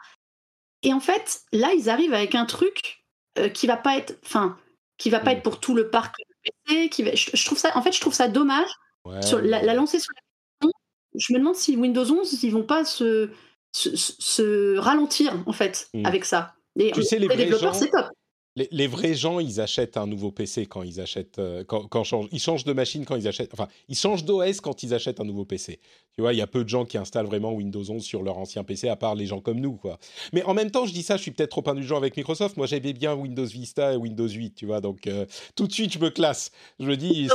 Et 0.83 0.93
en 0.93 1.01
fait, 1.01 1.43
là, 1.53 1.73
ils 1.75 1.91
arrivent 1.91 2.15
avec 2.15 2.35
un 2.35 2.47
truc 2.47 3.05
qui 3.53 3.67
va 3.67 3.77
pas 3.77 3.97
être, 3.97 4.19
enfin, 4.25 4.57
qui 4.97 5.11
va 5.11 5.21
pas 5.21 5.31
mm. 5.33 5.37
être 5.37 5.43
pour 5.43 5.61
tout 5.61 5.75
le 5.75 5.91
parc 5.91 6.17
qui 6.91 7.05
je, 7.17 7.45
trouve 7.45 7.59
ça, 7.59 7.77
en 7.77 7.83
fait, 7.83 7.93
je 7.93 8.01
trouve 8.01 8.15
ça 8.15 8.29
dommage. 8.29 8.69
sur 9.21 9.41
la, 9.41 9.75
lancer 9.75 9.99
sur 9.99 10.13
la 10.15 10.21
je 11.17 11.33
me 11.33 11.39
demande 11.39 11.55
si 11.55 11.77
Windows 11.77 12.05
11, 12.05 12.43
ils 12.43 12.51
vont 12.51 12.65
pas 12.65 12.85
se, 12.85 13.31
se, 13.73 14.77
ralentir, 14.79 15.43
en 15.47 15.53
fait, 15.53 15.89
mm. 15.95 16.07
avec 16.07 16.25
ça. 16.25 16.55
Et, 16.77 16.91
tu 16.91 17.03
sais, 17.03 17.19
les, 17.19 17.29
développeurs, 17.29 17.75
c'est 17.75 17.91
top. 17.91 18.07
Les, 18.57 18.87
vrais 18.87 19.15
gens, 19.15 19.41
ils 19.41 19.61
achètent 19.61 19.97
un 19.97 20.07
nouveau 20.07 20.31
PC 20.31 20.67
quand 20.67 20.83
ils 20.83 21.01
achètent, 21.01 21.41
euh, 21.41 21.65
quand, 21.65 21.89
quand 21.89 22.05
ils 22.31 22.39
changent 22.39 22.63
de 22.63 22.73
machine 22.73 23.05
quand 23.05 23.17
ils 23.17 23.27
achètent, 23.27 23.53
enfin, 23.53 23.67
ils 23.89 23.97
changent 23.97 24.25
d'OS 24.25 24.61
quand 24.63 24.85
ils 24.85 24.95
achètent 24.95 25.19
un 25.19 25.25
nouveau 25.25 25.45
PC. 25.45 25.81
Tu 26.15 26.21
vois, 26.21 26.33
il 26.33 26.37
y 26.37 26.43
a 26.43 26.47
peu 26.47 26.63
de 26.63 26.69
gens 26.69 26.85
qui 26.85 26.97
installent 26.97 27.27
vraiment 27.27 27.53
Windows 27.53 27.83
11 27.83 28.01
sur 28.05 28.23
leur 28.23 28.39
ancien 28.39 28.63
PC, 28.63 28.89
à 28.89 28.95
part 28.95 29.17
les 29.17 29.27
gens 29.27 29.41
comme 29.41 29.59
nous, 29.59 29.75
quoi. 29.75 29.99
Mais 30.33 30.45
en 30.45 30.55
même 30.55 30.71
temps, 30.71 30.87
je 30.87 30.93
dis 30.93 31.03
ça, 31.03 31.17
je 31.17 31.23
suis 31.23 31.33
peut-être 31.33 31.51
trop 31.51 31.69
indulgent 31.69 31.97
avec 31.97 32.17
Microsoft. 32.17 32.57
Moi, 32.57 32.69
j'avais 32.69 32.93
bien 32.93 33.15
Windows 33.15 33.45
Vista 33.45 33.93
et 33.93 33.97
Windows 33.97 34.29
8, 34.29 34.55
tu 34.55 34.67
vois, 34.67 34.81
donc 34.81 35.09
euh, 35.09 35.27
tout 35.57 35.67
de 35.67 35.73
suite, 35.73 35.93
je 35.93 35.99
me 35.99 36.11
classe. 36.11 36.53
Je 36.79 36.87
me 36.87 36.97
dis, 36.97 37.29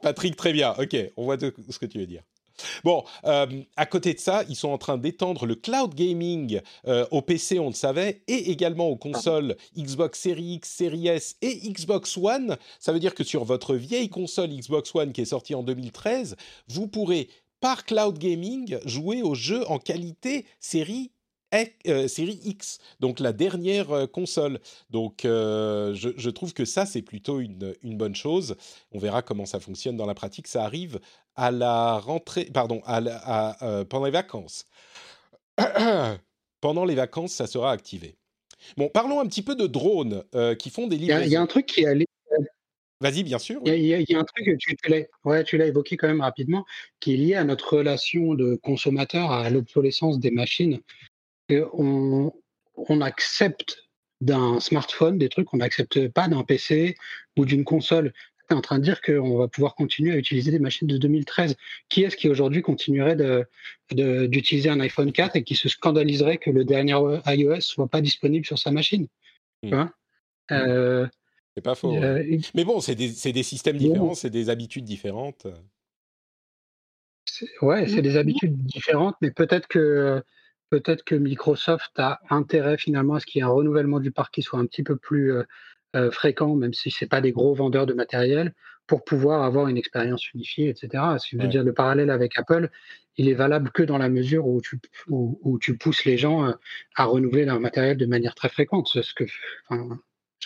Patrick, 0.00 0.36
très 0.36 0.54
bien, 0.54 0.72
ok, 0.78 0.96
on 1.18 1.24
voit 1.24 1.36
ce 1.38 1.78
que 1.78 1.86
tu 1.86 1.98
veux 1.98 2.06
dire. 2.06 2.22
Bon, 2.84 3.04
euh, 3.24 3.46
à 3.76 3.86
côté 3.86 4.14
de 4.14 4.18
ça, 4.18 4.44
ils 4.48 4.56
sont 4.56 4.68
en 4.68 4.78
train 4.78 4.98
d'étendre 4.98 5.46
le 5.46 5.54
cloud 5.54 5.94
gaming 5.94 6.60
euh, 6.86 7.06
au 7.10 7.22
PC, 7.22 7.58
on 7.58 7.68
le 7.68 7.74
savait, 7.74 8.22
et 8.28 8.50
également 8.50 8.88
aux 8.88 8.96
consoles 8.96 9.56
Xbox 9.76 10.20
Series 10.20 10.54
X, 10.54 10.70
Series 10.70 11.08
S 11.08 11.36
et 11.42 11.56
Xbox 11.70 12.16
One. 12.16 12.56
Ça 12.78 12.92
veut 12.92 13.00
dire 13.00 13.14
que 13.14 13.24
sur 13.24 13.44
votre 13.44 13.74
vieille 13.74 14.08
console 14.08 14.50
Xbox 14.50 14.94
One 14.94 15.12
qui 15.12 15.22
est 15.22 15.26
sortie 15.26 15.54
en 15.54 15.62
2013, 15.62 16.36
vous 16.68 16.88
pourrez 16.88 17.28
par 17.60 17.84
cloud 17.84 18.18
gaming 18.18 18.78
jouer 18.84 19.22
aux 19.22 19.34
jeux 19.34 19.68
en 19.70 19.78
qualité 19.78 20.44
série 20.60 21.10
euh, 21.86 22.08
série 22.08 22.40
X, 22.44 22.78
donc 23.00 23.20
la 23.20 23.32
dernière 23.32 23.90
euh, 23.92 24.06
console. 24.06 24.60
Donc 24.90 25.24
euh, 25.24 25.94
je, 25.94 26.30
trouve 26.30 26.52
que 26.52 26.64
ça, 26.64 26.86
c'est 26.86 27.02
plutôt 27.02 27.40
une, 27.40 27.74
une, 27.82 27.96
bonne 27.96 28.14
chose. 28.14 28.56
On 28.92 28.98
verra 28.98 29.22
comment 29.22 29.46
ça 29.46 29.60
fonctionne 29.60 29.96
dans 29.96 30.06
la 30.06 30.14
pratique. 30.14 30.48
Ça 30.48 30.64
arrive 30.64 31.00
à 31.36 31.50
la 31.50 31.98
rentrée, 31.98 32.46
pardon, 32.46 32.82
à, 32.86 33.84
pendant 33.88 34.06
les 34.06 34.10
vacances. 34.10 34.66
pendant 36.60 36.84
les 36.84 36.94
vacances, 36.94 37.32
ça 37.32 37.46
sera 37.46 37.72
activé. 37.72 38.16
Bon, 38.76 38.88
parlons 38.88 39.20
un 39.20 39.26
petit 39.26 39.42
peu 39.42 39.54
de 39.54 39.66
drones 39.66 40.24
qui 40.58 40.70
font 40.70 40.86
des 40.86 40.96
livraisons. 40.96 41.24
Il 41.24 41.32
y, 41.32 41.36
a 41.36 41.40
un 41.40 41.46
truc 41.46 41.66
qui 41.66 41.82
est 41.82 41.86
allé 41.86 42.06
Vas-y, 43.00 43.22
bien 43.24 43.38
sûr. 43.38 43.60
Il 43.66 43.84
y, 43.84 43.94
a 43.94 44.18
un 44.18 44.24
truc, 44.24 44.56
tu, 44.58 44.74
tu 44.74 44.88
l'as 44.88 45.02
ouais, 45.24 45.44
évoqué 45.52 45.98
quand 45.98 46.08
même 46.08 46.22
rapidement, 46.22 46.64
qui 46.98 47.12
est 47.12 47.16
lié 47.18 47.34
à 47.34 47.44
notre 47.44 47.76
relation 47.76 48.34
de 48.34 48.54
consommateur, 48.54 49.30
à 49.32 49.50
l'obsolescence 49.50 50.18
des 50.18 50.30
machines 50.30 50.80
on, 51.50 52.32
on 52.76 53.00
accepte 53.00 53.88
d'un 54.20 54.60
smartphone 54.60 55.18
des 55.18 55.28
trucs 55.28 55.48
qu'on 55.48 55.58
n'accepte 55.58 56.08
pas 56.08 56.28
d'un 56.28 56.42
PC 56.42 56.96
ou 57.36 57.44
d'une 57.44 57.64
console. 57.64 58.12
Tu 58.48 58.54
es 58.54 58.56
en 58.56 58.60
train 58.60 58.78
de 58.78 58.84
dire 58.84 59.00
qu'on 59.02 59.36
va 59.36 59.48
pouvoir 59.48 59.74
continuer 59.74 60.12
à 60.12 60.16
utiliser 60.16 60.50
des 60.50 60.58
machines 60.58 60.86
de 60.86 60.98
2013. 60.98 61.56
Qui 61.88 62.04
est-ce 62.04 62.16
qui 62.16 62.28
aujourd'hui 62.28 62.62
continuerait 62.62 63.16
d'utiliser 63.90 64.68
de, 64.68 64.74
un 64.74 64.80
iPhone 64.80 65.12
4 65.12 65.36
et 65.36 65.44
qui 65.44 65.54
se 65.54 65.68
scandaliserait 65.68 66.38
que 66.38 66.50
le 66.50 66.64
dernier 66.64 66.96
iOS 67.26 67.60
soit 67.60 67.88
pas 67.88 68.00
disponible 68.00 68.46
sur 68.46 68.58
sa 68.58 68.70
machine? 68.70 69.08
Hmm. 69.62 69.74
hmm. 69.74 69.90
euh, 70.52 71.06
C'est 71.56 71.62
pas 71.62 71.74
faux. 71.74 71.96
Euh, 71.96 72.22
Mais 72.54 72.64
bon, 72.64 72.80
c'est 72.80 72.94
des, 72.94 73.32
des, 73.32 73.42
systèmes 73.42 73.78
différents, 73.78 74.14
c'est 74.14 74.30
des 74.30 74.50
habitudes 74.50 74.84
différentes. 74.84 75.46
Ouais, 77.60 77.88
c'est 77.88 78.02
des 78.02 78.16
habitudes 78.16 78.56
différentes, 78.56 79.16
mais 79.20 79.30
peut-être 79.30 79.66
que 79.66 80.22
peut-être 80.70 81.04
que 81.04 81.14
Microsoft 81.14 81.98
a 81.98 82.20
intérêt 82.30 82.78
finalement 82.78 83.14
à 83.14 83.20
ce 83.20 83.26
qu'il 83.26 83.40
y 83.40 83.42
ait 83.42 83.46
un 83.46 83.50
renouvellement 83.50 84.00
du 84.00 84.10
parc 84.10 84.34
qui 84.34 84.42
soit 84.42 84.58
un 84.58 84.66
petit 84.66 84.82
peu 84.82 84.96
plus 84.96 85.32
euh, 85.32 85.44
euh, 85.96 86.10
fréquent, 86.10 86.54
même 86.54 86.72
si 86.72 86.90
ce 86.90 87.04
n'est 87.04 87.08
pas 87.08 87.20
des 87.20 87.32
gros 87.32 87.54
vendeurs 87.54 87.86
de 87.86 87.94
matériel, 87.94 88.54
pour 88.86 89.04
pouvoir 89.04 89.42
avoir 89.42 89.66
une 89.66 89.76
expérience 89.76 90.32
unifiée, 90.32 90.68
etc. 90.68 91.02
Si 91.18 91.36
je 91.36 91.42
veux 91.42 91.48
dire, 91.48 91.64
le 91.64 91.72
parallèle 91.72 92.10
avec 92.10 92.38
Apple, 92.38 92.70
il 93.16 93.28
est 93.28 93.34
valable 93.34 93.70
que 93.70 93.82
dans 93.82 93.98
la 93.98 94.08
mesure 94.08 94.46
où 94.46 94.60
tu, 94.60 94.78
où, 95.08 95.58
tu 95.58 95.76
pousses 95.76 96.04
les 96.04 96.18
gens 96.18 96.46
euh, 96.46 96.52
à 96.94 97.04
renouveler 97.04 97.44
leur 97.44 97.58
matériel 97.58 97.96
de 97.96 98.06
manière 98.06 98.34
très 98.34 98.48
fréquente. 98.48 98.88
Ce 98.88 99.14
que, 99.14 99.24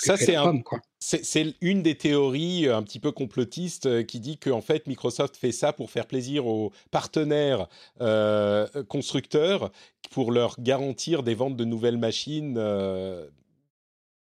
ça, 0.01 0.17
c'est 0.17 0.37
un, 0.37 0.63
c'est 0.99 1.55
une 1.61 1.83
des 1.83 1.95
théories 1.95 2.67
euh, 2.67 2.77
un 2.77 2.83
petit 2.83 3.01
peu 3.01 3.13
complotistes 3.13 3.87
euh, 3.87 4.03
qui 4.03 4.19
dit 4.19 4.39
qu'en 4.39 4.63
fait 4.63 4.87
Microsoft 4.87 5.37
fait 5.37 5.53
ça 5.53 5.73
pour 5.73 5.91
faire 5.91 6.07
plaisir 6.07 6.47
aux 6.47 6.73
partenaires 6.91 7.69
euh, 8.01 8.67
constructeurs 8.89 9.71
pour 10.11 10.33
leur 10.33 10.57
garantir 10.59 11.23
des 11.23 11.35
ventes 11.35 11.57
de 11.57 11.65
nouvelles 11.65 11.99
machines 11.99 12.59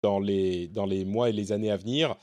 dans, 0.03 0.19
les, 0.19 0.67
dans 0.67 0.85
les 0.85 1.05
mois 1.05 1.29
et 1.29 1.31
les 1.31 1.51
années 1.51 1.71
à 1.71 1.77
venir. 1.77 2.15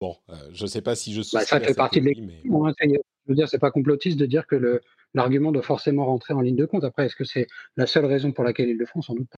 Bon, 0.00 0.16
je 0.52 0.64
ne 0.64 0.68
sais 0.68 0.80
pas 0.80 0.96
si 0.96 1.12
je 1.12 1.20
suis. 1.20 1.36
Bah, 1.36 1.44
ça 1.44 1.60
fait 1.60 1.74
partie 1.74 2.00
de 2.00 2.08
hein, 2.08 2.72
Je 2.80 2.98
veux 3.28 3.34
dire, 3.34 3.48
c'est 3.48 3.58
pas 3.58 3.70
complotiste 3.70 4.18
de 4.18 4.26
dire 4.26 4.46
que 4.46 4.80
l'argument 5.14 5.52
doit 5.52 5.62
forcément 5.62 6.06
rentrer 6.06 6.34
en 6.34 6.40
ligne 6.40 6.56
de 6.56 6.66
compte. 6.66 6.84
Après, 6.84 7.06
est-ce 7.06 7.16
que 7.16 7.24
c'est 7.24 7.46
la 7.76 7.86
seule 7.86 8.06
raison 8.06 8.32
pour 8.32 8.44
laquelle 8.44 8.68
ils 8.68 8.76
le 8.76 8.86
font? 8.86 9.02
Sans 9.02 9.14
doute 9.14 9.28
pas. 9.28 9.38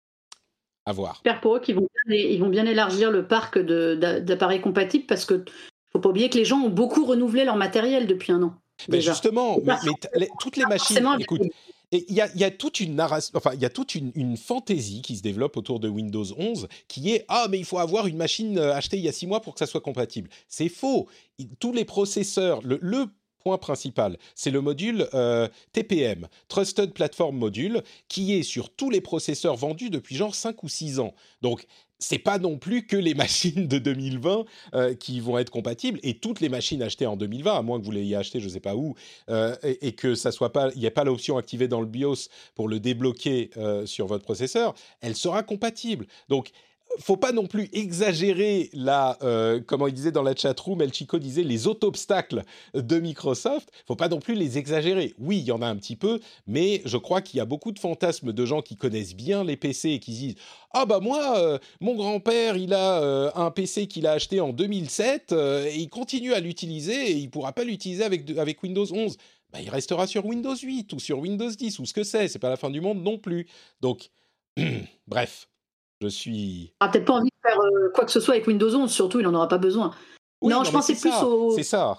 À 0.86 0.92
voir. 0.92 1.14
J'espère 1.14 1.40
pour 1.40 1.56
eux 1.56 1.60
qu'ils 1.60 1.76
vont, 1.76 1.88
bien, 2.06 2.16
ils 2.16 2.38
vont 2.38 2.50
bien 2.50 2.66
élargir 2.66 3.10
le 3.10 3.26
parc 3.26 3.58
d'appareils 3.58 4.60
compatibles 4.60 5.06
parce 5.06 5.24
que 5.24 5.44
faut 5.90 5.98
pas 5.98 6.10
oublier 6.10 6.28
que 6.28 6.36
les 6.36 6.44
gens 6.44 6.60
ont 6.60 6.70
beaucoup 6.70 7.06
renouvelé 7.06 7.44
leur 7.44 7.56
matériel 7.56 8.06
depuis 8.06 8.32
un 8.32 8.42
an. 8.42 8.54
Mais 8.88 9.00
justement, 9.00 9.58
mais, 9.64 10.28
toutes 10.40 10.56
les 10.56 10.66
machines, 10.66 11.06
écoute, 11.18 11.42
il 11.92 12.14
y, 12.14 12.20
a, 12.20 12.50
toute 12.50 12.80
une 12.80 12.94
narration, 12.96 13.32
enfin, 13.36 13.52
il 13.54 13.60
y 13.60 13.64
a 13.64 13.70
toute 13.70 13.94
une, 13.94 14.36
fantaisie 14.36 15.02
qui 15.02 15.16
se 15.16 15.22
développe 15.22 15.56
autour 15.56 15.80
de 15.80 15.88
Windows 15.88 16.24
11 16.36 16.68
qui 16.88 17.12
est 17.12 17.24
ah 17.28 17.46
mais 17.50 17.58
il 17.58 17.64
faut 17.64 17.78
avoir 17.78 18.06
une 18.06 18.16
machine 18.16 18.58
euh, 18.58 18.74
achetée 18.74 18.96
il 18.96 19.04
y 19.04 19.08
a 19.08 19.12
six 19.12 19.26
mois 19.26 19.40
pour 19.40 19.54
que 19.54 19.60
ça 19.60 19.66
soit 19.66 19.80
compatible. 19.80 20.28
C'est 20.48 20.68
faux. 20.68 21.08
Tous 21.60 21.72
les 21.72 21.84
processeurs, 21.84 22.60
le, 22.62 22.78
le 22.82 23.06
point 23.44 23.58
principal. 23.58 24.18
C'est 24.34 24.50
le 24.50 24.60
module 24.60 25.06
euh, 25.14 25.48
TPM, 25.72 26.28
Trusted 26.48 26.92
Platform 26.92 27.36
Module, 27.36 27.82
qui 28.08 28.32
est 28.32 28.42
sur 28.42 28.74
tous 28.74 28.90
les 28.90 29.00
processeurs 29.00 29.56
vendus 29.56 29.90
depuis 29.90 30.16
genre 30.16 30.34
5 30.34 30.62
ou 30.62 30.68
6 30.68 30.98
ans. 30.98 31.14
Donc, 31.42 31.66
c'est 31.98 32.18
pas 32.18 32.38
non 32.38 32.58
plus 32.58 32.86
que 32.86 32.96
les 32.96 33.14
machines 33.24 33.66
de 33.66 33.78
2020 33.78 34.44
euh, 34.74 34.94
qui 34.94 35.20
vont 35.20 35.38
être 35.38 35.50
compatibles 35.50 35.98
et 36.02 36.18
toutes 36.18 36.40
les 36.40 36.48
machines 36.48 36.82
achetées 36.82 37.06
en 37.06 37.16
2020, 37.16 37.54
à 37.54 37.62
moins 37.62 37.80
que 37.80 37.84
vous 37.84 37.92
l'ayez 37.92 38.16
acheté 38.16 38.40
je 38.40 38.48
sais 38.48 38.60
pas 38.60 38.76
où, 38.76 38.94
euh, 39.30 39.56
et, 39.62 39.92
que 39.92 40.14
ça 40.14 40.32
soit 40.32 40.52
pas, 40.52 40.70
il 40.74 40.80
n'y 40.80 40.86
a 40.86 40.90
pas 40.90 41.04
l'option 41.04 41.36
activée 41.36 41.68
dans 41.68 41.80
le 41.80 41.86
BIOS 41.86 42.28
pour 42.54 42.68
le 42.68 42.80
débloquer 42.80 43.50
sur 43.84 44.06
votre 44.06 44.24
processeur, 44.24 44.74
elle 45.00 45.16
sera 45.16 45.42
compatible. 45.42 46.06
Donc 46.28 46.50
faut 46.98 47.16
pas 47.16 47.32
non 47.32 47.46
plus 47.46 47.68
exagérer 47.72 48.70
la, 48.72 49.18
euh, 49.22 49.60
comment 49.66 49.86
il 49.86 49.94
disait 49.94 50.12
dans 50.12 50.22
la 50.22 50.34
chatroom, 50.34 50.82
El 50.82 50.92
Chico 50.92 51.18
disait 51.18 51.42
les 51.42 51.66
auto-obstacles 51.66 52.42
de 52.74 52.98
Microsoft. 52.98 53.70
Faut 53.86 53.96
pas 53.96 54.08
non 54.08 54.20
plus 54.20 54.34
les 54.34 54.58
exagérer. 54.58 55.14
Oui, 55.18 55.38
il 55.38 55.44
y 55.44 55.52
en 55.52 55.62
a 55.62 55.66
un 55.66 55.76
petit 55.76 55.96
peu, 55.96 56.20
mais 56.46 56.82
je 56.84 56.96
crois 56.96 57.20
qu'il 57.20 57.38
y 57.38 57.40
a 57.40 57.44
beaucoup 57.44 57.72
de 57.72 57.78
fantasmes 57.78 58.32
de 58.32 58.46
gens 58.46 58.62
qui 58.62 58.76
connaissent 58.76 59.14
bien 59.14 59.44
les 59.44 59.56
PC 59.56 59.90
et 59.90 59.98
qui 59.98 60.12
disent 60.12 60.34
ah 60.72 60.86
bah 60.86 61.00
moi, 61.00 61.38
euh, 61.38 61.58
mon 61.80 61.94
grand-père, 61.94 62.56
il 62.56 62.74
a 62.74 63.00
euh, 63.02 63.30
un 63.34 63.50
PC 63.50 63.86
qu'il 63.86 64.06
a 64.06 64.12
acheté 64.12 64.40
en 64.40 64.52
2007 64.52 65.32
et 65.32 65.76
il 65.76 65.88
continue 65.88 66.32
à 66.32 66.40
l'utiliser 66.40 67.10
et 67.10 67.16
il 67.16 67.30
pourra 67.30 67.52
pas 67.52 67.64
l'utiliser 67.64 68.04
avec, 68.04 68.30
avec 68.36 68.62
Windows 68.62 68.86
11. 68.92 69.16
Bah, 69.52 69.60
il 69.60 69.70
restera 69.70 70.08
sur 70.08 70.26
Windows 70.26 70.56
8 70.56 70.92
ou 70.94 70.98
sur 70.98 71.20
Windows 71.20 71.48
10 71.48 71.78
ou 71.78 71.86
ce 71.86 71.92
que 71.92 72.02
c'est. 72.02 72.26
C'est 72.26 72.40
pas 72.40 72.50
la 72.50 72.56
fin 72.56 72.70
du 72.70 72.80
monde 72.80 73.02
non 73.02 73.18
plus. 73.18 73.46
Donc, 73.80 74.10
bref, 75.06 75.48
je 76.00 76.08
suis. 76.08 76.72
Ah, 76.80 76.88
peut-être 76.88 77.04
pas 77.04 77.14
envie 77.14 77.30
de 77.30 77.48
faire 77.48 77.60
euh, 77.60 77.90
quoi 77.94 78.04
que 78.04 78.12
ce 78.12 78.20
soit 78.20 78.34
avec 78.34 78.46
Windows 78.46 78.74
11, 78.74 78.90
surtout, 78.90 79.20
il 79.20 79.24
n'en 79.24 79.34
aura 79.34 79.48
pas 79.48 79.58
besoin. 79.58 79.94
non, 80.42 80.64
je 80.64 80.70
pensais 80.70 80.94
plus 80.94 81.14
au. 81.22 81.52
C'est 81.56 81.62
ça. 81.62 81.98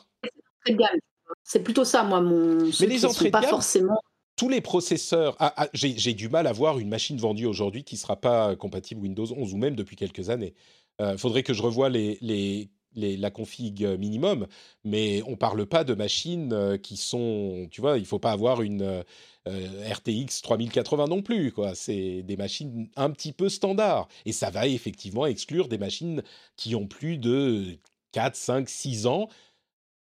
C'est 1.44 1.64
plutôt 1.64 1.86
ça, 1.86 2.04
moi, 2.04 2.22
mon. 2.22 2.70
Mais 2.80 2.88
les 2.88 3.06
entrées 3.06 3.26
de 3.26 3.32
pas 3.32 3.42
forcément. 3.42 4.00
Tous 4.36 4.50
les 4.50 4.62
processeurs. 4.62 5.36
Ah, 5.40 5.54
ah, 5.56 5.68
J'ai 5.74 6.14
du 6.14 6.28
mal 6.28 6.46
à 6.48 6.52
voir 6.52 6.80
une 6.80 6.90
machine 6.90 7.18
vendue 7.18 7.46
aujourd'hui 7.46 7.84
qui 7.84 7.96
ne 7.96 8.00
sera 8.00 8.18
pas 8.18 8.56
compatible 8.56 9.02
Windows 9.02 9.26
11 9.32 9.54
ou 9.54 9.58
même 9.58 9.76
depuis 9.76 9.96
quelques 9.96 10.30
années. 10.30 10.54
Il 11.00 11.06
euh, 11.06 11.18
faudrait 11.18 11.44
que 11.44 11.54
je 11.54 11.62
revoie 11.62 11.90
les, 11.90 12.18
les, 12.22 12.70
la 12.96 13.32
config 13.32 13.86
minimum, 14.00 14.48
mais 14.84 15.22
on 15.28 15.36
parle 15.36 15.66
pas 15.66 15.84
de 15.84 15.94
machines 15.94 16.54
euh, 16.54 16.78
qui 16.78 16.98
sont, 16.98 17.68
tu 17.72 17.82
vois, 17.82 17.98
il 17.98 18.06
faut 18.06 18.20
pas 18.20 18.32
avoir 18.32 18.62
une 18.62 19.04
euh, 19.48 19.94
RTX 19.94 20.42
3080 20.42 21.08
non 21.08 21.22
plus, 21.22 21.52
quoi. 21.52 21.76
C'est 21.76 22.24
des 22.24 22.38
machines 22.38 22.90
un 22.96 23.12
petit 23.12 23.32
peu 23.34 23.50
standard. 23.50 24.08
Et 24.26 24.32
ça 24.32 24.50
va 24.50 24.68
effectivement 24.68 25.26
exclure 25.26 25.68
des 25.68 25.78
machines 25.78 26.24
qui 26.56 26.76
ont 26.76 26.88
plus 26.88 27.18
de 27.18 27.78
4, 28.14 28.36
5, 28.36 28.70
6 28.70 29.08
ans, 29.08 29.30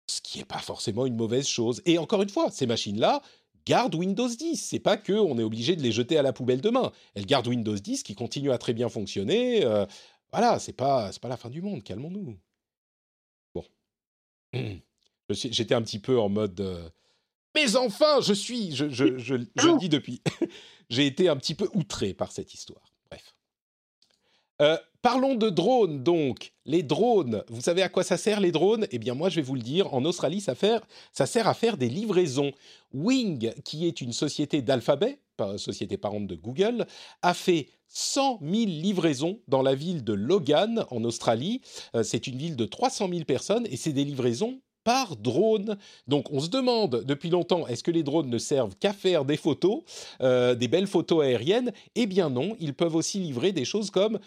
ce 0.07 0.21
qui 0.21 0.39
n'est 0.39 0.45
pas 0.45 0.59
forcément 0.59 1.05
une 1.05 1.15
mauvaise 1.15 1.47
chose. 1.47 1.81
Et 1.85 1.97
encore 1.97 2.21
une 2.21 2.29
fois, 2.29 2.49
ces 2.51 2.65
machines-là 2.65 3.21
gardent 3.65 3.95
Windows 3.95 4.29
10. 4.29 4.55
C'est 4.55 4.79
pas 4.79 4.97
que 4.97 5.13
on 5.13 5.37
est 5.37 5.43
obligé 5.43 5.75
de 5.75 5.81
les 5.83 5.91
jeter 5.91 6.17
à 6.17 6.21
la 6.21 6.33
poubelle 6.33 6.61
demain. 6.61 6.91
Elles 7.15 7.25
gardent 7.25 7.47
Windows 7.47 7.75
10 7.75 8.03
qui 8.03 8.15
continue 8.15 8.51
à 8.51 8.57
très 8.57 8.73
bien 8.73 8.89
fonctionner. 8.89 9.65
Euh, 9.65 9.85
voilà, 10.31 10.59
c'est 10.59 10.73
pas 10.73 11.11
c'est 11.11 11.21
pas 11.21 11.27
la 11.29 11.37
fin 11.37 11.49
du 11.49 11.61
monde. 11.61 11.83
Calmons-nous. 11.83 12.37
J'étais 15.29 15.75
un 15.75 15.81
petit 15.81 15.99
peu 15.99 16.19
en 16.19 16.29
mode 16.29 16.59
euh, 16.61 16.89
mais 17.57 17.75
enfin, 17.75 18.21
je 18.21 18.33
suis, 18.33 18.75
je, 18.75 18.87
je, 18.89 19.17
je, 19.17 19.35
je 19.55 19.77
dis 19.79 19.89
depuis, 19.89 20.21
j'ai 20.91 21.07
été 21.07 21.27
un 21.27 21.35
petit 21.35 21.55
peu 21.55 21.67
outré 21.73 22.13
par 22.13 22.31
cette 22.31 22.53
histoire. 22.53 22.93
Bref. 23.09 23.35
Euh, 24.61 24.77
parlons 25.01 25.33
de 25.33 25.49
drones 25.49 26.03
donc. 26.03 26.53
Les 26.65 26.83
drones, 26.83 27.43
vous 27.49 27.61
savez 27.61 27.81
à 27.81 27.89
quoi 27.89 28.03
ça 28.03 28.17
sert 28.17 28.41
les 28.41 28.51
drones? 28.51 28.85
Eh 28.91 28.99
bien 28.99 29.15
moi 29.15 29.29
je 29.29 29.37
vais 29.37 29.41
vous 29.41 29.55
le 29.55 29.61
dire, 29.61 29.91
en 29.95 30.05
Australie 30.05 30.39
ça, 30.39 30.53
ça 31.11 31.25
sert 31.25 31.47
à 31.47 31.55
faire 31.55 31.77
des 31.77 31.89
livraisons. 31.89 32.51
Wing, 32.93 33.51
qui 33.63 33.87
est 33.87 34.01
une 34.01 34.13
société 34.13 34.61
d'alphabet, 34.61 35.17
société 35.57 35.97
parente 35.97 36.27
de 36.27 36.35
Google, 36.35 36.85
a 37.23 37.33
fait 37.33 37.69
100 37.87 38.39
000 38.41 38.53
livraisons 38.65 39.39
dans 39.47 39.61
la 39.61 39.75
ville 39.75 40.03
de 40.03 40.13
Logan 40.13 40.85
en 40.91 41.03
Australie. 41.03 41.61
Euh, 41.95 42.03
c'est 42.03 42.27
une 42.27 42.37
ville 42.37 42.55
de 42.55 42.65
300 42.65 43.09
000 43.09 43.23
personnes 43.23 43.67
et 43.69 43.77
c'est 43.77 43.93
des 43.93 44.03
livraisons 44.03 44.61
par 44.83 45.17
drone. 45.17 45.77
Donc 46.07 46.31
on 46.31 46.39
se 46.39 46.49
demande 46.49 47.03
depuis 47.05 47.29
longtemps, 47.29 47.67
est-ce 47.67 47.83
que 47.83 47.91
les 47.91 48.03
drones 48.03 48.29
ne 48.29 48.37
servent 48.37 48.75
qu'à 48.77 48.93
faire 48.93 49.25
des 49.25 49.35
photos, 49.35 49.81
euh, 50.21 50.55
des 50.55 50.69
belles 50.69 50.87
photos 50.87 51.25
aériennes? 51.25 51.73
Eh 51.95 52.05
bien 52.05 52.29
non, 52.29 52.55
ils 52.59 52.73
peuvent 52.73 52.95
aussi 52.95 53.19
livrer 53.19 53.51
des 53.51 53.65
choses 53.65 53.91
comme 53.91 54.17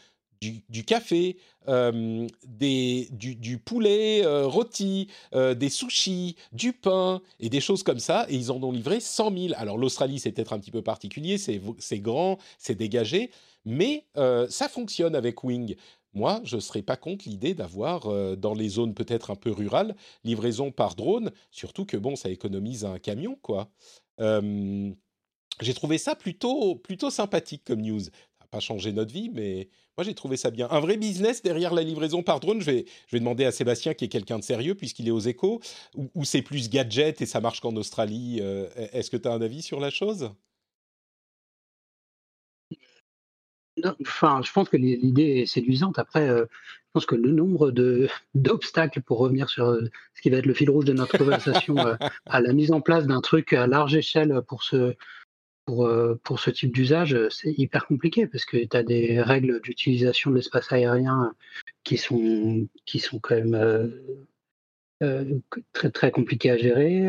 du, 0.40 0.84
café, 0.84 1.36
des, 1.68 3.08
du, 3.12 3.58
poulet 3.58 4.24
rôti, 4.24 5.08
des 5.32 5.68
sushis, 5.68 6.36
du 6.52 6.72
pain 6.72 7.20
et 7.38 7.48
des 7.48 7.60
choses 7.60 7.82
comme 7.82 7.98
ça. 8.00 8.26
Et 8.28 8.36
ils 8.36 8.50
en 8.50 8.62
ont 8.62 8.72
livré 8.72 9.00
100 9.00 9.36
000. 9.36 9.54
Alors 9.56 9.76
l'Australie, 9.78 10.18
c'est 10.18 10.32
peut-être 10.32 10.52
un 10.52 10.58
petit 10.58 10.70
peu 10.70 10.82
particulier, 10.82 11.38
c'est 11.38 11.98
grand, 11.98 12.38
c'est 12.58 12.74
dégagé, 12.74 13.30
mais 13.64 14.04
ça 14.14 14.68
fonctionne 14.68 15.14
avec 15.14 15.44
Wing. 15.44 15.76
Moi, 16.12 16.40
je 16.42 16.56
ne 16.56 16.60
serais 16.60 16.82
pas 16.82 16.96
contre 16.96 17.28
l'idée 17.28 17.54
d'avoir, 17.54 18.08
dans 18.36 18.54
les 18.54 18.68
zones 18.68 18.94
peut-être 18.94 19.30
un 19.30 19.36
peu 19.36 19.52
rurales, 19.52 19.94
livraison 20.24 20.72
par 20.72 20.96
drone, 20.96 21.30
surtout 21.52 21.84
que, 21.84 21.96
bon, 21.96 22.16
ça 22.16 22.30
économise 22.30 22.84
un 22.84 22.98
camion, 22.98 23.38
quoi. 23.42 23.70
j'ai 24.18 25.74
trouvé 25.74 25.98
ça 25.98 26.14
plutôt, 26.14 26.74
plutôt 26.76 27.10
sympathique 27.10 27.62
comme 27.64 27.82
news. 27.82 28.00
Ça 28.00 28.10
n'a 28.40 28.46
pas 28.50 28.60
changé 28.60 28.92
notre 28.92 29.12
vie, 29.12 29.30
mais 29.32 29.68
moi, 30.00 30.04
j'ai 30.06 30.14
trouvé 30.14 30.38
ça 30.38 30.50
bien. 30.50 30.66
Un 30.70 30.80
vrai 30.80 30.96
business 30.96 31.42
derrière 31.42 31.74
la 31.74 31.82
livraison 31.82 32.22
par 32.22 32.40
drone, 32.40 32.62
je 32.62 32.64
vais, 32.64 32.86
je 33.08 33.16
vais 33.16 33.20
demander 33.20 33.44
à 33.44 33.52
Sébastien, 33.52 33.92
qui 33.92 34.06
est 34.06 34.08
quelqu'un 34.08 34.38
de 34.38 34.42
sérieux, 34.42 34.74
puisqu'il 34.74 35.06
est 35.06 35.10
aux 35.10 35.20
échos, 35.20 35.60
ou, 35.94 36.24
c'est 36.24 36.40
plus 36.40 36.70
gadget 36.70 37.20
et 37.20 37.26
ça 37.26 37.42
marche 37.42 37.60
qu'en 37.60 37.76
Australie. 37.76 38.38
Euh, 38.40 38.66
est-ce 38.94 39.10
que 39.10 39.18
tu 39.18 39.28
as 39.28 39.32
un 39.32 39.42
avis 39.42 39.60
sur 39.60 39.78
la 39.78 39.90
chose? 39.90 40.30
Enfin, 44.00 44.40
je 44.42 44.50
pense 44.52 44.70
que 44.70 44.78
l'idée 44.78 45.40
est 45.42 45.46
séduisante. 45.46 45.98
Après, 45.98 46.26
euh, 46.30 46.46
je 46.50 46.90
pense 46.94 47.04
que 47.04 47.14
le 47.14 47.30
nombre 47.30 47.70
d'obstacles 48.34 49.02
pour 49.02 49.18
revenir 49.18 49.50
sur 49.50 49.66
euh, 49.66 49.84
ce 50.14 50.22
qui 50.22 50.30
va 50.30 50.38
être 50.38 50.46
le 50.46 50.54
fil 50.54 50.70
rouge 50.70 50.86
de 50.86 50.94
notre 50.94 51.18
conversation 51.18 51.76
euh, 51.86 51.94
à 52.24 52.40
la 52.40 52.54
mise 52.54 52.72
en 52.72 52.80
place 52.80 53.06
d'un 53.06 53.20
truc 53.20 53.52
à 53.52 53.66
large 53.66 53.94
échelle 53.94 54.40
pour 54.48 54.62
ce, 54.62 54.94
pour, 55.70 56.18
pour 56.24 56.40
ce 56.40 56.50
type 56.50 56.72
d'usage, 56.72 57.16
c'est 57.28 57.52
hyper 57.56 57.86
compliqué 57.86 58.26
parce 58.26 58.44
que 58.44 58.56
tu 58.56 58.76
as 58.76 58.82
des 58.82 59.20
règles 59.20 59.60
d'utilisation 59.60 60.30
de 60.30 60.36
l'espace 60.36 60.72
aérien 60.72 61.32
qui 61.84 61.96
sont, 61.96 62.66
qui 62.86 62.98
sont 62.98 63.18
quand 63.18 63.36
même 63.36 63.92
très, 65.72 65.90
très 65.90 66.10
compliquées 66.10 66.50
à 66.50 66.56
gérer. 66.56 67.06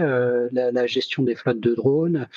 La, 0.52 0.86
gestion 0.88 1.24
des 1.24 1.36
flottes 1.36 1.60
de 1.60 1.74
drones, 1.74 2.28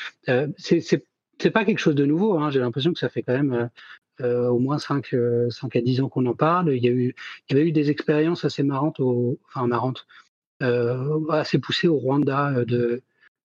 c'est 0.56 1.50
pas 1.52 1.64
quelque 1.64 1.78
chose 1.78 1.94
de 1.94 2.06
nouveau. 2.06 2.38
Hein. 2.38 2.50
J'ai 2.50 2.60
l'impression 2.60 2.92
que 2.92 2.98
ça 2.98 3.08
fait 3.08 3.22
quand 3.22 3.34
même 3.34 3.70
euh, 4.20 4.48
au 4.48 4.60
moins 4.60 4.78
5, 4.78 5.06
5 5.06 5.14
euh, 5.14 5.48
à 5.74 5.80
10 5.80 6.00
ans 6.02 6.08
qu'on 6.08 6.26
en 6.26 6.34
parle. 6.34 6.74
Il 6.74 6.84
y, 6.84 6.88
a 6.88 6.92
eu, 6.92 7.14
il 7.48 7.56
y 7.56 7.58
avait 7.58 7.68
eu 7.68 7.72
des 7.72 7.90
expériences 7.90 8.44
assez 8.44 8.62
marrantes, 8.62 9.00
enfin 9.00 9.66
marrantes, 9.66 10.06
euh, 10.62 11.28
assez 11.30 11.58
poussées 11.58 11.88
au 11.88 11.96
Rwanda 11.96 12.64
de, 12.64 13.02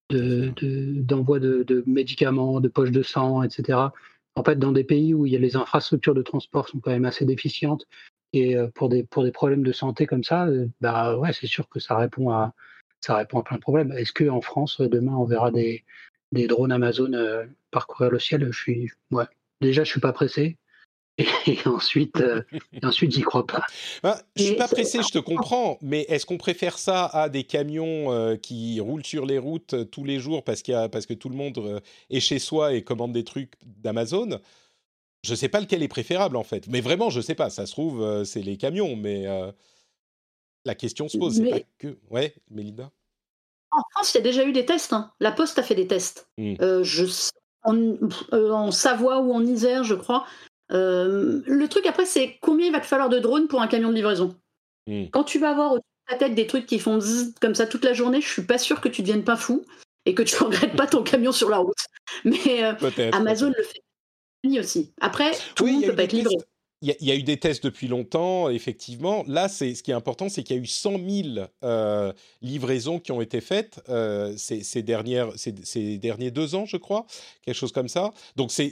d'envoi 0.10 1.39
de, 1.39 1.84
médicaments, 1.86 2.60
de 2.60 2.68
poches 2.68 2.91
de 2.91 3.03
sang, 3.03 3.43
etc. 3.43 3.80
En 4.36 4.43
fait, 4.43 4.57
dans 4.57 4.72
des 4.72 4.84
pays 4.84 5.14
où 5.14 5.26
il 5.26 5.34
y 5.34 5.36
a 5.36 5.39
les 5.39 5.55
infrastructures 5.55 6.14
de 6.14 6.22
transport 6.22 6.68
sont 6.68 6.80
quand 6.80 6.91
même 6.91 7.05
assez 7.05 7.26
déficientes, 7.26 7.86
et 8.34 8.55
pour 8.76 8.89
des, 8.89 9.03
pour 9.03 9.24
des 9.24 9.32
problèmes 9.32 9.64
de 9.64 9.72
santé 9.72 10.05
comme 10.05 10.24
ça, 10.24 10.47
bah 10.82 11.18
ouais, 11.18 11.34
c'est 11.34 11.47
sûr 11.47 11.68
que 11.68 11.80
ça 11.80 11.97
répond 11.97 12.30
à, 12.32 12.53
ça 13.01 13.16
répond 13.16 13.39
à 13.39 13.43
plein 13.43 13.57
de 13.57 13.62
problèmes. 13.62 13.91
Est-ce 13.91 14.14
qu'en 14.14 14.41
France, 14.41 14.82
demain, 14.82 15.14
on 15.14 15.26
verra 15.26 15.51
des, 15.51 15.84
des 16.32 16.47
drones 16.47 16.72
Amazon 16.72 17.12
parcourir 17.72 18.12
le 18.12 18.20
ciel? 18.20 18.47
Je 18.51 18.57
suis, 18.57 18.91
ouais, 19.12 19.26
déjà, 19.62 19.84
je 19.84 19.89
suis 19.89 19.99
pas 19.99 20.14
pressé. 20.14 20.57
Et 21.47 21.59
ensuite, 21.65 22.17
euh, 22.22 22.41
ensuite, 22.84 23.11
j'y 23.11 23.22
crois 23.22 23.45
pas. 23.45 23.61
Ben, 24.03 24.15
je 24.36 24.43
suis 24.43 24.55
pas 24.55 24.67
pressé, 24.67 24.99
je 25.03 25.11
te 25.11 25.20
comprends, 25.20 25.78
mais 25.82 26.01
est-ce 26.09 26.26
qu'on 26.26 26.38
préfère 26.38 26.78
ça 26.78 27.05
à 27.05 27.30
des 27.30 27.43
camions 27.43 28.11
euh, 28.11 28.36
qui 28.36 28.80
roulent 28.80 29.05
sur 29.05 29.26
les 29.26 29.38
routes 29.38 29.74
euh, 29.74 29.86
tous 29.86 30.03
les 30.03 30.20
jours 30.20 30.43
parce, 30.43 30.61
qu'il 30.61 30.74
a, 30.76 30.89
parce 30.89 31.05
que 31.05 31.13
tout 31.13 31.30
le 31.30 31.36
monde 31.36 31.82
est 32.09 32.20
chez 32.20 32.39
soi 32.39 32.74
et 32.74 32.84
commande 32.84 33.13
des 33.13 33.24
trucs 33.24 33.53
d'Amazon? 33.63 34.39
Je 35.24 35.36
sais 35.36 35.49
pas 35.49 35.59
lequel 35.59 35.84
est 35.84 35.89
préférable 35.89 36.38
en 36.38 36.43
fait. 36.43 36.67
Mais 36.67 36.82
vraiment, 36.82 37.09
je 37.09 37.20
sais 37.20 37.36
pas. 37.36 37.49
Ça 37.49 37.65
se 37.65 37.72
trouve, 37.74 38.24
c'est 38.24 38.41
les 38.41 38.55
camions, 38.55 38.95
mais 38.95 39.26
la 40.63 40.76
question 40.76 41.09
se 41.09 41.17
pose. 41.17 41.36
C'est 41.36 41.49
pas 41.49 41.59
que. 41.78 41.97
Ouais, 42.09 42.34
Mélinda 42.49 42.89
En 43.72 43.82
France, 43.91 44.13
il 44.13 44.17
y 44.17 44.22
a 44.22 44.24
déjà 44.24 44.45
eu 44.45 44.53
des 44.53 44.65
tests. 44.65 44.93
Hein. 44.93 45.11
La 45.20 45.34
Poste 45.34 45.59
a 45.59 45.63
fait 45.63 45.76
des 45.76 45.88
tests. 45.88 46.30
Mmh. 46.38 46.84
je 46.84 47.05
euh, 47.67 48.51
en, 48.51 48.72
Savoie 48.72 49.20
ou 49.20 49.34
en 49.34 49.45
Isère, 49.45 49.84
je 49.84 49.95
crois. 49.95 50.26
Euh, 50.72 51.41
le 51.45 51.67
truc 51.67 51.86
après, 51.86 52.05
c'est 52.05 52.38
combien 52.41 52.67
il 52.67 52.72
va 52.72 52.80
te 52.80 52.86
falloir 52.86 53.09
de 53.09 53.20
drones 53.20 53.47
pour 53.47 53.61
un 53.61 53.67
camion 53.67 53.89
de 53.89 53.95
livraison 53.95 54.36
hmm. 54.88 55.05
Quand 55.11 55.24
tu 55.24 55.39
vas 55.39 55.51
avoir 55.51 55.74
au 55.74 55.80
ta 56.07 56.15
tête 56.15 56.36
des 56.36 56.47
trucs 56.47 56.65
qui 56.65 56.80
font 56.80 56.99
zzz 56.99 57.34
comme 57.39 57.55
ça 57.55 57.67
toute 57.67 57.86
la 57.86 57.93
journée, 57.93 58.22
je 58.22 58.28
suis 58.28 58.41
pas 58.41 58.57
sûr 58.57 58.82
que 58.82 58.89
tu 58.89 59.01
deviennes 59.01 59.24
pas 59.24 59.38
fou 59.38 59.65
et 60.05 60.13
que 60.15 60.24
tu 60.24 60.36
regrettes 60.43 60.76
pas 60.76 60.88
ton 60.88 61.03
camion 61.03 61.32
sur 61.32 61.49
la 61.49 61.57
route. 61.57 61.78
Mais 62.24 62.63
euh, 62.63 62.74
Amazon 63.13 63.53
le 63.55 63.63
fait 63.63 63.82
aussi. 64.59 64.93
Après, 65.01 65.32
tout 65.55 65.65
le 65.65 65.74
monde 65.74 65.86
peut 65.86 65.95
pas 65.95 66.03
être 66.03 66.13
livré. 66.13 66.36
Il 66.82 66.96
y, 67.02 67.12
a 67.12 67.16
eu 67.16 67.24
des 67.24 67.36
tests 67.36 67.62
depuis 67.62 67.90
longtemps, 67.90 68.50
effectivement. 68.50 69.26
Là, 69.28 69.50
c'est 69.50 69.76
ce 69.76 69.84
qui 69.84 69.92
est 69.92 69.94
important, 69.94 70.30
c'est 70.30 70.44
qu'il 70.44 70.56
y 70.56 70.60
a 70.60 70.62
eu 70.62 70.66
100 70.66 70.92
000 70.92 71.48
euh, 71.62 72.14
livraisons 72.42 73.00
qui 73.00 73.12
ont 73.12 73.20
été 73.20 73.42
faites 73.42 73.82
euh, 73.90 74.34
ces, 74.38 74.82
dernières, 74.82 75.34
ces, 75.36 75.98
derniers 75.98 76.32
deux 76.32 76.56
ans, 76.56 76.66
je 76.66 76.78
crois, 76.78 77.06
quelque 77.44 77.56
chose 77.56 77.74
comme 77.74 77.90
ça. 77.90 78.14
Donc, 78.38 78.52
c'est 78.52 78.72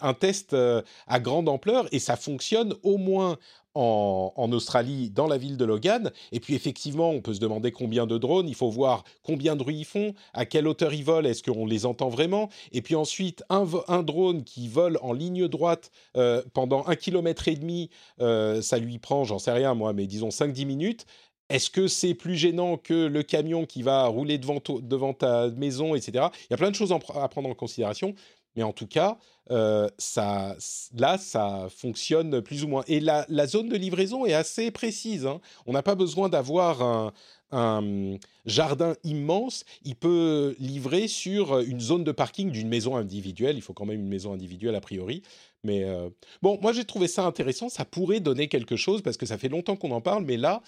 un 0.00 0.14
test 0.14 0.54
euh, 0.54 0.82
à 1.06 1.20
grande 1.20 1.48
ampleur 1.48 1.86
et 1.92 2.00
ça 2.00 2.16
fonctionne 2.16 2.74
au 2.82 2.96
moins 2.96 3.38
en, 3.76 4.52
Australie, 4.52 5.10
dans 5.10 5.26
la 5.26 5.38
ville 5.38 5.56
de 5.56 5.64
Logan. 5.64 6.10
Et 6.32 6.40
puis 6.40 6.54
effectivement, 6.54 7.10
on 7.10 7.20
peut 7.20 7.34
se 7.34 7.40
demander 7.40 7.72
combien 7.72 8.06
de 8.06 8.16
drones, 8.18 8.48
il 8.48 8.54
faut 8.54 8.70
voir 8.70 9.04
combien 9.22 9.54
de 9.54 9.62
bruit 9.62 9.78
ils 9.78 9.84
font, 9.84 10.14
à 10.32 10.46
quelle 10.46 10.66
hauteur 10.66 10.94
ils 10.94 11.04
volent, 11.04 11.28
est-ce 11.28 11.42
qu'on 11.42 11.66
les 11.66 11.84
entend 11.84 12.08
vraiment? 12.08 12.48
Et 12.72 12.82
puis 12.82 12.94
ensuite, 12.94 13.44
un, 13.48 13.66
drone 14.02 14.44
qui 14.44 14.68
vole 14.68 14.98
en 15.02 15.12
ligne 15.12 15.48
droite 15.48 15.90
euh, 16.16 16.42
pendant 16.54 16.86
un 16.86 16.96
kilomètre 16.96 17.48
et 17.48 17.56
demi, 17.56 17.90
euh, 18.20 18.62
ça 18.62 18.78
lui 18.78 18.98
prend, 18.98 19.24
j'en 19.24 19.38
sais 19.38 19.52
rien 19.52 19.74
moi, 19.74 19.92
mais 19.92 20.06
disons 20.06 20.28
5-10 20.28 20.66
minutes. 20.66 21.06
Est-ce 21.48 21.70
que 21.70 21.86
c'est 21.86 22.14
plus 22.14 22.34
gênant 22.34 22.76
que 22.76 23.06
le 23.06 23.22
camion 23.22 23.66
qui 23.66 23.82
va 23.82 24.06
rouler 24.06 24.36
devant, 24.38 24.60
devant 24.82 25.12
ta 25.12 25.48
maison, 25.50 25.94
etc. 25.94 26.26
Il 26.44 26.46
y 26.50 26.54
a 26.54 26.56
plein 26.56 26.70
de 26.70 26.74
choses 26.74 26.92
à 26.92 27.28
prendre 27.28 27.48
en 27.48 27.54
considération. 27.54 28.14
Mais 28.56 28.62
en 28.62 28.72
tout 28.72 28.86
cas, 28.86 29.18
euh, 29.50 29.88
ça, 29.98 30.56
là, 30.96 31.18
ça 31.18 31.68
fonctionne 31.70 32.40
plus 32.40 32.64
ou 32.64 32.68
moins. 32.68 32.82
Et 32.88 33.00
la, 33.00 33.46
zone 33.46 33.68
de 33.68 33.76
livraison 33.76 34.26
est 34.26 34.32
assez 34.34 34.70
précise. 34.70 35.26
Hein. 35.26 35.40
On 35.66 35.72
n'a 35.72 35.82
pas 35.82 35.94
besoin 35.94 36.28
d'avoir 36.28 37.12
un, 37.52 38.18
jardin 38.44 38.94
immense. 39.04 39.64
Il 39.84 39.94
peut 39.94 40.56
livrer 40.58 41.06
sur 41.06 41.60
une 41.60 41.80
zone 41.80 42.04
de 42.04 42.12
parking 42.12 42.50
d'une 42.50 42.68
maison 42.68 42.96
individuelle. 42.96 43.56
Il 43.56 43.62
faut 43.62 43.74
quand 43.74 43.86
même 43.86 44.00
une 44.00 44.08
maison 44.08 44.32
individuelle 44.32 44.74
a 44.74 44.80
priori. 44.80 45.22
Mais 45.62 45.84
euh, 45.84 46.10
bon, 46.42 46.58
moi 46.60 46.72
j'ai 46.72 46.84
trouvé 46.84 47.08
ça 47.08 47.24
intéressant. 47.24 47.68
Ça 47.68 47.84
pourrait 47.84 48.20
donner 48.20 48.48
quelque 48.48 48.76
chose 48.76 49.02
parce 49.02 49.16
que 49.16 49.26
ça 49.26 49.38
fait 49.38 49.48
longtemps 49.48 49.76
qu'on 49.76 49.90
en 49.90 50.00
parle. 50.00 50.24
Mais 50.24 50.36
là, 50.36 50.62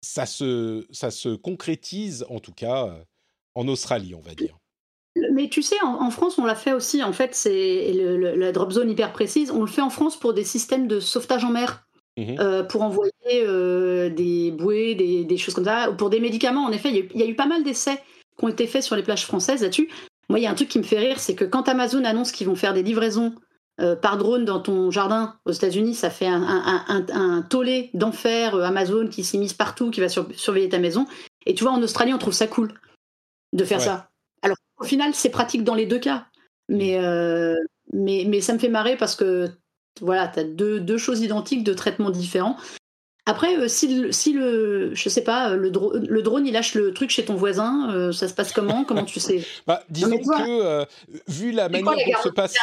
ça 0.00 0.26
se, 0.26 0.86
ça 0.90 1.10
se 1.10 1.30
concrétise 1.30 2.24
en 2.28 2.40
tout 2.40 2.52
cas 2.52 2.86
euh, 2.86 3.04
en 3.54 3.68
Australie, 3.68 4.14
on 4.14 4.20
va 4.20 4.34
dire. 4.34 4.56
Mais 5.32 5.48
tu 5.48 5.62
sais, 5.62 5.76
en, 5.82 6.10
France, 6.10 6.38
on 6.38 6.44
l'a 6.44 6.54
fait 6.54 6.72
aussi. 6.72 7.02
En 7.02 7.12
fait, 7.12 7.34
c'est 7.34 7.92
la 7.94 8.52
drop 8.52 8.72
zone 8.72 8.90
hyper 8.90 9.12
précise. 9.12 9.50
On 9.50 9.60
le 9.60 9.66
fait 9.66 9.80
en 9.80 9.90
France 9.90 10.18
pour 10.18 10.34
des 10.34 10.44
systèmes 10.44 10.86
de 10.88 11.00
sauvetage 11.00 11.44
en 11.44 11.50
mer. 11.50 11.86
Mmh 12.18 12.36
euh, 12.40 12.62
pour 12.62 12.80
envoyer 12.80 13.12
euh, 13.34 14.08
des 14.08 14.50
bouées, 14.50 14.94
des, 14.94 15.36
choses 15.36 15.54
comme 15.54 15.66
ça. 15.66 15.92
Pour 15.98 16.08
des 16.08 16.20
médicaments, 16.20 16.64
en 16.64 16.72
effet, 16.72 16.88
il 16.90 17.20
y, 17.20 17.22
a 17.22 17.26
eu, 17.26 17.34
pas 17.34 17.46
mal 17.46 17.62
d'essais 17.62 18.02
qui 18.38 18.44
ont 18.44 18.48
été 18.48 18.66
faits 18.66 18.82
sur 18.82 18.96
les 18.96 19.02
plages 19.02 19.26
françaises 19.26 19.62
là-dessus. 19.62 19.90
Moi, 20.30 20.38
il 20.38 20.42
y 20.42 20.46
a 20.46 20.50
un 20.50 20.54
truc 20.54 20.68
qui 20.68 20.78
me 20.78 20.82
fait 20.82 20.98
rire, 20.98 21.18
c'est 21.18 21.34
que 21.34 21.44
quand 21.44 21.68
Amazon 21.68 22.04
annonce 22.04 22.32
qu'ils 22.32 22.46
vont 22.46 22.54
faire 22.54 22.72
des 22.72 22.82
livraisons 22.82 23.34
euh, 23.80 23.96
par 23.96 24.16
drone 24.16 24.46
dans 24.46 24.60
ton 24.60 24.90
jardin 24.90 25.36
aux 25.44 25.52
États-Unis, 25.52 25.94
ça 25.94 26.08
fait 26.08 26.26
un, 26.26 27.44
tollé 27.50 27.90
d'enfer 27.92 28.54
Amazon 28.54 29.08
qui 29.08 29.22
s'immisce 29.22 29.52
partout, 29.52 29.90
qui 29.90 30.00
va 30.00 30.08
surveiller 30.08 30.70
ta 30.70 30.78
maison. 30.78 31.06
Et 31.44 31.54
tu 31.54 31.64
vois, 31.64 31.74
en 31.74 31.82
Australie, 31.82 32.14
on 32.14 32.18
trouve 32.18 32.32
ça 32.32 32.46
cool 32.46 32.72
de 33.52 33.64
faire 33.64 33.80
ça. 33.80 34.08
Au 34.78 34.84
final, 34.84 35.14
c'est 35.14 35.30
pratique 35.30 35.64
dans 35.64 35.74
les 35.74 35.86
deux 35.86 35.98
cas. 35.98 36.26
Mais, 36.68 36.98
euh, 36.98 37.54
mais, 37.92 38.24
mais 38.26 38.40
ça 38.40 38.52
me 38.52 38.58
fait 38.58 38.68
marrer 38.68 38.96
parce 38.96 39.14
que 39.14 39.48
voilà, 40.00 40.28
tu 40.28 40.40
as 40.40 40.44
deux, 40.44 40.80
deux, 40.80 40.98
choses 40.98 41.20
identiques, 41.20 41.64
deux 41.64 41.74
traitements 41.74 42.10
différents. 42.10 42.56
Après, 43.24 43.56
euh, 43.56 43.68
si, 43.68 44.02
le, 44.02 44.12
si 44.12 44.32
le, 44.32 44.94
je 44.94 45.08
sais 45.08 45.24
pas, 45.24 45.56
le, 45.56 45.70
le, 45.70 46.22
drone 46.22 46.46
il 46.46 46.52
lâche 46.52 46.74
le 46.74 46.92
truc 46.92 47.10
chez 47.10 47.24
ton 47.24 47.34
voisin, 47.34 47.92
euh, 47.92 48.12
ça 48.12 48.28
se 48.28 48.34
passe 48.34 48.52
comment? 48.52 48.84
Comment 48.84 49.04
tu 49.04 49.18
sais? 49.18 49.44
Bah, 49.66 49.82
Disons 49.88 50.18
que, 50.18 50.86
vu 51.28 51.50
la 51.50 51.68
manière 51.68 51.94
dont 51.94 52.22
se 52.22 52.28
passe. 52.28 52.54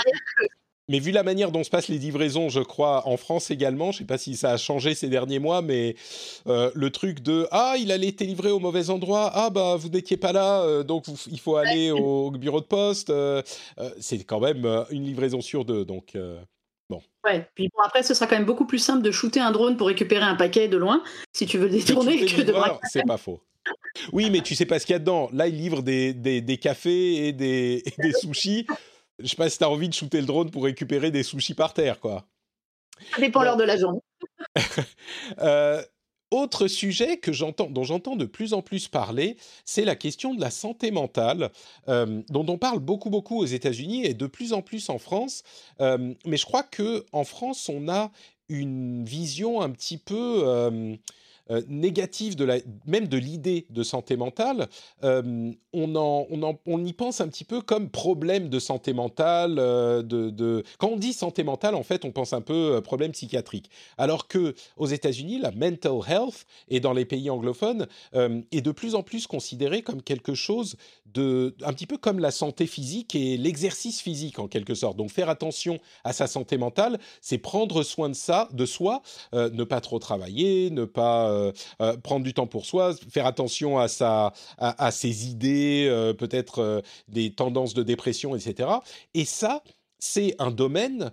Mais 0.90 1.00
vu 1.00 1.12
la 1.12 1.24
manière 1.24 1.52
dont 1.52 1.64
se 1.64 1.70
passent 1.70 1.88
les 1.88 1.98
livraisons, 1.98 2.50
je 2.50 2.60
crois, 2.60 3.08
en 3.08 3.16
France 3.16 3.52
également, 3.52 3.92
je 3.92 3.98
ne 3.98 4.00
sais 4.00 4.06
pas 4.06 4.18
si 4.18 4.36
ça 4.36 4.52
a 4.52 4.58
changé 4.58 4.96
ces 4.96 5.08
derniers 5.08 5.40
mois, 5.40 5.62
mais 5.62 5.96
euh, 6.48 6.72
le 6.76 6.90
truc 6.90 7.22
de 7.22 7.48
ah 7.52 7.76
il 7.80 7.90
allait 7.92 8.10
été 8.10 8.26
livré 8.26 8.52
au 8.52 8.60
mauvais 8.60 8.90
endroit, 8.90 9.32
ah 9.34 9.50
bah 9.50 9.78
vous 9.78 9.88
n'étiez 9.88 10.18
pas 10.18 10.34
là, 10.34 10.62
euh, 10.62 10.84
donc 10.84 11.06
il 11.32 11.40
faut 11.40 11.56
aller 11.56 11.90
au 11.92 12.32
bureau 12.32 12.60
de 12.60 12.66
poste, 12.66 13.10
euh, 13.10 13.42
c'est 14.00 14.22
quand 14.26 14.42
même 14.42 14.66
une 14.90 15.06
livraison 15.06 15.40
sur 15.40 15.64
deux, 15.64 15.86
donc 15.86 16.18
bon. 16.90 17.02
Ouais, 17.24 17.48
puis 17.56 17.70
bon, 17.70 17.82
après 17.82 18.04
ce 18.04 18.14
sera 18.14 18.28
quand 18.28 18.36
même 18.36 18.46
beaucoup 18.46 18.66
plus 18.66 18.80
simple 18.80 19.04
de 19.04 19.12
shooter 19.12 19.40
un 19.40 19.52
drone 19.52 19.78
pour 19.78 19.88
récupérer 19.88 20.26
un 20.26 20.36
paquet 20.36 20.68
de 20.68 20.76
loin, 20.76 21.02
si 21.32 21.46
tu 21.46 21.58
veux 21.58 21.68
le 21.68 21.72
détourner, 21.72 22.26
que 22.26 22.42
de 22.42 22.54
C'est 22.92 23.06
pas 23.06 23.18
faux. 23.18 23.40
Oui, 24.12 24.30
mais 24.30 24.42
tu 24.42 24.54
sais 24.56 24.66
pas 24.66 24.80
ce 24.80 24.86
qu'il 24.86 24.92
y 24.92 24.98
a 24.98 25.00
dedans. 25.00 25.30
Là, 25.32 25.48
il 25.48 25.56
livre 25.56 25.82
des, 25.82 26.14
des, 26.14 26.42
des 26.42 26.58
cafés 26.58 27.28
et 27.28 27.32
des, 27.32 27.82
et 27.86 28.02
des 28.02 28.12
sushis 28.12 28.68
je 29.20 29.28
sais 29.28 29.36
pas 29.36 29.50
si 29.50 29.58
tu 29.58 29.64
as 29.64 29.70
envie 29.70 29.90
de 29.90 29.94
shooter 29.94 30.20
le 30.20 30.28
drone 30.28 30.52
pour 30.52 30.64
récupérer 30.64 31.12
des 31.12 31.24
sushis 31.24 31.54
par 31.54 31.74
terre, 31.74 32.00
quoi. 32.00 32.28
Ça 33.12 33.22
dépend 33.22 33.44
l'heure 33.44 33.58
de 33.58 33.64
la 33.64 33.78
journée. 33.78 34.00
Euh, 35.40 35.82
autre 36.32 36.68
sujet 36.68 37.18
que 37.18 37.32
j'entends, 37.32 37.70
dont 37.70 37.84
j'entends 37.84 38.16
de 38.16 38.26
plus 38.26 38.54
en 38.54 38.62
plus 38.62 38.88
parler, 38.88 39.38
c'est 39.66 39.86
la 39.86 39.96
question 39.96 40.34
de 40.34 40.42
la 40.42 40.50
santé 40.50 40.92
mentale, 40.92 41.52
euh, 41.88 42.22
dont 42.30 42.46
on 42.48 42.58
parle 42.58 42.80
beaucoup 42.80 43.10
beaucoup 43.10 43.40
aux 43.40 43.46
États-Unis 43.46 44.06
et 44.06 44.14
de 44.14 44.28
plus 44.28 44.54
en 44.54 44.62
plus 44.62 44.90
en 44.90 44.98
France. 44.98 45.44
Euh, 45.80 46.14
mais 46.26 46.38
je 46.38 46.46
crois 46.46 46.64
que 46.64 47.06
en 47.12 47.24
France, 47.24 47.70
on 47.70 47.88
a 47.90 48.12
une 48.50 49.06
vision 49.06 49.62
un 49.62 49.70
petit 49.70 49.98
peu 49.98 50.44
négative 51.68 52.36
de 52.36 52.46
la, 52.46 52.58
même 52.86 53.08
de 53.08 53.18
l'idée 53.18 53.66
de 53.70 53.84
santé 53.84 54.16
mentale, 54.18 54.68
euh, 55.04 55.52
on, 55.74 55.96
en, 55.96 56.28
on, 56.30 56.58
on, 56.66 56.86
y 56.86 56.94
pense 56.94 57.22
un 57.22 57.28
petit 57.28 57.44
peu 57.44 57.62
comme 57.62 57.90
problème 57.90 58.50
de 58.50 58.60
santé 58.60 58.94
mentale. 58.94 59.58
Euh, 59.60 60.02
de, 60.02 60.64
Quand 60.78 60.90
on 60.90 60.98
dit 60.98 61.14
santé 61.14 61.44
mentale, 61.44 61.76
en 61.76 61.84
fait, 61.84 62.06
on 62.06 62.12
pense 62.12 62.34
un 62.34 62.42
peu 62.42 62.82
problème 62.84 63.12
psychiatrique. 63.12 63.70
Alors 63.98 64.28
que 64.28 64.54
aux 64.78 64.88
États-Unis, 64.88 65.40
la 65.40 65.52
mental 65.52 66.00
health 66.08 66.46
et 66.70 66.80
dans 66.80 66.94
les 66.94 67.06
pays 67.06 67.30
anglophones 67.30 67.88
est 68.14 68.62
de 68.62 68.72
plus 68.72 68.96
en 68.96 69.04
plus 69.04 69.28
considérée 69.28 69.82
comme 69.82 70.02
quelque 70.02 70.34
chose 70.34 70.76
de, 71.06 71.56
un 71.64 71.74
petit 71.74 71.86
peu 71.86 71.98
comme 71.98 72.20
la 72.20 72.32
santé 72.32 72.66
physique 72.66 73.16
et 73.16 73.38
l'exercice 73.38 74.02
physique 74.02 74.40
en 74.40 74.48
quelque 74.48 74.76
sorte. 74.76 74.98
Donc 74.98 75.12
faire 75.12 75.30
attention 75.30 75.80
à 76.04 76.14
sa 76.14 76.28
santé 76.28 76.58
mentale, 76.58 77.00
c'est 77.22 77.38
prendre 77.38 77.84
soin 77.84 78.10
de 78.10 78.16
ça, 78.16 78.50
de 78.54 78.66
soi, 78.66 79.02
ne 79.34 79.64
pas 79.64 79.82
trop 79.82 80.00
travailler, 80.00 80.70
ne 80.70 80.86
pas 80.86 81.33
euh, 81.34 81.52
euh, 81.82 81.98
prendre 81.98 82.24
du 82.24 82.34
temps 82.34 82.48
pour 82.48 82.66
soi, 82.66 82.94
faire 83.10 83.26
attention 83.26 83.80
à, 83.80 83.88
sa, 83.88 84.34
à, 84.58 84.92
ses 84.92 85.28
idées, 85.28 85.88
euh, 85.90 86.14
peut-être 86.14 86.84
des 87.08 87.34
tendances 87.34 87.74
de 87.74 87.84
dépression, 87.84 88.36
etc. 88.36 88.70
Et 89.14 89.26
ça, 89.26 89.64
c'est 90.04 90.36
un 90.38 90.52
domaine 90.52 91.12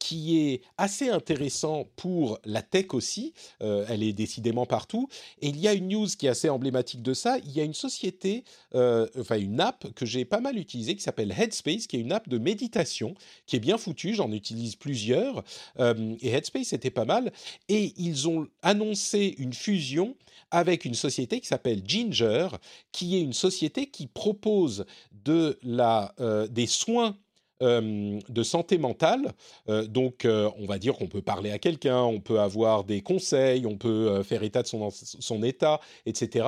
qui 0.00 0.38
est 0.40 0.62
assez 0.76 1.08
intéressant 1.08 1.86
pour 1.94 2.40
la 2.44 2.62
tech 2.62 2.86
aussi. 2.92 3.32
elle 3.60 4.02
est 4.02 4.12
décidément 4.12 4.66
partout. 4.66 5.08
Et 5.40 5.48
il 5.48 5.58
y 5.58 5.68
a 5.68 5.72
une 5.72 5.88
news 5.88 6.06
qui 6.06 6.26
est 6.26 6.30
assez 6.30 6.48
emblématique 6.48 7.02
de 7.02 7.14
ça. 7.14 7.38
Il 7.38 7.52
y 7.52 7.60
a 7.60 7.64
une 7.64 7.74
société, 7.74 8.42
enfin 8.74 9.38
une 9.38 9.60
app 9.60 9.86
que 9.94 10.04
j'ai 10.04 10.24
pas 10.24 10.40
mal 10.40 10.58
utilisée 10.58 10.96
qui 10.96 11.02
s'appelle 11.02 11.32
Headspace, 11.32 11.86
qui 11.86 11.96
est 11.96 12.00
une 12.00 12.12
app 12.12 12.28
de 12.28 12.38
méditation 12.38 13.14
qui 13.46 13.54
est 13.56 13.60
bien 13.60 13.78
foutue. 13.78 14.14
J'en 14.14 14.32
utilise 14.32 14.74
plusieurs. 14.74 15.44
et 15.78 16.28
Headspace 16.28 16.72
était 16.72 16.90
pas 16.90 17.04
mal. 17.04 17.32
Et 17.68 17.92
ils 17.96 18.28
ont 18.28 18.48
annoncé 18.62 19.36
une 19.38 19.52
fusion 19.52 20.16
avec 20.50 20.84
une 20.84 20.94
société 20.94 21.40
qui 21.40 21.46
s'appelle 21.46 21.82
Ginger, 21.86 22.48
qui 22.90 23.16
est 23.16 23.20
une 23.20 23.32
société 23.32 23.86
qui 23.86 24.08
propose 24.08 24.86
de 25.12 25.58
la, 25.62 26.14
des 26.50 26.66
soins 26.66 27.16
de 27.60 28.42
santé 28.42 28.78
mentale. 28.78 29.32
Donc, 29.66 30.26
on 30.26 30.66
va 30.66 30.78
dire 30.78 30.94
qu'on 30.94 31.08
peut 31.08 31.22
parler 31.22 31.50
à 31.50 31.58
quelqu'un, 31.58 32.02
on 32.02 32.20
peut 32.20 32.40
avoir 32.40 32.84
des 32.84 33.00
conseils, 33.00 33.66
on 33.66 33.76
peut 33.76 34.22
faire 34.22 34.42
état 34.42 34.62
de 34.62 34.68
son, 34.68 34.90
son 34.90 35.42
état, 35.42 35.80
etc. 36.06 36.46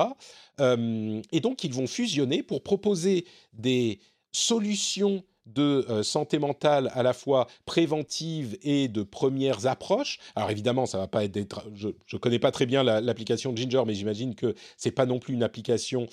et 0.59 1.39
donc, 1.41 1.63
ils 1.63 1.73
vont 1.73 1.87
fusionner 1.87 2.43
pour 2.43 2.63
proposer 2.63 3.25
des 3.53 3.99
solutions 4.31 5.23
de 5.47 6.01
santé 6.03 6.37
mentale 6.37 6.91
à 6.93 7.01
la 7.03 7.13
fois 7.13 7.47
préventive 7.65 8.57
et 8.61 8.87
de 8.87 9.01
premières 9.01 9.65
approches. 9.65 10.19
Alors 10.35 10.51
évidemment, 10.51 10.85
ça 10.85 10.99
va 10.99 11.07
pas 11.07 11.23
être. 11.23 11.65
je 11.73 11.87
ne 11.87 12.17
connais 12.19 12.37
pas 12.39 12.51
très 12.51 12.67
bien 12.67 12.83
l'application 12.83 13.53
Ginger, 13.55 13.81
mais 13.85 13.95
j'imagine 13.95 14.35
que 14.35 14.53
c'est 14.77 14.91
pas 14.91 15.07
non 15.07 15.19
plus 15.19 15.33
une 15.33 15.43
application 15.43 16.07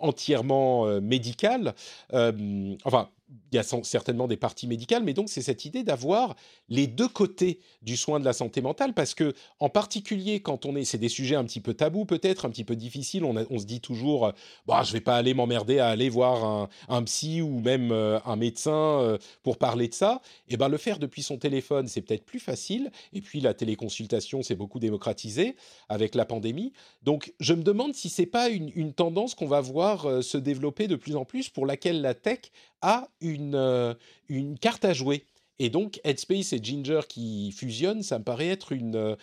entièrement 0.00 1.00
médicale. 1.00 1.74
enfin, 2.12 3.10
il 3.52 3.56
y 3.56 3.58
a 3.58 3.62
certainement 3.62 4.28
des 4.28 4.36
parties 4.36 4.66
médicales, 4.66 5.02
mais 5.02 5.14
donc 5.14 5.28
c'est 5.28 5.42
cette 5.42 5.64
idée 5.64 5.82
d'avoir 5.82 6.36
les 6.68 6.86
deux 6.86 7.08
côtés 7.08 7.60
du 7.82 7.96
soin 7.96 8.20
de 8.20 8.24
la 8.24 8.32
santé 8.32 8.60
mentale, 8.60 8.94
parce 8.94 9.14
que 9.14 9.34
en 9.60 9.68
particulier 9.68 10.40
quand 10.40 10.66
on 10.66 10.76
est, 10.76 10.84
c'est 10.84 10.98
des 10.98 11.08
sujets 11.08 11.36
un 11.36 11.44
petit 11.44 11.60
peu 11.60 11.74
tabous 11.74 12.04
peut-être, 12.04 12.44
un 12.44 12.50
petit 12.50 12.64
peu 12.64 12.76
difficiles, 12.76 13.24
on, 13.24 13.58
se 13.58 13.64
dit 13.64 13.80
toujours, 13.80 14.32
bah, 14.66 14.82
je 14.84 14.92
vais 14.92 15.00
pas 15.00 15.16
aller 15.16 15.34
m'emmerder 15.34 15.78
à 15.78 15.88
aller 15.88 16.08
voir 16.08 16.68
un, 16.88 17.02
psy 17.04 17.42
ou 17.42 17.60
même 17.60 17.92
euh, 17.92 18.18
un 18.24 18.36
médecin 18.36 19.00
euh, 19.00 19.18
pour 19.42 19.58
parler 19.58 19.88
de 19.88 19.94
ça. 19.94 20.20
Et 20.48 20.54
eh 20.54 20.56
ben 20.56 20.68
le 20.68 20.78
faire 20.78 20.98
depuis 20.98 21.22
son 21.22 21.36
téléphone, 21.36 21.86
c'est 21.86 22.00
peut-être 22.00 22.24
plus 22.24 22.40
facile. 22.40 22.90
Et 23.12 23.20
puis 23.20 23.40
la 23.40 23.54
téléconsultation, 23.54 24.42
s'est 24.42 24.54
beaucoup 24.54 24.78
démocratisé 24.78 25.56
avec 25.88 26.14
la 26.14 26.24
pandémie. 26.24 26.72
Donc 27.02 27.34
je 27.40 27.54
me 27.54 27.62
demande 27.62 27.94
si 27.94 28.08
c'est 28.08 28.26
pas 28.26 28.48
une, 28.48 28.92
tendance 28.94 29.34
qu'on 29.34 29.46
va 29.46 29.60
voir 29.60 30.06
euh, 30.06 30.22
se 30.22 30.38
développer 30.38 30.88
de 30.88 30.96
plus 30.96 31.16
en 31.16 31.24
plus, 31.24 31.48
pour 31.48 31.66
laquelle 31.66 32.00
la 32.00 32.14
tech 32.14 32.40
a 32.82 33.08
une, 33.20 33.54
euh, 33.54 33.94
une 34.28 34.58
carte 34.58 34.84
à 34.84 34.92
jouer. 34.92 35.24
Et 35.58 35.70
donc, 35.70 36.00
Headspace 36.04 36.52
et 36.52 36.62
Ginger 36.62 37.00
qui 37.08 37.52
fusionnent, 37.52 38.02
ça 38.02 38.18
me 38.18 38.24
paraît 38.24 38.48
être 38.48 38.74
euh, 38.74 39.16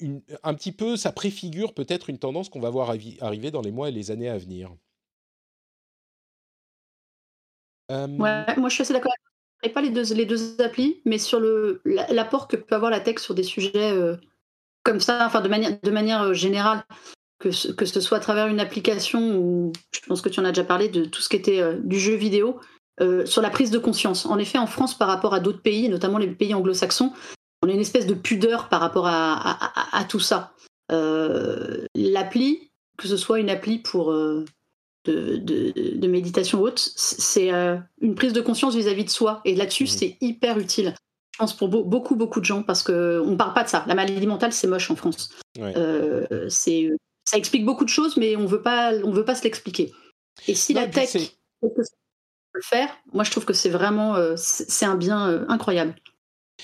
une 0.00 0.20
un 0.42 0.54
petit 0.54 0.72
peu, 0.72 0.96
ça 0.96 1.12
préfigure 1.12 1.72
peut-être 1.72 2.10
une 2.10 2.18
tendance 2.18 2.48
qu'on 2.50 2.60
va 2.60 2.70
voir 2.70 2.90
arriver 2.90 3.50
dans 3.50 3.62
les 3.62 3.72
mois 3.72 3.88
et 3.88 3.92
les 3.92 4.10
années 4.10 4.28
à 4.28 4.36
venir. 4.36 4.70
Ouais, 7.90 8.06
moi 8.18 8.68
je 8.68 8.74
suis 8.74 8.82
assez 8.82 8.92
d'accord. 8.92 9.14
et 9.62 9.70
pas 9.70 9.80
les 9.80 9.88
deux, 9.88 10.12
les 10.12 10.26
deux 10.26 10.60
applis, 10.60 11.00
mais 11.06 11.16
sur 11.16 11.40
l'apport 11.86 12.46
que 12.48 12.56
peut 12.56 12.74
avoir 12.74 12.90
la 12.90 13.00
tech 13.00 13.18
sur 13.18 13.34
des 13.34 13.42
sujets 13.42 13.94
comme 14.82 15.00
ça, 15.00 15.24
enfin 15.24 15.40
de 15.40 15.48
manière, 15.48 15.80
de 15.80 15.90
manière 15.90 16.34
générale, 16.34 16.84
que 17.38 17.50
ce, 17.50 17.72
que 17.72 17.86
ce 17.86 18.02
soit 18.02 18.18
à 18.18 18.20
travers 18.20 18.48
une 18.48 18.60
application 18.60 19.38
ou 19.38 19.72
je 19.94 20.00
pense 20.00 20.20
que 20.20 20.28
tu 20.28 20.38
en 20.38 20.44
as 20.44 20.50
déjà 20.50 20.64
parlé 20.64 20.90
de 20.90 21.06
tout 21.06 21.22
ce 21.22 21.30
qui 21.30 21.36
était 21.36 21.62
du 21.78 21.98
jeu 21.98 22.14
vidéo, 22.14 22.60
sur 23.26 23.42
la 23.42 23.50
prise 23.50 23.70
de 23.70 23.78
conscience. 23.78 24.26
En 24.26 24.38
effet, 24.38 24.58
en 24.58 24.66
France, 24.66 24.96
par 24.96 25.08
rapport 25.08 25.34
à 25.34 25.40
d'autres 25.40 25.62
pays, 25.62 25.88
notamment 25.88 26.18
les 26.18 26.26
pays 26.28 26.54
anglo-saxons, 26.54 27.12
on 27.62 27.68
a 27.68 27.72
une 27.72 27.80
espèce 27.80 28.06
de 28.06 28.14
pudeur 28.14 28.68
par 28.68 28.80
rapport 28.80 29.06
à, 29.06 30.04
tout 30.08 30.20
ça. 30.20 30.52
L'appli, 30.90 32.70
que 32.96 33.08
ce 33.08 33.16
soit 33.16 33.40
une 33.40 33.50
appli 33.50 33.78
pour 33.78 34.12
de, 35.12 36.06
méditation 36.06 36.60
haute, 36.60 36.78
c'est 36.96 37.52
euh, 37.52 37.76
une 38.00 38.14
prise 38.14 38.32
de 38.32 38.40
conscience 38.40 38.74
vis-à-vis 38.74 39.04
de 39.04 39.10
soi. 39.10 39.40
Et 39.44 39.54
là-dessus, 39.54 39.84
mmh. 39.84 39.88
c'est 39.88 40.16
hyper 40.20 40.58
utile. 40.58 40.94
Je 41.32 41.38
pense 41.38 41.56
pour 41.56 41.68
beaucoup, 41.68 42.16
beaucoup 42.16 42.40
de 42.40 42.44
gens, 42.44 42.62
parce 42.62 42.82
qu'on 42.82 42.92
ne 42.92 43.36
parle 43.36 43.54
pas 43.54 43.64
de 43.64 43.68
ça. 43.68 43.84
La 43.86 43.94
maladie 43.94 44.26
mentale, 44.26 44.52
c'est 44.52 44.66
moche 44.66 44.90
en 44.90 44.96
France. 44.96 45.30
Euh, 45.58 46.48
c'est, 46.48 46.90
ça 47.24 47.36
explique 47.36 47.64
beaucoup 47.64 47.84
de 47.84 47.90
choses, 47.90 48.16
mais 48.16 48.34
on 48.34 48.46
veut 48.46 48.62
pas, 48.62 48.92
on 49.04 49.12
veut 49.12 49.24
pas 49.24 49.36
se 49.36 49.44
l'expliquer. 49.44 49.92
Et 50.48 50.54
si 50.54 50.74
la 50.74 50.88
tech 50.88 51.16
faire, 52.62 52.90
moi, 53.12 53.24
je 53.24 53.30
trouve 53.30 53.44
que 53.44 53.52
c'est 53.52 53.70
vraiment, 53.70 54.14
euh, 54.16 54.34
c'est 54.36 54.86
un 54.86 54.96
bien 54.96 55.46
incroyable. 55.48 55.94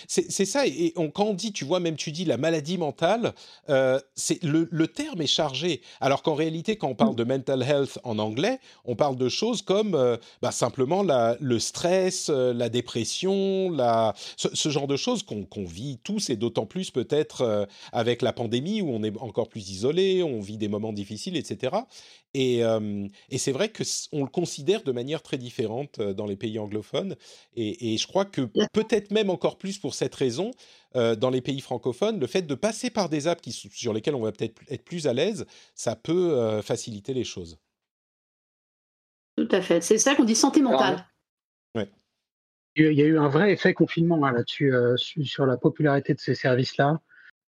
C'est 0.08 0.44
ça, 0.44 0.66
et 0.66 0.92
quand 1.14 1.24
on 1.24 1.34
dit, 1.34 1.52
tu 1.52 1.64
vois, 1.64 1.78
même 1.78 1.96
tu 1.96 2.10
dis 2.10 2.24
la 2.24 2.36
maladie 2.36 2.78
mentale, 2.78 3.32
euh, 3.70 4.00
le, 4.42 4.86
terme 4.86 5.22
est 5.22 5.26
chargé. 5.26 5.82
Alors 6.00 6.22
qu'en 6.22 6.34
réalité, 6.34 6.76
quand 6.76 6.88
on 6.88 6.94
parle 6.94 7.14
de 7.14 7.24
mental 7.24 7.62
health 7.62 7.98
en 8.02 8.18
anglais, 8.18 8.58
on 8.84 8.96
parle 8.96 9.16
de 9.16 9.28
choses 9.28 9.62
comme 9.62 9.94
euh, 9.94 10.16
bah, 10.42 10.50
simplement 10.50 11.04
le 11.40 11.58
stress, 11.58 12.28
euh, 12.28 12.52
la 12.52 12.68
dépression, 12.68 13.70
la, 13.70 14.14
ce, 14.36 14.68
genre 14.68 14.88
de 14.88 14.96
choses 14.96 15.22
qu'on 15.22 15.64
vit 15.64 15.98
tous, 16.02 16.28
et 16.28 16.36
d'autant 16.36 16.66
plus 16.66 16.90
peut-être 16.90 17.68
avec 17.92 18.20
la 18.20 18.32
pandémie 18.32 18.82
où 18.82 18.90
on 18.90 19.02
est 19.04 19.16
encore 19.18 19.48
plus 19.48 19.70
isolé, 19.70 20.22
on 20.22 20.40
vit 20.40 20.58
des 20.58 20.68
moments 20.68 20.92
difficiles, 20.92 21.36
etc. 21.36 21.76
Et, 22.34 22.62
et 23.30 23.38
c'est 23.38 23.52
vrai 23.52 23.70
qu'on 23.70 24.24
le 24.24 24.30
considère 24.30 24.82
de 24.82 24.90
manière 24.92 25.22
très 25.22 25.38
différente 25.38 26.00
dans 26.00 26.26
les 26.26 26.36
pays 26.36 26.58
anglophones, 26.58 27.14
et, 27.54 27.94
et 27.94 27.96
je 27.96 28.06
crois 28.08 28.24
que 28.24 28.42
peut-être 28.72 29.12
même 29.12 29.30
encore 29.30 29.56
plus 29.56 29.78
pour 29.78 29.94
cette 29.94 30.14
raison, 30.14 30.50
euh, 30.96 31.16
dans 31.16 31.30
les 31.30 31.40
pays 31.40 31.60
francophones, 31.60 32.20
le 32.20 32.26
fait 32.28 32.42
de 32.42 32.54
passer 32.54 32.88
par 32.88 33.08
des 33.08 33.26
apps 33.26 33.40
qui, 33.40 33.50
sur 33.50 33.92
lesquelles 33.92 34.14
on 34.14 34.22
va 34.22 34.30
peut-être 34.30 34.60
être 34.68 34.84
plus 34.84 35.08
à 35.08 35.12
l'aise, 35.12 35.44
ça 35.74 35.96
peut 35.96 36.32
euh, 36.34 36.62
faciliter 36.62 37.14
les 37.14 37.24
choses. 37.24 37.58
Tout 39.36 39.48
à 39.50 39.60
fait. 39.60 39.80
C'est 39.80 39.98
ça 39.98 40.14
qu'on 40.14 40.22
dit 40.22 40.36
santé 40.36 40.62
mentale. 40.62 41.04
Il 42.76 42.92
y 42.92 43.02
a 43.02 43.06
eu 43.06 43.18
un 43.18 43.28
vrai 43.28 43.52
effet 43.52 43.72
confinement 43.72 44.24
hein, 44.24 44.32
là-dessus, 44.32 44.74
euh, 44.74 44.96
sur 44.96 45.46
la 45.46 45.56
popularité 45.56 46.14
de 46.14 46.20
ces 46.20 46.34
services-là, 46.34 47.00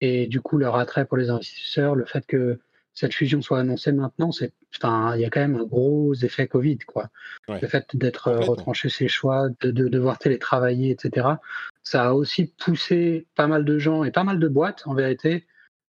et 0.02 0.28
du 0.28 0.42
coup 0.42 0.58
leur 0.58 0.76
attrait 0.76 1.06
pour 1.06 1.18
les 1.18 1.30
investisseurs, 1.30 1.96
le 1.96 2.06
fait 2.06 2.26
que 2.28 2.60
cette 2.98 3.14
fusion 3.14 3.44
soit 3.44 3.60
annoncée 3.60 3.92
maintenant, 3.92 4.32
c'est, 4.32 4.54
enfin, 4.76 5.16
il 5.16 5.22
y 5.22 5.26
a 5.26 5.30
quand 5.30 5.40
même 5.40 5.56
un 5.56 5.66
gros 5.66 6.16
effet 6.16 6.48
Covid, 6.48 6.80
quoi. 6.80 7.12
Le 7.48 7.68
fait 7.68 7.96
d'être 7.96 8.30
euh, 8.30 8.40
retranché 8.40 8.90
ses 8.90 9.08
choix, 9.08 9.50
de, 9.62 9.70
devoir 9.70 10.18
télétravailler, 10.18 10.90
etc. 10.90 11.28
Ça 11.84 12.08
a 12.08 12.14
aussi 12.14 12.56
poussé 12.58 13.28
pas 13.36 13.46
mal 13.46 13.66
de 13.66 13.78
gens 13.78 14.04
et 14.04 14.10
pas 14.10 14.24
mal 14.24 14.40
de 14.40 14.48
boîtes, 14.48 14.82
en 14.88 14.96
vérité, 14.96 15.46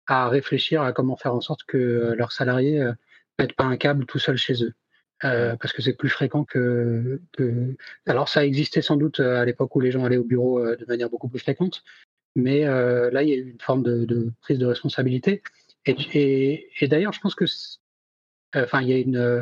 à 0.05 0.27
réfléchir 0.27 0.81
à 0.81 0.91
comment 0.91 1.15
faire 1.15 1.33
en 1.33 1.39
sorte 1.39 1.63
que 1.63 1.77
euh, 1.77 2.15
leurs 2.15 2.33
salariés 2.33 2.79
ne 2.79 2.87
euh, 2.87 2.93
mettent 3.39 3.55
pas 3.55 3.63
un 3.63 3.77
câble 3.77 4.05
tout 4.05 4.19
seul 4.19 4.35
chez 4.35 4.61
eux. 4.65 4.73
parce 5.21 5.71
que 5.71 5.81
c'est 5.81 5.93
plus 5.93 6.09
fréquent 6.09 6.43
que, 6.43 7.21
que, 7.31 7.73
Alors, 8.05 8.27
ça 8.27 8.45
existait 8.45 8.81
sans 8.81 8.97
doute 8.97 9.21
à 9.21 9.45
l'époque 9.45 9.73
où 9.77 9.79
les 9.79 9.91
gens 9.91 10.03
allaient 10.03 10.17
au 10.17 10.25
bureau 10.25 10.59
de 10.75 10.85
manière 10.89 11.09
beaucoup 11.09 11.29
plus 11.29 11.39
fréquente, 11.39 11.85
mais 12.35 12.65
là, 12.65 13.23
il 13.23 13.29
y 13.29 13.33
a 13.33 13.37
eu 13.37 13.49
une 13.49 13.61
forme 13.61 13.83
de, 13.83 14.03
de 14.03 14.33
prise 14.41 14.59
de 14.59 14.65
responsabilité. 14.65 15.41
Et, 15.87 16.87
d'ailleurs, 16.87 17.13
je 17.13 17.19
pense 17.19 17.35
que, 17.35 17.45
enfin, 18.55 18.81
il 18.81 19.37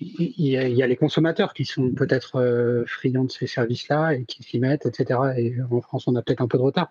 y 0.00 0.82
a 0.82 0.86
les 0.86 0.96
consommateurs 0.96 1.54
qui 1.54 1.64
sont 1.64 1.92
peut-être 1.92 2.36
euh, 2.36 2.84
friands 2.86 3.24
de 3.24 3.30
ces 3.30 3.46
services-là 3.46 4.14
et 4.14 4.24
qui 4.24 4.42
s'y 4.42 4.60
mettent, 4.60 4.86
etc. 4.86 5.20
Et 5.36 5.54
en 5.70 5.80
France, 5.80 6.06
on 6.06 6.16
a 6.16 6.22
peut-être 6.22 6.42
un 6.42 6.48
peu 6.48 6.58
de 6.58 6.62
retard, 6.62 6.90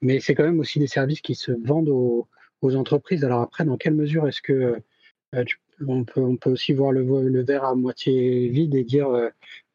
mais 0.00 0.20
c'est 0.20 0.34
quand 0.34 0.44
même 0.44 0.60
aussi 0.60 0.78
des 0.78 0.86
services 0.86 1.20
qui 1.20 1.34
se 1.34 1.52
vendent 1.52 1.88
aux, 1.88 2.28
entreprises. 2.62 3.24
Alors 3.24 3.40
après, 3.42 3.64
dans 3.64 3.76
quelle 3.76 3.94
mesure 3.94 4.26
est-ce 4.26 4.42
que 4.42 4.82
euh, 5.34 5.44
on, 5.86 6.04
peut, 6.04 6.50
aussi 6.50 6.72
voir 6.72 6.90
le, 6.92 7.42
verre 7.42 7.64
à 7.64 7.74
moitié 7.74 8.48
vide 8.48 8.74
et 8.74 8.82
dire 8.82 9.08
euh, 9.08 9.28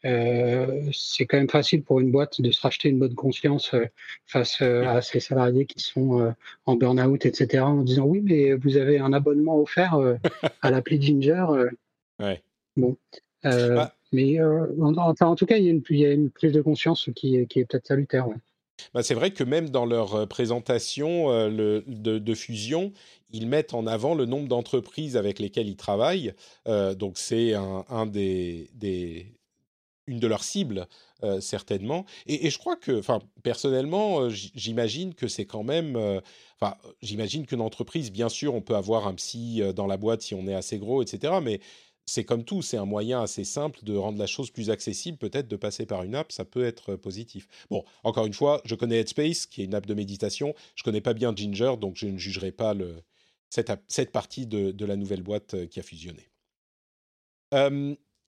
c'est 0.04 1.26
quand 1.26 1.38
même 1.38 1.50
facile 1.50 1.84
pour 1.84 2.00
une 2.00 2.12
boîte 2.12 2.42
de 2.42 2.52
se 2.52 2.62
racheter 2.62 2.90
une 2.90 3.00
bonne 3.00 3.16
conscience 3.16 3.74
euh, 3.74 3.86
face 4.26 4.62
euh, 4.62 4.86
à 4.86 5.02
ses 5.02 5.20
salariés 5.20 5.66
qui 5.66 5.80
sont 5.80 6.34
en 6.66 6.76
burn-out, 6.76 7.26
etc., 7.26 7.64
en 7.64 7.84
disant 7.84 8.04
oui, 8.04 8.22
mais 8.22 8.54
vous 8.54 8.78
avez 8.78 9.00
un 9.00 9.14
abonnement 9.14 9.60
offert 9.60 9.98
à 10.62 10.72
l'appli 10.72 11.02
Ginger. 11.02 11.46
ouais. 12.20 12.42
Bon. 12.76 12.98
Bah 13.44 13.94
mais 14.12 14.40
en 14.40 15.36
tout 15.36 15.48
cas, 15.48 15.58
il 15.58 15.66
y, 15.66 16.06
a 16.06 16.12
une, 16.12 16.30
prise 16.30 16.52
de 16.52 16.62
conscience 16.62 17.10
qui, 17.16 17.36
est 17.36 17.48
peut-être 17.48 17.88
salutaire. 17.88 18.28
Bah 18.94 19.02
c'est 19.02 19.16
vrai 19.16 19.32
que 19.32 19.44
même 19.44 19.70
dans 19.70 19.86
leur 19.88 20.28
présentation 20.28 21.30
le, 21.50 21.84
de, 21.88 22.34
fusion, 22.36 22.92
ils 23.32 23.48
mettent 23.48 23.74
en 23.74 23.88
avant 23.88 24.14
le 24.14 24.26
nombre 24.26 24.48
d'entreprises 24.48 25.18
avec 25.18 25.40
lesquelles 25.40 25.68
ils 25.68 25.78
travaillent. 25.78 26.34
donc 26.68 27.18
c'est 27.18 27.54
un, 27.56 27.86
un 27.90 28.06
des, 28.06 28.70
des, 28.76 29.34
une 30.08 30.20
de 30.20 30.28
leurs 30.28 30.44
cibles, 30.44 30.88
euh, 31.24 31.40
certainement. 31.40 32.06
Et, 32.26 32.50
je 32.50 32.58
crois 32.58 32.76
que, 32.76 33.00
enfin, 33.00 33.20
personnellement, 33.44 34.22
euh, 34.22 34.30
j'imagine 34.30 35.14
que 35.14 35.28
c'est 35.28 35.46
quand 35.46 35.64
même. 35.64 35.96
Euh, 35.96 36.20
enfin, 36.60 36.76
j'imagine 37.02 37.46
qu'une 37.46 37.62
entreprise, 37.62 38.12
bien 38.12 38.30
sûr, 38.30 38.54
on 38.54 38.62
peut 38.62 38.76
avoir 38.76 39.08
un 39.08 39.14
psy 39.16 39.62
dans 39.76 39.88
la 39.88 39.98
boîte 39.98 40.22
si 40.22 40.36
on 40.36 40.48
est 40.48 40.54
assez 40.54 40.78
gros, 40.78 41.02
etc. 41.02 41.36
Mais 41.42 41.60
c'est 42.06 42.26
comme 42.26 42.44
tout, 42.44 42.62
c'est 42.62 42.78
un 42.78 42.86
moyen 42.86 43.22
assez 43.22 43.46
simple 43.46 43.80
de 43.84 43.96
rendre 43.96 44.20
la 44.20 44.28
chose 44.28 44.52
plus 44.52 44.70
accessible, 44.70 45.18
peut-être 45.18 45.48
de 45.48 45.56
passer 45.56 45.86
par 45.86 46.04
une 46.04 46.16
app, 46.16 46.34
ça 46.34 46.44
peut 46.44 46.66
être 46.66 46.96
positif. 46.96 47.48
Bon, 47.70 47.86
encore 48.04 48.26
une 48.26 48.34
fois, 48.34 48.62
je 48.66 48.76
connais 48.76 49.00
Headspace, 49.00 49.46
qui 49.46 49.62
est 49.62 49.66
une 49.66 49.76
app 49.76 49.86
de 49.86 49.94
méditation. 49.94 50.54
Je 50.76 50.84
connais 50.84 51.02
pas 51.02 51.14
bien 51.14 51.34
Ginger, 51.34 51.76
donc 51.80 51.96
je 51.96 52.08
ne 52.08 52.18
jugerai 52.18 52.52
pas 52.52 52.76
cette, 53.50 53.72
cette 53.88 54.12
partie 54.12 54.48
de, 54.48 54.86
la 54.86 54.98
nouvelle 54.98 55.24
boîte 55.24 55.68
qui 55.70 55.80
a 55.80 55.84
fusionné. 55.84 56.30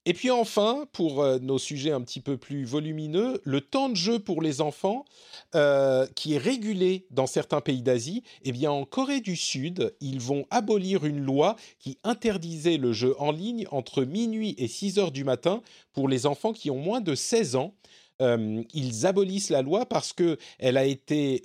Et 0.08 0.14
puis 0.14 0.30
enfin, 0.30 0.86
pour 0.94 1.24
euh, 1.24 1.40
nos 1.40 1.58
sujets 1.58 1.92
un 1.92 2.02
petit 2.02 2.20
peu 2.20 2.38
plus 2.38 2.64
volumineux, 2.64 3.42
le 3.44 3.62
temps 3.62 3.90
de 3.90 3.96
jeu 3.96 4.20
pour 4.20 4.42
les 4.42 4.62
enfants, 4.62 5.04
euh, 5.56 6.06
qui 6.16 6.36
est 6.36 6.38
régulé 6.38 7.08
dans 7.10 7.26
certains 7.26 7.60
pays 7.60 7.82
d'Asie, 7.82 8.24
eh 8.44 8.52
bien 8.52 8.72
en 8.72 8.86
Corée 8.86 9.20
du 9.20 9.36
Sud, 9.36 9.96
ils 10.02 10.20
vont 10.20 10.46
abolir 10.52 11.06
une 11.06 11.20
loi 11.20 11.56
qui 11.80 11.98
interdisait 12.04 12.78
le 12.78 12.94
jeu 12.94 13.16
en 13.18 13.32
ligne 13.32 13.66
entre 13.72 14.04
minuit 14.04 14.54
et 14.60 14.68
6 14.68 15.00
heures 15.00 15.12
du 15.12 15.24
matin 15.24 15.64
pour 15.94 16.08
les 16.08 16.28
enfants 16.28 16.54
qui 16.54 16.70
ont 16.70 16.80
moins 16.80 17.02
de 17.02 17.16
16 17.16 17.56
ans. 17.56 17.74
Euh, 18.22 18.62
ils 18.74 19.08
abolissent 19.08 19.50
la 19.50 19.64
loi 19.64 19.88
parce 19.88 20.14
que 20.14 20.38
elle 20.60 20.78
a 20.78 20.86
été 20.86 21.42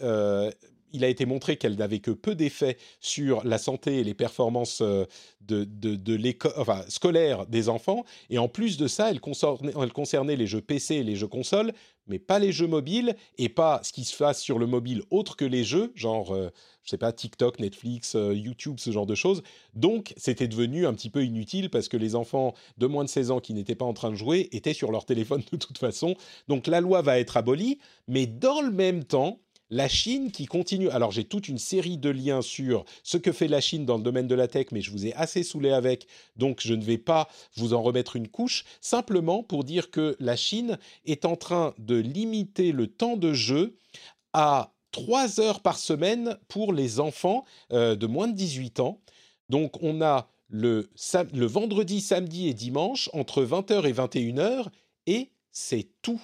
il 0.92 1.04
a 1.04 1.08
été 1.08 1.26
montré 1.26 1.56
qu'elle 1.56 1.76
n'avait 1.76 2.00
que 2.00 2.10
peu 2.10 2.34
d'effet 2.34 2.76
sur 3.00 3.44
la 3.44 3.58
santé 3.58 3.98
et 3.98 4.04
les 4.04 4.14
performances 4.14 4.80
euh, 4.80 5.04
de, 5.40 5.64
des 5.64 7.68
enfants. 7.68 8.04
Et 8.28 8.38
en 8.38 8.48
plus 8.48 8.76
de 8.76 8.86
ça, 8.86 9.10
elle 9.10 9.20
concernait, 9.20 9.72
elle 9.80 9.92
concernait 9.92 10.36
les 10.36 10.46
jeux 10.46 10.60
PC 10.60 10.96
et 10.96 11.02
les 11.02 11.16
jeux 11.16 11.26
consoles, 11.26 11.72
mais 12.06 12.18
pas 12.18 12.38
les 12.38 12.52
jeux 12.52 12.66
mobiles 12.66 13.16
et 13.38 13.48
pas 13.48 13.80
ce 13.82 13.92
qui 13.92 14.04
se 14.04 14.16
passe 14.16 14.40
sur 14.40 14.58
le 14.58 14.66
mobile 14.66 15.02
autre 15.10 15.36
que 15.36 15.44
les 15.44 15.64
jeux, 15.64 15.92
genre, 15.94 16.34
euh, 16.34 16.50
je 16.84 16.90
sais 16.90 16.98
pas, 16.98 17.12
TikTok, 17.12 17.58
Netflix, 17.58 18.14
euh, 18.14 18.34
YouTube, 18.34 18.76
ce 18.78 18.90
genre 18.90 19.06
de 19.06 19.14
choses. 19.14 19.42
Donc, 19.74 20.12
c'était 20.16 20.48
devenu 20.48 20.86
un 20.86 20.94
petit 20.94 21.10
peu 21.10 21.24
inutile 21.24 21.70
parce 21.70 21.88
que 21.88 21.96
les 21.96 22.14
enfants 22.14 22.54
de 22.78 22.86
moins 22.86 23.04
de 23.04 23.08
16 23.08 23.30
ans 23.30 23.40
qui 23.40 23.54
n'étaient 23.54 23.74
pas 23.74 23.84
en 23.84 23.94
train 23.94 24.10
de 24.10 24.16
jouer 24.16 24.48
étaient 24.52 24.74
sur 24.74 24.92
leur 24.92 25.04
téléphone 25.04 25.42
de 25.52 25.56
toute 25.56 25.78
façon. 25.78 26.14
Donc, 26.48 26.66
la 26.66 26.80
loi 26.80 27.02
va 27.02 27.18
être 27.18 27.36
abolie, 27.36 27.78
mais 28.08 28.26
dans 28.26 28.60
le 28.60 28.72
même 28.72 29.04
temps, 29.04 29.40
la 29.70 29.88
Chine 29.88 30.30
qui 30.30 30.46
continue. 30.46 30.90
Alors 30.90 31.12
j'ai 31.12 31.24
toute 31.24 31.48
une 31.48 31.58
série 31.58 31.96
de 31.96 32.10
liens 32.10 32.42
sur 32.42 32.84
ce 33.02 33.16
que 33.16 33.32
fait 33.32 33.48
la 33.48 33.60
Chine 33.60 33.86
dans 33.86 33.96
le 33.96 34.02
domaine 34.02 34.26
de 34.26 34.34
la 34.34 34.48
tech, 34.48 34.66
mais 34.72 34.82
je 34.82 34.90
vous 34.90 35.06
ai 35.06 35.14
assez 35.14 35.42
saoulé 35.42 35.70
avec, 35.70 36.06
donc 36.36 36.60
je 36.60 36.74
ne 36.74 36.82
vais 36.82 36.98
pas 36.98 37.28
vous 37.56 37.72
en 37.72 37.82
remettre 37.82 38.16
une 38.16 38.28
couche, 38.28 38.64
simplement 38.80 39.42
pour 39.42 39.64
dire 39.64 39.90
que 39.90 40.16
la 40.20 40.36
Chine 40.36 40.78
est 41.06 41.24
en 41.24 41.36
train 41.36 41.74
de 41.78 41.96
limiter 41.96 42.72
le 42.72 42.88
temps 42.88 43.16
de 43.16 43.32
jeu 43.32 43.76
à 44.32 44.74
3 44.92 45.40
heures 45.40 45.60
par 45.60 45.78
semaine 45.78 46.36
pour 46.48 46.72
les 46.72 46.98
enfants 46.98 47.44
euh, 47.72 47.94
de 47.94 48.06
moins 48.06 48.28
de 48.28 48.34
18 48.34 48.80
ans. 48.80 49.00
Donc 49.48 49.82
on 49.82 50.02
a 50.02 50.28
le, 50.48 50.90
le 51.32 51.46
vendredi, 51.46 52.00
samedi 52.00 52.48
et 52.48 52.54
dimanche 52.54 53.08
entre 53.12 53.44
20h 53.44 53.86
et 53.86 53.92
21h, 53.92 54.66
et 55.06 55.30
c'est 55.52 55.88
tout. 56.02 56.20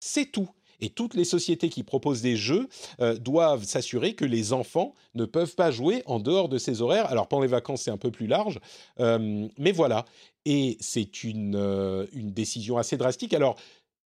C'est 0.00 0.26
tout. 0.26 0.50
Et 0.80 0.90
toutes 0.90 1.14
les 1.14 1.24
sociétés 1.24 1.68
qui 1.68 1.82
proposent 1.82 2.22
des 2.22 2.36
jeux 2.36 2.68
euh, 3.00 3.16
doivent 3.16 3.64
s'assurer 3.64 4.14
que 4.14 4.24
les 4.24 4.52
enfants 4.52 4.94
ne 5.14 5.24
peuvent 5.24 5.54
pas 5.54 5.70
jouer 5.70 6.02
en 6.06 6.20
dehors 6.20 6.48
de 6.48 6.58
ces 6.58 6.82
horaires. 6.82 7.06
Alors 7.10 7.28
pendant 7.28 7.42
les 7.42 7.48
vacances, 7.48 7.82
c'est 7.82 7.90
un 7.90 7.96
peu 7.96 8.10
plus 8.10 8.26
large, 8.26 8.58
euh, 9.00 9.48
mais 9.58 9.72
voilà. 9.72 10.04
Et 10.44 10.76
c'est 10.80 11.24
une, 11.24 11.56
euh, 11.56 12.06
une 12.12 12.32
décision 12.32 12.78
assez 12.78 12.96
drastique. 12.96 13.34
Alors 13.34 13.56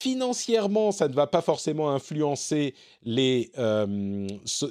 Financièrement, 0.02 0.94
ça 0.94 1.10
ne 1.10 1.14
va 1.14 1.28
pas 1.28 1.42
forcément 1.42 1.90
influencer 1.90 2.74
les, 3.04 3.52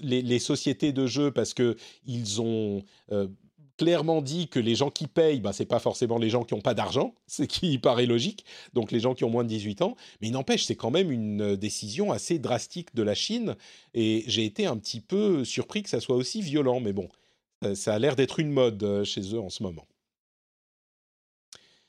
les, 0.01 0.39
sociétés 0.39 0.93
de 0.93 1.07
jeux 1.07 1.31
parce 1.31 1.53
qu'ils 1.53 2.41
ont 2.41 2.83
clairement 3.79 4.21
dit 4.21 4.49
que 4.49 4.59
les 4.61 4.75
gens 4.75 4.91
qui 4.91 5.07
payent, 5.07 5.41
bah, 5.41 5.55
ce 5.55 5.63
n'est 5.63 5.67
pas 5.67 5.79
forcément 5.79 6.19
les 6.19 6.29
gens 6.29 6.45
qui 6.45 6.55
n'ont 6.55 6.61
pas 6.61 6.75
d'argent, 6.75 7.15
ce 7.27 7.45
qui 7.45 7.79
paraît 7.79 8.07
logique, 8.07 8.45
donc 8.75 8.93
les 8.93 9.01
gens 9.01 9.15
qui 9.15 9.25
ont 9.25 9.31
moins 9.31 9.45
de 9.45 9.49
18 9.49 9.81
ans, 9.81 9.97
mais 10.21 10.29
il 10.29 10.33
n'empêche, 10.33 10.65
c'est 10.65 10.77
quand 10.77 10.91
même 10.91 11.11
une 11.11 11.57
décision 11.57 12.13
assez 12.13 12.39
drastique 12.39 12.95
de 12.95 13.03
la 13.03 13.15
Chine, 13.15 13.57
et 13.95 14.25
j'ai 14.27 14.45
été 14.45 14.67
un 14.67 14.77
petit 14.77 15.01
peu 15.01 15.45
surpris 15.45 15.83
que 15.83 15.89
ça 15.89 16.01
soit 16.01 16.17
aussi 16.17 16.43
violent, 16.43 16.81
mais 16.81 16.93
bon, 16.93 17.09
ça 17.75 17.95
a 17.95 17.99
l'air 17.99 18.17
d'être 18.17 18.39
une 18.41 18.51
mode 18.51 18.83
euh, 18.83 19.05
chez 19.05 19.35
eux 19.35 19.41
en 19.41 19.51
ce 19.51 19.63
moment. 19.63 19.87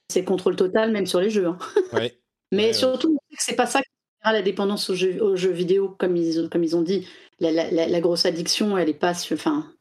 C'est 0.08 0.24
contrôle 0.24 0.56
total, 0.56 0.92
même 0.92 1.06
sur 1.06 1.20
les 1.20 1.30
jeux. 1.30 1.48
Hein. 1.48 1.58
mais 2.52 2.74
surtout, 2.74 3.18
c'est 3.38 3.56
pas 3.56 3.68
ça 3.68 3.82
qui 3.82 3.90
la 4.26 4.42
dépendance 4.42 4.90
aux 4.90 4.96
jeux, 4.96 5.52
vidéo, 5.52 5.96
comme 5.98 6.16
ils, 6.16 6.50
comme 6.50 6.64
ils 6.64 6.76
ont 6.76 6.82
dit. 6.82 7.08
La, 7.40 8.02
grosse 8.02 8.26
addiction, 8.26 8.78
elle 8.78 8.90
est 8.90 8.94
pas... 8.94 9.14
Enfin, 9.32 9.72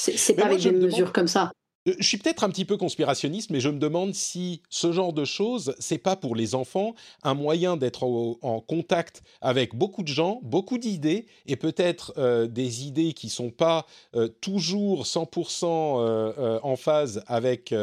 c'est 0.00 0.34
pas 0.34 0.46
avec 0.46 0.60
des 0.60 0.72
mesures 0.72 1.12
comme 1.12 1.28
ça. 1.28 1.52
Euh, 1.88 1.94
je 1.98 2.06
suis 2.06 2.18
peut-être 2.18 2.44
un 2.44 2.50
petit 2.50 2.64
peu 2.64 2.76
conspirationniste, 2.76 3.50
mais 3.50 3.60
je 3.60 3.68
me 3.68 3.78
demande 3.78 4.14
si 4.14 4.62
ce 4.68 4.92
genre 4.92 5.12
de 5.12 5.24
choses, 5.24 5.74
c'est 5.78 5.98
pas 5.98 6.14
pour 6.14 6.36
les 6.36 6.54
enfants 6.54 6.94
un 7.22 7.34
moyen 7.34 7.76
d'être 7.76 8.04
en, 8.04 8.60
contact 8.60 9.22
avec 9.40 9.74
beaucoup 9.74 10.02
de 10.02 10.08
gens, 10.08 10.40
beaucoup 10.42 10.76
d'idées, 10.76 11.26
et 11.46 11.56
peut-être 11.56 12.12
euh, 12.18 12.46
des 12.46 12.86
idées 12.86 13.14
qui 13.14 13.30
sont 13.30 13.50
pas 13.50 13.86
euh, 14.14 14.28
toujours 14.40 15.04
100% 15.04 16.60
en 16.62 16.76
phase 16.76 17.22
avec 17.26 17.74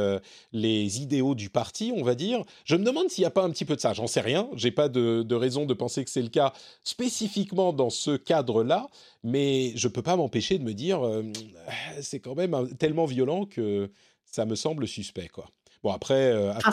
les 0.52 1.02
idéaux 1.02 1.36
du 1.36 1.50
parti, 1.50 1.92
on 1.96 2.04
va 2.04 2.16
dire. 2.16 2.44
Je 2.66 2.76
me 2.76 2.84
demande 2.84 3.10
s'il 3.10 3.24
n'y 3.24 3.28
a 3.28 3.32
pas 3.32 3.44
un 3.44 3.50
petit 3.50 3.66
peu 3.66 3.76
de 3.76 3.82
ça. 3.82 3.94
J'en 3.94 4.08
sais 4.08 4.22
rien. 4.22 4.50
J'ai 4.56 4.72
pas 4.72 4.90
de, 4.90 5.24
de 5.24 5.36
raison 5.36 5.66
de 5.66 5.74
penser 5.74 6.04
que 6.04 6.10
c'est 6.10 6.22
le 6.22 6.30
cas 6.30 6.54
spécifiquement 6.84 7.74
dans 7.74 7.90
ce 7.90 8.16
cadre-là, 8.16 8.88
mais 9.24 9.74
je 9.76 9.88
peux 9.88 10.02
pas 10.02 10.16
m'empêcher 10.16 10.58
de 10.58 10.64
me 10.64 10.74
dire, 10.74 11.02
c'est 12.02 12.20
quand 12.20 12.36
même 12.36 12.76
tellement 12.78 13.06
violent 13.06 13.46
que 13.46 13.90
ça 14.26 14.46
me 14.46 14.56
semble 14.56 14.88
suspect, 14.88 15.30
quoi. 15.30 15.48
Bon, 15.84 15.92
après, 15.92 16.32
euh, 16.32 16.54
ah, 16.64 16.72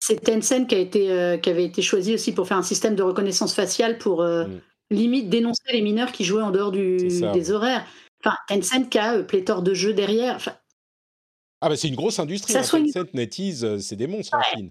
c'est 0.00 0.20
Tencent 0.22 0.66
qui, 0.66 0.74
a 0.74 0.78
été, 0.78 1.10
euh, 1.10 1.38
qui 1.38 1.50
avait 1.50 1.64
été 1.64 1.82
choisi 1.82 2.14
aussi 2.14 2.32
pour 2.32 2.46
faire 2.46 2.58
un 2.58 2.62
système 2.62 2.94
de 2.94 3.02
reconnaissance 3.02 3.54
faciale 3.54 3.98
pour 3.98 4.22
euh, 4.22 4.46
mm. 4.46 4.60
limite 4.90 5.28
dénoncer 5.30 5.72
les 5.72 5.82
mineurs 5.82 6.12
qui 6.12 6.24
jouaient 6.24 6.42
en 6.42 6.50
dehors 6.50 6.72
du, 6.72 6.96
des 6.96 7.50
horaires. 7.50 7.86
Enfin, 8.24 8.36
Tencent 8.48 8.88
qui 8.90 8.98
a 8.98 9.22
pléthore 9.22 9.62
de 9.62 9.74
jeux 9.74 9.94
derrière. 9.94 10.36
Enfin, 10.36 10.54
ah, 11.60 11.68
bah 11.68 11.76
c'est 11.76 11.88
une 11.88 11.96
grosse 11.96 12.18
industrie. 12.18 12.54
Hein. 12.56 12.62
Tencent, 12.62 13.14
NetEase, 13.14 13.78
c'est 13.78 13.96
des 13.96 14.06
monstres 14.06 14.36
en 14.36 14.42
Chine. 14.42 14.70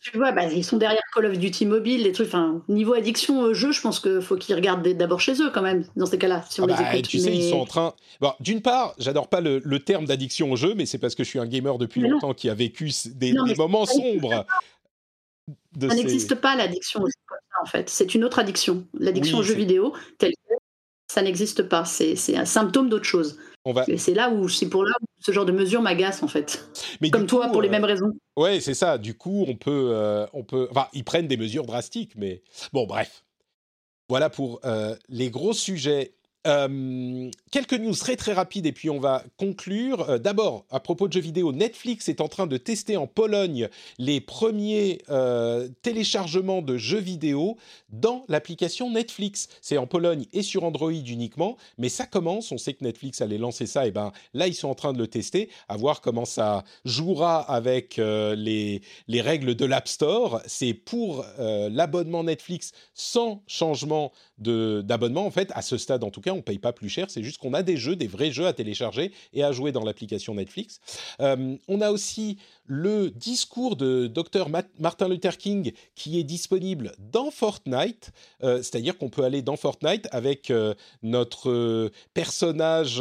Tu 0.00 0.16
vois, 0.16 0.32
bah, 0.32 0.44
ils 0.46 0.64
sont 0.64 0.76
derrière 0.76 1.02
Call 1.14 1.26
of 1.26 1.38
Duty 1.38 1.66
mobile, 1.66 2.02
les 2.02 2.12
trucs. 2.12 2.28
Enfin, 2.28 2.62
niveau 2.68 2.94
addiction 2.94 3.40
au 3.40 3.54
jeu, 3.54 3.72
je 3.72 3.80
pense 3.80 4.00
qu'il 4.00 4.20
faut 4.20 4.36
qu'ils 4.36 4.54
regardent 4.54 4.86
d'abord 4.86 5.20
chez 5.20 5.40
eux 5.40 5.50
quand 5.50 5.62
même, 5.62 5.84
dans 5.96 6.06
ces 6.06 6.18
cas-là, 6.18 6.44
si 6.48 6.60
on 6.60 6.64
ah 6.64 6.66
les 6.66 7.00
bah, 7.00 7.02
Tu 7.02 7.18
sais, 7.18 7.34
ils 7.34 7.50
sont 7.50 7.60
en 7.60 7.66
train. 7.66 7.94
Bon, 8.20 8.32
D'une 8.40 8.60
part, 8.60 8.94
j'adore 8.98 9.28
pas 9.28 9.40
le, 9.40 9.60
terme 9.78 10.04
d'addiction 10.04 10.52
au 10.52 10.56
jeu, 10.56 10.74
mais 10.74 10.86
c'est 10.86 10.98
parce 10.98 11.14
que 11.14 11.24
je 11.24 11.28
suis 11.28 11.38
un 11.38 11.46
gamer 11.46 11.78
depuis 11.78 12.00
longtemps 12.00 12.34
qui 12.34 12.48
a 12.48 12.54
vécu 12.54 12.90
des, 13.14 13.32
moments 13.56 13.86
sombres. 13.86 14.46
ça 15.80 15.94
n'existe 15.94 16.34
pas 16.34 16.54
l'addiction 16.54 17.02
au 17.02 17.06
jeu 17.06 17.12
en 17.62 17.66
fait. 17.66 17.88
C'est 17.88 18.14
une 18.14 18.24
autre 18.24 18.38
addiction. 18.38 18.86
L'addiction 18.98 19.38
au 19.38 19.42
jeu 19.42 19.54
vidéo, 19.54 19.94
telle 20.18 20.32
ça 21.12 21.20
n'existe 21.20 21.64
pas. 21.64 21.84
C'est 21.84 22.36
un 22.36 22.46
symptôme 22.46 22.88
d'autre 22.88 23.04
chose. 23.04 23.38
C'est 23.96 24.14
là 24.14 24.30
où 24.30 24.48
c'est 24.48 24.68
pour 24.68 24.84
là 24.84 24.92
où 25.00 25.06
ce 25.20 25.30
genre 25.30 25.44
de 25.44 25.52
mesure 25.52 25.82
m'agace 25.82 26.22
en 26.22 26.28
fait. 26.28 26.68
Mais 27.00 27.10
Comme 27.10 27.26
toi, 27.26 27.48
pour 27.48 27.62
les 27.62 27.68
mêmes 27.68 27.84
raisons. 27.84 28.12
Ouais, 28.36 28.60
c'est 28.60 28.74
ça. 28.74 28.98
Du 28.98 29.14
coup, 29.14 29.44
on 29.46 29.54
peut, 29.54 29.90
euh, 29.92 30.26
on 30.32 30.42
peut. 30.42 30.66
Enfin, 30.70 30.88
ils 30.92 31.04
prennent 31.04 31.28
des 31.28 31.36
mesures 31.36 31.64
drastiques, 31.64 32.14
mais 32.16 32.42
bon, 32.72 32.86
bref. 32.86 33.24
Voilà 34.08 34.30
pour 34.30 34.60
euh, 34.64 34.96
les 35.08 35.30
gros 35.30 35.52
sujets 35.52 36.14
euh, 36.46 37.30
quelques 37.52 37.74
news 37.74 37.94
très 37.94 38.16
très 38.16 38.32
rapides 38.32 38.66
et 38.66 38.72
puis 38.72 38.90
on 38.90 38.98
va 38.98 39.22
conclure. 39.36 40.10
Euh, 40.10 40.18
d'abord, 40.18 40.64
à 40.70 40.80
propos 40.80 41.06
de 41.06 41.12
jeux 41.12 41.20
vidéo, 41.20 41.52
Netflix 41.52 42.08
est 42.08 42.20
en 42.20 42.28
train 42.28 42.48
de 42.48 42.56
tester 42.56 42.96
en 42.96 43.06
Pologne 43.06 43.68
les 43.98 44.20
premiers 44.20 44.98
euh, 45.08 45.68
téléchargements 45.82 46.60
de 46.60 46.76
jeux 46.76 46.98
vidéo 46.98 47.56
dans 47.90 48.24
l'application 48.28 48.90
Netflix. 48.90 49.48
C'est 49.60 49.78
en 49.78 49.86
Pologne 49.86 50.26
et 50.32 50.42
sur 50.42 50.64
Android 50.64 50.90
uniquement, 50.90 51.56
mais 51.78 51.88
ça 51.88 52.06
commence. 52.06 52.50
On 52.50 52.58
sait 52.58 52.74
que 52.74 52.84
Netflix 52.84 53.20
allait 53.20 53.38
lancer 53.38 53.66
ça, 53.66 53.86
et 53.86 53.92
ben 53.92 54.12
là 54.34 54.48
ils 54.48 54.54
sont 54.54 54.68
en 54.68 54.74
train 54.74 54.92
de 54.92 54.98
le 54.98 55.06
tester, 55.06 55.48
à 55.68 55.76
voir 55.76 56.00
comment 56.00 56.24
ça 56.24 56.64
jouera 56.84 57.40
avec 57.40 57.96
les, 57.98 58.82
les 59.08 59.20
règles 59.20 59.54
de 59.54 59.64
l'App 59.64 59.88
Store. 59.88 60.40
C'est 60.46 60.74
pour 60.74 61.24
l'abonnement 61.38 62.24
Netflix 62.24 62.72
sans 62.94 63.42
changement 63.46 64.12
d'abonnement 64.38 65.26
en 65.26 65.30
fait. 65.30 65.50
À 65.54 65.62
ce 65.62 65.76
stade 65.76 66.02
en 66.04 66.10
tout 66.10 66.20
cas 66.20 66.31
on 66.32 66.42
paye 66.42 66.58
pas 66.58 66.72
plus 66.72 66.88
cher, 66.88 67.10
c'est 67.10 67.22
juste 67.22 67.38
qu'on 67.38 67.54
a 67.54 67.62
des 67.62 67.76
jeux, 67.76 67.96
des 67.96 68.06
vrais 68.06 68.30
jeux 68.30 68.46
à 68.46 68.52
télécharger 68.52 69.12
et 69.32 69.42
à 69.44 69.52
jouer 69.52 69.72
dans 69.72 69.84
l'application 69.84 70.34
Netflix. 70.34 70.80
Euh, 71.20 71.56
on 71.68 71.80
a 71.80 71.90
aussi 71.90 72.38
le 72.66 73.10
discours 73.10 73.76
de 73.76 74.06
Dr 74.06 74.48
Martin 74.78 75.08
Luther 75.08 75.36
King 75.36 75.72
qui 75.94 76.18
est 76.18 76.24
disponible 76.24 76.92
dans 76.98 77.30
Fortnite, 77.30 78.12
euh, 78.42 78.58
c'est-à-dire 78.58 78.96
qu'on 78.96 79.08
peut 79.08 79.24
aller 79.24 79.42
dans 79.42 79.56
Fortnite 79.56 80.08
avec 80.10 80.50
euh, 80.50 80.74
notre 81.02 81.90
personnage 82.14 82.98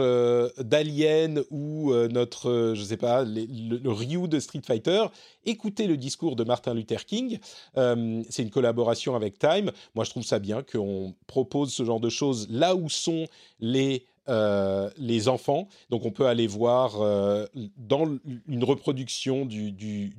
d'Alien 0.57 1.43
ou 1.51 1.93
notre, 1.93 2.73
je 2.75 2.83
sais 2.83 2.97
pas, 2.97 3.23
le, 3.23 3.89
Ryu 3.89 4.27
de 4.27 4.39
Street 4.39 4.61
Fighter, 4.65 5.05
écouter 5.45 5.87
le 5.87 5.97
discours 5.97 6.35
de 6.35 6.43
Martin 6.43 6.73
Luther 6.73 7.05
King. 7.05 7.39
c'est 7.75 8.43
une 8.43 8.49
collaboration 8.49 9.15
avec 9.15 9.39
Time. 9.39 9.71
Moi, 9.95 10.05
je 10.05 10.09
trouve 10.09 10.23
ça 10.23 10.39
bien 10.39 10.63
qu'on 10.63 11.13
propose 11.27 11.73
ce 11.73 11.83
genre 11.83 11.99
de 11.99 12.09
choses 12.09 12.47
là 12.49 12.75
où 12.75 12.89
sont 12.89 13.27
les 13.59 14.05
euh, 14.31 14.89
les 14.95 15.27
enfants. 15.27 15.67
Donc 15.89 16.05
on 16.05 16.11
peut 16.11 16.25
aller 16.25 16.47
voir 16.47 17.01
euh, 17.01 17.45
dans 17.75 18.05
une 18.47 18.63
reproduction 18.63 19.45
du, 19.45 19.71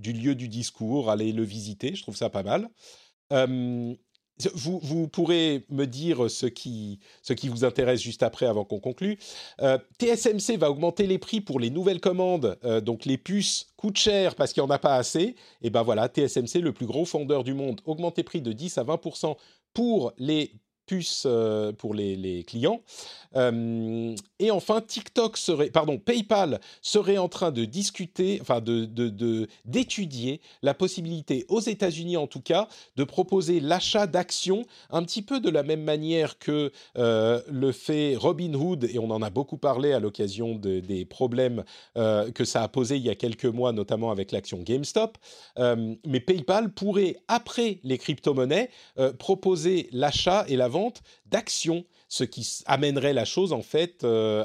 lieu 0.05 0.35
du 0.35 0.49
discours, 0.49 1.09
aller 1.09 1.33
le 1.33 1.43
visiter, 1.43 1.95
je 1.95 2.03
trouve 2.03 2.17
ça 2.17 2.29
pas 2.29 2.43
mal. 2.43 2.69
Euh, 3.33 3.95
vous, 4.55 4.81
vous, 4.83 5.09
pourrez 5.09 5.65
me 5.71 5.87
dire 5.87 6.31
ce 6.31 6.45
qui, 6.45 6.99
ce 7.23 7.33
qui 7.33 7.49
vous 7.49 7.65
intéresse 7.65 8.03
juste 8.03 8.23
après, 8.23 8.45
avant 8.45 8.65
qu'on 8.65 8.81
conclue. 8.81 9.19
TSMC 9.99 10.59
va 10.59 10.71
augmenter 10.71 11.07
les 11.07 11.19
prix 11.19 11.41
pour 11.41 11.59
les 11.59 11.71
nouvelles 11.71 12.01
commandes, 12.01 12.59
donc 12.83 13.05
les 13.05 13.19
puces 13.19 13.69
coûtent 13.77 13.99
cher 13.99 14.35
parce 14.35 14.53
qu'il 14.53 14.63
n'y 14.63 14.69
en 14.69 14.71
a 14.71 14.79
pas 14.79 14.97
assez. 14.97 15.37
Et 15.63 15.71
ben 15.71 15.83
voilà, 15.83 16.09
TSMC, 16.09 16.61
le 16.61 16.73
plus 16.73 16.87
gros 16.87 17.05
fondeur 17.05 17.45
du 17.45 17.55
monde, 17.55 17.81
augmente 17.87 18.17
les 18.17 18.25
prix 18.25 18.43
de 18.43 18.53
10 18.53 18.79
à 18.79 18.85
20% 18.85 19.37
pour 19.75 20.13
les 20.19 20.53
puces 20.87 21.27
pour 21.79 21.95
les, 21.95 22.45
clients. 22.45 22.83
Euh, 23.37 24.15
et 24.39 24.51
enfin, 24.51 24.81
TikTok 24.81 25.37
serait, 25.37 25.71
pardon, 25.71 25.99
PayPal 25.99 26.61
serait 26.81 27.19
en 27.19 27.29
train 27.29 27.51
de 27.51 27.65
discuter, 27.65 28.39
enfin 28.41 28.61
de, 28.61 28.87
d'étudier 29.65 30.41
la 30.63 30.75
possibilité 30.75 31.47
aux 31.49 31.61
États-Unis 31.61 32.17
en 32.17 32.27
tout 32.27 32.41
cas 32.41 32.69
de 32.97 33.05
proposer 33.05 33.61
l'achat 33.61 34.07
d'actions 34.07 34.65
un 34.91 35.03
petit 35.03 35.23
peu 35.23 35.41
de 35.41 35.51
la 35.51 35.63
même 35.63 35.83
manière 35.83 36.39
que 36.39 36.73
euh, 36.99 37.41
le 37.51 37.73
fait 37.73 38.17
Robinhood 38.17 38.85
et 38.85 38.99
on 38.99 39.11
en 39.11 39.23
a 39.23 39.31
beaucoup 39.31 39.59
parlé 39.59 39.93
à 39.93 40.01
l'occasion 40.01 40.57
des 40.57 41.05
problèmes 41.05 41.65
euh, 41.97 42.31
que 42.31 42.45
ça 42.45 42.63
a 42.63 42.69
posé 42.69 42.97
il 42.97 43.03
y 43.03 43.11
a 43.11 43.15
quelques 43.15 43.45
mois, 43.45 43.73
notamment 43.73 44.11
avec 44.11 44.33
l'action 44.33 44.59
GameStop. 44.63 45.19
mais 45.59 46.21
PayPal 46.21 46.73
pourrait 46.73 47.17
après 47.29 47.79
les 47.85 47.99
crypto-monnaies 47.99 48.71
proposer 49.19 49.89
l'achat 49.93 50.45
et 50.49 50.57
la 50.57 50.69
vente 50.73 51.03
d'actions 51.27 51.85
ce 52.13 52.25
qui 52.25 52.47
amènerait 52.67 53.15
la 53.15 53.25
chose 53.25 53.55
en 53.55 53.63
fait 53.63 54.05
euh, 54.05 54.45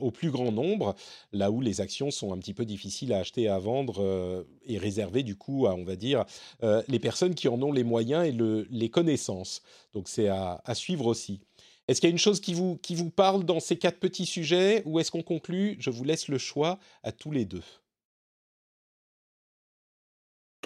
au 0.00 0.10
plus 0.10 0.30
grand 0.30 0.52
nombre, 0.52 0.94
là 1.34 1.50
où 1.50 1.60
les 1.60 1.82
actions 1.82 2.10
sont 2.10 2.32
un 2.32 2.38
petit 2.38 2.54
peu 2.54 2.64
difficiles 2.64 3.12
à 3.12 3.18
acheter 3.18 3.42
et 3.42 3.48
à 3.48 3.58
vendre 3.58 4.02
euh, 4.02 4.42
et 4.66 4.78
réservées 4.78 5.22
du 5.22 5.36
coup 5.36 5.66
à, 5.66 5.74
on 5.74 5.84
va 5.84 5.96
dire, 5.96 6.24
euh, 6.62 6.82
les 6.88 6.98
personnes 6.98 7.34
qui 7.34 7.48
en 7.48 7.60
ont 7.60 7.72
les 7.72 7.84
moyens 7.84 8.26
et 8.26 8.34
les 8.70 8.88
connaissances. 8.88 9.60
Donc 9.92 10.08
c'est 10.08 10.28
à, 10.28 10.62
suivre 10.72 11.04
aussi. 11.04 11.40
Est-ce 11.88 12.00
qu'il 12.00 12.08
y 12.08 12.10
a 12.10 12.16
une 12.16 12.18
chose 12.18 12.40
qui 12.40 12.54
vous, 12.54 12.78
qui 12.78 12.94
vous 12.94 13.10
parle 13.10 13.44
dans 13.44 13.60
ces 13.60 13.76
quatre 13.76 13.98
petits 13.98 14.24
sujets 14.24 14.82
ou 14.86 14.98
est-ce 14.98 15.10
qu'on 15.10 15.22
conclut? 15.22 15.76
Je 15.78 15.90
vous 15.90 16.04
laisse 16.04 16.28
le 16.28 16.38
choix 16.38 16.78
à 17.02 17.12
tous 17.12 17.32
les 17.32 17.44
deux. 17.44 17.62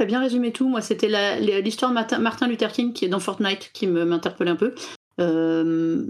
Tu 0.01 0.05
as 0.05 0.07
bien 0.07 0.21
résumé 0.21 0.51
tout. 0.51 0.67
Moi, 0.67 0.81
c'était 0.81 1.41
l'histoire 1.61 1.91
de 1.91 2.17
Martin 2.17 2.49
Luther 2.49 2.73
King 2.73 2.95
qui 2.95 3.05
est 3.05 3.09
dans 3.09 3.21
Fortnite 3.21 3.71
qui 3.75 3.87
m'interpellait 3.87 4.53
un 4.53 4.57
peu. 4.57 4.75
Euh, 5.21 6.07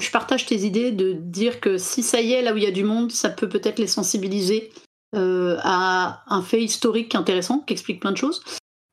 je 0.00 0.10
partage 0.10 0.46
tes 0.46 0.60
idées 0.64 0.92
de 0.92 1.12
dire 1.12 1.60
que 1.60 1.76
si 1.76 2.02
ça 2.02 2.22
y 2.22 2.32
est, 2.32 2.40
là 2.40 2.54
où 2.54 2.56
il 2.56 2.62
y 2.62 2.66
a 2.66 2.70
du 2.70 2.84
monde, 2.84 3.12
ça 3.12 3.28
peut 3.28 3.50
peut-être 3.50 3.78
les 3.78 3.86
sensibiliser 3.86 4.72
euh, 5.14 5.58
à 5.62 6.24
un 6.26 6.40
fait 6.40 6.62
historique 6.62 7.14
intéressant 7.14 7.58
qui 7.58 7.74
explique 7.74 8.00
plein 8.00 8.12
de 8.12 8.16
choses. 8.16 8.42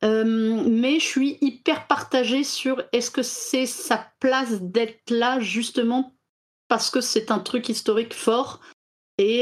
Euh, 0.04 0.62
mais 0.68 1.00
je 1.00 1.06
suis 1.06 1.38
hyper 1.40 1.88
partagée 1.88 2.44
sur 2.44 2.84
est-ce 2.92 3.10
que 3.10 3.24
c'est 3.24 3.66
sa 3.66 4.06
place 4.20 4.62
d'être 4.62 5.12
là 5.12 5.40
justement 5.40 6.14
parce 6.68 6.90
que 6.90 7.00
c'est 7.00 7.32
un 7.32 7.40
truc 7.40 7.70
historique 7.70 8.14
fort 8.14 8.60
et, 9.22 9.42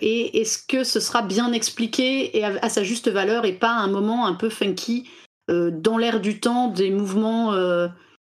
et 0.00 0.40
est-ce 0.40 0.58
que 0.58 0.84
ce 0.84 1.00
sera 1.00 1.22
bien 1.22 1.52
expliqué 1.52 2.36
et 2.36 2.44
à, 2.44 2.68
sa 2.68 2.82
juste 2.82 3.08
valeur 3.08 3.44
et 3.44 3.52
pas 3.52 3.72
un 3.72 3.88
moment 3.88 4.26
un 4.26 4.34
peu 4.34 4.50
funky 4.50 5.08
dans 5.48 5.96
l'air 5.98 6.20
du 6.20 6.40
temps 6.40 6.68
des 6.68 6.90
mouvements, 6.90 7.54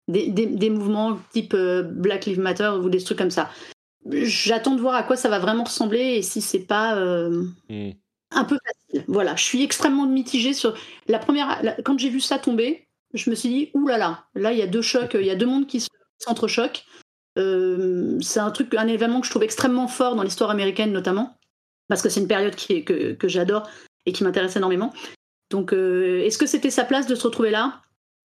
des, 0.07 0.69
mouvements 0.69 1.19
type 1.31 1.55
Black 1.55 2.25
Lives 2.25 2.39
Matter 2.39 2.71
ou 2.81 2.89
des 2.89 3.03
trucs 3.03 3.17
comme 3.17 3.31
ça. 3.31 3.49
J'attends 4.11 4.75
de 4.75 4.81
voir 4.81 4.95
à 4.95 5.03
quoi 5.03 5.15
ça 5.15 5.29
va 5.29 5.39
vraiment 5.39 5.63
ressembler 5.63 6.15
et 6.17 6.21
si 6.21 6.41
c'est 6.41 6.59
pas 6.59 6.95
hmm. 6.95 7.91
un 8.31 8.43
peu 8.43 8.57
facile. 8.65 9.05
Voilà, 9.07 9.35
je 9.35 9.43
suis 9.43 9.63
extrêmement 9.63 10.05
mitigée 10.05 10.53
sur 10.53 10.75
la 11.07 11.19
première. 11.19 11.61
quand 11.83 11.97
j'ai 11.97 12.09
vu 12.09 12.19
ça 12.19 12.37
tomber, 12.37 12.87
je 13.13 13.29
me 13.29 13.35
suis 13.35 13.49
dit 13.49 13.71
ouh 13.73 13.87
là 13.87 13.97
là, 13.97 14.25
là 14.35 14.51
il 14.51 14.59
y 14.59 14.61
a 14.61 14.67
deux 14.67 14.81
chocs, 14.81 15.15
il 15.19 15.25
y 15.25 15.31
a 15.31 15.35
deux 15.35 15.45
mondes 15.45 15.67
qui 15.67 15.85
s'entrechoquent. 16.19 16.85
Euh, 17.37 18.17
c'est 18.21 18.39
un 18.39 18.51
truc, 18.51 18.73
un 18.75 18.87
événement 18.87 19.19
que 19.19 19.25
je 19.25 19.31
trouve 19.31 19.43
extrêmement 19.43 19.87
fort 19.87 20.15
dans 20.15 20.23
l'histoire 20.23 20.49
américaine 20.49 20.91
notamment, 20.91 21.37
parce 21.87 22.01
que 22.01 22.09
c'est 22.09 22.21
une 22.21 22.27
période 22.27 22.55
qui 22.55 22.83
que, 22.83 23.13
que 23.13 23.27
j'adore 23.27 23.69
et 24.05 24.13
qui 24.13 24.23
m'intéresse 24.23 24.55
énormément. 24.55 24.93
Donc, 25.51 25.73
euh, 25.73 26.23
est-ce 26.23 26.37
que 26.37 26.45
c'était 26.45 26.69
sa 26.71 26.85
place 26.85 27.07
de 27.07 27.15
se 27.15 27.23
retrouver 27.23 27.51
là 27.51 27.81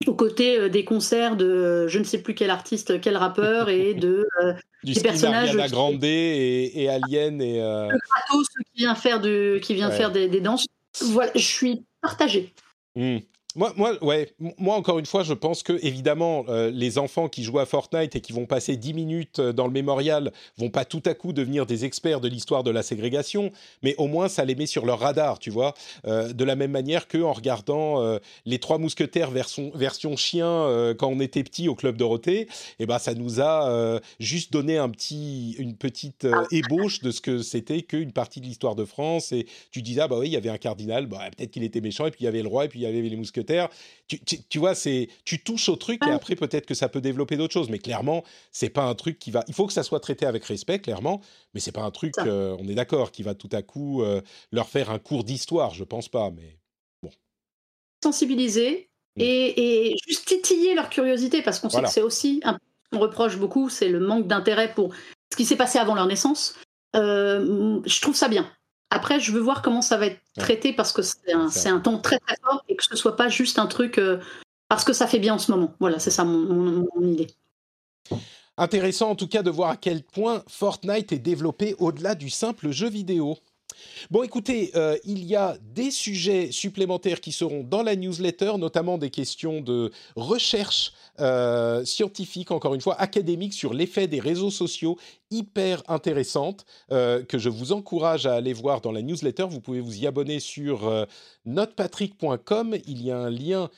aux 0.07 0.13
côtés 0.13 0.59
euh, 0.59 0.69
des 0.69 0.83
concerts 0.83 1.37
de 1.37 1.87
je 1.87 1.99
ne 1.99 2.03
sais 2.03 2.21
plus 2.21 2.35
quel 2.35 2.49
artiste, 2.49 2.99
quel 2.99 3.15
rappeur 3.15 3.69
et 3.69 3.93
de 3.93 4.27
du 4.83 4.93
des 4.93 5.01
personnages 5.01 5.49
Ariana 5.49 5.69
Grande 5.69 6.03
et, 6.03 6.71
et, 6.75 6.89
Alien 6.89 7.41
et 7.41 7.59
le 7.59 7.99
Kratos 7.99 8.47
qui 8.47 8.81
vient 8.81 8.95
faire 8.95 9.21
de 9.21 9.59
qui 9.61 9.73
vient 9.73 9.91
faire 9.91 10.11
des, 10.11 10.27
danses. 10.41 10.65
Voilà, 11.01 11.31
je 11.35 11.45
suis 11.45 11.83
partagée. 12.01 12.53
Hmm. 12.95 13.19
Moi, 13.57 13.73
moi, 13.77 14.03
ouais, 14.03 14.33
moi 14.57 14.75
encore 14.75 14.99
une 14.99 15.05
fois, 15.05 15.23
je 15.23 15.33
pense 15.33 15.63
que 15.63 15.79
évidemment, 15.81 16.43
euh, 16.49 16.69
les 16.71 16.97
enfants 16.97 17.29
qui 17.29 17.41
jouent 17.41 17.59
à 17.59 17.65
Fortnite 17.65 18.13
et 18.13 18.19
qui 18.19 18.33
vont 18.33 18.45
passer 18.45 18.75
10 18.75 18.93
minutes 18.93 19.39
euh, 19.39 19.53
dans 19.53 19.65
le 19.65 19.71
mémorial 19.71 20.33
vont 20.57 20.69
pas 20.69 20.83
tout 20.83 21.01
à 21.05 21.13
coup 21.13 21.31
devenir 21.31 21.65
des 21.65 21.85
experts 21.85 22.19
de 22.19 22.27
l'histoire 22.27 22.63
de 22.63 22.71
la 22.71 22.83
ségrégation, 22.83 23.51
mais 23.81 23.95
au 23.97 24.07
moins 24.07 24.27
ça 24.27 24.43
les 24.43 24.55
met 24.55 24.65
sur 24.65 24.85
leur 24.85 24.99
radar, 24.99 25.39
tu 25.39 25.51
vois. 25.51 25.73
Euh, 26.05 26.33
de 26.33 26.43
la 26.43 26.57
même 26.57 26.71
manière 26.71 27.07
que 27.07 27.17
en 27.17 27.31
regardant 27.31 28.19
les 28.45 28.59
Trois 28.59 28.77
Mousquetaires 28.77 29.31
version, 29.31 30.17
chien 30.17 30.93
quand 30.97 31.07
on 31.07 31.19
était 31.19 31.43
petit 31.43 31.69
au 31.69 31.75
club 31.75 31.95
Dorothée, 31.95 32.47
eh 32.79 32.85
ben 32.85 32.99
ça 32.99 33.13
nous 33.13 33.39
a 33.39 33.99
juste 34.19 34.51
donné 34.51 34.77
un 34.77 34.89
petit, 34.89 35.55
une 35.57 35.75
petite 35.75 36.27
ébauche 36.51 36.99
de 36.99 37.11
ce 37.11 37.21
que 37.21 37.41
c'était 37.41 37.83
qu'une 37.83 38.11
partie 38.11 38.41
de 38.41 38.45
l'histoire 38.45 38.75
de 38.75 38.85
France. 38.85 39.31
Et 39.31 39.45
tu 39.71 39.81
disais 39.81 40.01
ah 40.01 40.07
bah 40.07 40.17
oui, 40.19 40.27
il 40.27 40.33
y 40.33 40.37
avait 40.37 40.49
un 40.49 40.57
cardinal, 40.57 41.05
bah, 41.05 41.19
peut-être 41.35 41.51
qu'il 41.51 41.63
était 41.63 41.81
méchant, 41.81 42.05
et 42.05 42.11
puis 42.11 42.21
il 42.21 42.25
y 42.25 42.27
avait 42.27 42.41
le 42.41 42.49
roi, 42.49 42.65
et 42.65 42.67
puis 42.67 42.79
il 42.79 42.83
y 42.83 42.85
avait 42.85 43.01
les 43.01 43.15
mousquetaires 43.15 43.44
tu, 44.07 44.19
tu, 44.19 44.59
vois, 44.59 44.75
c'est 44.75 45.09
tu 45.23 45.43
touches 45.43 45.69
au 45.69 45.75
truc 45.75 46.05
et 46.05 46.11
après 46.11 46.35
peut-être 46.35 46.65
que 46.65 46.73
ça 46.73 46.89
peut 46.89 47.01
développer 47.01 47.37
d'autres 47.37 47.53
choses. 47.53 47.69
Mais 47.69 47.79
clairement, 47.79 48.23
c'est 48.51 48.69
pas 48.69 48.83
un 48.83 48.95
truc 48.95 49.19
qui 49.19 49.31
va. 49.31 49.43
Il 49.47 49.53
faut 49.53 49.67
que 49.67 49.73
ça 49.73 49.83
soit 49.83 49.99
traité 49.99 50.25
avec 50.25 50.43
respect, 50.45 50.79
clairement. 50.79 51.21
Mais 51.53 51.59
c'est 51.59 51.71
pas 51.71 51.83
un 51.83 51.91
truc, 51.91 52.13
euh, 52.19 52.55
on 52.59 52.67
est 52.67 52.75
d'accord, 52.75 53.11
qui 53.11 53.23
va 53.23 53.33
tout 53.33 53.49
à 53.51 53.61
coup 53.61 54.01
euh, 54.03 54.21
leur 54.51 54.69
faire 54.69 54.89
un 54.89 54.99
cours 54.99 55.23
d'histoire. 55.23 55.73
Je 55.73 55.83
pense 55.83 56.09
pas, 56.09 56.31
mais 56.31 56.57
bon. 57.01 57.09
Sensibiliser 58.03 58.89
mm. 59.15 59.21
et, 59.21 59.95
juste 60.07 60.27
titiller 60.27 60.75
leur 60.75 60.89
curiosité 60.89 61.41
parce 61.41 61.59
qu'on 61.59 61.69
sait 61.69 61.81
que 61.81 61.89
c'est 61.89 62.01
aussi 62.01 62.41
un 62.43 62.57
qu'on 62.91 62.99
reproche 62.99 63.37
beaucoup, 63.37 63.69
c'est 63.69 63.89
le 63.89 63.99
manque 63.99 64.27
d'intérêt 64.27 64.73
pour 64.73 64.93
ce 65.31 65.37
qui 65.37 65.45
s'est 65.45 65.55
passé 65.55 65.79
avant 65.79 65.95
leur 65.95 66.05
naissance. 66.05 66.55
Euh, 66.95 67.81
je 67.85 68.01
trouve 68.01 68.15
ça 68.15 68.27
bien. 68.27 68.49
Après, 68.89 69.19
je 69.19 69.31
veux 69.31 69.39
voir 69.39 69.61
comment 69.61 69.81
ça 69.81 69.97
va 69.97 70.07
être 70.07 70.21
traité 70.37 70.73
parce 70.73 70.91
que 70.91 71.01
c'est 71.01 71.33
un, 71.33 71.49
un, 71.65 71.79
ton 71.79 71.99
très 71.99 72.19
très 72.19 72.35
fort 72.43 72.63
et 72.69 72.75
que 72.75 72.83
ce 72.83 72.95
soit 72.95 73.15
pas 73.15 73.29
juste 73.29 73.59
un 73.59 73.67
truc 73.67 73.97
euh, 73.97 74.19
parce 74.67 74.83
que 74.83 74.93
ça 74.93 75.07
fait 75.07 75.19
bien 75.19 75.35
en 75.35 75.39
ce 75.39 75.51
moment. 75.51 75.73
Voilà, 75.79 75.99
c'est 75.99 76.11
ça 76.11 76.23
mon, 76.23 76.85
idée. 77.01 77.27
Intéressant 78.57 79.09
en 79.09 79.15
tout 79.15 79.27
cas 79.27 79.43
de 79.43 79.49
voir 79.49 79.71
à 79.71 79.77
quel 79.77 80.03
point 80.03 80.43
Fortnite 80.47 81.11
est 81.11 81.19
développé 81.19 81.75
au-delà 81.79 82.15
du 82.15 82.29
simple 82.29 82.71
jeu 82.71 82.89
vidéo. 82.89 83.37
Bon, 84.11 84.23
écoutez, 84.23 84.71
euh, 84.75 84.97
il 85.03 85.23
y 85.23 85.35
a 85.35 85.57
des 85.73 85.91
sujets 85.91 86.51
supplémentaires 86.51 87.21
qui 87.21 87.31
seront 87.31 87.63
dans 87.63 87.83
la 87.83 87.95
newsletter, 87.95 88.53
notamment 88.57 88.97
des 88.97 89.09
questions 89.09 89.61
de 89.61 89.91
recherche 90.15 90.93
euh, 91.19 91.83
scientifique, 91.85 92.51
encore 92.51 92.75
une 92.75 92.81
fois, 92.81 92.99
académique 92.99 93.53
sur 93.53 93.73
l'effet 93.73 94.07
des 94.07 94.19
réseaux 94.19 94.51
sociaux, 94.51 94.97
hyper 95.31 95.81
intéressantes, 95.87 96.65
euh, 96.91 97.23
que 97.23 97.37
je 97.37 97.49
vous 97.49 97.71
encourage 97.71 98.25
à 98.25 98.35
aller 98.35 98.53
voir 98.53 98.81
dans 98.81 98.91
la 98.91 99.01
newsletter. 99.01 99.45
Vous 99.49 99.61
pouvez 99.61 99.79
vous 99.79 99.97
y 99.97 100.07
abonner 100.07 100.39
sur 100.39 101.07
notepatrick.com. 101.45 102.77
Il 102.85 103.03
y 103.03 103.11
a 103.11 103.17
un 103.17 103.29
lien 103.29 103.69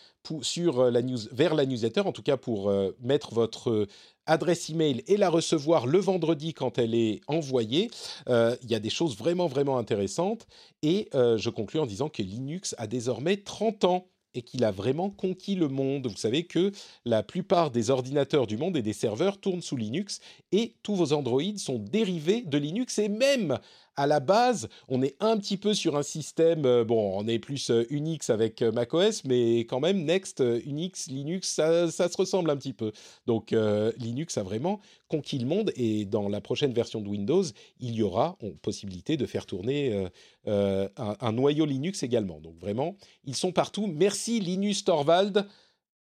sur 0.42 0.92
la 0.92 1.02
news, 1.02 1.20
vers 1.32 1.56
la 1.56 1.66
newsletter, 1.66 2.02
en 2.02 2.12
tout 2.12 2.24
cas 2.24 2.36
pour 2.36 2.70
mettre 3.00 3.34
votre 3.34 3.88
adresse 4.28 4.70
email 4.70 5.04
et 5.08 5.18
la 5.18 5.30
recevoir 5.30 5.88
le 5.88 6.00
vendredi 6.00 6.54
quand 6.54 6.78
elle 6.78 6.94
est 6.94 7.22
envoyée. 7.28 7.90
Euh, 8.30 8.56
il 8.64 8.70
y 8.70 8.76
a 8.76 8.80
des 8.80 8.90
choses 8.90 9.18
vraiment, 9.18 9.48
vraiment 9.48 9.78
intéressantes. 9.78 10.48
Et 10.84 11.10
euh, 11.16 11.38
je 11.38 11.50
conclus 11.50 11.80
en 11.80 11.86
disant 11.86 12.10
que 12.10 12.22
Linux 12.22 12.76
a 12.78 12.88
désormais 12.88 13.38
30 13.38 13.84
ans 13.86 14.08
et 14.34 14.44
qu'il 14.44 14.64
a 14.64 14.72
vraiment 14.72 15.10
conquis 15.10 15.56
le 15.56 15.68
monde. 15.68 16.08
Vous 16.08 16.18
savez 16.18 16.44
que 16.44 16.72
la 17.06 17.24
plupart 17.24 17.72
des 17.72 17.90
ordinateurs 17.90 18.46
du 18.46 18.58
monde 18.58 18.78
et 18.78 18.82
des 18.82 18.94
serveurs 18.94 19.40
tournent 19.40 19.62
sous 19.62 19.78
Linux 19.78 20.20
et 20.52 20.76
tous 20.84 20.96
vos 20.96 21.14
Android 21.14 21.42
sont 21.58 21.80
dérivés 21.80 22.42
de 22.42 22.58
Linux 22.58 23.00
et 23.00 23.10
même 23.10 23.58
à 23.98 24.06
la 24.06 24.20
base, 24.20 24.70
on 24.88 25.02
est 25.02 25.16
un 25.20 25.38
petit 25.38 25.58
peu 25.58 25.74
sur 25.74 25.98
un 25.98 26.04
système, 26.04 26.66
euh, 26.66 26.86
bon, 26.86 27.20
on 27.20 27.28
est 27.28 27.40
plus 27.40 27.72
euh, 27.72 27.86
Unix 27.90 28.30
avec 28.30 28.62
euh, 28.62 28.72
macOS, 28.72 29.24
mais 29.26 29.62
quand 29.62 29.80
même, 29.80 30.06
Next, 30.06 30.44
Unix, 30.66 31.08
Linux, 31.08 31.50
ça, 31.50 31.90
se 31.92 32.18
ressemble 32.18 32.52
un 32.52 32.58
petit 32.58 32.74
peu. 32.74 32.92
Donc, 33.26 33.52
Linux 33.98 34.38
a 34.38 34.44
vraiment 34.44 34.80
conquis 35.08 35.40
le 35.40 35.48
monde 35.48 35.72
et 35.76 36.06
dans 36.06 36.30
la 36.30 36.40
prochaine 36.42 36.74
version 36.74 37.02
de 37.02 37.10
Windows, 37.10 37.44
il 37.80 37.96
y 37.96 38.04
aura 38.04 38.38
possibilité 38.62 39.18
de 39.18 39.26
faire 39.26 39.46
tourner 39.46 40.08
un, 40.46 40.90
un, 40.96 41.32
noyau 41.32 41.66
Linux 41.66 42.04
également. 42.04 42.40
Donc, 42.40 42.60
vraiment, 42.60 42.96
ils 43.26 43.36
sont 43.36 43.52
partout. 43.52 43.88
Merci 43.88 44.40
Linus 44.40 44.84
Torvald, 44.86 45.48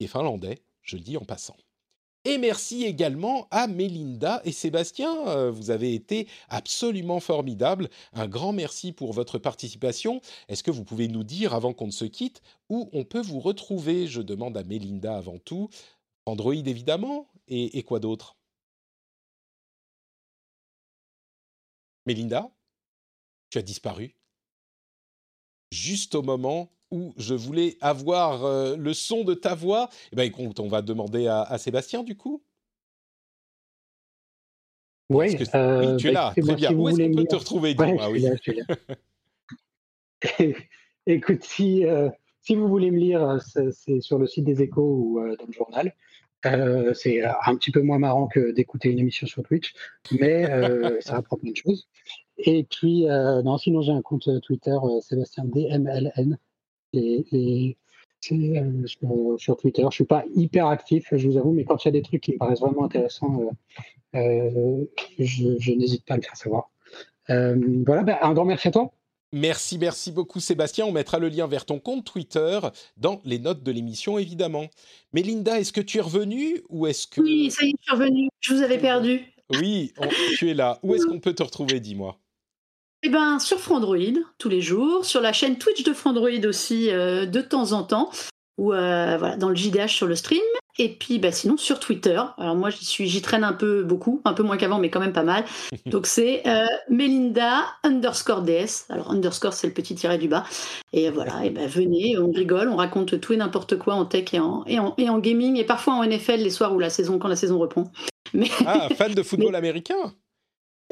et 0.01 0.07
finlandais, 0.07 0.63
je 0.83 0.97
le 0.97 1.03
dis 1.03 1.17
en 1.17 1.25
passant. 1.25 1.57
Et 2.27 2.39
merci 2.39 2.85
également 2.85 3.47
à 3.51 3.67
Mélinda 3.67 4.41
et 4.45 4.53
Sébastien. 4.53 5.29
Euh, 5.29 5.51
vous 5.51 5.71
avez 5.71 5.95
été 5.95 6.27
absolument 6.49 7.21
formidables. 7.21 7.91
Un 8.15 8.27
grand 8.29 8.55
merci 8.55 8.93
pour 8.93 9.13
votre 9.13 9.39
participation. 9.39 10.23
Est-ce 10.49 10.63
que 10.63 10.71
vous 10.71 10.85
pouvez 10.85 11.09
nous 11.09 11.23
dire, 11.25 11.53
avant 11.53 11.75
qu'on 11.75 11.87
ne 11.87 11.93
se 11.93 12.07
quitte, 12.07 12.41
où 12.71 12.89
on 12.95 13.05
peut 13.05 13.21
vous 13.21 13.41
retrouver? 13.41 14.07
Je 14.07 14.23
demande 14.23 14.57
à 14.57 14.65
Mélinda 14.65 15.17
avant 15.17 15.39
tout. 15.39 15.69
Android 16.25 16.55
évidemment. 16.55 17.29
Et, 17.47 17.77
et 17.77 17.83
quoi 17.83 18.01
d'autre? 18.01 18.37
Mélinda? 22.07 22.51
Tu 23.51 23.59
as 23.59 23.63
disparu? 23.63 24.17
Juste 25.73 26.15
au 26.15 26.23
moment 26.23 26.71
où 26.95 27.13
je 27.17 27.35
voulais 27.35 27.77
avoir 27.81 28.45
euh, 28.45 28.77
le 28.77 28.95
son 28.95 29.25
de 29.25 29.35
ta 29.35 29.57
voix, 29.57 29.91
eh 30.13 30.17
ben, 30.17 30.23
écoute, 30.23 30.61
on 30.61 30.69
va 30.69 30.81
demander 30.81 31.27
à, 31.27 31.59
Sébastien 31.59 32.05
du 32.05 32.17
coup. 32.17 32.43
Oui, 35.11 35.37
euh, 35.55 35.97
tu 35.97 36.09
es 36.09 36.13
bah, 36.13 36.33
là, 36.37 36.43
très 36.43 36.55
bien. 36.55 36.73
où 36.73 36.89
est-ce 36.89 37.03
qu'on 37.03 37.15
peut 37.15 37.25
te 37.25 37.37
retrouver 37.37 37.77
oui. 38.11 38.27
Écoute, 41.07 41.43
si, 41.43 41.85
euh, 41.85 42.09
si 42.41 42.55
vous 42.55 42.69
voulez 42.69 42.91
me 42.91 42.99
lire, 42.99 43.39
c'est 43.43 44.01
sur 44.01 44.19
le 44.19 44.27
site 44.27 44.45
des 44.45 44.63
échos 44.63 44.81
ou 44.83 45.21
dans 45.37 45.47
le 45.47 45.53
journal. 45.53 45.93
c'est 46.95 47.23
un 47.23 47.57
petit 47.57 47.71
peu 47.73 47.83
moins 47.83 47.99
marrant 47.99 48.29
que 48.29 48.53
d'écouter 48.53 48.91
une 48.91 49.01
émission 49.01 49.27
sur 49.27 49.43
Twitch, 49.43 49.75
mais 50.13 50.47
ça 51.03 51.17
apprend 51.17 51.37
plein 51.37 51.51
de 51.51 51.57
choses. 51.57 51.89
Et 52.39 52.65
puis, 52.65 53.05
non, 53.05 53.59
sinon 53.59 53.83
j'ai 53.83 53.93
un 53.93 54.01
compte 54.01 54.31
Twitter, 54.41 54.77
Sébastien 55.03 55.45
DMLN, 55.45 56.39
et, 56.99 57.77
euh, 58.33 58.87
sur, 59.37 59.57
Twitter. 59.57 59.83
Je 59.83 59.87
ne 59.87 59.91
suis 59.91 60.05
pas 60.05 60.25
hyper 60.35 60.67
actif, 60.67 61.09
je 61.13 61.29
vous 61.29 61.37
avoue, 61.37 61.53
mais 61.53 61.65
quand 61.65 61.85
il 61.85 61.89
y 61.89 61.91
a 61.91 61.93
des 61.93 62.03
trucs 62.03 62.23
qui 62.23 62.33
me 62.33 62.39
paraissent 62.39 62.61
vraiment 62.61 62.85
intéressants, 62.85 63.41
euh, 64.15 64.19
euh, 64.19 64.85
je, 65.19 65.73
n'hésite 65.73 66.05
pas 66.07 66.15
à 66.15 66.17
le 66.17 66.23
faire 66.23 66.37
savoir. 66.37 66.71
voilà, 67.29 68.03
ben, 68.03 68.17
un 68.23 68.33
grand 68.33 68.45
merci 68.45 68.69
à 68.69 68.71
toi. 68.71 68.93
Merci, 69.33 69.79
merci 69.79 70.13
beaucoup 70.13 70.39
Sébastien. 70.39 70.87
On 70.87 70.93
mettra 70.93 71.19
le 71.19 71.29
lien 71.29 71.49
vers 71.49 71.67
ton 71.67 71.81
compte 71.81 72.05
Twitter 72.05 72.61
dans 72.97 73.21
les 73.25 73.41
notes 73.41 73.65
de 73.65 73.73
l'émission, 73.73 74.17
évidemment. 74.17 74.69
Mais 75.13 75.23
Linda, 75.23 75.59
est-ce 75.59 75.73
que 75.73 75.81
tu 75.81 75.99
es 75.99 76.01
revenue 76.01 76.63
ou 76.69 76.87
est-ce 76.87 77.09
que... 77.09 77.21
Oui, 77.21 77.51
ça 77.51 77.67
y 77.67 77.71
est, 77.71 77.75
je 77.81 77.83
suis 77.83 77.93
revenue. 77.93 78.29
Je 78.41 78.55
vous 78.55 78.63
avais 78.63 78.79
perdu. 78.79 79.23
Oui, 79.51 79.93
tu 80.39 80.51
es 80.51 80.55
là. 80.55 80.79
Où 80.83 80.95
est-ce 80.95 81.07
qu'on 81.07 81.19
peut 81.19 81.35
te 81.35 81.43
retrouver, 81.43 81.81
dis-moi? 81.81 82.19
Eh 83.07 83.11
ben, 83.11 83.39
sur 83.39 83.61
Frandroid, 83.61 83.99
tous 84.39 84.49
les 84.49 84.63
jours, 84.63 85.05
sur 85.05 85.21
la 85.21 85.35
chaîne 85.35 85.59
Twitch 85.59 85.83
de 85.83 85.93
Frandroid 85.93 86.47
aussi, 86.47 86.91
euh, 86.91 87.27
de 87.27 87.43
temps 87.43 87.73
en 87.73 87.83
temps, 87.83 88.11
ou 88.57 88.73
euh, 88.73 89.17
voilà, 89.19 89.37
dans 89.37 89.51
le 89.51 89.55
JDH 89.55 89.89
sur 89.89 90.07
le 90.07 90.15
stream, 90.15 90.41
et 90.79 90.89
puis 90.89 91.19
bah, 91.19 91.31
sinon 91.31 91.59
sur 91.59 91.81
Twitter. 91.81 92.19
Alors 92.39 92.57
moi, 92.57 92.71
j'y 92.71 92.87
suis, 92.87 93.07
j'y 93.07 93.21
traîne 93.21 93.45
un 93.45 93.53
peu 93.53 93.83
beaucoup, 93.83 94.23
un 94.25 94.33
peu 94.33 94.43
moins 94.43 94.57
qu'avant, 94.57 94.79
mais 94.79 94.89
quand 94.89 95.01
même 95.01 95.13
pas 95.13 95.23
mal. 95.23 95.45
Donc 95.87 96.07
c'est 96.07 96.47
euh, 96.47 96.65
Melinda 96.89 97.67
underscore 97.83 98.41
DS. 98.41 98.87
Alors 98.89 99.11
underscore, 99.11 99.53
c'est 99.53 99.67
le 99.67 99.75
petit 99.75 99.95
tiret 99.95 100.17
du 100.17 100.29
bas. 100.29 100.45
Et 100.95 101.11
voilà, 101.11 101.45
et 101.45 101.51
ben 101.51 101.69
venez, 101.69 102.17
on 102.17 102.33
rigole, 102.33 102.71
on 102.71 102.77
raconte 102.77 103.21
tout 103.21 103.35
et 103.35 103.37
n'importe 103.37 103.79
quoi 103.79 103.97
en 103.97 104.07
tech 104.07 104.33
et 104.33 104.41
en, 104.41 104.65
et 104.67 104.79
en, 104.79 104.95
et 104.97 105.11
en 105.11 105.19
gaming, 105.19 105.59
et 105.59 105.65
parfois 105.65 105.93
en 105.93 106.07
NFL 106.07 106.37
les 106.37 106.51
soirs 106.51 106.75
où 106.75 106.79
la 106.79 106.89
saison, 106.89 107.19
quand 107.19 107.29
la 107.29 107.37
saison 107.37 107.59
reprend. 107.59 107.93
Mais... 108.33 108.49
Ah, 108.65 108.89
fan 108.97 109.13
de 109.13 109.23
football 109.25 109.55
américain 109.57 110.15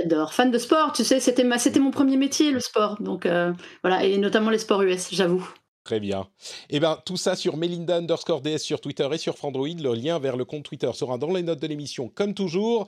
J'adore. 0.03 0.35
Fan 0.35 0.51
de 0.51 0.59
sport, 0.59 0.93
tu 0.93 1.05
sais, 1.05 1.21
c'était, 1.21 1.45
ma, 1.45 1.59
c'était 1.59 1.79
mon 1.79 1.91
premier 1.91 2.17
métier, 2.17 2.51
le 2.51 2.61
sport. 2.61 3.01
Donc 3.01 3.27
euh, 3.27 3.53
voilà, 3.83 4.05
et 4.05 4.19
notamment 4.19 4.51
les 4.51 4.59
sports 4.59 4.83
US, 4.83 5.09
j'avoue. 5.13 5.49
Très 5.85 6.01
bien. 6.01 6.29
Eh 6.71 6.81
bien, 6.81 6.99
tout 7.05 7.17
ça 7.17 7.35
sur 7.35 7.57
Melinda 7.57 7.97
underscore 7.97 8.41
DS 8.41 8.59
sur 8.59 8.81
Twitter 8.81 9.09
et 9.13 9.19
sur 9.19 9.37
Frandroid. 9.37 9.69
Le 9.69 9.95
lien 9.95 10.19
vers 10.19 10.37
le 10.37 10.45
compte 10.45 10.65
Twitter 10.65 10.91
sera 10.95 11.19
dans 11.19 11.33
les 11.33 11.43
notes 11.43 11.61
de 11.61 11.67
l'émission, 11.67 12.09
comme 12.09 12.35
toujours. 12.35 12.87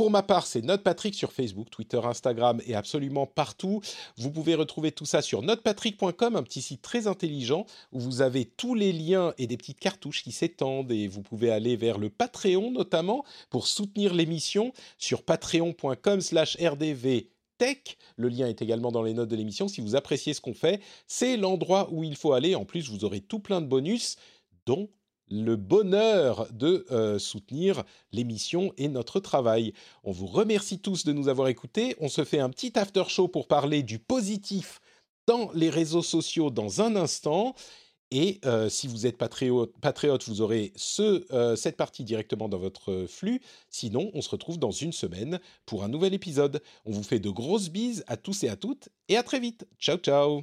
Pour 0.00 0.10
ma 0.10 0.22
part, 0.22 0.46
c'est 0.46 0.62
NotePatrick 0.62 1.14
sur 1.14 1.30
Facebook, 1.30 1.68
Twitter, 1.68 2.00
Instagram 2.02 2.62
et 2.66 2.74
absolument 2.74 3.26
partout. 3.26 3.82
Vous 4.16 4.30
pouvez 4.30 4.54
retrouver 4.54 4.92
tout 4.92 5.04
ça 5.04 5.20
sur 5.20 5.42
notepatrick.com, 5.42 6.36
un 6.36 6.42
petit 6.42 6.62
site 6.62 6.80
très 6.80 7.06
intelligent 7.06 7.66
où 7.92 8.00
vous 8.00 8.22
avez 8.22 8.46
tous 8.46 8.74
les 8.74 8.94
liens 8.94 9.34
et 9.36 9.46
des 9.46 9.58
petites 9.58 9.78
cartouches 9.78 10.22
qui 10.22 10.32
s'étendent 10.32 10.90
et 10.90 11.06
vous 11.06 11.20
pouvez 11.20 11.50
aller 11.50 11.76
vers 11.76 11.98
le 11.98 12.08
Patreon 12.08 12.70
notamment 12.70 13.26
pour 13.50 13.66
soutenir 13.66 14.14
l'émission 14.14 14.72
sur 14.96 15.22
patreon.com 15.22 16.22
slash 16.22 16.56
rdv 16.56 17.26
Tech. 17.58 17.98
Le 18.16 18.30
lien 18.30 18.48
est 18.48 18.62
également 18.62 18.92
dans 18.92 19.02
les 19.02 19.12
notes 19.12 19.28
de 19.28 19.36
l'émission. 19.36 19.68
Si 19.68 19.82
vous 19.82 19.96
appréciez 19.96 20.32
ce 20.32 20.40
qu'on 20.40 20.54
fait, 20.54 20.80
c'est 21.08 21.36
l'endroit 21.36 21.90
où 21.92 22.04
il 22.04 22.16
faut 22.16 22.32
aller. 22.32 22.54
En 22.54 22.64
plus, 22.64 22.88
vous 22.88 23.04
aurez 23.04 23.20
tout 23.20 23.40
plein 23.40 23.60
de 23.60 23.66
bonus, 23.66 24.16
dont 24.64 24.88
le 25.30 25.56
bonheur 25.56 26.48
de 26.52 26.86
euh, 26.90 27.18
soutenir 27.18 27.84
l'émission 28.12 28.72
et 28.76 28.88
notre 28.88 29.20
travail. 29.20 29.72
On 30.04 30.12
vous 30.12 30.26
remercie 30.26 30.80
tous 30.80 31.04
de 31.04 31.12
nous 31.12 31.28
avoir 31.28 31.48
écoutés. 31.48 31.96
On 32.00 32.08
se 32.08 32.24
fait 32.24 32.40
un 32.40 32.50
petit 32.50 32.78
after 32.78 33.04
show 33.08 33.28
pour 33.28 33.46
parler 33.46 33.82
du 33.82 33.98
positif 33.98 34.80
dans 35.26 35.50
les 35.54 35.70
réseaux 35.70 36.02
sociaux 36.02 36.50
dans 36.50 36.82
un 36.82 36.96
instant. 36.96 37.54
Et 38.12 38.40
euh, 38.44 38.68
si 38.68 38.88
vous 38.88 39.06
êtes 39.06 39.16
patriote, 39.16 40.24
vous 40.26 40.40
aurez 40.40 40.72
ce, 40.74 41.32
euh, 41.32 41.54
cette 41.54 41.76
partie 41.76 42.02
directement 42.02 42.48
dans 42.48 42.58
votre 42.58 43.06
flux. 43.08 43.40
Sinon, 43.68 44.10
on 44.14 44.20
se 44.20 44.30
retrouve 44.30 44.58
dans 44.58 44.72
une 44.72 44.92
semaine 44.92 45.38
pour 45.64 45.84
un 45.84 45.88
nouvel 45.88 46.12
épisode. 46.12 46.60
On 46.84 46.90
vous 46.90 47.04
fait 47.04 47.20
de 47.20 47.30
grosses 47.30 47.68
bises 47.68 48.02
à 48.08 48.16
tous 48.16 48.42
et 48.42 48.48
à 48.48 48.56
toutes 48.56 48.88
et 49.08 49.16
à 49.16 49.22
très 49.22 49.38
vite. 49.38 49.68
Ciao 49.78 49.96
ciao 49.96 50.42